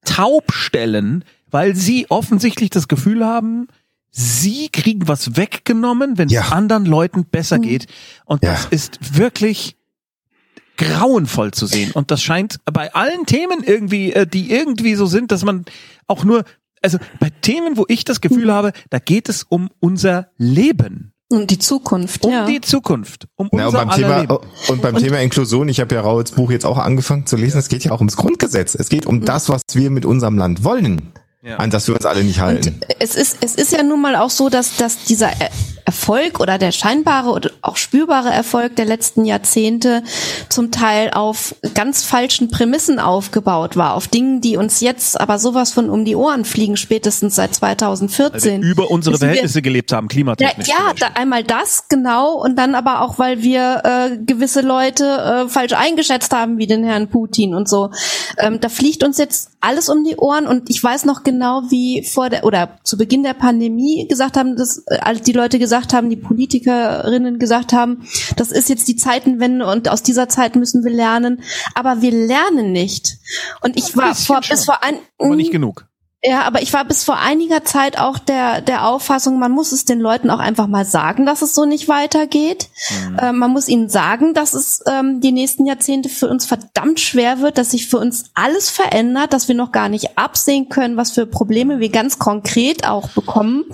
taub 0.05 0.53
stellen 0.53 1.25
weil 1.51 1.75
sie 1.75 2.07
offensichtlich 2.11 2.71
das 2.71 2.89
Gefühl 2.89 3.25
haben 3.25 3.69
sie 4.11 4.69
kriegen 4.69 5.09
was 5.09 5.37
weggenommen, 5.37 6.19
wenn 6.19 6.29
ja. 6.29 6.43
es 6.43 6.53
anderen 6.53 6.85
Leuten 6.85 7.25
besser 7.25 7.59
mhm. 7.59 7.63
geht. 7.63 7.87
Und 8.25 8.43
ja. 8.43 8.53
das 8.53 8.67
ist 8.67 9.17
wirklich 9.17 9.77
grauenvoll 10.77 11.53
zu 11.53 11.67
sehen. 11.67 11.93
Und 11.93 12.11
das 12.11 12.23
scheint 12.23 12.59
bei 12.65 12.93
allen 12.95 13.27
Themen 13.27 13.63
irgendwie, 13.63 14.13
äh, 14.13 14.27
die 14.27 14.51
irgendwie 14.51 14.95
so 14.95 15.07
sind, 15.07 15.31
dass 15.31 15.45
man 15.45 15.65
auch 16.07 16.25
nur, 16.25 16.45
also 16.83 16.99
bei 17.19 17.31
Themen, 17.43 17.77
wo 17.77 17.85
ich 17.89 18.05
das 18.05 18.21
Gefühl 18.21 18.47
mhm. 18.47 18.53
habe, 18.53 18.73
da 18.91 18.99
geht 18.99 19.29
es 19.29 19.43
um 19.43 19.71
unser 19.81 20.29
Leben. 20.37 21.13
Und 21.33 21.51
die 21.53 21.59
Zukunft, 21.61 22.25
um 22.25 22.33
ja. 22.33 22.45
die 22.45 22.61
Zukunft, 22.61 23.29
um 23.37 23.49
Na, 23.53 23.63
und 23.63 23.67
unser 23.69 23.79
beim 23.79 23.91
aller 23.91 23.99
Thema, 23.99 24.21
Leben. 24.21 24.39
und 24.69 24.83
beim 24.83 24.97
Thema 24.97 25.21
Inklusion, 25.21 25.69
ich 25.69 25.79
habe 25.79 25.95
ja 25.95 26.01
Rauls 26.01 26.33
Buch 26.33 26.51
jetzt 26.51 26.67
auch 26.67 26.77
angefangen 26.77 27.25
zu 27.25 27.37
lesen, 27.37 27.59
es 27.59 27.69
geht 27.69 27.85
ja 27.85 27.93
auch 27.93 28.01
ums 28.01 28.17
Grundgesetz. 28.17 28.75
Es 28.75 28.89
geht 28.89 29.07
um 29.07 29.25
das, 29.25 29.49
was 29.49 29.63
wir 29.75 29.91
mit 29.91 30.05
unserem 30.05 30.37
Land 30.39 30.65
wollen, 30.65 31.13
Ja. 31.43 31.57
an 31.59 31.71
das 31.71 31.87
wir 31.87 31.95
uns 31.95 32.05
alle 32.05 32.25
nicht 32.25 32.41
halten. 32.41 32.81
es 32.99 33.15
ist, 33.15 33.39
es 33.43 33.55
ist 33.55 33.71
ja 33.71 33.85
nun 33.85 34.03
mal 34.03 34.17
auch 34.17 34.31
so, 34.31 34.49
dass, 34.49 34.77
dass 34.77 35.05
dieser 35.05 35.29
Er- 35.29 35.51
Erfolg 35.91 36.39
oder 36.39 36.57
der 36.57 36.71
scheinbare 36.71 37.31
oder 37.31 37.51
auch 37.63 37.77
spürbare 37.77 38.31
Erfolg 38.31 38.77
der 38.77 38.85
letzten 38.85 39.25
Jahrzehnte 39.25 40.05
zum 40.49 40.71
Teil 40.71 41.11
auf 41.11 41.57
ganz 41.75 42.05
falschen 42.05 42.49
Prämissen 42.49 43.01
aufgebaut 43.01 43.77
war, 43.77 43.95
auf 43.95 44.07
Dingen, 44.07 44.41
die 44.41 44.57
uns 44.57 44.81
jetzt 44.81 45.21
aber 45.21 45.41
sowas 45.41 45.73
von 45.73 45.91
um 45.91 46.05
die 46.05 46.15
Ohren 46.15 46.45
fliegen, 46.45 46.77
spätestens 46.77 47.35
seit 47.35 47.61
Weil 47.61 47.71
wir 47.73 47.79
2014. 47.79 48.63
über 48.63 48.89
unsere 48.89 49.15
Wissen 49.15 49.23
wir- 49.23 49.27
Verhältnisse 49.31 49.63
gelebt 49.63 49.93
haben, 49.93 50.05
Ja, 50.07 50.11
klimatechnisch. 50.13 50.69
ja 50.69 50.75
Beispiel. 50.91 51.09
da 51.13 51.21
einmal 51.21 51.43
das 51.43 51.89
genau 51.89 52.35
und 52.41 52.55
dann 52.57 52.77
aber 52.77 53.01
auch, 53.03 53.19
weil 53.19 53.43
wir 53.43 53.83
äh, 53.85 54.17
gewisse 54.25 54.61
Leute 54.61 55.05
äh, 55.05 55.49
falsch 55.49 55.73
eingeschätzt 55.73 56.33
haben, 56.33 56.59
wie 56.59 56.69
den 56.69 56.85
Herrn 56.85 57.09
Putin 57.09 57.53
und 57.55 57.69
so. 57.69 57.91
Ähm, 58.39 58.61
da 58.61 58.69
fliegt 58.69 59.03
uns 59.03 59.19
jetzt 59.19 59.51
alles 59.61 59.89
um 59.89 60.05
die 60.05 60.17
Ohren 60.17 60.47
und 60.47 60.71
ich 60.71 60.83
weiß 60.83 61.05
noch 61.05 61.25
genau, 61.25 61.63
wie 61.69 62.05
vor 62.05 62.31
der 62.31 62.45
oder 62.45 62.79
zu 62.85 62.97
Beginn 62.97 63.25
der 63.25 63.35
Pandemie 63.35 64.07
gesagt 64.09 64.37
haben, 64.37 64.55
dass 64.57 64.85
äh, 64.87 65.15
die 65.27 65.33
Leute 65.33 65.59
gesagt 65.59 65.80
haben, 65.93 66.11
die 66.11 66.17
Politikerinnen 66.17 67.39
gesagt 67.39 67.73
haben, 67.73 68.07
das 68.37 68.53
ist 68.53 68.69
jetzt 68.69 68.89
die 68.89 68.97
Zeitenwende 68.97 69.67
und 69.67 69.89
aus 69.89 70.03
dieser 70.03 70.29
Zeit 70.29 70.57
müssen 70.57 70.85
wir 70.85 70.93
lernen. 70.93 71.43
Aber 71.75 72.03
wir 72.03 72.13
lernen 72.13 72.73
nicht. 72.73 73.19
Und 73.63 73.77
ich 73.77 73.97
war 73.97 74.15
vor, 74.15 74.41
bis 74.49 74.65
vor 74.65 74.83
ein, 74.83 74.97
Aber 75.19 75.37
nicht 75.37 75.53
genug. 75.53 75.90
Ja, 76.23 76.43
aber 76.43 76.61
ich 76.61 76.73
war 76.75 76.85
bis 76.85 77.03
vor 77.03 77.19
einiger 77.19 77.65
Zeit 77.65 77.99
auch 77.99 78.19
der, 78.19 78.61
der 78.61 78.87
Auffassung, 78.87 79.39
man 79.39 79.53
muss 79.53 79.73
es 79.73 79.87
den 79.87 80.01
Leuten 80.01 80.29
auch 80.29 80.39
einfach 80.39 80.67
mal 80.67 80.85
sagen, 80.85 81.25
dass 81.25 81.41
es 81.41 81.55
so 81.55 81.65
nicht 81.65 81.89
weitergeht. 81.89 82.69
Äh, 83.19 83.33
man 83.33 83.51
muss 83.51 83.69
ihnen 83.69 83.89
sagen, 83.89 84.35
dass 84.35 84.53
es 84.53 84.83
ähm, 84.87 85.23
die 85.23 85.33
nächsten 85.33 85.65
Jahrzehnte 85.65 86.11
für 86.11 86.29
uns 86.29 86.45
verdammt 86.45 87.01
schwer 87.01 87.41
wird, 87.41 87.57
dass 87.57 87.71
sich 87.71 87.89
für 87.89 87.97
uns 87.97 88.25
alles 88.35 88.69
verändert, 88.69 89.33
dass 89.33 89.49
wir 89.49 89.55
noch 89.55 89.73
gar 89.73 89.89
nicht 89.89 90.19
absehen 90.19 90.69
können, 90.69 90.99
was 90.99 91.11
für 91.11 91.25
Probleme 91.25 91.81
wir 91.81 91.89
ganz 91.89 92.19
konkret 92.19 92.87
auch 92.87 93.09
bekommen. 93.09 93.65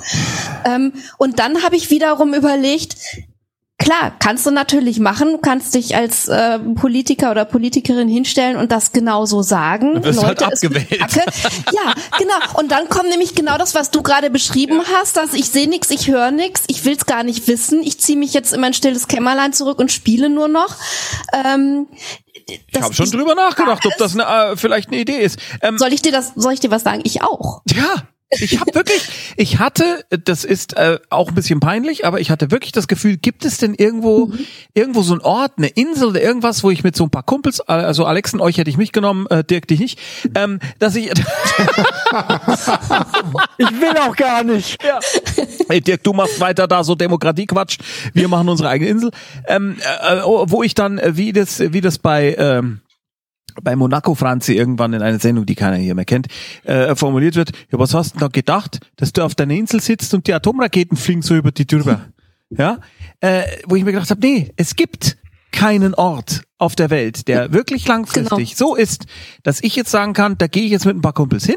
Ähm, 0.65 0.93
und 1.19 1.41
dann 1.41 1.65
habe 1.65 1.75
ich 1.75 1.91
wiederum 1.91 2.33
überlegt, 2.33 2.97
Klar, 3.79 4.17
kannst 4.19 4.47
du 4.47 4.51
natürlich 4.51 5.01
machen, 5.01 5.33
du 5.33 5.39
kannst 5.39 5.75
dich 5.75 5.95
als 5.95 6.29
äh, 6.29 6.59
Politiker 6.59 7.31
oder 7.31 7.45
Politikerin 7.45 8.09
hinstellen 8.09 8.57
und 8.57 8.73
das 8.73 8.93
genauso 8.93 9.43
sagen. 9.43 10.03
Wirst 10.03 10.25
halt 10.25 10.41
es 10.51 10.61
gibt 10.63 10.77
abgewählt. 10.77 11.01
Ja, 11.73 11.93
genau. 12.19 12.59
Und 12.59 12.73
dann 12.73 12.89
kommt 12.89 13.11
nämlich 13.11 13.35
genau 13.35 13.59
das, 13.59 13.75
was 13.75 13.91
du 13.91 14.03
gerade 14.03 14.31
beschrieben 14.31 14.81
hast, 14.95 15.19
dass 15.19 15.35
ich 15.35 15.51
sehe 15.51 15.69
nix, 15.69 15.91
ich 15.91 16.09
höre 16.09 16.31
nix, 16.31 16.63
ich 16.69 16.85
will's 16.87 17.05
gar 17.05 17.23
nicht 17.23 17.47
wissen, 17.49 17.83
ich 17.83 18.01
ziehe 18.01 18.19
mich 18.19 18.33
jetzt 18.33 18.55
in 18.55 18.61
mein 18.61 18.73
stilles 18.73 19.09
Kämmerlein 19.09 19.53
zurück 19.53 19.79
und 19.79 19.93
spiele 19.93 20.31
nur 20.31 20.49
noch. 20.49 20.75
Ähm, 21.35 21.87
Ich 22.47 22.81
habe 22.83 22.95
schon 22.95 23.11
drüber 23.11 23.35
nachgedacht, 23.35 23.85
ob 23.85 23.97
das 23.99 24.15
eine, 24.15 24.25
äh, 24.53 24.57
vielleicht 24.57 24.89
eine 24.89 24.99
Idee 24.99 25.19
ist. 25.21 25.39
Ähm, 25.61 25.77
Soll 25.77 25.93
ich 25.93 26.01
dir 26.01 26.13
das, 26.13 26.33
soll 26.35 26.55
ich 26.55 26.61
dir 26.61 26.71
was 26.71 26.83
sagen? 26.83 27.03
Ich 27.05 27.23
auch. 27.23 27.61
Ja, 27.69 28.05
ich 28.31 28.61
habe 28.61 28.75
wirklich, 28.75 29.09
ich 29.37 29.61
hatte, 29.61 30.05
das 30.25 30.45
ist 30.45 30.77
äh, 30.77 30.99
auch 31.11 31.29
ein 31.29 31.35
bisschen 31.35 31.61
peinlich, 31.61 32.05
aber 32.05 32.21
ich 32.21 32.31
hatte 32.31 32.51
wirklich 32.51 32.73
das 32.73 32.89
Gefühl, 32.89 33.17
gibt 33.17 33.45
es 33.45 33.59
denn 33.59 33.75
irgendwo, 33.75 34.33
irgendwo 34.75 35.03
so 35.03 35.15
ein 35.15 35.21
Ort, 35.21 35.53
eine 35.59 35.69
Insel 35.69 36.09
oder 36.09 36.21
irgendwas, 36.21 36.65
wo 36.65 36.71
ich 36.71 36.83
mit 36.83 36.97
so 36.97 37.05
ein 37.05 37.11
paar 37.11 37.23
Kumpels, 37.23 37.61
äh, 37.61 37.73
also 37.73 38.05
Alex 38.05 38.35
und 38.35 38.41
euch 38.41 38.59
hätte 38.59 38.69
ich 38.69 38.77
mich 38.77 38.91
genommen, 38.91 39.27
äh, 39.29 39.45
Dirk 39.45 39.69
dich 39.69 39.79
nicht, 39.79 40.01
ähm, 40.35 40.59
dass 40.81 40.97
ich, 40.97 41.07
Ich 43.59 43.71
will 43.71 43.97
auch 44.01 44.17
gar 44.17 44.43
nicht. 44.43 44.83
ja. 44.83 44.99
hey 45.69 45.81
Dirk, 45.81 46.03
du 46.03 46.13
machst 46.13 46.41
weiter 46.41 46.67
da 46.67 46.83
so 46.83 46.97
Demokratiequatsch, 46.97 47.79
wir 48.13 48.27
machen 48.27 48.49
unsere 48.49 48.69
eigene 48.69 48.91
Insel, 48.91 49.11
ähm, 49.47 49.77
äh, 50.03 50.23
wo 50.25 50.65
ich 50.65 50.75
dann, 50.75 50.99
äh, 50.99 51.17
wie 51.17 51.33
das, 51.33 51.61
wie 51.61 51.81
das 51.81 51.99
bei, 51.99 52.35
ähm, 52.39 52.81
bei 53.63 53.77
Monaco 53.77 54.15
Franzi 54.15 54.55
irgendwann 54.55 54.93
in 54.93 55.03
einer 55.03 55.19
Sendung, 55.19 55.47
die 55.47 55.55
keiner 55.55 55.77
hier 55.77 55.95
mehr 55.95 56.05
kennt, 56.05 56.29
äh, 56.65 56.95
formuliert 56.95 57.37
wird, 57.37 57.53
ja, 57.71 57.79
was 57.79 57.95
hast 57.95 58.15
du 58.15 58.19
denn 58.19 58.21
da 58.21 58.29
gedacht, 58.29 58.81
dass 58.97 59.13
du 59.13 59.23
auf 59.23 59.35
deiner 59.35 59.55
Insel 59.55 59.81
sitzt 59.81 60.15
und 60.15 60.27
die 60.27 60.35
Atomraketen 60.35 60.97
fliegen 60.97 61.23
so 61.23 61.35
über 61.35 61.53
die 61.53 61.67
drüber? 61.67 62.07
Ja, 62.49 62.79
äh, 63.19 63.43
wo 63.67 63.75
ich 63.75 63.83
mir 63.83 63.91
gedacht 63.91 64.09
habe, 64.09 64.21
nee, 64.21 64.53
es 64.55 64.77
gibt 64.77 65.17
keinen 65.51 65.95
Ort 65.95 66.45
auf 66.59 66.77
der 66.77 66.91
Welt, 66.91 67.29
der 67.29 67.53
wirklich 67.53 67.89
langfristig 67.89 68.57
so 68.57 68.77
ist, 68.77 69.07
dass 69.43 69.63
ich 69.63 69.75
jetzt 69.75 69.91
sagen 69.91 70.13
kann, 70.13 70.39
da 70.39 70.47
gehe 70.47 70.63
ich 70.63 70.71
jetzt 70.71 70.87
mit 70.87 70.97
ein 70.97 71.01
paar 71.01 71.13
Kumpels 71.13 71.45
hin 71.45 71.57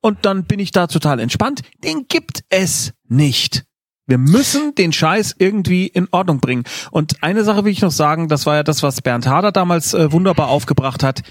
und 0.00 0.24
dann 0.26 0.44
bin 0.44 0.60
ich 0.60 0.70
da 0.70 0.86
total 0.86 1.18
entspannt. 1.18 1.62
Den 1.82 2.06
gibt 2.08 2.44
es 2.50 2.92
nicht. 3.08 3.64
Wir 4.08 4.18
müssen 4.18 4.74
den 4.74 4.92
Scheiß 4.92 5.36
irgendwie 5.38 5.86
in 5.86 6.08
Ordnung 6.10 6.40
bringen. 6.40 6.64
Und 6.90 7.22
eine 7.22 7.44
Sache 7.44 7.64
will 7.64 7.70
ich 7.72 7.82
noch 7.82 7.92
sagen, 7.92 8.26
das 8.26 8.46
war 8.46 8.56
ja 8.56 8.62
das, 8.64 8.82
was 8.82 9.00
Bernd 9.02 9.26
Hader 9.28 9.52
damals 9.52 9.94
äh, 9.94 10.10
wunderbar 10.10 10.48
aufgebracht 10.48 11.04
hat. 11.04 11.22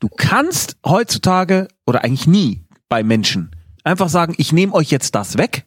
Du 0.00 0.08
kannst 0.08 0.76
heutzutage 0.84 1.66
oder 1.86 2.04
eigentlich 2.04 2.26
nie 2.26 2.64
bei 2.88 3.02
Menschen 3.02 3.50
einfach 3.84 4.08
sagen, 4.08 4.34
ich 4.38 4.52
nehme 4.52 4.72
euch 4.74 4.90
jetzt 4.90 5.14
das 5.14 5.38
weg 5.38 5.64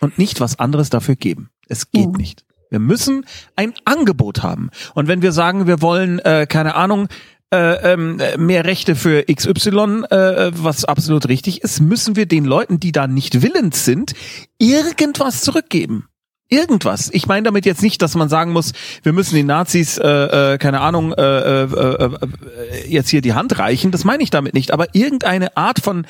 und 0.00 0.18
nicht 0.18 0.40
was 0.40 0.58
anderes 0.58 0.90
dafür 0.90 1.16
geben. 1.16 1.50
Es 1.68 1.90
geht 1.90 2.08
Mhm. 2.08 2.16
nicht. 2.16 2.44
Wir 2.70 2.78
müssen 2.80 3.24
ein 3.56 3.72
Angebot 3.84 4.42
haben. 4.42 4.70
Und 4.94 5.08
wenn 5.08 5.22
wir 5.22 5.32
sagen, 5.32 5.66
wir 5.66 5.80
wollen, 5.80 6.18
äh, 6.20 6.46
keine 6.48 6.74
Ahnung, 6.74 7.08
äh, 7.50 7.92
ähm, 7.92 8.20
äh, 8.20 8.36
mehr 8.36 8.64
Rechte 8.64 8.94
für 8.94 9.24
XY, 9.24 10.04
äh, 10.10 10.50
was 10.54 10.84
absolut 10.84 11.28
richtig 11.28 11.62
ist, 11.62 11.80
müssen 11.80 12.14
wir 12.14 12.26
den 12.26 12.44
Leuten, 12.44 12.78
die 12.78 12.92
da 12.92 13.06
nicht 13.06 13.42
willens 13.42 13.84
sind, 13.84 14.12
irgendwas 14.58 15.40
zurückgeben. 15.40 16.08
Irgendwas. 16.50 17.10
Ich 17.12 17.26
meine 17.26 17.44
damit 17.44 17.66
jetzt 17.66 17.82
nicht, 17.82 18.00
dass 18.00 18.14
man 18.14 18.30
sagen 18.30 18.52
muss, 18.52 18.72
wir 19.02 19.12
müssen 19.12 19.34
den 19.34 19.46
Nazis, 19.46 19.98
äh, 19.98 20.54
äh, 20.54 20.58
keine 20.58 20.80
Ahnung, 20.80 21.12
äh, 21.12 21.22
äh, 21.22 21.64
äh, 21.64 22.04
äh, 22.04 22.88
jetzt 22.88 23.10
hier 23.10 23.20
die 23.20 23.34
Hand 23.34 23.58
reichen. 23.58 23.90
Das 23.90 24.04
meine 24.04 24.22
ich 24.22 24.30
damit 24.30 24.54
nicht. 24.54 24.70
Aber 24.70 24.94
irgendeine 24.94 25.56
Art 25.58 25.80
von 25.80 26.06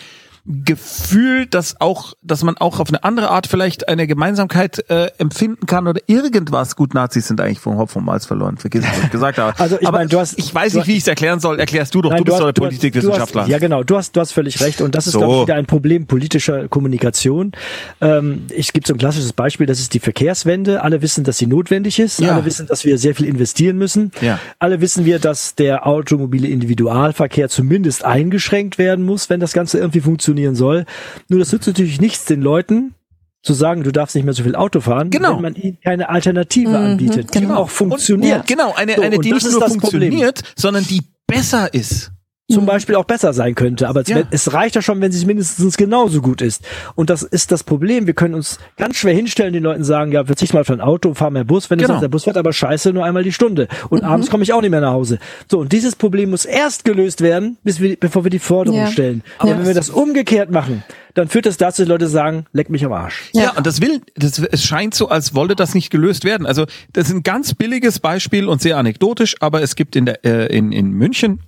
Gefühl, 0.64 1.46
dass 1.46 1.80
auch, 1.80 2.14
dass 2.22 2.42
man 2.42 2.56
auch 2.56 2.80
auf 2.80 2.88
eine 2.88 3.04
andere 3.04 3.30
Art 3.30 3.46
vielleicht 3.46 3.88
eine 3.88 4.06
Gemeinsamkeit 4.06 4.82
äh, 4.88 5.10
empfinden 5.18 5.66
kann 5.66 5.86
oder 5.86 6.00
irgendwas. 6.06 6.74
Gut, 6.74 6.94
Nazis 6.94 7.28
sind 7.28 7.40
eigentlich 7.40 7.58
vom 7.60 7.76
Hopf 7.76 7.96
und 7.96 8.04
Malz 8.06 8.24
verloren. 8.26 8.56
Vergiss, 8.56 8.84
was 8.84 9.04
ich 9.04 9.10
gesagt 9.10 9.38
habe. 9.38 9.54
Also 9.58 9.78
ich 9.80 9.86
Aber 9.86 9.98
meine, 9.98 10.08
du 10.08 10.18
hast- 10.18 10.38
ich 10.38 10.54
weiß 10.54 10.72
du 10.72 10.78
nicht, 10.78 10.86
wie 10.88 10.92
ich 10.92 10.98
es 11.02 11.06
erklären 11.08 11.40
soll. 11.40 11.58
Erklärst 11.60 11.94
du 11.94 12.00
doch. 12.02 12.10
Nein, 12.10 12.18
du 12.18 12.24
bist 12.24 12.34
hast- 12.36 12.40
doch 12.40 12.46
der 12.46 12.52
du 12.54 12.62
Politikwissenschaftler. 12.62 13.44
Du 13.44 13.50
ja, 13.50 13.58
genau. 13.58 13.82
Du 13.82 13.96
hast, 13.96 14.16
du 14.16 14.20
hast 14.20 14.32
völlig 14.32 14.60
recht. 14.62 14.80
Und 14.80 14.94
das 14.94 15.06
ist, 15.06 15.12
So. 15.12 15.18
glaube 15.18 15.34
ich, 15.36 15.42
wieder 15.42 15.54
ein 15.56 15.66
Problem 15.66 16.06
politischer 16.06 16.68
Kommunikation. 16.68 17.52
Ähm, 18.00 18.46
ich 18.50 18.72
gebe 18.72 18.86
so 18.86 18.94
ein 18.94 18.98
klassisches 18.98 19.32
Beispiel. 19.32 19.66
Das 19.66 19.80
ist 19.80 19.92
die 19.94 20.00
Verkehrswende. 20.00 20.82
Alle 20.82 21.02
wissen, 21.02 21.24
dass 21.24 21.38
sie 21.38 21.46
notwendig 21.46 21.98
ist. 21.98 22.20
Ja. 22.20 22.32
Alle 22.34 22.44
wissen, 22.44 22.66
dass 22.66 22.84
wir 22.84 22.96
sehr 22.98 23.14
viel 23.14 23.26
investieren 23.26 23.76
müssen. 23.76 24.12
Ja. 24.22 24.38
Alle 24.58 24.80
wissen 24.80 25.04
wir, 25.04 25.18
dass 25.18 25.54
der 25.56 25.86
automobile 25.86 26.48
Individualverkehr 26.48 27.48
zumindest 27.48 28.04
eingeschränkt 28.04 28.78
werden 28.78 29.04
muss, 29.04 29.28
wenn 29.28 29.40
das 29.40 29.52
Ganze 29.52 29.78
irgendwie 29.78 30.00
funktionieren 30.38 30.54
soll. 30.54 30.84
Nur 31.28 31.38
das 31.38 31.52
nützt 31.52 31.66
natürlich 31.66 32.00
nichts 32.00 32.24
den 32.24 32.40
Leuten, 32.40 32.94
zu 33.42 33.54
sagen, 33.54 33.84
du 33.84 33.92
darfst 33.92 34.16
nicht 34.16 34.24
mehr 34.24 34.34
so 34.34 34.42
viel 34.42 34.56
Auto 34.56 34.80
fahren, 34.80 35.10
Genau. 35.10 35.36
wenn 35.36 35.42
man 35.42 35.54
ihnen 35.54 35.78
keine 35.82 36.08
Alternative 36.08 36.76
anbietet, 36.76 37.34
die 37.34 37.40
genau. 37.40 37.56
auch 37.56 37.70
funktioniert. 37.70 38.40
Und, 38.40 38.46
genau, 38.48 38.74
eine, 38.74 38.96
So, 38.96 39.02
eine 39.02 39.18
die 39.18 39.32
nicht 39.32 39.50
nur 39.50 39.60
das 39.60 39.76
Problem. 39.76 39.80
funktioniert, 39.80 40.42
sondern 40.56 40.84
die 40.84 41.02
besser 41.26 41.72
ist. 41.72 42.10
Zum 42.50 42.64
Beispiel 42.64 42.94
auch 42.94 43.04
besser 43.04 43.34
sein 43.34 43.54
könnte. 43.54 43.88
Aber 43.88 44.00
es, 44.00 44.08
Ja. 44.08 44.22
es 44.30 44.52
reicht 44.54 44.74
ja 44.74 44.80
schon, 44.80 45.00
wenn 45.02 45.12
sie 45.12 45.26
mindestens 45.26 45.76
genauso 45.76 46.22
gut 46.22 46.40
ist. 46.40 46.62
Und 46.94 47.10
das 47.10 47.22
ist 47.22 47.52
das 47.52 47.62
Problem. 47.62 48.06
Wir 48.06 48.14
können 48.14 48.34
uns 48.34 48.58
ganz 48.78 48.96
schwer 48.96 49.12
hinstellen, 49.14 49.52
den 49.52 49.62
Leuten 49.62 49.84
sagen, 49.84 50.12
ja, 50.12 50.24
verzicht 50.24 50.54
mal 50.54 50.60
auf 50.60 50.70
ein 50.70 50.80
Auto, 50.80 51.12
fahr 51.12 51.30
mehr 51.30 51.44
Bus, 51.44 51.68
wenn 51.68 51.78
Genau. 51.78 51.88
es 51.90 51.94
sagt, 51.96 52.02
der 52.04 52.08
Bus 52.08 52.24
fährt 52.24 52.38
aber 52.38 52.52
scheiße 52.54 52.92
nur 52.94 53.04
einmal 53.04 53.22
die 53.22 53.32
Stunde. 53.32 53.68
Und 53.90 54.02
abends 54.02 54.30
komme 54.30 54.44
ich 54.44 54.52
auch 54.54 54.62
nicht 54.62 54.70
mehr 54.70 54.80
nach 54.80 54.92
Hause. 54.92 55.18
So, 55.50 55.58
und 55.58 55.72
dieses 55.72 55.94
Problem 55.94 56.30
muss 56.30 56.46
erst 56.46 56.84
gelöst 56.86 57.20
werden, 57.20 57.58
bis 57.64 57.80
wir, 57.80 57.96
bevor 57.96 58.24
wir 58.24 58.30
die 58.30 58.38
Forderung 58.38 58.80
Ja. 58.80 58.86
stellen. 58.86 59.22
Aber 59.38 59.50
Ja. 59.50 59.58
wenn 59.58 59.66
wir 59.66 59.74
das 59.74 59.90
umgekehrt 59.90 60.50
machen, 60.50 60.82
dann 61.14 61.28
führt 61.28 61.44
das 61.46 61.56
dazu, 61.58 61.82
dass 61.82 61.88
Leute 61.88 62.06
sagen, 62.06 62.46
leck 62.52 62.70
mich 62.70 62.84
am 62.84 62.92
Arsch. 62.92 63.30
Ja, 63.34 63.42
Ja. 63.42 63.52
und 63.56 63.66
das 63.66 63.80
will, 63.82 64.00
das, 64.16 64.38
es 64.38 64.64
scheint 64.64 64.94
so, 64.94 65.08
als 65.08 65.34
wollte 65.34 65.54
das 65.54 65.74
nicht 65.74 65.90
gelöst 65.90 66.24
werden. 66.24 66.46
Also 66.46 66.64
das 66.94 67.08
ist 67.08 67.14
ein 67.14 67.22
ganz 67.24 67.52
billiges 67.54 67.98
Beispiel 67.98 68.46
und 68.48 68.62
sehr 68.62 68.78
anekdotisch, 68.78 69.36
aber 69.40 69.60
es 69.62 69.74
gibt 69.76 69.96
in 69.96 70.06
der 70.06 70.24
äh, 70.24 70.46
in, 70.56 70.72
in 70.72 70.92
München 70.92 71.40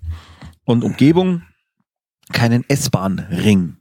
und 0.71 0.85
Umgebung 0.85 1.43
keinen 2.33 2.65
S-Bahn-Ring. 2.69 3.77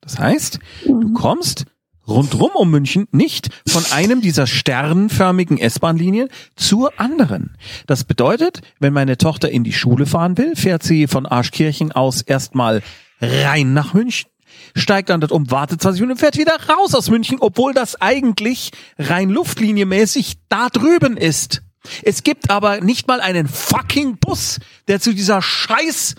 Das 0.00 0.18
heißt, 0.18 0.58
du 0.86 1.12
kommst 1.12 1.66
rundrum 2.06 2.50
um 2.54 2.70
München 2.70 3.06
nicht 3.10 3.48
von 3.66 3.84
einem 3.92 4.20
dieser 4.20 4.46
sternförmigen 4.46 5.58
S-Bahn-Linien 5.58 6.28
zur 6.56 6.98
anderen. 6.98 7.56
Das 7.86 8.04
bedeutet, 8.04 8.62
wenn 8.80 8.92
meine 8.92 9.18
Tochter 9.18 9.50
in 9.50 9.64
die 9.64 9.72
Schule 9.72 10.06
fahren 10.06 10.38
will, 10.38 10.56
fährt 10.56 10.82
sie 10.82 11.06
von 11.06 11.26
Arschkirchen 11.26 11.92
aus 11.92 12.22
erstmal 12.22 12.82
rein 13.20 13.74
nach 13.74 13.92
München, 13.92 14.30
steigt 14.74 15.10
dann 15.10 15.20
dort 15.20 15.32
um, 15.32 15.50
wartet 15.50 15.82
20 15.82 16.00
Minuten 16.00 16.18
und 16.18 16.20
fährt 16.20 16.38
wieder 16.38 16.56
raus 16.68 16.94
aus 16.94 17.10
München, 17.10 17.38
obwohl 17.40 17.74
das 17.74 18.00
eigentlich 18.00 18.70
rein 18.98 19.28
luftlinienmäßig 19.28 20.38
da 20.48 20.68
drüben 20.70 21.16
ist. 21.16 21.62
Es 22.02 22.22
gibt 22.22 22.50
aber 22.50 22.80
nicht 22.80 23.06
mal 23.06 23.20
einen 23.20 23.48
fucking 23.48 24.18
Bus, 24.18 24.58
der 24.88 25.00
zu 25.00 25.14
dieser 25.14 25.42
scheiß 25.42 26.16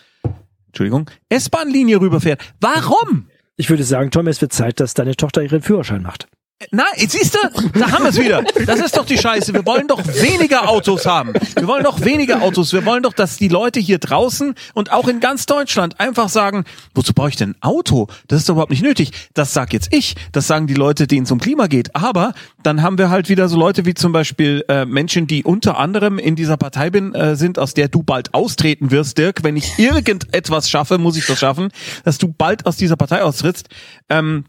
Entschuldigung, 0.70 1.10
S-Bahn-Linie 1.30 2.00
rüberfährt. 2.00 2.54
Warum? 2.60 3.28
Ich 3.58 3.70
würde 3.70 3.84
sagen, 3.84 4.12
Tom, 4.12 4.28
es 4.28 4.42
wird 4.42 4.54
Zeit, 4.54 4.80
dass 4.80 4.94
deine 4.94 5.16
Tochter 5.16 5.44
ihren 5.44 5.62
Führerschein 5.62 6.02
macht. 6.02 6.28
Na, 6.72 6.84
siehst 6.96 7.36
du, 7.36 7.70
da 7.80 7.92
haben 7.92 8.04
wir 8.04 8.10
es 8.10 8.20
wieder. 8.20 8.44
Das 8.66 8.80
ist 8.80 8.96
doch 8.96 9.06
die 9.06 9.18
Scheiße. 9.18 9.54
Wir 9.54 9.66
wollen 9.66 9.88
doch 9.88 10.06
weniger 10.06 10.70
Autos 10.70 11.06
haben. 11.06 11.34
Wir 11.56 11.68
wollen 11.68 11.84
doch 11.84 12.02
weniger 12.02 12.42
Autos. 12.42 12.74
Wir 12.74 12.86
wollen 12.86 13.04
doch, 13.04 13.14
dass 13.14 13.38
die 13.38 13.48
Leute 13.48 13.80
hier 13.80 13.98
draußen 13.98 14.54
und 14.74 14.92
auch 14.92 15.08
in 15.08 15.20
ganz 15.20 15.46
Deutschland 15.48 16.00
einfach 16.00 16.30
sagen, 16.30 16.66
wozu 16.94 17.14
brauche 17.14 17.30
ich 17.30 17.36
denn 17.36 17.52
ein 17.52 17.62
Auto? 17.62 18.08
Das 18.28 18.40
ist 18.40 18.50
doch 18.50 18.54
überhaupt 18.54 18.72
nicht 18.72 18.84
nötig. 18.84 19.12
Das 19.34 19.54
sag 19.54 19.74
jetzt 19.74 19.94
ich. 19.94 20.16
Das 20.32 20.48
sagen 20.48 20.68
die 20.68 20.76
Leute, 20.76 21.08
denen 21.08 21.24
es 21.24 21.32
um 21.32 21.40
Klima 21.40 21.68
geht. 21.68 21.96
Aber 21.96 22.34
dann 22.62 22.84
haben 22.84 22.98
wir 22.98 23.10
halt 23.10 23.30
wieder 23.30 23.50
so 23.50 23.58
Leute 23.58 23.86
wie 23.86 23.96
zum 23.96 24.12
Beispiel 24.12 24.64
äh, 24.68 24.86
Menschen, 24.86 25.26
die 25.26 25.44
unter 25.44 25.78
anderem 25.78 26.20
in 26.20 26.36
dieser 26.36 26.58
Partei 26.58 26.90
bin, 26.92 27.16
äh, 27.16 27.36
sind, 27.36 27.58
aus 27.58 27.74
der 27.74 27.88
du 27.88 28.04
bald 28.04 28.34
austreten 28.34 28.92
wirst, 28.92 29.18
Dirk. 29.18 29.44
Wenn 29.44 29.58
ich 29.58 29.80
irgendetwas 29.80 30.70
schaffe, 30.70 30.98
muss 31.00 31.18
ich 31.18 31.26
das 31.26 31.40
schaffen, 31.40 31.70
dass 32.04 32.18
du 32.20 32.28
bald 32.28 32.66
aus 32.66 32.78
dieser 32.78 32.96
Partei 32.96 33.24
austrittst. 33.24 33.70
Ähm, 34.10 34.46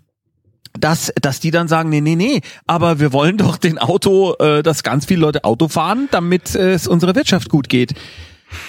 dass, 0.79 1.13
dass 1.21 1.41
die 1.41 1.51
dann 1.51 1.69
sagen, 1.69 1.89
nee, 1.89 2.01
nee, 2.01 2.17
nee, 2.17 2.41
aber 2.67 3.01
wir 3.01 3.13
wollen 3.13 3.37
doch 3.37 3.57
den 3.57 3.79
Auto, 3.79 4.35
äh, 4.39 4.63
dass 4.63 4.83
ganz 4.83 5.07
viele 5.07 5.21
Leute 5.21 5.45
Auto 5.45 5.69
fahren, 5.69 6.09
damit 6.11 6.55
äh, 6.55 6.73
es 6.73 6.87
unserer 6.87 7.15
Wirtschaft 7.15 7.49
gut 7.49 7.69
geht. 7.69 7.95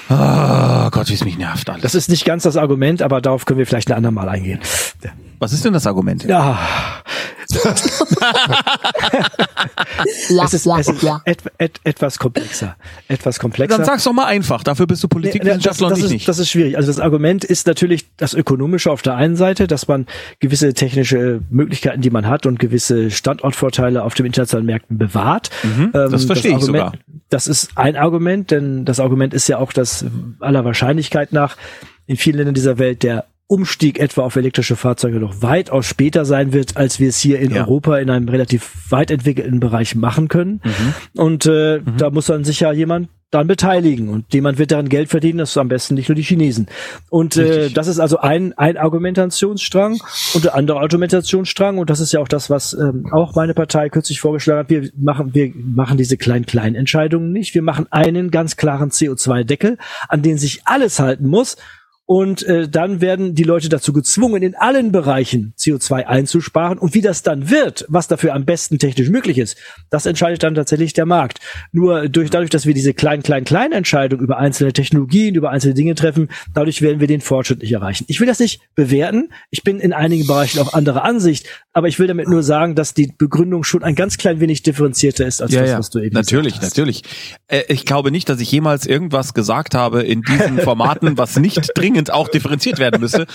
Oh 0.10 0.90
Gott, 0.91 1.10
wie 1.10 1.14
es 1.14 1.26
mich 1.26 1.38
nervt 1.38 1.69
alles. 1.69 1.82
Das 1.82 1.95
ist 1.95 2.10
nicht 2.10 2.26
ganz 2.26 2.44
das 2.44 2.56
Argument, 2.56 3.02
aber 3.02 3.19
darauf 3.22 3.45
können 3.45 3.57
wir 3.57 3.65
vielleicht 3.65 3.90
ein 3.90 3.98
andermal 3.98 4.30
eingehen. 4.30 4.60
Was 5.40 5.53
ist 5.53 5.65
denn 5.65 5.73
das 5.73 5.88
Argument? 5.88 6.23
Ja. 6.23 6.60
Ja, 10.30 10.45
es 10.45 10.53
ist, 10.53 10.65
ja, 10.65 10.80
es 10.80 10.88
ist 10.88 11.03
ja. 11.03 11.22
et, 11.26 11.44
et, 11.57 11.80
etwas 11.84 12.18
komplexer. 12.18 12.76
Etwas 13.07 13.40
komplexer. 13.40 13.78
Dann 13.78 13.86
sag's 13.86 14.03
doch 14.03 14.14
mal 14.14 14.26
einfach. 14.26 14.64
Dafür 14.64 14.88
bist 14.88 15.03
du 15.03 15.07
Nee, 15.07 15.15
Politikwissenschaftler 15.22 15.90
das, 15.90 15.91
und 15.91 15.91
das, 15.91 15.99
ich 15.99 16.06
ist, 16.06 16.11
nicht. 16.11 16.28
das 16.28 16.40
ist 16.40 16.49
schwierig. 16.49 16.78
Also 16.78 16.88
das 16.88 16.99
Argument 16.99 17.44
ist 17.44 17.68
natürlich 17.68 18.07
das 18.18 18.34
Ökonomische 18.34 18.91
auf 18.91 19.02
der 19.02 19.15
einen 19.15 19.36
Seite, 19.36 19.68
dass 19.68 19.88
man 19.88 20.06
gewisse 20.40 20.73
technische 20.73 21.41
Möglichkeiten, 21.49 22.02
die 22.02 22.10
man 22.10 22.28
hat 22.28 22.45
und 22.45 22.60
gewisse 22.60 23.11
Standortvorteile 23.11 24.03
auf 24.03 24.14
den 24.14 24.26
internationalen 24.26 24.65
Märkten 24.65 24.98
bewahrt. 24.98 25.49
Mhm, 25.64 25.91
das 25.94 26.26
verstehe 26.26 26.52
ich 26.52 26.57
Argument, 26.57 26.86
sogar. 26.86 26.94
Das 27.30 27.48
ist 27.48 27.72
ein 27.76 27.95
Argument, 27.95 28.52
denn 28.52 28.86
das 28.86 28.99
Argument 28.99 29.34
ist 29.34 29.48
ja 29.48 29.57
auch, 29.57 29.73
dass 29.73 30.06
aller 30.40 30.65
Wahrscheinlichkeit 30.65 31.34
nach 31.34 31.57
in 32.07 32.18
vielen 32.18 32.38
Ländern 32.38 32.56
dieser 32.56 32.78
Welt 32.78 33.03
der 33.03 33.26
Umstieg 33.52 33.99
etwa 33.99 34.22
auf 34.22 34.38
elektrische 34.38 34.78
Fahrzeuge 34.78 35.19
noch 35.19 35.41
weitaus 35.41 35.86
später 35.86 36.23
sein 36.23 36.53
wird, 36.53 36.78
als 36.78 37.02
wir 37.02 37.10
es 37.10 37.19
hier 37.19 37.40
in 37.40 37.52
Ja. 37.52 37.64
Europa 37.64 37.98
in 37.98 38.10
einem 38.10 38.30
relativ 38.30 38.72
weit 38.90 39.11
entwickelten 39.11 39.60
Bereich 39.60 39.94
machen 39.94 40.30
können. 40.30 40.61
Mhm. 40.64 41.22
Und 41.22 41.45
äh, 41.48 41.82
da 41.98 42.11
muss 42.11 42.28
dann 42.28 42.45
sich 42.45 42.61
ja 42.61 42.72
jemand 42.72 43.10
dann 43.30 43.48
beteiligen 43.48 44.10
und 44.10 44.34
jemand 44.34 44.57
wird 44.57 44.72
daran 44.72 44.90
Geld 44.90 45.10
verdienen, 45.10 45.40
das 45.40 45.52
ist 45.52 45.57
am 45.57 45.69
besten 45.69 45.95
nicht 45.95 46.10
nur 46.10 46.15
die 46.15 46.22
Chinesen. 46.22 46.68
Und 47.10 47.38
äh, 47.38 47.69
das 47.69 47.88
ist 47.88 47.99
also 47.99 48.19
ein, 48.19 48.53
ein 48.57 48.78
Argumentationsstrang 48.78 50.02
und 50.34 50.44
der 50.44 50.56
andere 50.56 50.80
Argumentationsstrang 50.80 51.78
und 51.78 51.90
das 51.90 52.02
ist 52.02 52.11
ja 52.11 52.19
auch 52.19 52.28
das, 52.28 52.49
was 52.49 52.73
ähm, 52.73 53.07
auch 53.11 53.36
meine 53.36 53.53
Partei 53.53 53.90
kürzlich 53.90 54.19
vorgeschlagen 54.19 54.60
hat. 54.60 54.69
Wir 54.69 54.90
machen, 54.98 55.34
wir 55.34 55.52
machen 55.56 55.98
diese 55.98 56.18
kleinen-kleinen 56.18 56.76
Entscheidungen 56.76 57.32
nicht. 57.32 57.53
Wir 57.53 57.61
machen 57.61 57.88
einen 57.90 58.32
ganz 58.32 58.57
klaren 58.57 58.91
CO2-Deckel, 58.91 59.78
an 60.10 60.22
den 60.22 60.38
sich 60.38 60.61
alles 60.65 60.99
halten 60.99 61.28
muss. 61.28 61.57
Und 62.14 62.44
äh, 62.44 62.68
dann 62.68 63.00
werden 63.00 63.36
die 63.36 63.44
Leute 63.44 63.70
dazu 63.70 63.94
gezwungen, 63.94 64.44
in 64.44 64.54
allen 64.54 64.92
Bereichen 64.92 65.54
CO2 65.58 66.08
einzusparen. 66.08 66.78
Und 66.78 66.94
wie 66.94 67.00
das 67.00 67.24
dann 67.24 67.50
wird, 67.50 67.86
was 67.88 68.10
dafür 68.10 68.36
am 68.36 68.44
besten 68.44 68.80
technisch 68.80 69.10
möglich 69.10 69.38
ist, 69.38 69.56
das 69.90 70.06
entscheidet 70.06 70.44
dann 70.44 70.54
tatsächlich 70.54 70.92
der 70.92 71.06
Markt. 71.06 71.40
Nur 71.72 72.10
durch, 72.10 72.30
dadurch, 72.30 72.50
dass 72.50 72.66
wir 72.66 72.74
diese 72.74 72.94
kleinen, 72.94 73.24
kleinen, 73.24 73.46
kleinen 73.46 73.72
Entscheidungen 73.72 74.22
über 74.22 74.40
einzelne 74.40 74.74
Technologien, 74.74 75.36
über 75.36 75.52
einzelne 75.52 75.74
Dinge 75.74 75.96
treffen, 75.96 76.28
dadurch 76.54 76.82
werden 76.82 77.00
wir 77.00 77.08
den 77.08 77.22
Fortschritt 77.22 77.62
nicht 77.62 77.72
erreichen. 77.72 78.04
Ich 78.10 78.20
will 78.20 78.28
das 78.28 78.40
nicht 78.40 78.60
bewerten. 78.76 79.30
Ich 79.50 79.64
bin 79.64 79.80
in 79.80 79.94
einigen 79.94 80.28
Bereichen 80.28 80.60
auch 80.60 80.74
anderer 80.74 81.06
Ansicht. 81.06 81.48
Aber 81.72 81.88
ich 81.88 81.98
will 81.98 82.08
damit 82.08 82.28
nur 82.28 82.44
sagen, 82.44 82.76
dass 82.76 82.94
die 82.94 83.14
Begründung 83.18 83.64
schon 83.64 83.84
ein 83.84 83.96
ganz 83.96 84.18
klein 84.18 84.42
wenig 84.42 84.64
differenzierter 84.64 85.26
ist 85.26 85.42
als 85.42 85.54
ja, 85.54 85.62
das, 85.62 85.70
ja. 85.70 85.80
was 85.80 85.90
du 85.90 86.00
eben 86.00 86.14
natürlich, 86.14 86.56
gesagt 86.56 86.66
hast. 86.66 86.78
natürlich. 86.78 87.04
Äh, 87.48 87.64
ich 87.70 87.86
glaube 87.86 88.12
nicht, 88.12 88.28
dass 88.28 88.42
ich 88.42 88.52
jemals 88.52 88.86
irgendwas 88.86 89.34
gesagt 89.34 89.76
habe 89.76 90.04
in 90.04 90.24
diesen 90.24 90.60
Formaten, 90.60 91.18
was 91.18 91.38
nicht 91.38 91.72
dringend 91.76 92.01
auch 92.10 92.28
differenziert 92.28 92.80
werden 92.80 93.02
müsste. 93.02 93.28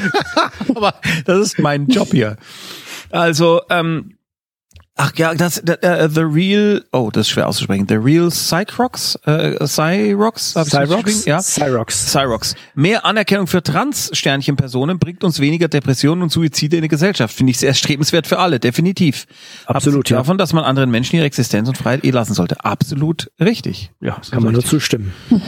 Aber 0.74 0.94
das 1.24 1.38
ist 1.38 1.58
mein 1.58 1.86
Job 1.86 2.08
hier. 2.10 2.36
Also, 3.10 3.62
ähm, 3.70 4.16
ach 4.96 5.12
ja, 5.16 5.34
das 5.34 5.58
äh, 5.58 6.08
The 6.10 6.22
Real, 6.22 6.84
oh, 6.92 7.10
das 7.12 7.26
ist 7.26 7.30
schwer 7.30 7.48
auszusprechen. 7.48 7.86
The 7.88 7.94
Real 7.94 8.30
Cyrox, 8.30 9.16
äh, 9.24 9.64
Cyrox, 9.66 10.54
Cyrox? 10.54 11.24
Ja. 11.24 11.40
Cyrox. 11.40 12.12
Cyrox. 12.12 12.54
Mehr 12.74 13.04
Anerkennung 13.04 13.46
für 13.46 13.62
Trans-Sternchen-Personen 13.62 14.98
bringt 14.98 15.22
uns 15.22 15.38
weniger 15.38 15.68
Depressionen 15.68 16.22
und 16.22 16.30
Suizide 16.30 16.76
in 16.76 16.82
der 16.82 16.88
Gesellschaft. 16.88 17.34
Finde 17.34 17.52
ich 17.52 17.58
sehr 17.58 17.74
strebenswert 17.74 18.26
für 18.26 18.38
alle, 18.38 18.58
definitiv. 18.58 19.26
Absolut, 19.66 20.10
ja. 20.10 20.18
Davon, 20.18 20.38
dass 20.38 20.52
man 20.52 20.64
anderen 20.64 20.90
Menschen 20.90 21.16
ihre 21.16 21.26
Existenz 21.26 21.68
und 21.68 21.78
Freiheit 21.78 22.04
eh 22.04 22.10
lassen 22.10 22.34
sollte. 22.34 22.64
Absolut 22.64 23.30
richtig. 23.38 23.92
Ja, 24.00 24.20
Kann 24.30 24.42
man 24.42 24.52
nur 24.52 24.64
zustimmen. 24.64 25.12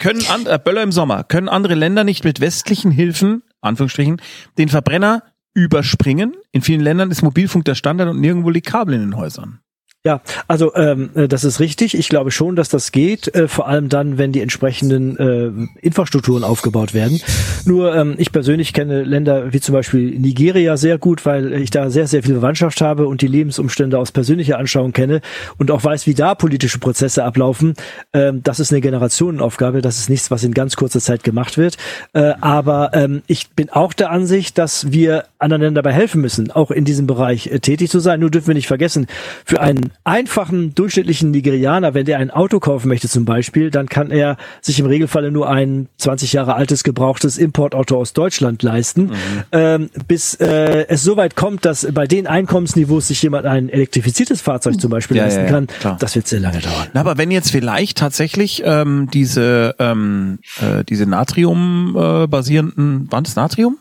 Können 0.00 0.24
an, 0.30 0.46
äh, 0.46 0.58
Böller 0.58 0.82
im 0.82 0.92
Sommer, 0.92 1.24
können 1.24 1.50
andere 1.50 1.74
Länder 1.74 2.04
nicht 2.04 2.24
mit 2.24 2.40
westlichen 2.40 2.90
Hilfen, 2.90 3.42
Anführungsstrichen, 3.60 4.20
den 4.56 4.70
Verbrenner 4.70 5.22
überspringen? 5.54 6.34
In 6.52 6.62
vielen 6.62 6.80
Ländern 6.80 7.10
ist 7.10 7.22
Mobilfunk 7.22 7.66
der 7.66 7.74
Standard 7.74 8.08
und 8.08 8.18
nirgendwo 8.18 8.48
liegt 8.48 8.66
Kabel 8.66 8.94
in 8.94 9.02
den 9.02 9.16
Häusern. 9.16 9.60
Ja, 10.02 10.22
also 10.48 10.74
ähm, 10.76 11.10
äh, 11.14 11.28
das 11.28 11.44
ist 11.44 11.60
richtig. 11.60 11.94
Ich 11.94 12.08
glaube 12.08 12.30
schon, 12.30 12.56
dass 12.56 12.70
das 12.70 12.90
geht, 12.90 13.34
äh, 13.34 13.48
vor 13.48 13.68
allem 13.68 13.90
dann, 13.90 14.16
wenn 14.16 14.32
die 14.32 14.40
entsprechenden 14.40 15.18
äh, 15.18 15.50
Infrastrukturen 15.82 16.42
aufgebaut 16.42 16.94
werden. 16.94 17.20
Nur 17.66 17.94
ähm, 17.94 18.14
ich 18.16 18.32
persönlich 18.32 18.72
kenne 18.72 19.02
Länder 19.02 19.52
wie 19.52 19.60
zum 19.60 19.74
Beispiel 19.74 20.18
Nigeria 20.18 20.78
sehr 20.78 20.96
gut, 20.96 21.26
weil 21.26 21.52
ich 21.52 21.68
da 21.68 21.90
sehr, 21.90 22.06
sehr 22.06 22.22
viel 22.22 22.32
Verwandtschaft 22.32 22.80
habe 22.80 23.06
und 23.06 23.20
die 23.20 23.26
Lebensumstände 23.26 23.98
aus 23.98 24.10
persönlicher 24.10 24.56
Anschauung 24.56 24.94
kenne 24.94 25.20
und 25.58 25.70
auch 25.70 25.84
weiß, 25.84 26.06
wie 26.06 26.14
da 26.14 26.34
politische 26.34 26.78
Prozesse 26.78 27.22
ablaufen. 27.22 27.74
Ähm, 28.14 28.42
das 28.42 28.58
ist 28.58 28.72
eine 28.72 28.80
Generationenaufgabe, 28.80 29.82
das 29.82 29.98
ist 29.98 30.08
nichts, 30.08 30.30
was 30.30 30.44
in 30.44 30.54
ganz 30.54 30.76
kurzer 30.76 31.00
Zeit 31.00 31.24
gemacht 31.24 31.58
wird. 31.58 31.76
Äh, 32.14 32.32
aber 32.40 32.92
ähm, 32.94 33.20
ich 33.26 33.50
bin 33.50 33.68
auch 33.68 33.92
der 33.92 34.10
Ansicht, 34.10 34.56
dass 34.56 34.90
wir 34.92 35.26
anderen 35.38 35.60
Ländern 35.60 35.84
dabei 35.84 35.92
helfen 35.92 36.22
müssen, 36.22 36.50
auch 36.50 36.70
in 36.70 36.86
diesem 36.86 37.06
Bereich 37.06 37.48
äh, 37.48 37.60
tätig 37.60 37.90
zu 37.90 38.00
sein. 38.00 38.20
Nur 38.20 38.30
dürfen 38.30 38.46
wir 38.46 38.54
nicht 38.54 38.66
vergessen, 38.66 39.06
für 39.44 39.60
einen 39.60 39.89
einfachen, 40.04 40.74
durchschnittlichen 40.74 41.30
Nigerianer, 41.30 41.94
wenn 41.94 42.06
der 42.06 42.18
ein 42.18 42.30
Auto 42.30 42.60
kaufen 42.60 42.88
möchte 42.88 43.08
zum 43.08 43.24
Beispiel, 43.24 43.70
dann 43.70 43.88
kann 43.88 44.10
er 44.10 44.36
sich 44.60 44.78
im 44.80 44.86
Regelfalle 44.86 45.30
nur 45.30 45.48
ein 45.48 45.88
20 45.98 46.32
Jahre 46.32 46.54
altes, 46.54 46.82
gebrauchtes 46.84 47.38
Importauto 47.38 47.96
aus 47.98 48.12
Deutschland 48.12 48.62
leisten, 48.62 49.04
Mhm. 49.04 49.12
ähm, 49.52 49.90
bis 50.08 50.34
äh, 50.34 50.86
es 50.88 51.02
so 51.02 51.16
weit 51.16 51.36
kommt, 51.36 51.64
dass 51.64 51.86
bei 51.92 52.06
den 52.06 52.26
Einkommensniveaus 52.26 53.08
sich 53.08 53.22
jemand 53.22 53.46
ein 53.46 53.68
elektrifiziertes 53.68 54.40
Fahrzeug 54.40 54.80
zum 54.80 54.90
Beispiel 54.90 55.16
Ja, 55.16 55.24
leisten 55.24 55.40
ja, 55.40 55.46
ja, 55.46 55.50
kann. 55.52 55.66
klar. 55.66 55.96
Das 56.00 56.14
wird 56.14 56.26
sehr 56.26 56.40
lange 56.40 56.60
dauern. 56.60 56.88
Na, 56.92 57.00
aber 57.00 57.18
wenn 57.18 57.30
jetzt 57.30 57.50
vielleicht 57.50 57.98
tatsächlich 57.98 58.62
ähm, 58.64 59.08
diese 59.12 59.74
ähm, 59.78 60.38
äh, 60.60 60.84
diese 60.84 61.06
Natrium 61.06 61.94
äh, 61.96 62.30
waren 62.30 63.24
das 63.24 63.36
Natrium? 63.36 63.76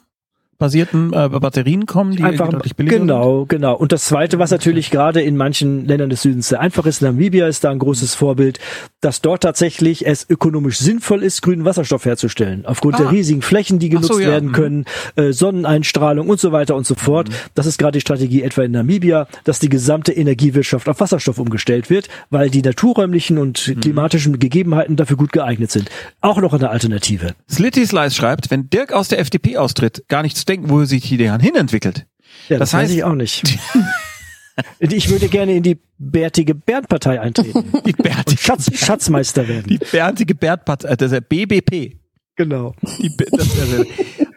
Basierten 0.59 1.13
äh, 1.13 1.29
Batterien 1.29 1.85
kommen, 1.87 2.15
die 2.15 2.23
Einfach, 2.23 2.49
deutlich 2.49 2.75
billiger 2.75 2.97
sind? 2.97 3.07
genau, 3.07 3.45
genau. 3.47 3.75
Und 3.75 3.91
das 3.91 4.03
Zweite, 4.05 4.37
was 4.37 4.51
natürlich 4.51 4.91
gerade 4.91 5.21
in 5.21 5.37
manchen 5.37 5.85
Ländern 5.87 6.09
des 6.11 6.21
Südens 6.21 6.49
sehr 6.49 6.59
einfach 6.59 6.85
ist, 6.85 7.01
Namibia 7.01 7.47
ist 7.47 7.63
da 7.63 7.71
ein 7.71 7.79
großes 7.79 8.13
Vorbild, 8.13 8.59
dass 9.01 9.21
dort 9.21 9.41
tatsächlich 9.43 10.05
es 10.05 10.29
ökonomisch 10.29 10.77
sinnvoll 10.77 11.23
ist, 11.23 11.41
grünen 11.41 11.63
Wasserstoff 11.65 12.05
herzustellen. 12.05 12.65
Aufgrund 12.65 12.95
Ah. 12.95 13.03
der 13.03 13.11
riesigen 13.11 13.41
Flächen, 13.41 13.79
die 13.79 13.87
Ach 13.97 14.03
so, 14.03 14.09
genutzt 14.09 14.21
ja. 14.21 14.27
werden 14.31 14.49
Mhm. 14.49 14.53
können, 14.53 14.85
äh, 15.15 15.31
Sonneneinstrahlung 15.31 16.27
und 16.29 16.39
so 16.39 16.51
weiter 16.51 16.75
und 16.75 16.85
so 16.85 16.95
fort. 16.95 17.29
Das 17.55 17.65
ist 17.65 17.77
gerade 17.77 17.93
die 17.93 18.01
Strategie 18.01 18.43
etwa 18.43 18.61
in 18.63 18.71
Namibia, 18.71 19.27
dass 19.45 19.59
die 19.59 19.69
gesamte 19.69 20.11
Energiewirtschaft 20.11 20.89
auf 20.89 20.99
Wasserstoff 20.99 21.39
umgestellt 21.39 21.89
wird, 21.89 22.09
weil 22.29 22.49
die 22.49 22.61
naturräumlichen 22.61 23.37
und 23.37 23.65
Mhm. 23.67 23.79
klimatischen 23.79 24.39
Gegebenheiten 24.39 24.97
dafür 24.97 25.15
gut 25.15 25.31
geeignet 25.31 25.71
sind. 25.71 25.89
Auch 26.19 26.41
noch 26.41 26.53
eine 26.53 26.69
Alternative. 26.69 27.33
Slitty 27.49 27.85
Slice 27.85 28.13
schreibt, 28.15 28.51
wenn 28.51 28.69
Dirk 28.69 28.91
aus 28.91 29.07
der 29.07 29.19
FDP 29.19 29.55
austritt, 29.57 30.03
gar 30.09 30.21
nicht 30.23 30.35
zu 30.35 30.45
denken, 30.49 30.69
wo 30.69 30.83
sich 30.85 31.07
die 31.07 31.15
Idee 31.15 31.31
hin 31.39 31.55
entwickelt. 31.55 32.05
Ja, 32.49 32.57
Das 32.57 32.71
das, 32.71 32.79
weiß 32.81 32.89
heißt- 32.89 32.93
ich 32.95 33.03
auch 33.03 33.13
nicht. 33.15 33.43
ich 34.79 35.09
würde 35.09 35.29
gerne 35.29 35.53
in 35.53 35.63
die 35.63 35.79
bärtige 35.97 36.55
Bernd-Partei 36.55 37.19
eintreten. 37.21 37.71
Die 37.85 37.93
bärtige, 37.93 38.41
Schatz, 38.41 38.69
Schatzmeister 38.77 39.47
werden. 39.47 39.67
die 39.67 39.77
bärtige 39.77 40.35
Bärtpartei, 40.35 40.89
äh, 40.89 40.97
das 40.97 41.11
ist 41.11 41.13
ja 41.15 41.19
BBP. 41.21 41.97
genau. 42.35 42.73
Die, 42.99 43.15
ja- 43.19 43.83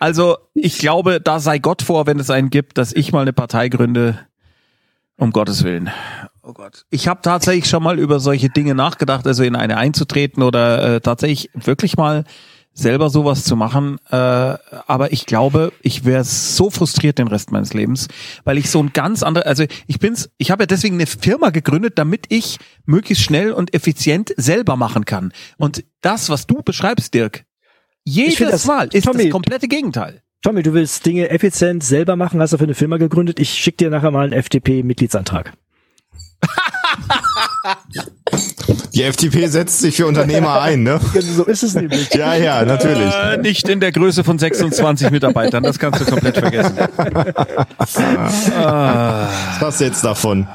also 0.00 0.36
ich 0.54 0.78
glaube, 0.78 1.20
da 1.20 1.38
sei 1.40 1.58
Gott 1.58 1.82
vor, 1.82 2.06
wenn 2.06 2.18
es 2.20 2.30
einen 2.30 2.50
gibt, 2.50 2.78
dass 2.78 2.92
ich 2.92 3.12
mal 3.12 3.22
eine 3.22 3.32
Partei 3.32 3.68
gründe. 3.68 4.18
Um 5.18 5.30
Gottes 5.30 5.62
Willen. 5.62 5.90
Oh 6.42 6.52
Gott. 6.52 6.84
Ich 6.90 7.06
habe 7.06 7.20
tatsächlich 7.22 7.68
schon 7.68 7.82
mal 7.84 7.98
über 8.00 8.18
solche 8.18 8.48
Dinge 8.48 8.74
nachgedacht, 8.74 9.24
also 9.26 9.44
in 9.44 9.54
eine 9.54 9.76
einzutreten 9.76 10.42
oder 10.42 10.96
äh, 10.96 11.00
tatsächlich 11.00 11.50
wirklich 11.54 11.96
mal 11.96 12.24
selber 12.74 13.10
sowas 13.10 13.44
zu 13.44 13.56
machen. 13.56 13.98
Äh, 14.10 14.16
aber 14.16 15.12
ich 15.12 15.26
glaube, 15.26 15.72
ich 15.82 16.04
wäre 16.04 16.24
so 16.24 16.70
frustriert 16.70 17.18
den 17.18 17.28
Rest 17.28 17.52
meines 17.52 17.74
Lebens, 17.74 18.08
weil 18.44 18.58
ich 18.58 18.70
so 18.70 18.82
ein 18.82 18.92
ganz 18.92 19.22
anderer, 19.22 19.46
also 19.46 19.64
ich 19.86 19.98
bin's, 19.98 20.30
ich 20.38 20.50
habe 20.50 20.62
ja 20.62 20.66
deswegen 20.66 20.94
eine 20.96 21.06
Firma 21.06 21.50
gegründet, 21.50 21.94
damit 21.96 22.26
ich 22.28 22.58
möglichst 22.86 23.24
schnell 23.24 23.52
und 23.52 23.74
effizient 23.74 24.32
selber 24.36 24.76
machen 24.76 25.04
kann. 25.04 25.32
Und 25.58 25.84
das, 26.00 26.30
was 26.30 26.46
du 26.46 26.62
beschreibst, 26.62 27.14
Dirk, 27.14 27.44
jedes 28.04 28.66
Mal 28.66 28.88
ist 28.88 29.04
Tommy, 29.04 29.24
das 29.24 29.32
komplette 29.32 29.68
Gegenteil. 29.68 30.22
Tommy, 30.42 30.62
du 30.62 30.72
willst 30.72 31.06
Dinge 31.06 31.30
effizient 31.30 31.84
selber 31.84 32.16
machen, 32.16 32.40
hast 32.40 32.52
dafür 32.52 32.66
eine 32.66 32.74
Firma 32.74 32.96
gegründet. 32.96 33.38
Ich 33.38 33.50
schicke 33.50 33.76
dir 33.76 33.90
nachher 33.90 34.10
mal 34.10 34.24
einen 34.24 34.32
FDP-Mitgliedsantrag. 34.32 35.52
Die 38.94 39.02
FDP 39.02 39.46
setzt 39.46 39.80
sich 39.80 39.96
für 39.96 40.06
Unternehmer 40.06 40.60
ein, 40.60 40.82
ne? 40.82 41.00
so 41.20 41.44
ist 41.44 41.62
es 41.62 41.74
nämlich. 41.74 42.12
Ja, 42.14 42.34
ja, 42.34 42.64
natürlich. 42.64 43.12
Äh, 43.14 43.38
nicht 43.38 43.68
in 43.68 43.80
der 43.80 43.92
Größe 43.92 44.24
von 44.24 44.38
26 44.38 45.10
Mitarbeitern, 45.10 45.62
das 45.62 45.78
kannst 45.78 46.00
du 46.00 46.04
komplett 46.04 46.36
vergessen. 46.36 46.76
Was 49.60 49.80
jetzt 49.80 50.04
davon? 50.04 50.46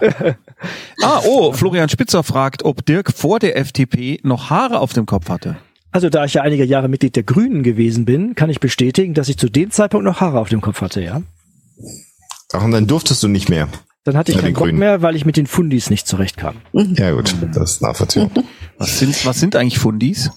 Ah, 1.02 1.22
oh, 1.26 1.54
Florian 1.54 1.90
Spitzer 1.90 2.24
fragt, 2.24 2.64
ob 2.66 2.86
Dirk 2.86 3.14
vor 3.14 3.40
der 3.40 3.58
FDP 3.58 4.20
noch 4.24 4.50
Haare 4.50 4.80
auf 4.80 4.94
dem 4.94 5.06
Kopf 5.06 5.30
hatte. 5.30 5.58
Also 5.92 6.10
da 6.10 6.26
ich 6.26 6.34
ja 6.36 6.42
einige 6.42 6.64
Jahre 6.66 6.90
Mitglied 6.90 7.16
der 7.16 7.24
Grünen 7.24 7.64
gewesen 7.64 8.06
bin, 8.06 8.36
kann 8.36 8.50
ich 8.50 8.60
bestätigen, 8.60 9.14
dass 9.14 9.30
ich 9.30 9.38
zu 9.38 9.50
dem 9.50 9.72
Zeitpunkt 9.72 10.06
noch 10.06 10.22
Haare 10.22 10.40
auf 10.40 10.50
dem 10.50 10.62
Kopf 10.62 10.82
hatte, 10.82 11.02
ja. 11.02 11.22
Ach, 12.54 12.64
und 12.64 12.72
dann 12.72 12.88
durftest 12.88 13.24
du 13.24 13.28
nicht 13.28 13.50
mehr. 13.50 13.68
Dann 14.08 14.16
hatte 14.16 14.32
ich 14.32 14.38
Bei 14.38 14.44
keinen 14.44 14.54
Bock 14.54 14.64
Grünen. 14.64 14.80
mehr, 14.80 15.02
weil 15.02 15.18
ich 15.18 15.26
mit 15.26 15.36
den 15.36 15.48
Fundis 15.48 15.90
nicht 15.90 16.08
zurechtkam. 16.08 16.56
Ja 16.72 17.12
gut, 17.12 17.36
das 17.54 17.72
ist 17.72 17.82
nachvollziehbar. 17.82 18.42
Was 18.78 19.00
sind, 19.00 19.26
was 19.26 19.38
sind 19.38 19.54
eigentlich 19.58 19.80
Fundis? 19.80 20.32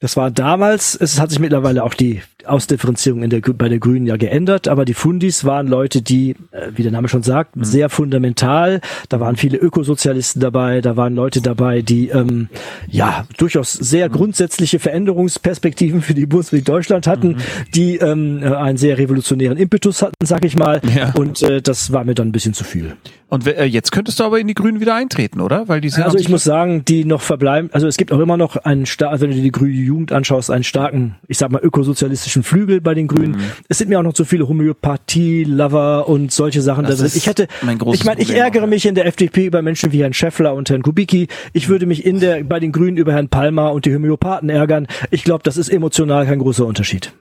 Das 0.00 0.16
war 0.16 0.30
damals, 0.30 0.94
es 0.98 1.20
hat 1.20 1.28
sich 1.28 1.38
mittlerweile 1.38 1.84
auch 1.84 1.92
die 1.92 2.22
Ausdifferenzierung 2.46 3.22
in 3.22 3.30
der, 3.30 3.40
bei 3.40 3.68
der 3.68 3.78
Grünen 3.78 4.06
ja 4.06 4.16
geändert, 4.16 4.68
aber 4.68 4.84
die 4.84 4.94
Fundis 4.94 5.44
waren 5.44 5.66
Leute, 5.66 6.02
die, 6.02 6.36
äh, 6.50 6.68
wie 6.74 6.82
der 6.82 6.92
Name 6.92 7.08
schon 7.08 7.22
sagt, 7.22 7.50
sehr 7.56 7.88
fundamental, 7.88 8.80
da 9.08 9.20
waren 9.20 9.36
viele 9.36 9.58
Ökosozialisten 9.58 10.40
dabei, 10.40 10.80
da 10.80 10.96
waren 10.96 11.14
Leute 11.14 11.40
dabei, 11.40 11.82
die 11.82 12.08
ähm, 12.08 12.48
ja 12.88 13.26
durchaus 13.38 13.72
sehr 13.72 14.08
grundsätzliche 14.08 14.78
Veränderungsperspektiven 14.78 16.02
für 16.02 16.14
die 16.14 16.26
Bundesrepublik 16.26 16.64
Deutschland 16.64 17.06
hatten, 17.06 17.36
die 17.74 17.96
ähm, 17.96 18.42
äh, 18.42 18.46
einen 18.54 18.76
sehr 18.78 18.98
revolutionären 18.98 19.56
Impetus 19.58 20.02
hatten, 20.02 20.24
sag 20.24 20.44
ich 20.44 20.56
mal, 20.56 20.80
Ja. 20.94 21.12
und 21.16 21.42
äh, 21.42 21.62
das 21.62 21.92
war 21.92 22.04
mir 22.04 22.14
dann 22.14 22.28
ein 22.28 22.32
bisschen 22.32 22.54
zu 22.54 22.64
viel. 22.64 22.96
Und 23.28 23.46
äh, 23.46 23.64
jetzt 23.64 23.90
könntest 23.90 24.20
du 24.20 24.24
aber 24.24 24.38
in 24.38 24.46
die 24.46 24.54
Grünen 24.54 24.80
wieder 24.80 24.94
eintreten, 24.94 25.40
oder? 25.40 25.66
Weil 25.68 25.80
die 25.80 25.88
sind 25.88 26.04
Also 26.04 26.18
ich 26.18 26.28
muss 26.28 26.44
sagen, 26.44 26.84
die 26.84 27.04
noch 27.04 27.20
verbleiben, 27.20 27.70
also 27.72 27.86
es 27.86 27.96
gibt 27.96 28.12
auch 28.12 28.20
immer 28.20 28.36
noch 28.36 28.56
einen 28.56 28.86
starken, 28.86 29.20
wenn 29.22 29.30
du 29.30 29.36
dir 29.36 29.42
die 29.42 29.50
grüne 29.52 29.72
Jugend 29.72 30.12
anschaust, 30.12 30.50
einen 30.50 30.62
starken, 30.64 31.16
ich 31.26 31.38
sag 31.38 31.50
mal, 31.50 31.60
ökosozialistischen 31.62 32.33
Flügel 32.42 32.80
bei 32.80 32.94
den 32.94 33.06
Grünen. 33.06 33.36
Es 33.68 33.78
sind 33.78 33.88
mir 33.88 33.98
auch 33.98 34.02
noch 34.02 34.12
zu 34.14 34.24
viele 34.24 34.48
Homöopathie-Lover 34.48 36.08
und 36.08 36.32
solche 36.32 36.62
Sachen 36.62 36.84
Das 36.84 36.92
da 36.92 36.96
drin. 36.98 37.06
ist 37.06 37.16
Ich 37.16 37.26
hätte, 37.26 37.48
mein 37.62 37.78
ich 37.92 38.04
meine, 38.04 38.20
ich 38.20 38.26
Problem 38.28 38.42
ärgere 38.42 38.64
auch. 38.64 38.68
mich 38.68 38.86
in 38.86 38.94
der 38.94 39.06
FDP 39.06 39.46
über 39.46 39.62
Menschen 39.62 39.92
wie 39.92 40.02
Herrn 40.02 40.12
Schäffler 40.14 40.54
und 40.54 40.68
Herrn 40.70 40.82
Kubicki. 40.82 41.28
Ich 41.52 41.68
würde 41.68 41.86
mich 41.86 42.04
in 42.04 42.20
der, 42.20 42.42
bei 42.44 42.60
den 42.60 42.72
Grünen 42.72 42.96
über 42.96 43.12
Herrn 43.12 43.28
Palmer 43.28 43.72
und 43.72 43.84
die 43.84 43.94
Homöopathen 43.94 44.48
ärgern. 44.48 44.86
Ich 45.10 45.24
glaube, 45.24 45.42
das 45.44 45.56
ist 45.56 45.68
emotional 45.68 46.26
kein 46.26 46.38
großer 46.38 46.66
Unterschied. 46.66 47.12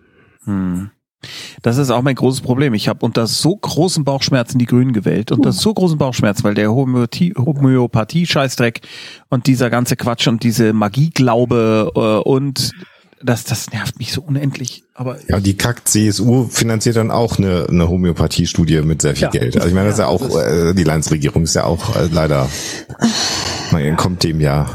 Das 1.61 1.77
ist 1.77 1.89
auch 1.89 2.01
mein 2.01 2.15
großes 2.15 2.41
Problem. 2.41 2.73
Ich 2.73 2.89
habe 2.89 3.05
unter 3.05 3.27
so 3.27 3.55
großen 3.55 4.03
Bauchschmerzen 4.03 4.59
die 4.59 4.65
Grünen 4.65 4.91
gewählt. 4.91 5.31
Unter 5.31 5.53
so 5.53 5.73
großen 5.73 5.97
Bauchschmerzen, 5.97 6.43
weil 6.43 6.53
der 6.53 6.67
Homöopathie- 6.67 7.33
Homöopathie-Scheißdreck 7.37 8.81
und 9.29 9.47
dieser 9.47 9.69
ganze 9.69 9.95
Quatsch 9.95 10.27
und 10.27 10.43
diese 10.43 10.73
Magieglaube 10.73 11.91
äh, 11.95 11.99
und 12.29 12.71
das, 13.23 13.43
das 13.43 13.71
nervt 13.71 13.97
mich 13.99 14.11
so 14.13 14.21
unendlich. 14.21 14.83
Aber 14.93 15.17
Ja, 15.27 15.39
die 15.39 15.55
Kack-CSU 15.57 16.47
finanziert 16.49 16.95
dann 16.97 17.11
auch 17.11 17.37
eine, 17.37 17.67
eine 17.69 17.89
Homöopathie-Studie 17.89 18.81
mit 18.81 19.01
sehr 19.01 19.13
viel 19.15 19.23
Ja. 19.23 19.29
Geld. 19.29 19.55
Also 19.55 19.67
ich 19.67 19.73
meine, 19.73 19.87
das 19.87 19.95
ist 19.95 19.99
ja 19.99 20.07
auch, 20.07 20.37
äh, 20.37 20.73
die 20.73 20.83
Landesregierung 20.83 21.43
ist 21.43 21.55
ja 21.55 21.63
auch 21.63 21.95
äh, 21.95 22.07
leider, 22.11 22.49
man 23.71 23.95
kommt 23.97 24.23
dem 24.23 24.39
ja 24.41 24.69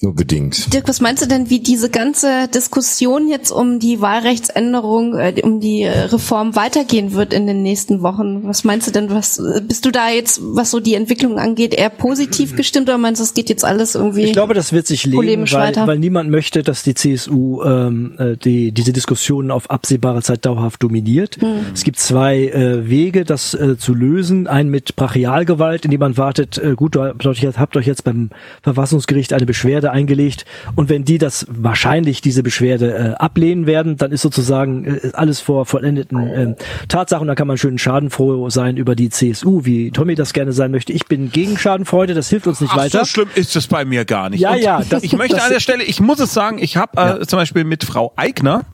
nur 0.00 0.14
bedingt. 0.14 0.72
Dirk, 0.72 0.88
was 0.88 1.00
meinst 1.00 1.22
du 1.22 1.26
denn, 1.28 1.50
wie 1.50 1.60
diese 1.60 1.90
ganze 1.90 2.48
Diskussion 2.48 3.28
jetzt 3.28 3.50
um 3.50 3.78
die 3.78 4.00
Wahlrechtsänderung, 4.00 5.14
äh, 5.18 5.34
um 5.42 5.60
die 5.60 5.82
äh, 5.82 5.98
Reform 6.04 6.56
weitergehen 6.56 7.12
wird 7.12 7.34
in 7.34 7.46
den 7.46 7.62
nächsten 7.62 8.02
Wochen? 8.02 8.42
Was 8.44 8.64
meinst 8.64 8.86
du 8.86 8.90
denn, 8.92 9.10
was 9.10 9.38
äh, 9.38 9.60
bist 9.60 9.84
du 9.84 9.90
da 9.90 10.08
jetzt, 10.08 10.40
was 10.42 10.70
so 10.70 10.80
die 10.80 10.94
Entwicklung 10.94 11.38
angeht, 11.38 11.74
eher 11.74 11.90
positiv 11.90 12.56
gestimmt 12.56 12.88
oder 12.88 12.96
meinst 12.96 13.20
du, 13.20 13.24
es 13.24 13.34
geht 13.34 13.50
jetzt 13.50 13.64
alles 13.64 13.94
irgendwie? 13.94 14.22
Ich 14.22 14.32
glaube, 14.32 14.54
das 14.54 14.72
wird 14.72 14.86
sich 14.86 15.04
legen, 15.04 15.16
polemisch 15.16 15.52
weil, 15.52 15.68
weiter. 15.68 15.86
weil 15.86 15.98
niemand 15.98 16.30
möchte, 16.30 16.62
dass 16.62 16.82
die 16.82 16.94
CSU 16.94 17.62
ähm, 17.62 18.14
äh, 18.18 18.36
die, 18.36 18.72
diese 18.72 18.94
Diskussionen 18.94 19.50
auf 19.50 19.68
absehbare 19.70 20.22
Zeit 20.22 20.46
dauerhaft 20.46 20.82
dominiert. 20.82 21.36
Hm. 21.40 21.66
Es 21.74 21.84
gibt 21.84 21.98
zwei 21.98 22.46
äh, 22.46 22.88
Wege, 22.88 23.24
das 23.24 23.52
äh, 23.52 23.76
zu 23.76 23.92
lösen. 23.92 24.46
Einen 24.46 24.70
mit 24.70 24.96
Brachialgewalt, 24.96 25.84
indem 25.84 26.00
man 26.00 26.16
wartet, 26.16 26.56
äh, 26.56 26.74
gut, 26.74 26.96
ihr 26.96 27.02
habt 27.02 27.26
euch 27.26 27.42
jetzt- 27.42 27.58
habt 27.58 27.76
euch 27.76 27.86
jetzt 27.86 28.04
beim 28.04 28.30
Verfassungsgericht 28.62 29.32
eine 29.34 29.44
Beschwerde 29.44 29.65
eingelegt 29.74 30.44
und 30.76 30.88
wenn 30.88 31.04
die 31.04 31.18
das 31.18 31.46
wahrscheinlich 31.48 32.20
diese 32.20 32.42
Beschwerde 32.42 32.94
äh, 32.94 33.14
ablehnen 33.14 33.66
werden, 33.66 33.96
dann 33.96 34.12
ist 34.12 34.22
sozusagen 34.22 34.84
äh, 34.84 35.10
alles 35.12 35.40
vor 35.40 35.66
vollendeten 35.66 36.26
äh, 36.28 36.54
Tatsachen. 36.88 37.26
Da 37.26 37.34
kann 37.34 37.46
man 37.46 37.58
schön 37.58 37.78
schadenfroh 37.78 38.48
sein 38.50 38.76
über 38.76 38.94
die 38.94 39.10
CSU, 39.10 39.64
wie 39.64 39.90
Tommy 39.90 40.14
das 40.14 40.32
gerne 40.32 40.52
sein 40.52 40.70
möchte. 40.70 40.92
Ich 40.92 41.06
bin 41.06 41.30
gegen 41.30 41.58
Schadenfreude, 41.58 42.14
das 42.14 42.28
hilft 42.28 42.46
uns 42.46 42.60
nicht 42.60 42.70
Ach, 42.72 42.76
weiter. 42.78 43.00
so 43.00 43.04
schlimm 43.04 43.28
ist 43.34 43.56
es 43.56 43.66
bei 43.66 43.84
mir 43.84 44.04
gar 44.04 44.30
nicht. 44.30 44.40
Ja, 44.40 44.52
Und 44.52 44.60
ja, 44.62 44.82
das- 44.88 45.02
ich 45.02 45.12
möchte 45.16 45.42
an 45.42 45.50
der 45.50 45.60
Stelle, 45.60 45.82
ich 45.84 46.00
muss 46.00 46.20
es 46.20 46.32
sagen, 46.32 46.58
ich 46.58 46.76
habe 46.76 47.20
äh, 47.22 47.26
zum 47.26 47.38
Beispiel 47.38 47.64
mit 47.64 47.84
Frau 47.84 48.12
Eigner, 48.16 48.64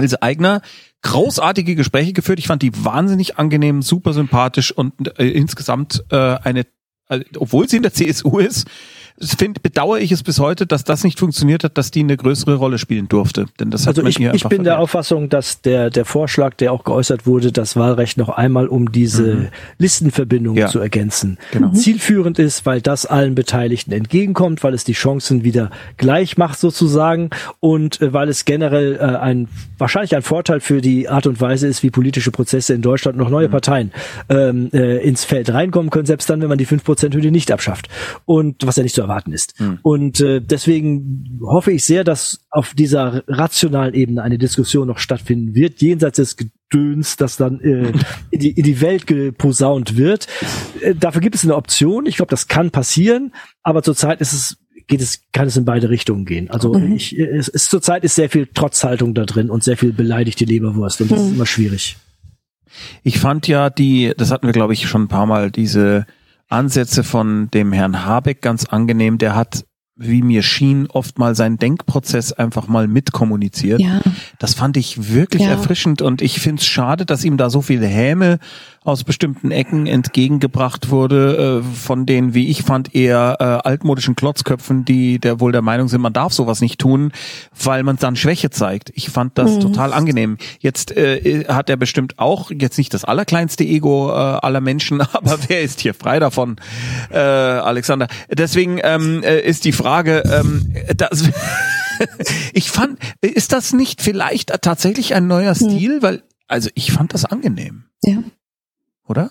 Ilse 0.00 0.22
Eigner, 0.22 0.60
großartige 1.02 1.74
Gespräche 1.74 2.12
geführt. 2.12 2.38
Ich 2.38 2.46
fand 2.46 2.62
die 2.62 2.72
wahnsinnig 2.84 3.38
angenehm, 3.38 3.82
super 3.82 4.12
sympathisch 4.12 4.72
und 4.72 4.92
äh, 5.18 5.28
insgesamt 5.28 6.04
äh, 6.10 6.16
eine, 6.42 6.66
äh, 7.08 7.20
obwohl 7.38 7.68
sie 7.68 7.76
in 7.76 7.82
der 7.82 7.92
CSU 7.92 8.38
ist, 8.38 8.66
find, 9.20 9.62
bedauere 9.62 9.98
ich 10.00 10.12
es 10.12 10.22
bis 10.22 10.38
heute, 10.38 10.66
dass 10.66 10.84
das 10.84 11.04
nicht 11.04 11.18
funktioniert 11.18 11.64
hat, 11.64 11.76
dass 11.78 11.90
die 11.90 12.00
eine 12.00 12.16
größere 12.16 12.54
Rolle 12.56 12.78
spielen 12.78 13.08
durfte. 13.08 13.46
Denn 13.60 13.70
das 13.70 13.82
hat 13.82 13.98
Also 13.98 14.02
man 14.02 14.10
ich, 14.10 14.20
ich 14.20 14.48
bin 14.48 14.64
der. 14.64 14.78
Auffassung, 14.78 15.28
dass 15.28 15.62
der, 15.62 15.90
der 15.90 16.04
Vorschlag, 16.04 16.54
der 16.54 16.72
auch 16.72 16.84
geäußert 16.84 17.26
wurde, 17.26 17.50
das 17.52 17.76
Wahlrecht 17.76 18.18
noch 18.18 18.28
einmal 18.28 18.68
um 18.68 18.92
diese 18.92 19.48
Listenverbindung 19.78 20.54
Mhm. 20.54 20.60
Ja. 20.60 20.66
zu 20.68 20.80
ergänzen, 20.80 21.38
Genau. 21.52 21.70
zielführend 21.72 22.38
ist, 22.38 22.66
weil 22.66 22.80
das 22.80 23.06
allen 23.06 23.34
Beteiligten 23.34 23.92
entgegenkommt, 23.92 24.62
weil 24.64 24.74
es 24.74 24.84
die 24.84 24.92
Chancen 24.92 25.44
wieder 25.44 25.70
gleich 25.96 26.36
macht 26.36 26.58
sozusagen 26.58 27.30
und 27.60 28.00
äh, 28.00 28.12
weil 28.12 28.28
es 28.28 28.44
generell 28.44 28.96
äh, 28.96 29.00
ein 29.00 29.48
wahrscheinlich 29.78 30.14
ein 30.16 30.22
Vorteil 30.22 30.60
für 30.60 30.80
die 30.80 31.08
Art 31.08 31.26
und 31.26 31.40
Weise 31.40 31.66
ist, 31.66 31.82
wie 31.82 31.90
politische 31.90 32.30
Prozesse 32.30 32.74
in 32.74 32.82
Deutschland 32.82 33.16
noch 33.18 33.26
Mhm. 33.26 33.32
neue 33.32 33.48
Parteien 33.48 33.92
ähm, 34.28 34.70
äh, 34.72 34.98
ins 34.98 35.24
Feld 35.24 35.52
reinkommen 35.52 35.90
können, 35.90 36.06
selbst 36.06 36.28
dann, 36.30 36.40
wenn 36.40 36.48
man 36.48 36.58
die 36.58 36.66
5%-Hürde 36.66 37.30
nicht 37.30 37.50
abschafft. 37.50 37.88
Und 38.24 38.66
was 38.66 38.76
ja 38.76 38.82
nicht 38.82 38.94
zu 38.94 39.02
erwarten 39.06 39.32
ist. 39.32 39.58
Mhm. 39.60 39.78
Und 39.82 40.20
äh, 40.20 40.40
deswegen 40.40 41.40
hoffe 41.42 41.72
ich 41.72 41.84
sehr, 41.84 42.04
dass 42.04 42.40
auf 42.50 42.74
dieser 42.74 43.22
rationalen 43.28 43.94
Ebene 43.94 44.22
eine 44.22 44.38
Diskussion 44.38 44.88
noch 44.88 44.98
stattfinden 44.98 45.54
wird, 45.54 45.80
jenseits 45.80 46.16
des 46.16 46.36
Gedöns, 46.36 47.16
das 47.16 47.36
dann 47.36 47.60
äh, 47.60 47.92
in, 48.30 48.40
die, 48.40 48.50
in 48.50 48.64
die 48.64 48.80
Welt 48.80 49.06
geposaunt 49.06 49.96
wird. 49.96 50.26
Äh, 50.80 50.94
dafür 50.94 51.20
gibt 51.20 51.34
es 51.34 51.44
eine 51.44 51.56
Option. 51.56 52.06
Ich 52.06 52.16
glaube, 52.16 52.30
das 52.30 52.48
kann 52.48 52.70
passieren, 52.70 53.32
aber 53.62 53.82
zurzeit 53.82 54.20
ist 54.20 54.32
es 54.32 54.58
geht 54.88 55.00
es, 55.00 55.22
kann 55.32 55.48
es 55.48 55.56
in 55.56 55.64
beide 55.64 55.90
Richtungen 55.90 56.24
gehen. 56.24 56.48
Also 56.48 56.76
ich, 56.76 57.18
es 57.18 57.48
ist 57.48 57.70
zurzeit 57.70 58.04
ist 58.04 58.14
sehr 58.14 58.30
viel 58.30 58.46
Trotzhaltung 58.46 59.14
da 59.14 59.24
drin 59.24 59.50
und 59.50 59.64
sehr 59.64 59.76
viel 59.76 59.92
beleidigte 59.92 60.44
Leberwurst 60.44 61.00
und 61.00 61.10
das 61.10 61.20
ist 61.20 61.32
immer 61.32 61.46
schwierig. 61.46 61.96
Ich 63.02 63.18
fand 63.18 63.48
ja 63.48 63.70
die, 63.70 64.12
das 64.16 64.30
hatten 64.30 64.46
wir 64.46 64.52
glaube 64.52 64.74
ich 64.74 64.86
schon 64.86 65.02
ein 65.02 65.08
paar 65.08 65.26
Mal, 65.26 65.50
diese 65.50 66.06
Ansätze 66.48 67.04
von 67.04 67.50
dem 67.50 67.72
Herrn 67.72 68.04
Habeck 68.04 68.40
ganz 68.42 68.64
angenehm. 68.66 69.18
Der 69.18 69.34
hat, 69.34 69.64
wie 69.96 70.22
mir 70.22 70.42
schien, 70.42 70.86
oft 70.88 71.18
mal 71.18 71.34
seinen 71.34 71.56
Denkprozess 71.58 72.32
einfach 72.32 72.68
mal 72.68 72.86
mitkommuniziert. 72.86 73.80
Ja. 73.80 74.00
Das 74.38 74.54
fand 74.54 74.76
ich 74.76 75.12
wirklich 75.12 75.42
Ja. 75.42 75.50
erfrischend 75.50 76.02
und 76.02 76.22
ich 76.22 76.40
finde 76.40 76.60
es 76.60 76.66
schade, 76.66 77.06
dass 77.06 77.24
ihm 77.24 77.36
da 77.36 77.50
so 77.50 77.62
viel 77.62 77.84
Häme 77.84 78.38
aus 78.86 79.04
bestimmten 79.04 79.50
Ecken 79.50 79.86
entgegengebracht 79.86 80.90
wurde, 80.90 81.62
äh, 81.62 81.76
von 81.76 82.06
den, 82.06 82.34
wie 82.34 82.48
ich 82.48 82.62
fand, 82.62 82.94
eher 82.94 83.36
äh, 83.40 83.68
altmodischen 83.68 84.16
Klotzköpfen, 84.16 84.84
die 84.84 85.18
der 85.18 85.40
wohl 85.40 85.52
der 85.52 85.62
Meinung 85.62 85.88
sind, 85.88 86.00
man 86.00 86.12
darf 86.12 86.32
sowas 86.32 86.60
nicht 86.60 86.80
tun, 86.80 87.12
weil 87.62 87.82
man 87.82 87.96
dann 87.96 88.16
Schwäche 88.16 88.50
zeigt. 88.50 88.90
Ich 88.94 89.10
fand 89.10 89.36
das 89.38 89.58
total 89.58 89.92
angenehm. 89.92 90.38
Jetzt 90.60 90.96
äh, 90.96 91.44
hat 91.48 91.68
er 91.68 91.76
bestimmt 91.76 92.18
auch 92.18 92.50
jetzt 92.50 92.78
nicht 92.78 92.94
das 92.94 93.04
allerkleinste 93.04 93.64
Ego 93.64 94.10
äh, 94.10 94.12
aller 94.12 94.60
Menschen, 94.60 95.00
aber 95.12 95.38
wer 95.48 95.62
ist 95.62 95.80
hier 95.80 95.94
frei 95.94 96.18
davon, 96.20 96.56
äh, 97.10 97.18
Alexander? 97.18 98.08
Deswegen 98.30 98.78
ähm, 98.82 99.22
äh, 99.22 99.40
ist 99.40 99.64
die 99.64 99.72
Frage, 99.72 100.22
ähm, 100.32 100.74
das, 100.96 101.24
ich 102.52 102.70
fand, 102.70 102.98
ist 103.20 103.52
das 103.52 103.72
nicht 103.72 104.00
vielleicht 104.02 104.50
tatsächlich 104.62 105.14
ein 105.14 105.26
neuer 105.26 105.54
Stil? 105.54 106.02
Weil, 106.02 106.22
also 106.46 106.70
ich 106.74 106.92
fand 106.92 107.14
das 107.14 107.24
angenehm, 107.24 107.84
Ja. 108.04 108.18
Oder? 109.06 109.30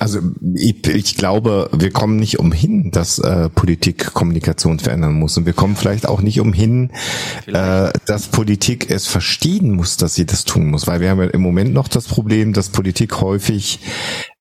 Also 0.00 0.20
ich, 0.54 0.86
ich 0.88 1.16
glaube, 1.16 1.70
wir 1.72 1.90
kommen 1.92 2.16
nicht 2.16 2.40
umhin, 2.40 2.90
dass 2.90 3.20
äh, 3.20 3.48
Politik 3.50 4.14
Kommunikation 4.14 4.80
verändern 4.80 5.14
muss. 5.14 5.36
Und 5.36 5.46
wir 5.46 5.52
kommen 5.52 5.76
vielleicht 5.76 6.06
auch 6.06 6.22
nicht 6.22 6.40
umhin, 6.40 6.90
äh, 7.46 7.90
dass 8.06 8.28
Politik 8.28 8.90
es 8.90 9.06
verstehen 9.06 9.72
muss, 9.72 9.96
dass 9.96 10.14
sie 10.14 10.26
das 10.26 10.44
tun 10.44 10.66
muss. 10.70 10.88
Weil 10.88 11.00
wir 11.00 11.10
haben 11.10 11.20
ja 11.20 11.28
im 11.28 11.42
Moment 11.42 11.72
noch 11.72 11.86
das 11.86 12.08
Problem, 12.08 12.52
dass 12.52 12.70
Politik 12.70 13.20
häufig 13.20 13.80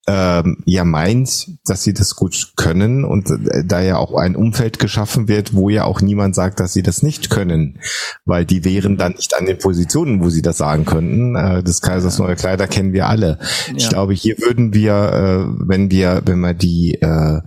ähm, 0.09 0.57
ja 0.65 0.85
meint, 0.85 1.51
dass 1.65 1.83
sie 1.83 1.93
das 1.93 2.15
gut 2.15 2.53
können 2.55 3.05
und 3.05 3.29
äh, 3.29 3.63
da 3.63 3.79
ja 3.79 3.97
auch 3.97 4.15
ein 4.15 4.35
Umfeld 4.35 4.79
geschaffen 4.79 5.27
wird, 5.27 5.53
wo 5.53 5.69
ja 5.69 5.83
auch 5.83 6.01
niemand 6.01 6.33
sagt, 6.33 6.59
dass 6.59 6.73
sie 6.73 6.81
das 6.81 7.03
nicht 7.03 7.29
können, 7.29 7.79
weil 8.25 8.43
die 8.43 8.65
wären 8.65 8.97
dann 8.97 9.13
nicht 9.13 9.37
an 9.37 9.45
den 9.45 9.59
Positionen, 9.59 10.23
wo 10.23 10.29
sie 10.29 10.41
das 10.41 10.57
sagen 10.57 10.85
könnten. 10.85 11.35
Äh, 11.35 11.61
des 11.61 11.81
Kaisers 11.81 12.17
neue 12.17 12.35
Kleider 12.35 12.67
kennen 12.67 12.91
wir 12.91 13.07
alle. 13.07 13.37
Ja. 13.67 13.73
Ich 13.77 13.89
glaube, 13.89 14.13
hier 14.13 14.39
würden 14.39 14.73
wir, 14.73 14.93
äh, 14.93 15.67
wenn 15.67 15.91
wir, 15.91 16.23
wenn 16.25 16.39
wir 16.39 16.55
die 16.55 16.95
äh, 16.95 17.41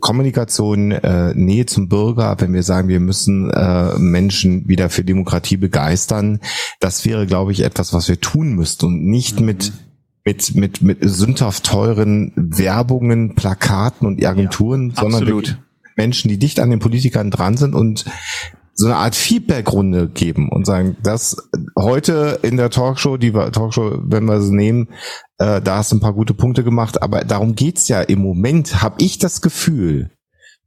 Kommunikation, 0.00 0.90
äh, 0.90 1.32
Nähe 1.34 1.66
zum 1.66 1.88
Bürger, 1.88 2.34
wenn 2.40 2.52
wir 2.52 2.64
sagen, 2.64 2.88
wir 2.88 2.98
müssen 2.98 3.50
äh, 3.50 3.96
Menschen 3.98 4.68
wieder 4.68 4.90
für 4.90 5.04
Demokratie 5.04 5.58
begeistern, 5.58 6.40
das 6.80 7.04
wäre, 7.04 7.28
glaube 7.28 7.52
ich, 7.52 7.62
etwas, 7.62 7.92
was 7.92 8.08
wir 8.08 8.20
tun 8.20 8.54
müssten 8.54 8.86
und 8.86 9.04
nicht 9.04 9.38
mhm. 9.38 9.46
mit 9.46 9.72
mit 10.24 10.54
mit 10.54 10.82
mit 10.82 10.98
sündhaft 11.02 11.64
teuren 11.64 12.32
Werbungen, 12.36 13.34
Plakaten 13.34 14.06
und 14.06 14.24
Agenturen, 14.24 14.90
ja, 14.90 15.02
sondern 15.02 15.56
Menschen, 15.96 16.28
die 16.28 16.38
dicht 16.38 16.60
an 16.60 16.70
den 16.70 16.80
Politikern 16.80 17.30
dran 17.30 17.56
sind 17.56 17.74
und 17.74 18.04
so 18.76 18.86
eine 18.86 18.96
Art 18.96 19.14
Feedback-Runde 19.14 20.08
geben 20.08 20.48
und 20.50 20.66
sagen, 20.66 20.96
dass 21.02 21.36
heute 21.78 22.40
in 22.42 22.56
der 22.56 22.70
Talkshow, 22.70 23.16
die 23.16 23.30
Talkshow, 23.30 24.00
wenn 24.02 24.24
wir 24.24 24.40
sie 24.40 24.54
nehmen, 24.54 24.88
äh, 25.38 25.60
da 25.62 25.76
hast 25.76 25.92
du 25.92 25.96
ein 25.96 26.00
paar 26.00 26.12
gute 26.12 26.34
Punkte 26.34 26.64
gemacht, 26.64 27.00
aber 27.00 27.24
darum 27.24 27.54
geht's 27.54 27.86
ja 27.86 28.00
im 28.00 28.20
Moment, 28.20 28.82
habe 28.82 28.96
ich 28.98 29.18
das 29.18 29.40
Gefühl, 29.42 30.10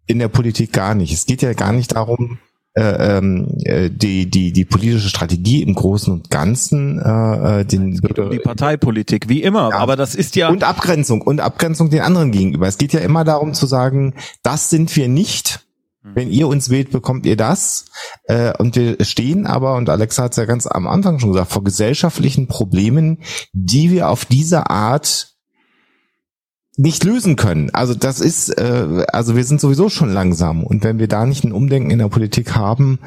in 0.06 0.20
der 0.20 0.30
Politik 0.30 0.72
gar 0.72 0.96
nicht. 0.96 1.14
Es 1.14 1.26
geht 1.26 1.42
ja 1.42 1.52
gar 1.54 1.74
nicht 1.74 1.96
darum, 1.96 2.40
äh, 2.78 3.18
ähm, 3.18 3.48
äh, 3.64 3.90
die, 3.90 4.30
die, 4.30 4.54
die 4.54 4.66
politische 4.66 5.10
Strategie 5.10 5.64
im 5.64 5.74
Großen 5.74 6.14
und 6.14 6.30
Ganzen, 6.30 7.00
äh, 7.00 7.62
äh 7.62 7.66
den 7.66 8.00
um 8.18 8.30
die 8.30 8.38
Parteipolitik, 8.38 9.28
wie 9.30 9.42
immer, 9.42 9.72
ja. 9.72 9.78
aber 9.78 9.96
das 9.96 10.14
ist 10.14 10.36
ja. 10.36 10.50
Und 10.50 10.64
Abgrenzung, 10.64 11.22
und 11.22 11.42
Abgrenzung 11.42 11.90
den 11.90 12.02
anderen 12.02 12.32
gegenüber. 12.32 12.68
Es 12.68 12.78
geht 12.78 12.94
ja 12.94 13.00
immer 13.00 13.24
darum 13.24 13.56
zu 13.56 13.66
sagen, 13.66 14.14
das 14.44 14.70
sind 14.70 14.96
wir 14.96 15.08
nicht 15.08 15.64
wenn 16.14 16.32
ihr 16.32 16.48
uns 16.48 16.70
wählt, 16.70 16.92
bekommt 16.92 17.26
ihr 17.26 17.36
das. 17.36 17.84
Äh, 18.26 18.54
und 18.60 18.78
wir 18.78 19.04
stehen 19.04 19.46
aber, 19.46 19.76
und 19.76 19.90
Alexa 19.90 20.24
hat 20.24 20.32
es 20.32 20.38
ja 20.38 20.46
ganz 20.46 20.66
am 20.66 20.88
Anfang 20.88 21.20
schon 21.20 21.34
gesagt, 21.34 21.52
vor 21.52 21.66
gesellschaftlichen 21.66 22.48
Problemen, 22.48 23.24
die 23.52 23.92
wir 23.92 24.08
auf 24.08 24.24
diese 24.24 24.70
Art 24.70 25.36
nicht 26.80 27.04
lösen 27.04 27.36
können. 27.36 27.72
Also 27.74 27.96
das 27.96 28.20
ist, 28.20 28.50
äh, 28.50 29.04
also 29.12 29.36
wir 29.36 29.44
sind 29.44 29.60
sowieso 29.60 29.90
schon 29.90 30.14
langsam 30.14 30.64
und 30.64 30.84
wenn 30.84 31.00
wir 31.00 31.08
da 31.08 31.26
nicht 31.26 31.44
ein 31.44 31.52
Umdenken 31.52 31.90
in 31.90 31.98
der 31.98 32.08
Politik 32.08 32.56
haben, 32.56 33.00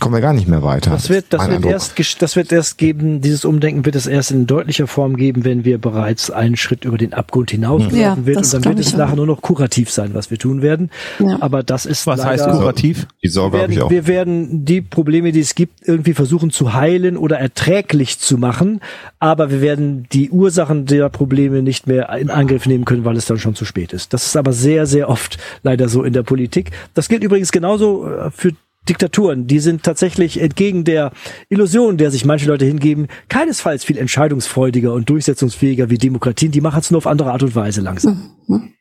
kommen 0.00 0.16
wir 0.16 0.20
gar 0.20 0.32
nicht 0.32 0.48
mehr 0.48 0.64
weiter. 0.64 0.90
Das 0.90 1.08
wird, 1.08 1.26
das 1.30 1.48
wird 1.48 1.64
erst, 1.64 2.22
das 2.22 2.34
wird 2.34 2.50
erst 2.50 2.76
geben. 2.76 3.20
Dieses 3.20 3.44
Umdenken 3.44 3.86
wird 3.86 3.94
es 3.94 4.08
erst 4.08 4.32
in 4.32 4.48
deutlicher 4.48 4.88
Form 4.88 5.16
geben, 5.16 5.44
wenn 5.44 5.64
wir 5.64 5.78
bereits 5.78 6.32
einen 6.32 6.56
Schritt 6.56 6.84
über 6.84 6.98
den 6.98 7.12
Abgrund 7.12 7.52
hinaus 7.52 7.84
ja, 7.92 8.16
wird 8.26 8.38
und 8.38 8.52
dann 8.52 8.64
wird 8.64 8.80
es 8.80 8.96
nachher 8.96 9.14
nur 9.14 9.26
noch 9.26 9.42
kurativ 9.42 9.92
sein, 9.92 10.10
was 10.14 10.32
wir 10.32 10.38
tun 10.38 10.60
werden. 10.60 10.90
Ja. 11.20 11.38
Aber 11.40 11.62
das 11.62 11.86
ist 11.86 12.08
was 12.08 12.24
heißt 12.24 12.48
kurativ? 12.48 13.06
Die 13.22 13.28
Sorge 13.28 13.62
habe 13.62 13.72
ich 13.72 13.80
auch. 13.80 13.90
Wir 13.90 14.08
werden 14.08 14.64
die 14.64 14.80
Probleme, 14.80 15.30
die 15.30 15.40
es 15.40 15.54
gibt, 15.54 15.86
irgendwie 15.86 16.14
versuchen 16.14 16.50
zu 16.50 16.74
heilen 16.74 17.16
oder 17.16 17.38
erträglich 17.38 18.18
zu 18.18 18.38
machen, 18.38 18.80
aber 19.20 19.52
wir 19.52 19.60
werden 19.60 20.08
die 20.12 20.30
Ursachen 20.30 20.86
der 20.86 21.08
Probleme 21.10 21.62
nicht 21.62 21.86
mehr 21.86 22.08
in 22.16 22.28
Angriff 22.28 22.66
nehmen 22.66 22.84
können 22.84 23.03
weil 23.04 23.16
es 23.16 23.26
dann 23.26 23.38
schon 23.38 23.54
zu 23.54 23.64
spät 23.64 23.92
ist. 23.92 24.12
Das 24.12 24.26
ist 24.26 24.36
aber 24.36 24.52
sehr, 24.52 24.86
sehr 24.86 25.08
oft 25.08 25.38
leider 25.62 25.88
so 25.88 26.02
in 26.02 26.12
der 26.12 26.22
Politik. 26.22 26.70
Das 26.94 27.08
gilt 27.08 27.24
übrigens 27.24 27.52
genauso 27.52 28.08
äh, 28.08 28.30
für 28.30 28.52
Diktaturen, 28.88 29.46
die 29.46 29.60
sind 29.60 29.82
tatsächlich 29.82 30.40
entgegen 30.40 30.84
der 30.84 31.12
Illusion, 31.48 31.96
der 31.96 32.10
sich 32.10 32.26
manche 32.26 32.46
Leute 32.46 32.66
hingeben, 32.66 33.08
keinesfalls 33.30 33.82
viel 33.82 33.96
entscheidungsfreudiger 33.96 34.92
und 34.92 35.08
durchsetzungsfähiger 35.08 35.88
wie 35.88 35.96
Demokratien. 35.96 36.52
Die 36.52 36.60
machen 36.60 36.80
es 36.80 36.90
nur 36.90 36.98
auf 36.98 37.06
andere 37.06 37.32
Art 37.32 37.42
und 37.42 37.54
Weise 37.54 37.80
langsam. 37.80 38.34
Mhm. 38.46 38.74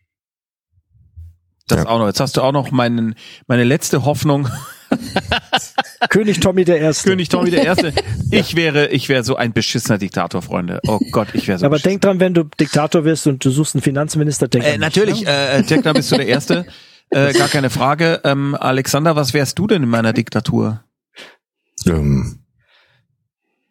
Das 1.67 1.77
ja. 1.83 1.87
auch 1.87 1.99
noch. 1.99 2.07
Jetzt 2.07 2.19
hast 2.19 2.35
du 2.35 2.41
auch 2.41 2.51
noch 2.51 2.71
meinen, 2.71 3.15
meine 3.47 3.63
letzte 3.63 4.03
Hoffnung 4.03 4.49
König 6.09 6.39
Tommy 6.39 6.65
der 6.65 6.79
Erste. 6.79 7.09
König 7.09 7.29
Tommy 7.29 7.51
der 7.51 7.63
Erste. 7.63 7.93
Ich 8.31 8.55
wäre, 8.55 8.87
ich 8.87 9.09
wäre 9.09 9.23
so 9.23 9.35
ein 9.35 9.53
beschissener 9.53 9.99
Diktator, 9.99 10.41
Freunde. 10.41 10.79
Oh 10.87 10.97
Gott, 11.11 11.27
ich 11.33 11.47
wäre 11.47 11.59
so. 11.59 11.67
Aber 11.67 11.77
denk 11.77 12.01
dran, 12.01 12.19
wenn 12.19 12.33
du 12.33 12.45
Diktator 12.45 13.05
wirst 13.05 13.27
und 13.27 13.45
du 13.45 13.51
suchst 13.51 13.75
einen 13.75 13.83
Finanzminister, 13.83 14.47
denk 14.47 14.65
äh, 14.65 14.79
Natürlich, 14.79 15.19
nicht, 15.19 15.27
äh, 15.27 15.59
äh, 15.59 15.63
Jack, 15.67 15.83
da 15.83 15.93
bist 15.93 16.11
du 16.11 16.15
der 16.17 16.27
Erste. 16.27 16.65
Äh, 17.09 17.33
gar 17.33 17.47
keine 17.47 17.69
Frage. 17.69 18.21
Ähm, 18.23 18.55
Alexander, 18.59 19.15
was 19.15 19.35
wärst 19.35 19.59
du 19.59 19.67
denn 19.67 19.83
in 19.83 19.89
meiner 19.89 20.13
Diktatur? 20.13 20.83
Ähm, 21.85 22.39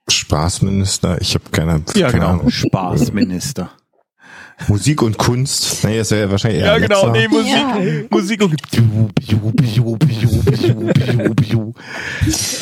Spaßminister. 0.08 1.20
Ich 1.20 1.34
habe 1.34 1.44
keine, 1.50 1.82
ja, 1.96 2.06
keine 2.06 2.12
genau. 2.12 2.34
Ahnung. 2.34 2.50
Spaßminister. 2.50 3.72
Musik 4.68 5.02
und 5.02 5.18
Kunst. 5.18 5.84
Nee, 5.84 5.98
das 5.98 6.10
wäre 6.10 6.30
wahrscheinlich 6.30 6.62
eher 6.62 6.68
Ja, 6.68 6.78
genau, 6.78 7.10
nee, 7.10 7.28
Musik, 7.28 7.52
ja. 7.52 7.78
Musik 8.10 8.42
und 8.42 8.56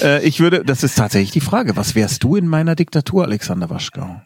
äh, 0.03 0.23
Ich 0.23 0.41
würde, 0.41 0.65
das 0.65 0.83
ist 0.83 0.97
tatsächlich 0.97 1.31
die 1.31 1.41
Frage, 1.41 1.77
was 1.77 1.95
wärst 1.95 2.23
du 2.23 2.37
in 2.37 2.47
meiner 2.47 2.75
Diktatur, 2.75 3.25
Alexander 3.25 3.71
Waschgau? 3.71 4.21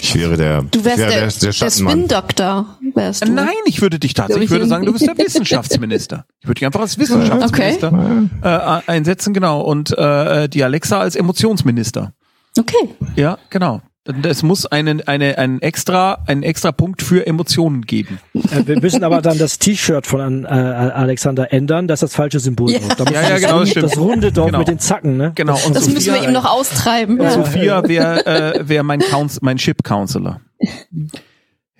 Ich 0.00 0.14
wäre 0.14 0.36
der, 0.36 0.62
du 0.62 0.84
wärst 0.84 0.98
wäre 0.98 1.10
der, 1.10 1.28
der, 1.28 1.52
der 1.52 1.70
Spin-Doktor, 1.70 2.78
wärst 2.94 3.26
du. 3.26 3.32
Nein, 3.32 3.54
ich 3.66 3.82
würde 3.82 3.98
dich 3.98 4.14
tatsächlich, 4.14 4.44
ich 4.44 4.50
würde 4.50 4.66
sagen, 4.66 4.86
du 4.86 4.92
bist 4.92 5.06
der 5.06 5.18
Wissenschaftsminister. 5.18 6.24
Ich 6.40 6.46
würde 6.46 6.60
dich 6.60 6.66
einfach 6.66 6.80
als 6.80 6.98
Wissenschaftsminister 6.98 7.88
okay. 7.88 8.28
äh, 8.42 8.90
einsetzen, 8.90 9.34
genau, 9.34 9.60
und 9.62 9.96
äh, 9.98 10.48
die 10.48 10.62
Alexa 10.62 11.00
als 11.00 11.16
Emotionsminister. 11.16 12.12
Okay. 12.56 12.94
Ja, 13.16 13.38
genau. 13.50 13.82
Es 14.22 14.42
muss 14.42 14.66
einen, 14.66 15.06
eine, 15.06 15.38
einen 15.38 15.60
extra, 15.60 16.24
einen 16.26 16.42
extra 16.42 16.72
Punkt 16.72 17.02
für 17.02 17.26
Emotionen 17.26 17.82
geben. 17.82 18.20
Äh, 18.34 18.66
wir 18.66 18.80
müssen 18.80 19.04
aber 19.04 19.20
dann 19.20 19.38
das 19.38 19.58
T-Shirt 19.58 20.06
von 20.06 20.44
äh, 20.44 20.48
Alexander 20.48 21.52
ändern, 21.52 21.88
das 21.88 22.02
ist 22.02 22.12
das 22.12 22.16
falsche 22.16 22.40
Symbol 22.40 22.72
ja. 22.72 22.78
drauf. 22.78 23.10
ja, 23.10 23.22
ja, 23.22 23.38
genau, 23.38 23.60
das, 23.60 23.74
das 23.74 23.98
runde 23.98 24.32
Dorf 24.32 24.46
genau. 24.46 24.58
mit 24.58 24.68
den 24.68 24.78
Zacken, 24.78 25.16
ne? 25.16 25.32
Genau. 25.34 25.58
Und 25.66 25.76
das 25.76 25.84
Sophia, 25.84 25.94
müssen 25.94 26.14
wir 26.14 26.28
ihm 26.28 26.32
noch 26.32 26.46
austreiben. 26.46 27.20
Und 27.20 27.26
ja. 27.26 27.32
Sophia 27.32 27.86
wäre 27.86 28.26
äh, 28.26 28.68
wär 28.68 28.82
mein, 28.82 29.00
Counsel, 29.00 29.40
mein 29.42 29.58
Ship 29.58 29.82
Counselor. 29.82 30.40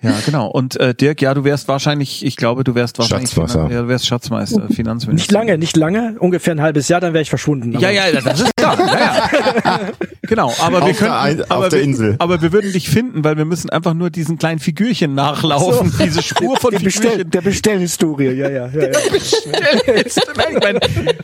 Ja, 0.01 0.13
genau. 0.25 0.47
Und 0.47 0.79
äh, 0.79 0.95
Dirk, 0.95 1.21
ja, 1.21 1.33
du 1.33 1.43
wärst 1.43 1.67
wahrscheinlich, 1.67 2.25
ich 2.25 2.37
glaube, 2.37 2.63
du 2.63 2.73
wärst 2.73 2.97
wahrscheinlich 2.99 3.31
Schatzmeister. 3.31 3.69
Ja, 3.69 3.81
du 3.81 3.87
wärst 3.89 4.07
Schatzmeister, 4.07 4.67
Finanzminister. 4.69 5.11
Nicht 5.13 5.31
lange, 5.31 5.57
nicht 5.57 5.75
lange, 5.75 6.15
ungefähr 6.19 6.55
ein 6.55 6.61
halbes 6.61 6.87
Jahr, 6.87 7.01
dann 7.01 7.13
wäre 7.13 7.21
ich 7.21 7.29
verschwunden. 7.29 7.77
Ja, 7.79 7.89
ja, 7.89 8.09
das 8.11 8.39
ist 8.39 8.55
klar. 8.55 8.77
ja, 8.79 9.29
ja. 9.65 9.79
Genau, 10.21 10.53
aber 10.61 10.85
wir 10.85 10.93
können, 10.93 11.37
der, 11.37 11.51
aber, 11.51 11.69
der 11.69 11.81
Insel. 11.81 12.11
Wir, 12.11 12.15
aber 12.21 12.39
wir 12.41 12.53
würden 12.53 12.71
dich 12.71 12.87
finden, 12.87 13.23
weil 13.23 13.35
wir 13.35 13.45
müssen 13.45 13.71
einfach 13.71 13.95
nur 13.95 14.11
diesen 14.11 14.37
kleinen 14.37 14.59
Figürchen 14.59 15.15
nachlaufen, 15.15 15.89
so. 15.89 16.03
diese 16.03 16.21
Spur 16.21 16.55
von 16.57 16.69
der 16.69 16.79
Figürchen. 16.79 17.01
Bestell, 17.01 17.25
der 17.25 17.41
Bestellhistorie, 17.41 18.25
ja, 18.25 18.49
ja, 18.49 18.49
ja. 18.49 18.65
ja. 18.67 18.67
Der 18.67 19.09
Bestellhistorie, 19.11 20.53
ich 20.53 20.59
meine, 20.61 20.79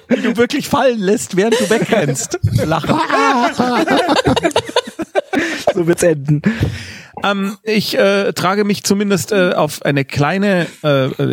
die 0.09 0.21
du 0.23 0.35
wirklich 0.37 0.67
fallen 0.67 0.99
lässt, 0.99 1.37
während 1.37 1.59
du 1.59 1.69
wegrennst. 1.69 2.39
Lachen. 2.65 2.95
so 5.73 5.87
wird's 5.87 6.03
enden. 6.03 6.41
Ähm, 7.23 7.57
ich 7.63 7.97
äh, 7.97 8.33
trage 8.33 8.63
mich 8.63 8.83
zumindest 8.83 9.31
äh, 9.31 9.53
auf 9.53 9.83
eine 9.83 10.05
kleine, 10.05 10.67
äh, 10.83 10.87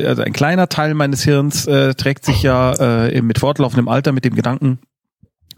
also 0.06 0.22
ein 0.22 0.32
kleiner 0.32 0.68
Teil 0.68 0.94
meines 0.94 1.22
Hirns 1.24 1.66
äh, 1.66 1.94
trägt 1.94 2.24
sich 2.24 2.42
ja 2.42 3.06
äh, 3.06 3.20
mit 3.20 3.38
fortlaufendem 3.38 3.88
Alter 3.88 4.12
mit 4.12 4.24
dem 4.24 4.34
Gedanken, 4.34 4.78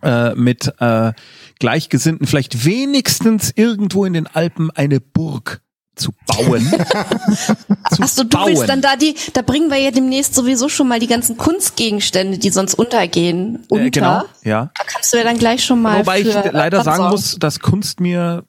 äh, 0.02 0.34
mit 0.34 0.72
äh, 0.80 1.12
Gleichgesinnten 1.58 2.26
vielleicht 2.26 2.64
wenigstens 2.64 3.52
irgendwo 3.54 4.04
in 4.04 4.12
den 4.12 4.26
Alpen 4.26 4.70
eine 4.70 5.00
Burg 5.00 5.60
zu 5.94 6.10
bauen. 6.26 6.66
zu 7.92 8.02
Achso, 8.02 8.24
du 8.24 8.28
bauen. 8.28 8.48
willst 8.48 8.68
dann 8.68 8.80
da 8.80 8.96
die, 8.96 9.14
da 9.32 9.42
bringen 9.42 9.70
wir 9.70 9.78
ja 9.78 9.90
demnächst 9.90 10.34
sowieso 10.34 10.68
schon 10.68 10.88
mal 10.88 10.98
die 10.98 11.06
ganzen 11.06 11.36
Kunstgegenstände, 11.36 12.38
die 12.38 12.50
sonst 12.50 12.74
untergehen, 12.74 13.56
äh, 13.70 13.74
unter. 13.74 13.84
Äh, 13.84 13.90
genau, 13.90 14.22
ja. 14.42 14.70
Da 14.76 14.84
kannst 14.86 15.12
du 15.12 15.18
ja 15.18 15.24
dann 15.24 15.38
gleich 15.38 15.64
schon 15.64 15.80
mal. 15.82 16.00
Wobei 16.00 16.20
ich 16.20 16.34
leider 16.52 16.82
sagen 16.82 17.10
muss, 17.10 17.36
dass 17.38 17.60
Kunst 17.60 18.00
mir 18.00 18.44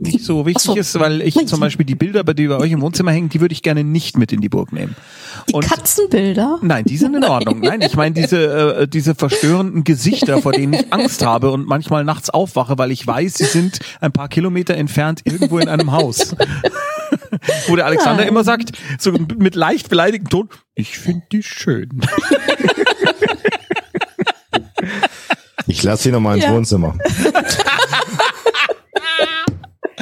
nicht 0.00 0.24
so 0.24 0.46
wichtig 0.46 0.62
so. 0.62 0.76
ist, 0.76 0.98
weil 0.98 1.22
ich 1.22 1.34
zum 1.46 1.60
Beispiel 1.60 1.86
die 1.86 1.94
Bilder, 1.94 2.24
die 2.24 2.48
bei 2.48 2.56
euch 2.56 2.72
im 2.72 2.80
Wohnzimmer 2.80 3.12
hängen, 3.12 3.28
die 3.28 3.40
würde 3.40 3.52
ich 3.52 3.62
gerne 3.62 3.84
nicht 3.84 4.16
mit 4.16 4.32
in 4.32 4.40
die 4.40 4.48
Burg 4.48 4.72
nehmen. 4.72 4.96
Die 5.48 5.54
Und 5.54 5.64
Katzenbilder? 5.64 6.58
Nein, 6.62 6.84
die 6.84 6.96
sind 6.96 7.14
in 7.14 7.24
Ordnung. 7.24 7.60
Nein, 7.60 7.82
ich 7.82 7.94
meine 7.96 8.14
diese 8.14 8.80
äh, 8.80 8.88
diese 8.88 9.14
verstörenden 9.14 9.84
Gesichter, 9.84 10.42
vor 10.42 10.52
denen 10.52 10.72
ich 10.72 10.92
Angst 10.92 11.24
habe 11.24 11.50
und 11.50 11.66
manchmal 11.66 12.04
nachts 12.04 12.30
aufwache, 12.30 12.78
weil 12.78 12.90
ich 12.90 13.06
weiß, 13.06 13.34
sie 13.34 13.44
sind 13.44 13.78
ein 14.00 14.12
paar 14.12 14.28
Kilometer 14.28 14.74
entfernt 14.74 15.20
irgendwo 15.24 15.58
in 15.58 15.68
einem 15.68 15.92
Haus. 15.92 16.34
Wo 17.68 17.76
der 17.76 17.86
Alexander 17.86 18.22
Nein. 18.22 18.28
immer 18.28 18.44
sagt, 18.44 18.72
so 18.98 19.12
mit 19.12 19.54
leicht 19.54 19.88
beleidigtem 19.88 20.28
Ton, 20.30 20.48
ich 20.74 20.98
finde 20.98 21.22
die 21.30 21.42
schön. 21.42 22.00
Ich 25.66 25.82
lasse 25.82 26.04
sie 26.04 26.12
noch 26.12 26.20
mal 26.20 26.34
ins 26.34 26.44
ja. 26.44 26.52
Wohnzimmer. 26.52 26.96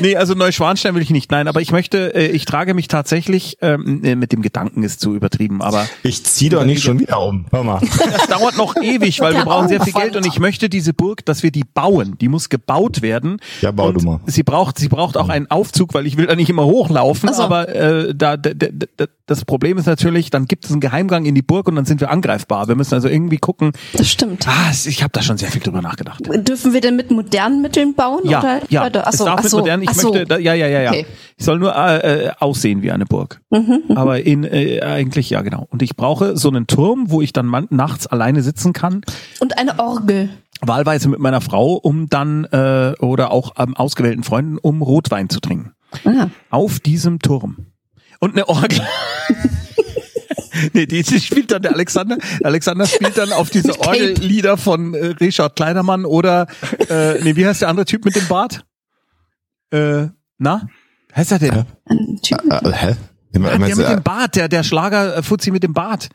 Nee, 0.00 0.16
also 0.16 0.34
Neuschwanstein 0.34 0.94
will 0.94 1.02
ich 1.02 1.10
nicht. 1.10 1.30
Nein, 1.30 1.48
aber 1.48 1.60
ich 1.60 1.72
möchte, 1.72 2.14
äh, 2.14 2.26
ich 2.28 2.44
trage 2.44 2.74
mich 2.74 2.88
tatsächlich, 2.88 3.58
ähm, 3.62 4.02
äh, 4.04 4.14
mit 4.14 4.32
dem 4.32 4.42
Gedanken 4.42 4.82
ist 4.82 5.00
zu 5.00 5.14
übertrieben, 5.14 5.60
aber 5.62 5.86
Ich 6.02 6.24
zieh 6.24 6.48
doch 6.48 6.64
nicht 6.64 6.82
schon 6.82 7.00
wieder 7.00 7.20
um. 7.20 7.46
Hör 7.50 7.64
mal. 7.64 7.80
das 7.80 8.26
dauert 8.28 8.56
noch 8.56 8.76
ewig, 8.76 9.20
weil 9.20 9.34
wir 9.34 9.44
brauchen 9.44 9.68
sehr 9.68 9.80
viel 9.80 9.92
Geld 9.92 10.16
und 10.16 10.26
ich 10.26 10.38
möchte 10.38 10.68
diese 10.68 10.92
Burg, 10.94 11.24
dass 11.24 11.42
wir 11.42 11.50
die 11.50 11.64
bauen. 11.64 12.16
Die 12.20 12.28
muss 12.28 12.48
gebaut 12.48 13.02
werden. 13.02 13.38
Ja, 13.60 13.70
bau 13.72 13.92
du 13.92 14.00
mal. 14.04 14.20
Sie 14.26 14.42
braucht, 14.42 14.78
sie 14.78 14.88
braucht 14.88 15.16
auch 15.16 15.28
einen 15.28 15.50
Aufzug, 15.50 15.94
weil 15.94 16.06
ich 16.06 16.16
will 16.16 16.26
da 16.26 16.36
nicht 16.36 16.50
immer 16.50 16.64
hochlaufen, 16.64 17.28
Ach 17.30 17.34
so. 17.34 17.42
aber 17.42 17.68
äh, 17.74 18.14
da, 18.14 18.36
d- 18.36 18.54
d- 18.54 18.70
d- 18.72 19.06
das 19.26 19.44
Problem 19.44 19.76
ist 19.78 19.86
natürlich, 19.86 20.30
dann 20.30 20.46
gibt 20.46 20.64
es 20.64 20.70
einen 20.70 20.80
Geheimgang 20.80 21.26
in 21.26 21.34
die 21.34 21.42
Burg 21.42 21.68
und 21.68 21.76
dann 21.76 21.84
sind 21.84 22.00
wir 22.00 22.10
angreifbar. 22.10 22.68
Wir 22.68 22.76
müssen 22.76 22.94
also 22.94 23.08
irgendwie 23.08 23.36
gucken. 23.38 23.72
Das 23.92 24.08
stimmt. 24.08 24.46
Ah, 24.48 24.70
ich 24.86 25.02
habe 25.02 25.12
da 25.12 25.20
schon 25.22 25.36
sehr 25.36 25.50
viel 25.50 25.60
drüber 25.60 25.82
nachgedacht. 25.82 26.22
Dürfen 26.48 26.72
wir 26.72 26.80
denn 26.80 26.96
mit 26.96 27.10
modernen 27.10 27.60
Mitteln 27.60 27.94
bauen? 27.94 28.20
Ja, 28.24 28.38
oder? 28.40 28.60
ja. 28.70 28.86
Oder? 28.86 29.06
es 29.06 29.18
darf 29.18 29.42
mit 29.42 29.52
modern. 29.52 29.82
Ich 29.90 30.02
möchte, 30.02 30.24
da, 30.26 30.38
ja, 30.38 30.54
ja, 30.54 30.66
ja, 30.66 30.80
ja. 30.82 30.90
Okay. 30.90 31.06
Ich 31.36 31.44
soll 31.44 31.58
nur 31.58 31.74
äh, 31.74 32.26
äh, 32.26 32.30
aussehen 32.38 32.82
wie 32.82 32.90
eine 32.90 33.06
Burg. 33.06 33.40
Mhm, 33.50 33.82
Aber 33.94 34.20
in 34.24 34.44
äh, 34.44 34.80
eigentlich 34.80 35.30
ja 35.30 35.42
genau. 35.42 35.66
Und 35.70 35.82
ich 35.82 35.96
brauche 35.96 36.36
so 36.36 36.48
einen 36.48 36.66
Turm, 36.66 37.10
wo 37.10 37.22
ich 37.22 37.32
dann 37.32 37.46
man, 37.46 37.66
nachts 37.70 38.06
alleine 38.06 38.42
sitzen 38.42 38.72
kann, 38.72 39.02
Und 39.40 39.58
eine 39.58 39.78
Orgel. 39.78 40.30
wahlweise 40.60 41.08
mit 41.08 41.20
meiner 41.20 41.40
Frau, 41.40 41.74
um 41.74 42.08
dann 42.08 42.44
äh, 42.46 42.94
oder 43.00 43.30
auch 43.30 43.52
ähm, 43.58 43.76
ausgewählten 43.76 44.24
Freunden, 44.24 44.58
um 44.58 44.82
Rotwein 44.82 45.28
zu 45.28 45.40
trinken. 45.40 45.72
Ah. 46.04 46.28
Auf 46.50 46.80
diesem 46.80 47.18
Turm. 47.20 47.66
Und 48.20 48.32
eine 48.32 48.48
Orgel. 48.48 48.80
Nee, 50.72 50.86
die, 50.86 51.02
die 51.02 51.20
spielt 51.20 51.52
dann 51.52 51.62
der 51.62 51.72
Alexander. 51.72 52.18
Alexander 52.42 52.86
spielt 52.86 53.16
dann 53.16 53.32
auf 53.32 53.50
diese. 53.50 53.78
Orgellieder 53.78 54.56
von 54.56 54.94
äh, 54.94 55.06
Richard 55.20 55.56
Kleidermann 55.56 56.04
oder 56.04 56.46
äh, 56.88 57.22
nee, 57.22 57.36
wie 57.36 57.46
heißt 57.46 57.62
der 57.62 57.68
andere 57.68 57.86
Typ 57.86 58.04
mit 58.04 58.16
dem 58.16 58.26
Bart? 58.26 58.64
Äh, 59.70 60.08
na? 60.38 60.68
Heißt 61.14 61.32
er 61.32 61.38
denn? 61.38 61.64
Ein 61.86 62.20
Typ. 62.22 62.38
Äh, 62.50 62.72
hä? 62.72 62.96
Ja, 63.32 63.40
der 63.40 63.58
mit 63.58 63.76
dem 63.76 63.80
äh, 63.80 64.00
Bart, 64.00 64.36
der, 64.36 64.48
der 64.48 64.62
Schlager 64.62 65.16
äh, 65.16 65.50
mit 65.50 65.62
dem 65.62 65.74
Bart. 65.74 66.08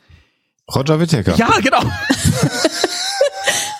Roger 0.74 0.98
Whittaker. 0.98 1.36
Ja, 1.36 1.50
genau. 1.60 1.80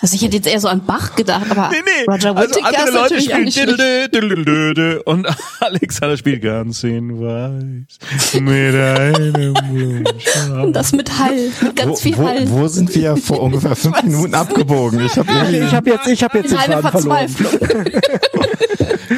Also 0.05 0.17
ich 0.17 0.21
hätte 0.21 0.35
jetzt 0.35 0.45
eher 0.45 0.59
so 0.59 0.67
an 0.67 0.85
Bach 0.85 1.15
gedacht, 1.15 1.49
aber 1.49 1.69
Nee, 1.71 1.77
nee. 1.83 2.11
Roger 2.13 2.37
also 2.37 2.53
Whittaker 2.59 2.67
andere 2.67 2.85
ist 2.89 2.93
Leute 2.93 3.21
spielen 3.21 4.99
und 5.05 5.27
Alexander 5.61 6.15
spielt 6.15 6.43
ganz 6.43 6.83
in 6.83 7.19
weiß 7.19 8.39
mit 8.39 8.75
einem 8.75 9.53
Blumenstrauß. 9.55 10.71
Das 10.73 10.91
mit 10.93 11.17
Hall, 11.17 11.35
mit 11.59 11.75
ganz 11.75 11.89
Wo, 11.89 11.95
viel 11.95 12.17
wo, 12.19 12.27
Hall. 12.27 12.47
wo 12.51 12.67
sind 12.67 12.93
wir 12.93 13.17
vor 13.17 13.41
ungefähr 13.41 13.75
fünf 13.75 14.03
Minuten 14.03 14.35
abgebogen? 14.35 15.03
Ich 15.03 15.17
habe 15.17 15.27
Ich 15.51 15.73
habe 15.73 15.89
jetzt, 15.89 16.07
ich 16.07 16.21
habe 16.23 16.37
jetzt 16.37 16.51
den 16.51 16.57
Faden 16.59 16.83
verloren. 16.83 17.27
Verzweiflung. 17.27 17.85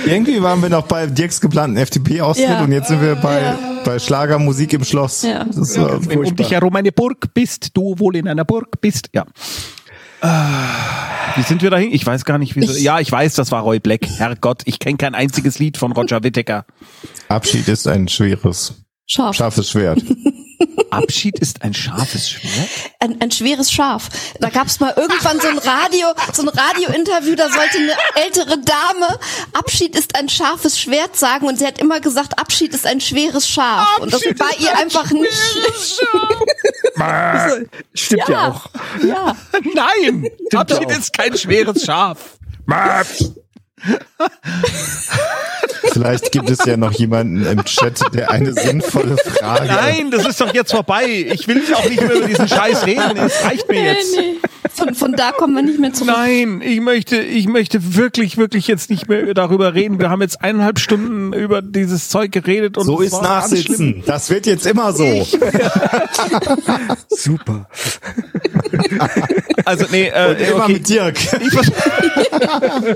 irgendwie 0.05 0.41
waren 0.41 0.61
wir 0.61 0.69
noch 0.69 0.83
bei 0.87 1.05
Dirks 1.07 1.41
geplanten 1.41 1.75
FDP-Austritt 1.75 2.47
Ja. 2.47 2.63
und 2.63 2.71
jetzt 2.71 2.87
sind 2.87 3.01
wir 3.01 3.15
bei, 3.15 3.41
Ja. 3.41 3.59
bei 3.83 3.99
Schlagermusik 3.99 4.71
im 4.71 4.85
Schloss. 4.85 5.23
Ja. 5.23 5.43
Das 5.43 5.77
war 5.77 5.99
Wenn 6.07 6.19
um 6.19 6.33
dich 6.33 6.51
herum 6.51 6.77
eine 6.77 6.93
Burg 6.93 7.33
bist, 7.33 7.71
du 7.73 7.93
wohl 7.99 8.15
in 8.15 8.29
einer 8.29 8.45
Burg 8.45 8.79
bist. 8.79 9.09
Ja. 9.13 9.25
Ah, 10.21 11.35
Wie 11.35 11.43
sind 11.43 11.61
wir 11.61 11.69
dahin? 11.69 11.91
Ich 11.93 12.05
weiß 12.05 12.25
gar 12.25 12.37
nicht, 12.37 12.55
wie 12.55 12.65
so. 12.65 12.73
Ja, 12.73 12.99
ich 12.99 13.11
weiß, 13.11 13.35
das 13.35 13.51
war 13.51 13.61
Roy 13.61 13.79
Black. 13.79 14.05
Herrgott, 14.17 14.63
ich 14.65 14.79
kenne 14.79 14.97
kein 14.97 15.13
einziges 15.15 15.59
Lied 15.59 15.77
von 15.77 15.91
Roger 15.91 16.23
Whittaker. 16.23 16.65
Abschied 17.29 17.67
ist 17.67 17.87
ein 17.87 18.07
schweres, 18.07 18.83
Scharf. 19.05 19.35
scharfes 19.35 19.69
Schwert. 19.69 20.03
Abschied 20.89 21.39
ist 21.39 21.61
ein 21.61 21.73
scharfes 21.73 22.29
Schwert? 22.29 22.69
Ein, 22.99 23.21
ein 23.21 23.31
schweres 23.31 23.71
Schaf. 23.71 24.09
Da 24.39 24.49
gab's 24.49 24.79
mal 24.79 24.93
irgendwann 24.95 25.39
so 25.39 25.47
ein 25.47 25.57
Radio, 25.57 26.07
so 26.33 26.41
ein 26.43 26.49
Radiointerview, 26.49 27.35
da 27.35 27.49
sollte 27.49 27.77
eine 27.77 27.93
ältere 28.25 28.57
Dame 28.59 29.19
Abschied 29.53 29.95
ist 29.95 30.15
ein 30.15 30.29
scharfes 30.29 30.79
Schwert 30.79 31.15
sagen 31.15 31.47
und 31.47 31.59
sie 31.59 31.65
hat 31.67 31.79
immer 31.79 31.99
gesagt, 31.99 32.39
Abschied 32.39 32.73
ist 32.73 32.85
ein 32.85 33.01
schweres 33.01 33.47
Schaf. 33.47 33.99
und 33.99 34.13
das 34.13 34.21
Abschied 34.21 34.39
war 34.39 34.59
ihr 34.59 34.71
ein 34.71 34.77
einfach 34.87 35.11
nicht. 35.11 35.33
Stimmt 37.93 38.27
ja, 38.27 38.29
Ja, 38.29 38.47
auch. 38.49 38.69
ja. 39.03 39.35
Nein! 39.73 40.27
Abschied 40.55 40.87
auch. 40.87 40.97
ist 40.97 41.13
kein 41.13 41.37
schweres 41.37 41.83
Schaf. 41.85 42.37
Vielleicht 45.91 46.31
gibt 46.31 46.49
es 46.49 46.63
ja 46.65 46.77
noch 46.77 46.91
jemanden 46.93 47.45
im 47.45 47.63
Chat, 47.65 48.01
der 48.13 48.31
eine 48.31 48.53
sinnvolle 48.53 49.17
Frage. 49.17 49.67
Nein, 49.67 50.11
das 50.11 50.25
ist 50.27 50.39
doch 50.41 50.53
jetzt 50.53 50.71
vorbei. 50.71 51.05
Ich 51.31 51.47
will 51.47 51.61
auch 51.73 51.87
nicht 51.89 52.01
mehr 52.01 52.13
über 52.13 52.27
diesen 52.27 52.47
Scheiß 52.47 52.85
reden. 52.85 53.17
Es 53.17 53.43
reicht 53.43 53.67
mir 53.69 53.81
Nee, 53.81 53.87
jetzt. 53.93 54.15
nee. 54.17 54.33
Von, 54.73 54.93
von 54.93 55.13
da 55.13 55.31
kommen 55.31 55.55
wir 55.55 55.63
nicht 55.63 55.79
mehr 55.79 55.91
zurück. 55.93 56.13
Nein, 56.15 56.61
ich 56.63 56.79
möchte, 56.81 57.17
ich 57.17 57.47
möchte 57.47 57.95
wirklich, 57.95 58.37
wirklich 58.37 58.67
jetzt 58.67 58.91
nicht 58.91 59.07
mehr 59.09 59.33
darüber 59.33 59.73
reden. 59.73 59.99
Wir 59.99 60.09
haben 60.11 60.21
jetzt 60.21 60.41
eineinhalb 60.41 60.77
Stunden 60.77 61.33
über 61.33 61.63
dieses 61.63 62.09
Zeug 62.09 62.31
geredet 62.31 62.77
und 62.77 62.85
So 62.85 63.01
es 63.01 63.13
ist. 63.13 63.21
Nachsitzen. 63.21 64.03
Das 64.05 64.29
wird 64.29 64.45
jetzt 64.45 64.67
immer 64.67 64.93
so. 64.93 65.05
Super. 67.09 67.67
Also 69.65 69.85
nee, 69.91 70.09
äh, 70.09 70.29
Und 70.29 70.39
immer 70.41 70.63
okay. 70.63 70.73
mit 70.73 70.89
Dirk. 70.89 71.17
Ich, 71.41 71.51
vers 71.51 71.71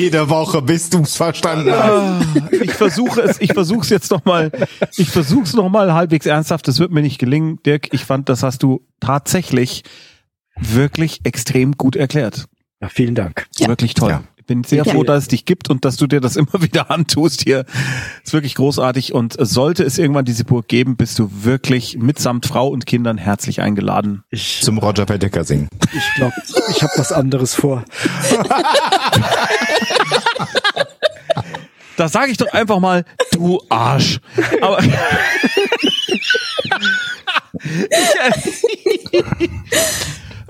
Jede 0.00 0.30
Woche, 0.30 0.62
bis 0.62 0.88
du 0.88 1.02
es 1.02 1.14
verstanden 1.14 1.72
hast. 1.72 2.24
ich 2.52 2.72
versuche 2.72 3.20
es, 3.20 3.38
ich 3.38 3.52
versuche 3.52 3.80
es 3.80 3.90
jetzt 3.90 4.10
noch 4.10 4.24
mal, 4.24 4.50
ich 4.96 5.10
versuche 5.10 5.42
es 5.42 5.52
noch 5.52 5.68
mal 5.68 5.92
halbwegs 5.92 6.24
ernsthaft. 6.24 6.66
Das 6.68 6.78
wird 6.78 6.90
mir 6.90 7.02
nicht 7.02 7.18
gelingen, 7.18 7.58
Dirk. 7.66 7.92
Ich 7.92 8.06
fand, 8.06 8.30
das 8.30 8.42
hast 8.42 8.62
du 8.62 8.80
tatsächlich 9.00 9.82
wirklich 10.58 11.20
extrem 11.24 11.76
gut 11.76 11.96
erklärt. 11.96 12.46
Ja, 12.80 12.88
vielen 12.88 13.14
Dank. 13.14 13.46
Ja. 13.58 13.68
Wirklich 13.68 13.92
toll. 13.92 14.10
Ja. 14.10 14.22
Ich 14.36 14.46
bin 14.46 14.64
sehr 14.64 14.84
froh, 14.86 15.04
dass 15.04 15.24
es 15.24 15.28
dich 15.28 15.44
gibt 15.44 15.68
und 15.68 15.84
dass 15.84 15.96
du 15.96 16.06
dir 16.06 16.20
das 16.20 16.36
immer 16.36 16.54
wieder 16.60 16.90
antust 16.90 17.42
hier. 17.42 17.66
Ist 18.24 18.32
wirklich 18.32 18.54
großartig 18.54 19.12
und 19.12 19.36
sollte 19.38 19.84
es 19.84 19.98
irgendwann 19.98 20.24
diese 20.24 20.44
Burg 20.44 20.66
geben, 20.66 20.96
bist 20.96 21.18
du 21.18 21.30
wirklich 21.44 21.98
mitsamt 21.98 22.46
Frau 22.46 22.68
und 22.68 22.86
Kindern 22.86 23.18
herzlich 23.18 23.60
eingeladen. 23.60 24.24
Ich, 24.30 24.62
Zum 24.62 24.78
Roger 24.78 25.08
Whittaker 25.08 25.44
singen. 25.44 25.68
ich 25.92 26.14
glaube, 26.16 26.32
ich 26.70 26.82
habe 26.82 26.92
was 26.96 27.12
anderes 27.12 27.54
vor. 27.54 27.84
Da 32.00 32.08
sage 32.08 32.30
ich 32.32 32.38
doch 32.38 32.50
einfach 32.54 32.80
mal, 32.80 33.04
du 33.32 33.60
Arsch. 33.68 34.20
Aber 34.62 34.78
äh, 34.82 34.88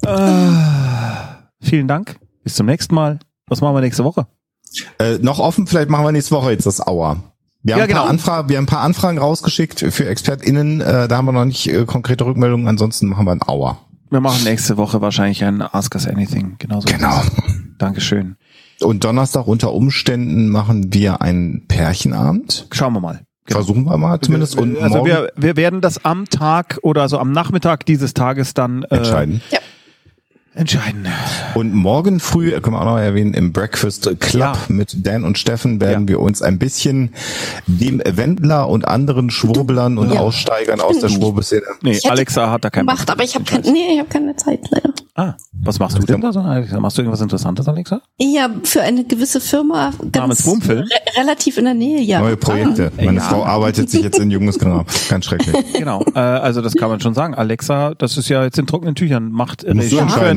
vielen 1.61 1.89
Dank. 1.89 2.21
Bis 2.45 2.55
zum 2.55 2.67
nächsten 2.67 2.95
Mal. 2.95 3.19
Was 3.49 3.61
machen 3.61 3.75
wir 3.75 3.81
nächste 3.81 4.05
Woche? 4.05 4.29
Äh, 5.01 5.19
noch 5.19 5.41
offen, 5.41 5.67
vielleicht 5.67 5.91
machen 5.91 6.05
wir 6.05 6.13
nächste 6.13 6.37
Woche 6.37 6.53
jetzt 6.53 6.67
das 6.67 6.87
Hour. 6.87 7.21
Wir 7.65 7.75
haben, 7.75 7.81
Ja, 7.81 7.85
ein 7.87 7.91
paar 7.91 8.03
genau. 8.03 8.05
Anfragen, 8.05 8.49
wir 8.49 8.57
haben 8.57 8.65
ein 8.65 8.67
paar 8.69 8.83
Anfragen 8.83 9.19
rausgeschickt 9.19 9.81
für 9.91 10.07
ExpertInnen. 10.07 10.81
Äh, 10.81 11.09
da 11.09 11.17
haben 11.17 11.25
wir 11.25 11.33
noch 11.33 11.45
nicht 11.47 11.67
äh, 11.67 11.85
konkrete 11.85 12.27
Rückmeldungen. 12.27 12.69
Ansonsten 12.69 13.09
machen 13.09 13.27
wir 13.27 13.33
ein 13.33 13.43
Hour. 13.45 13.77
Wir 14.09 14.21
machen 14.21 14.45
nächste 14.45 14.77
Woche 14.77 15.01
wahrscheinlich 15.01 15.43
ein 15.43 15.63
Ask 15.63 15.97
Us 15.97 16.07
Anything. 16.07 16.55
Genauso. 16.61 16.87
Genau. 16.87 17.21
Dankeschön. 17.79 18.37
Und 18.83 19.05
Donnerstag 19.05 19.47
unter 19.47 19.73
Umständen 19.73 20.49
machen 20.49 20.93
wir 20.93 21.21
einen 21.21 21.67
Pärchenabend. 21.67 22.67
Schauen 22.73 22.95
wir 22.95 23.01
mal. 23.01 23.21
Genau. 23.47 23.59
Versuchen 23.59 23.85
wir 23.85 23.97
mal 23.99 24.21
zumindest. 24.21 24.57
Und 24.57 24.77
also 24.79 24.99
morgen 24.99 25.11
wir, 25.11 25.33
wir 25.37 25.57
werden 25.57 25.81
das 25.81 26.05
am 26.05 26.27
Tag 26.27 26.79
oder 26.83 27.09
so 27.09 27.19
am 27.19 27.33
Nachmittag 27.33 27.85
dieses 27.85 28.15
Tages 28.15 28.55
dann 28.55 28.85
äh, 28.85 28.97
entscheiden. 28.97 29.43
Entscheiden. 30.55 31.07
Und 31.55 31.73
morgen 31.75 32.19
früh, 32.21 32.53
äh, 32.53 32.61
können 32.61 32.75
wir 32.77 32.81
auch 32.81 32.85
noch 32.97 32.99
erwähnen, 32.99 33.35
im 33.35 33.53
Breakfast 33.53 34.11
Club 34.21 34.41
Ja. 34.43 34.53
mit 34.69 35.07
Dan 35.07 35.25
und 35.25 35.39
Steffen 35.39 35.81
werden 35.81 36.03
Ja. 36.05 36.09
wir 36.09 36.21
uns 36.21 36.43
ein 36.43 36.59
bisschen 36.59 37.13
dem 37.67 38.03
Wendler 38.05 38.69
und 38.69 38.87
anderen 38.89 39.31
Schwurblern 39.31 39.97
und 39.99 40.13
Ja. 40.13 40.21
Aussteigern 40.21 40.81
aus 40.81 40.99
der 40.99 41.09
Schwurbelszene. 41.09 41.63
Nee, 41.83 41.95
hätte 41.95 42.11
Alexa 42.11 42.51
hat 42.51 42.65
da 42.65 42.71
keinen 42.71 42.87
Bock. 42.87 42.99
aber 43.07 43.23
ich 43.25 43.35
habe 43.35 43.45
kein, 43.45 43.61
nee, 43.63 43.93
ich 43.95 43.99
habe 44.01 44.09
keine 44.09 44.35
Zeit 44.37 44.61
leider. 44.71 44.93
Ah, 45.17 45.35
was 45.53 45.79
machst 45.79 45.99
du 45.99 46.03
denn 46.03 46.21
da 46.21 46.33
so, 46.33 46.41
Alexa? 46.41 46.81
Machst 46.81 46.97
du 46.97 47.03
irgendwas 47.03 47.21
Interessantes, 47.21 47.69
Alexa? 47.69 48.01
Ja, 48.19 48.49
für 48.63 48.81
eine 48.83 49.05
gewisse 49.05 49.41
Firma 49.41 49.93
Namens 50.01 50.13
ganz 50.13 50.47
Wurmfilm? 50.47 50.81
re 50.81 51.21
relativ 51.21 51.59
in 51.59 51.65
der 51.65 51.75
Nähe, 51.75 52.01
ja. 52.01 52.21
Neue 52.21 52.37
Projekte. 52.37 52.91
Meine 52.97 53.19
Ja. 53.19 53.23
Frau 53.25 53.45
arbeitet 53.45 53.91
sich 53.91 54.03
jetzt 54.03 54.19
in 54.19 54.31
junges 54.31 54.59
Grab. 54.59 54.87
Ganz 55.09 55.27
schrecklich. 55.27 55.55
Genau, 55.75 56.03
äh, 56.15 56.19
also 56.19 56.63
das 56.63 56.75
kann 56.75 56.89
man 56.89 57.01
schon 57.01 57.15
sagen. 57.15 57.35
Alexa, 57.35 57.95
das 57.95 58.17
ist 58.17 58.29
ja 58.29 58.45
jetzt 58.45 58.59
in 58.59 58.67
trockenen 58.67 58.95
Tüchern, 58.95 59.31
macht 59.31 59.63
äh, 59.65 59.75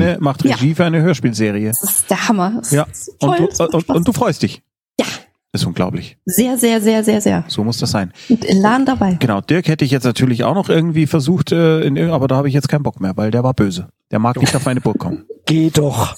Regie 0.04 0.10
eine, 0.16 0.20
macht 0.20 0.44
Ja. 0.44 0.54
Regie 0.56 0.74
für 0.74 0.84
eine 0.84 1.02
Hörspielserie. 1.02 1.68
Das 1.70 1.82
ist 1.82 2.10
der 2.10 2.28
Hammer. 2.28 2.52
Das 2.58 2.70
Ja, 2.70 2.84
ist 2.90 3.08
und 3.20 3.36
toll, 3.36 3.48
du, 3.70 3.76
und, 3.76 3.88
und 3.88 4.08
du 4.08 4.12
freust 4.12 4.42
dich. 4.42 4.62
Ja, 5.00 5.06
Ist 5.52 5.64
unglaublich. 5.66 6.18
sehr, 6.24 6.56
sehr, 6.58 6.80
sehr, 6.80 7.04
sehr, 7.04 7.20
sehr. 7.20 7.44
So 7.48 7.64
muss 7.64 7.78
das 7.78 7.90
sein. 7.90 8.12
Mit 8.28 8.44
Elan 8.44 8.86
dabei. 8.86 9.14
Genau, 9.20 9.40
Dirk 9.40 9.68
hätte 9.68 9.84
ich 9.84 9.90
jetzt 9.90 10.04
natürlich 10.04 10.44
auch 10.44 10.54
noch 10.54 10.68
irgendwie 10.68 11.06
versucht, 11.06 11.52
äh, 11.52 11.80
in, 11.82 11.98
aber 12.10 12.28
da 12.28 12.36
habe 12.36 12.48
ich 12.48 12.54
jetzt 12.54 12.68
keinen 12.68 12.82
Bock 12.82 13.00
mehr, 13.00 13.16
weil 13.16 13.30
der 13.30 13.42
war 13.44 13.54
böse. 13.54 13.88
Der 14.10 14.18
mag 14.18 14.36
nicht 14.36 14.54
auf 14.54 14.64
meine 14.66 14.80
Burg 14.80 14.98
kommen. 14.98 15.24
Geh 15.46 15.70
doch. 15.70 16.14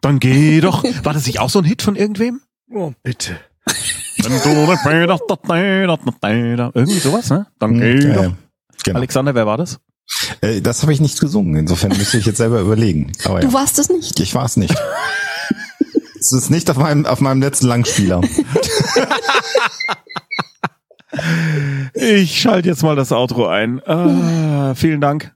Dann 0.00 0.18
geh 0.18 0.60
doch. 0.62 0.82
War 1.04 1.12
das 1.12 1.26
nicht 1.26 1.40
auch 1.40 1.50
so 1.50 1.58
ein 1.58 1.64
Hit 1.66 1.82
von 1.82 1.94
irgendwem? 1.94 2.40
Oh, 2.72 2.92
bitte. 3.02 3.36
Irgendwie 6.74 6.98
sowas, 6.98 7.30
ne? 7.30 7.46
Dann 7.58 7.78
geh 7.78 8.08
Ja, 8.08 8.14
doch. 8.14 8.22
ja. 8.22 8.32
Genau. 8.84 8.98
Alexander, 8.98 9.34
wer 9.34 9.46
war 9.46 9.58
das? 9.58 9.78
Äh, 10.40 10.60
das 10.60 10.82
habe 10.82 10.92
ich 10.92 11.00
nicht 11.00 11.20
gesungen. 11.20 11.56
Insofern 11.56 11.96
müsste 11.96 12.18
ich 12.18 12.26
jetzt 12.26 12.38
selber 12.38 12.60
überlegen. 12.60 13.12
Aber 13.24 13.40
Du 13.40 13.48
ja, 13.48 13.52
warst 13.52 13.78
es 13.78 13.88
nicht. 13.88 14.20
ich 14.20 14.34
war 14.34 14.44
es 14.44 14.56
nicht. 14.56 14.74
Es 16.22 16.32
ist 16.32 16.50
nicht 16.50 16.68
auf 16.70 16.76
meinem, 16.76 17.06
auf 17.06 17.22
meinem 17.22 17.40
letzten 17.40 17.66
Langspieler. 17.66 18.20
ich 21.94 22.40
schalte 22.40 22.68
jetzt 22.68 22.82
mal 22.82 22.94
das 22.94 23.10
Outro 23.10 23.46
ein. 23.46 23.80
Ah, 23.86 24.74
vielen 24.74 25.00
Dank. 25.00 25.32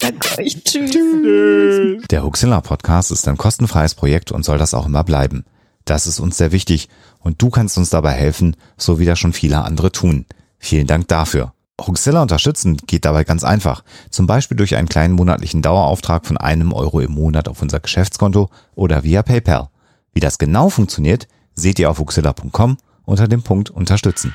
danke 0.00 0.38
euch. 0.40 0.62
Tschüss. 0.64 2.02
Der 2.10 2.24
Huxilla 2.24 2.60
Podcast 2.60 3.12
ist 3.12 3.28
ein 3.28 3.36
kostenfreies 3.36 3.94
Projekt 3.94 4.32
und 4.32 4.44
soll 4.44 4.58
das 4.58 4.74
auch 4.74 4.86
immer 4.86 5.04
bleiben. 5.04 5.44
Das 5.84 6.08
ist 6.08 6.18
uns 6.18 6.36
sehr 6.36 6.50
wichtig 6.50 6.88
und 7.20 7.40
du 7.40 7.48
kannst 7.50 7.78
uns 7.78 7.90
dabei 7.90 8.10
helfen, 8.10 8.56
so 8.76 8.98
wie 8.98 9.04
das 9.06 9.20
schon 9.20 9.32
viele 9.32 9.62
andere 9.62 9.92
tun. 9.92 10.26
Vielen 10.58 10.88
Dank 10.88 11.06
dafür. 11.06 11.52
Huxilla 11.80 12.22
unterstützen 12.22 12.78
geht 12.86 13.04
dabei 13.04 13.24
ganz 13.24 13.44
einfach. 13.44 13.84
Zum 14.10 14.26
Beispiel 14.26 14.56
durch 14.56 14.76
einen 14.76 14.88
kleinen 14.88 15.14
monatlichen 15.14 15.60
Dauerauftrag 15.60 16.26
von 16.26 16.38
einem 16.38 16.72
Euro 16.72 17.00
im 17.00 17.12
Monat 17.12 17.48
auf 17.48 17.60
unser 17.60 17.80
Geschäftskonto 17.80 18.48
oder 18.74 19.04
via 19.04 19.22
PayPal. 19.22 19.68
Wie 20.12 20.20
das 20.20 20.38
genau 20.38 20.70
funktioniert, 20.70 21.28
seht 21.54 21.78
ihr 21.78 21.90
auf 21.90 21.98
huxilla.com 21.98 22.78
unter 23.04 23.28
dem 23.28 23.42
Punkt 23.42 23.70
Unterstützen. 23.70 24.34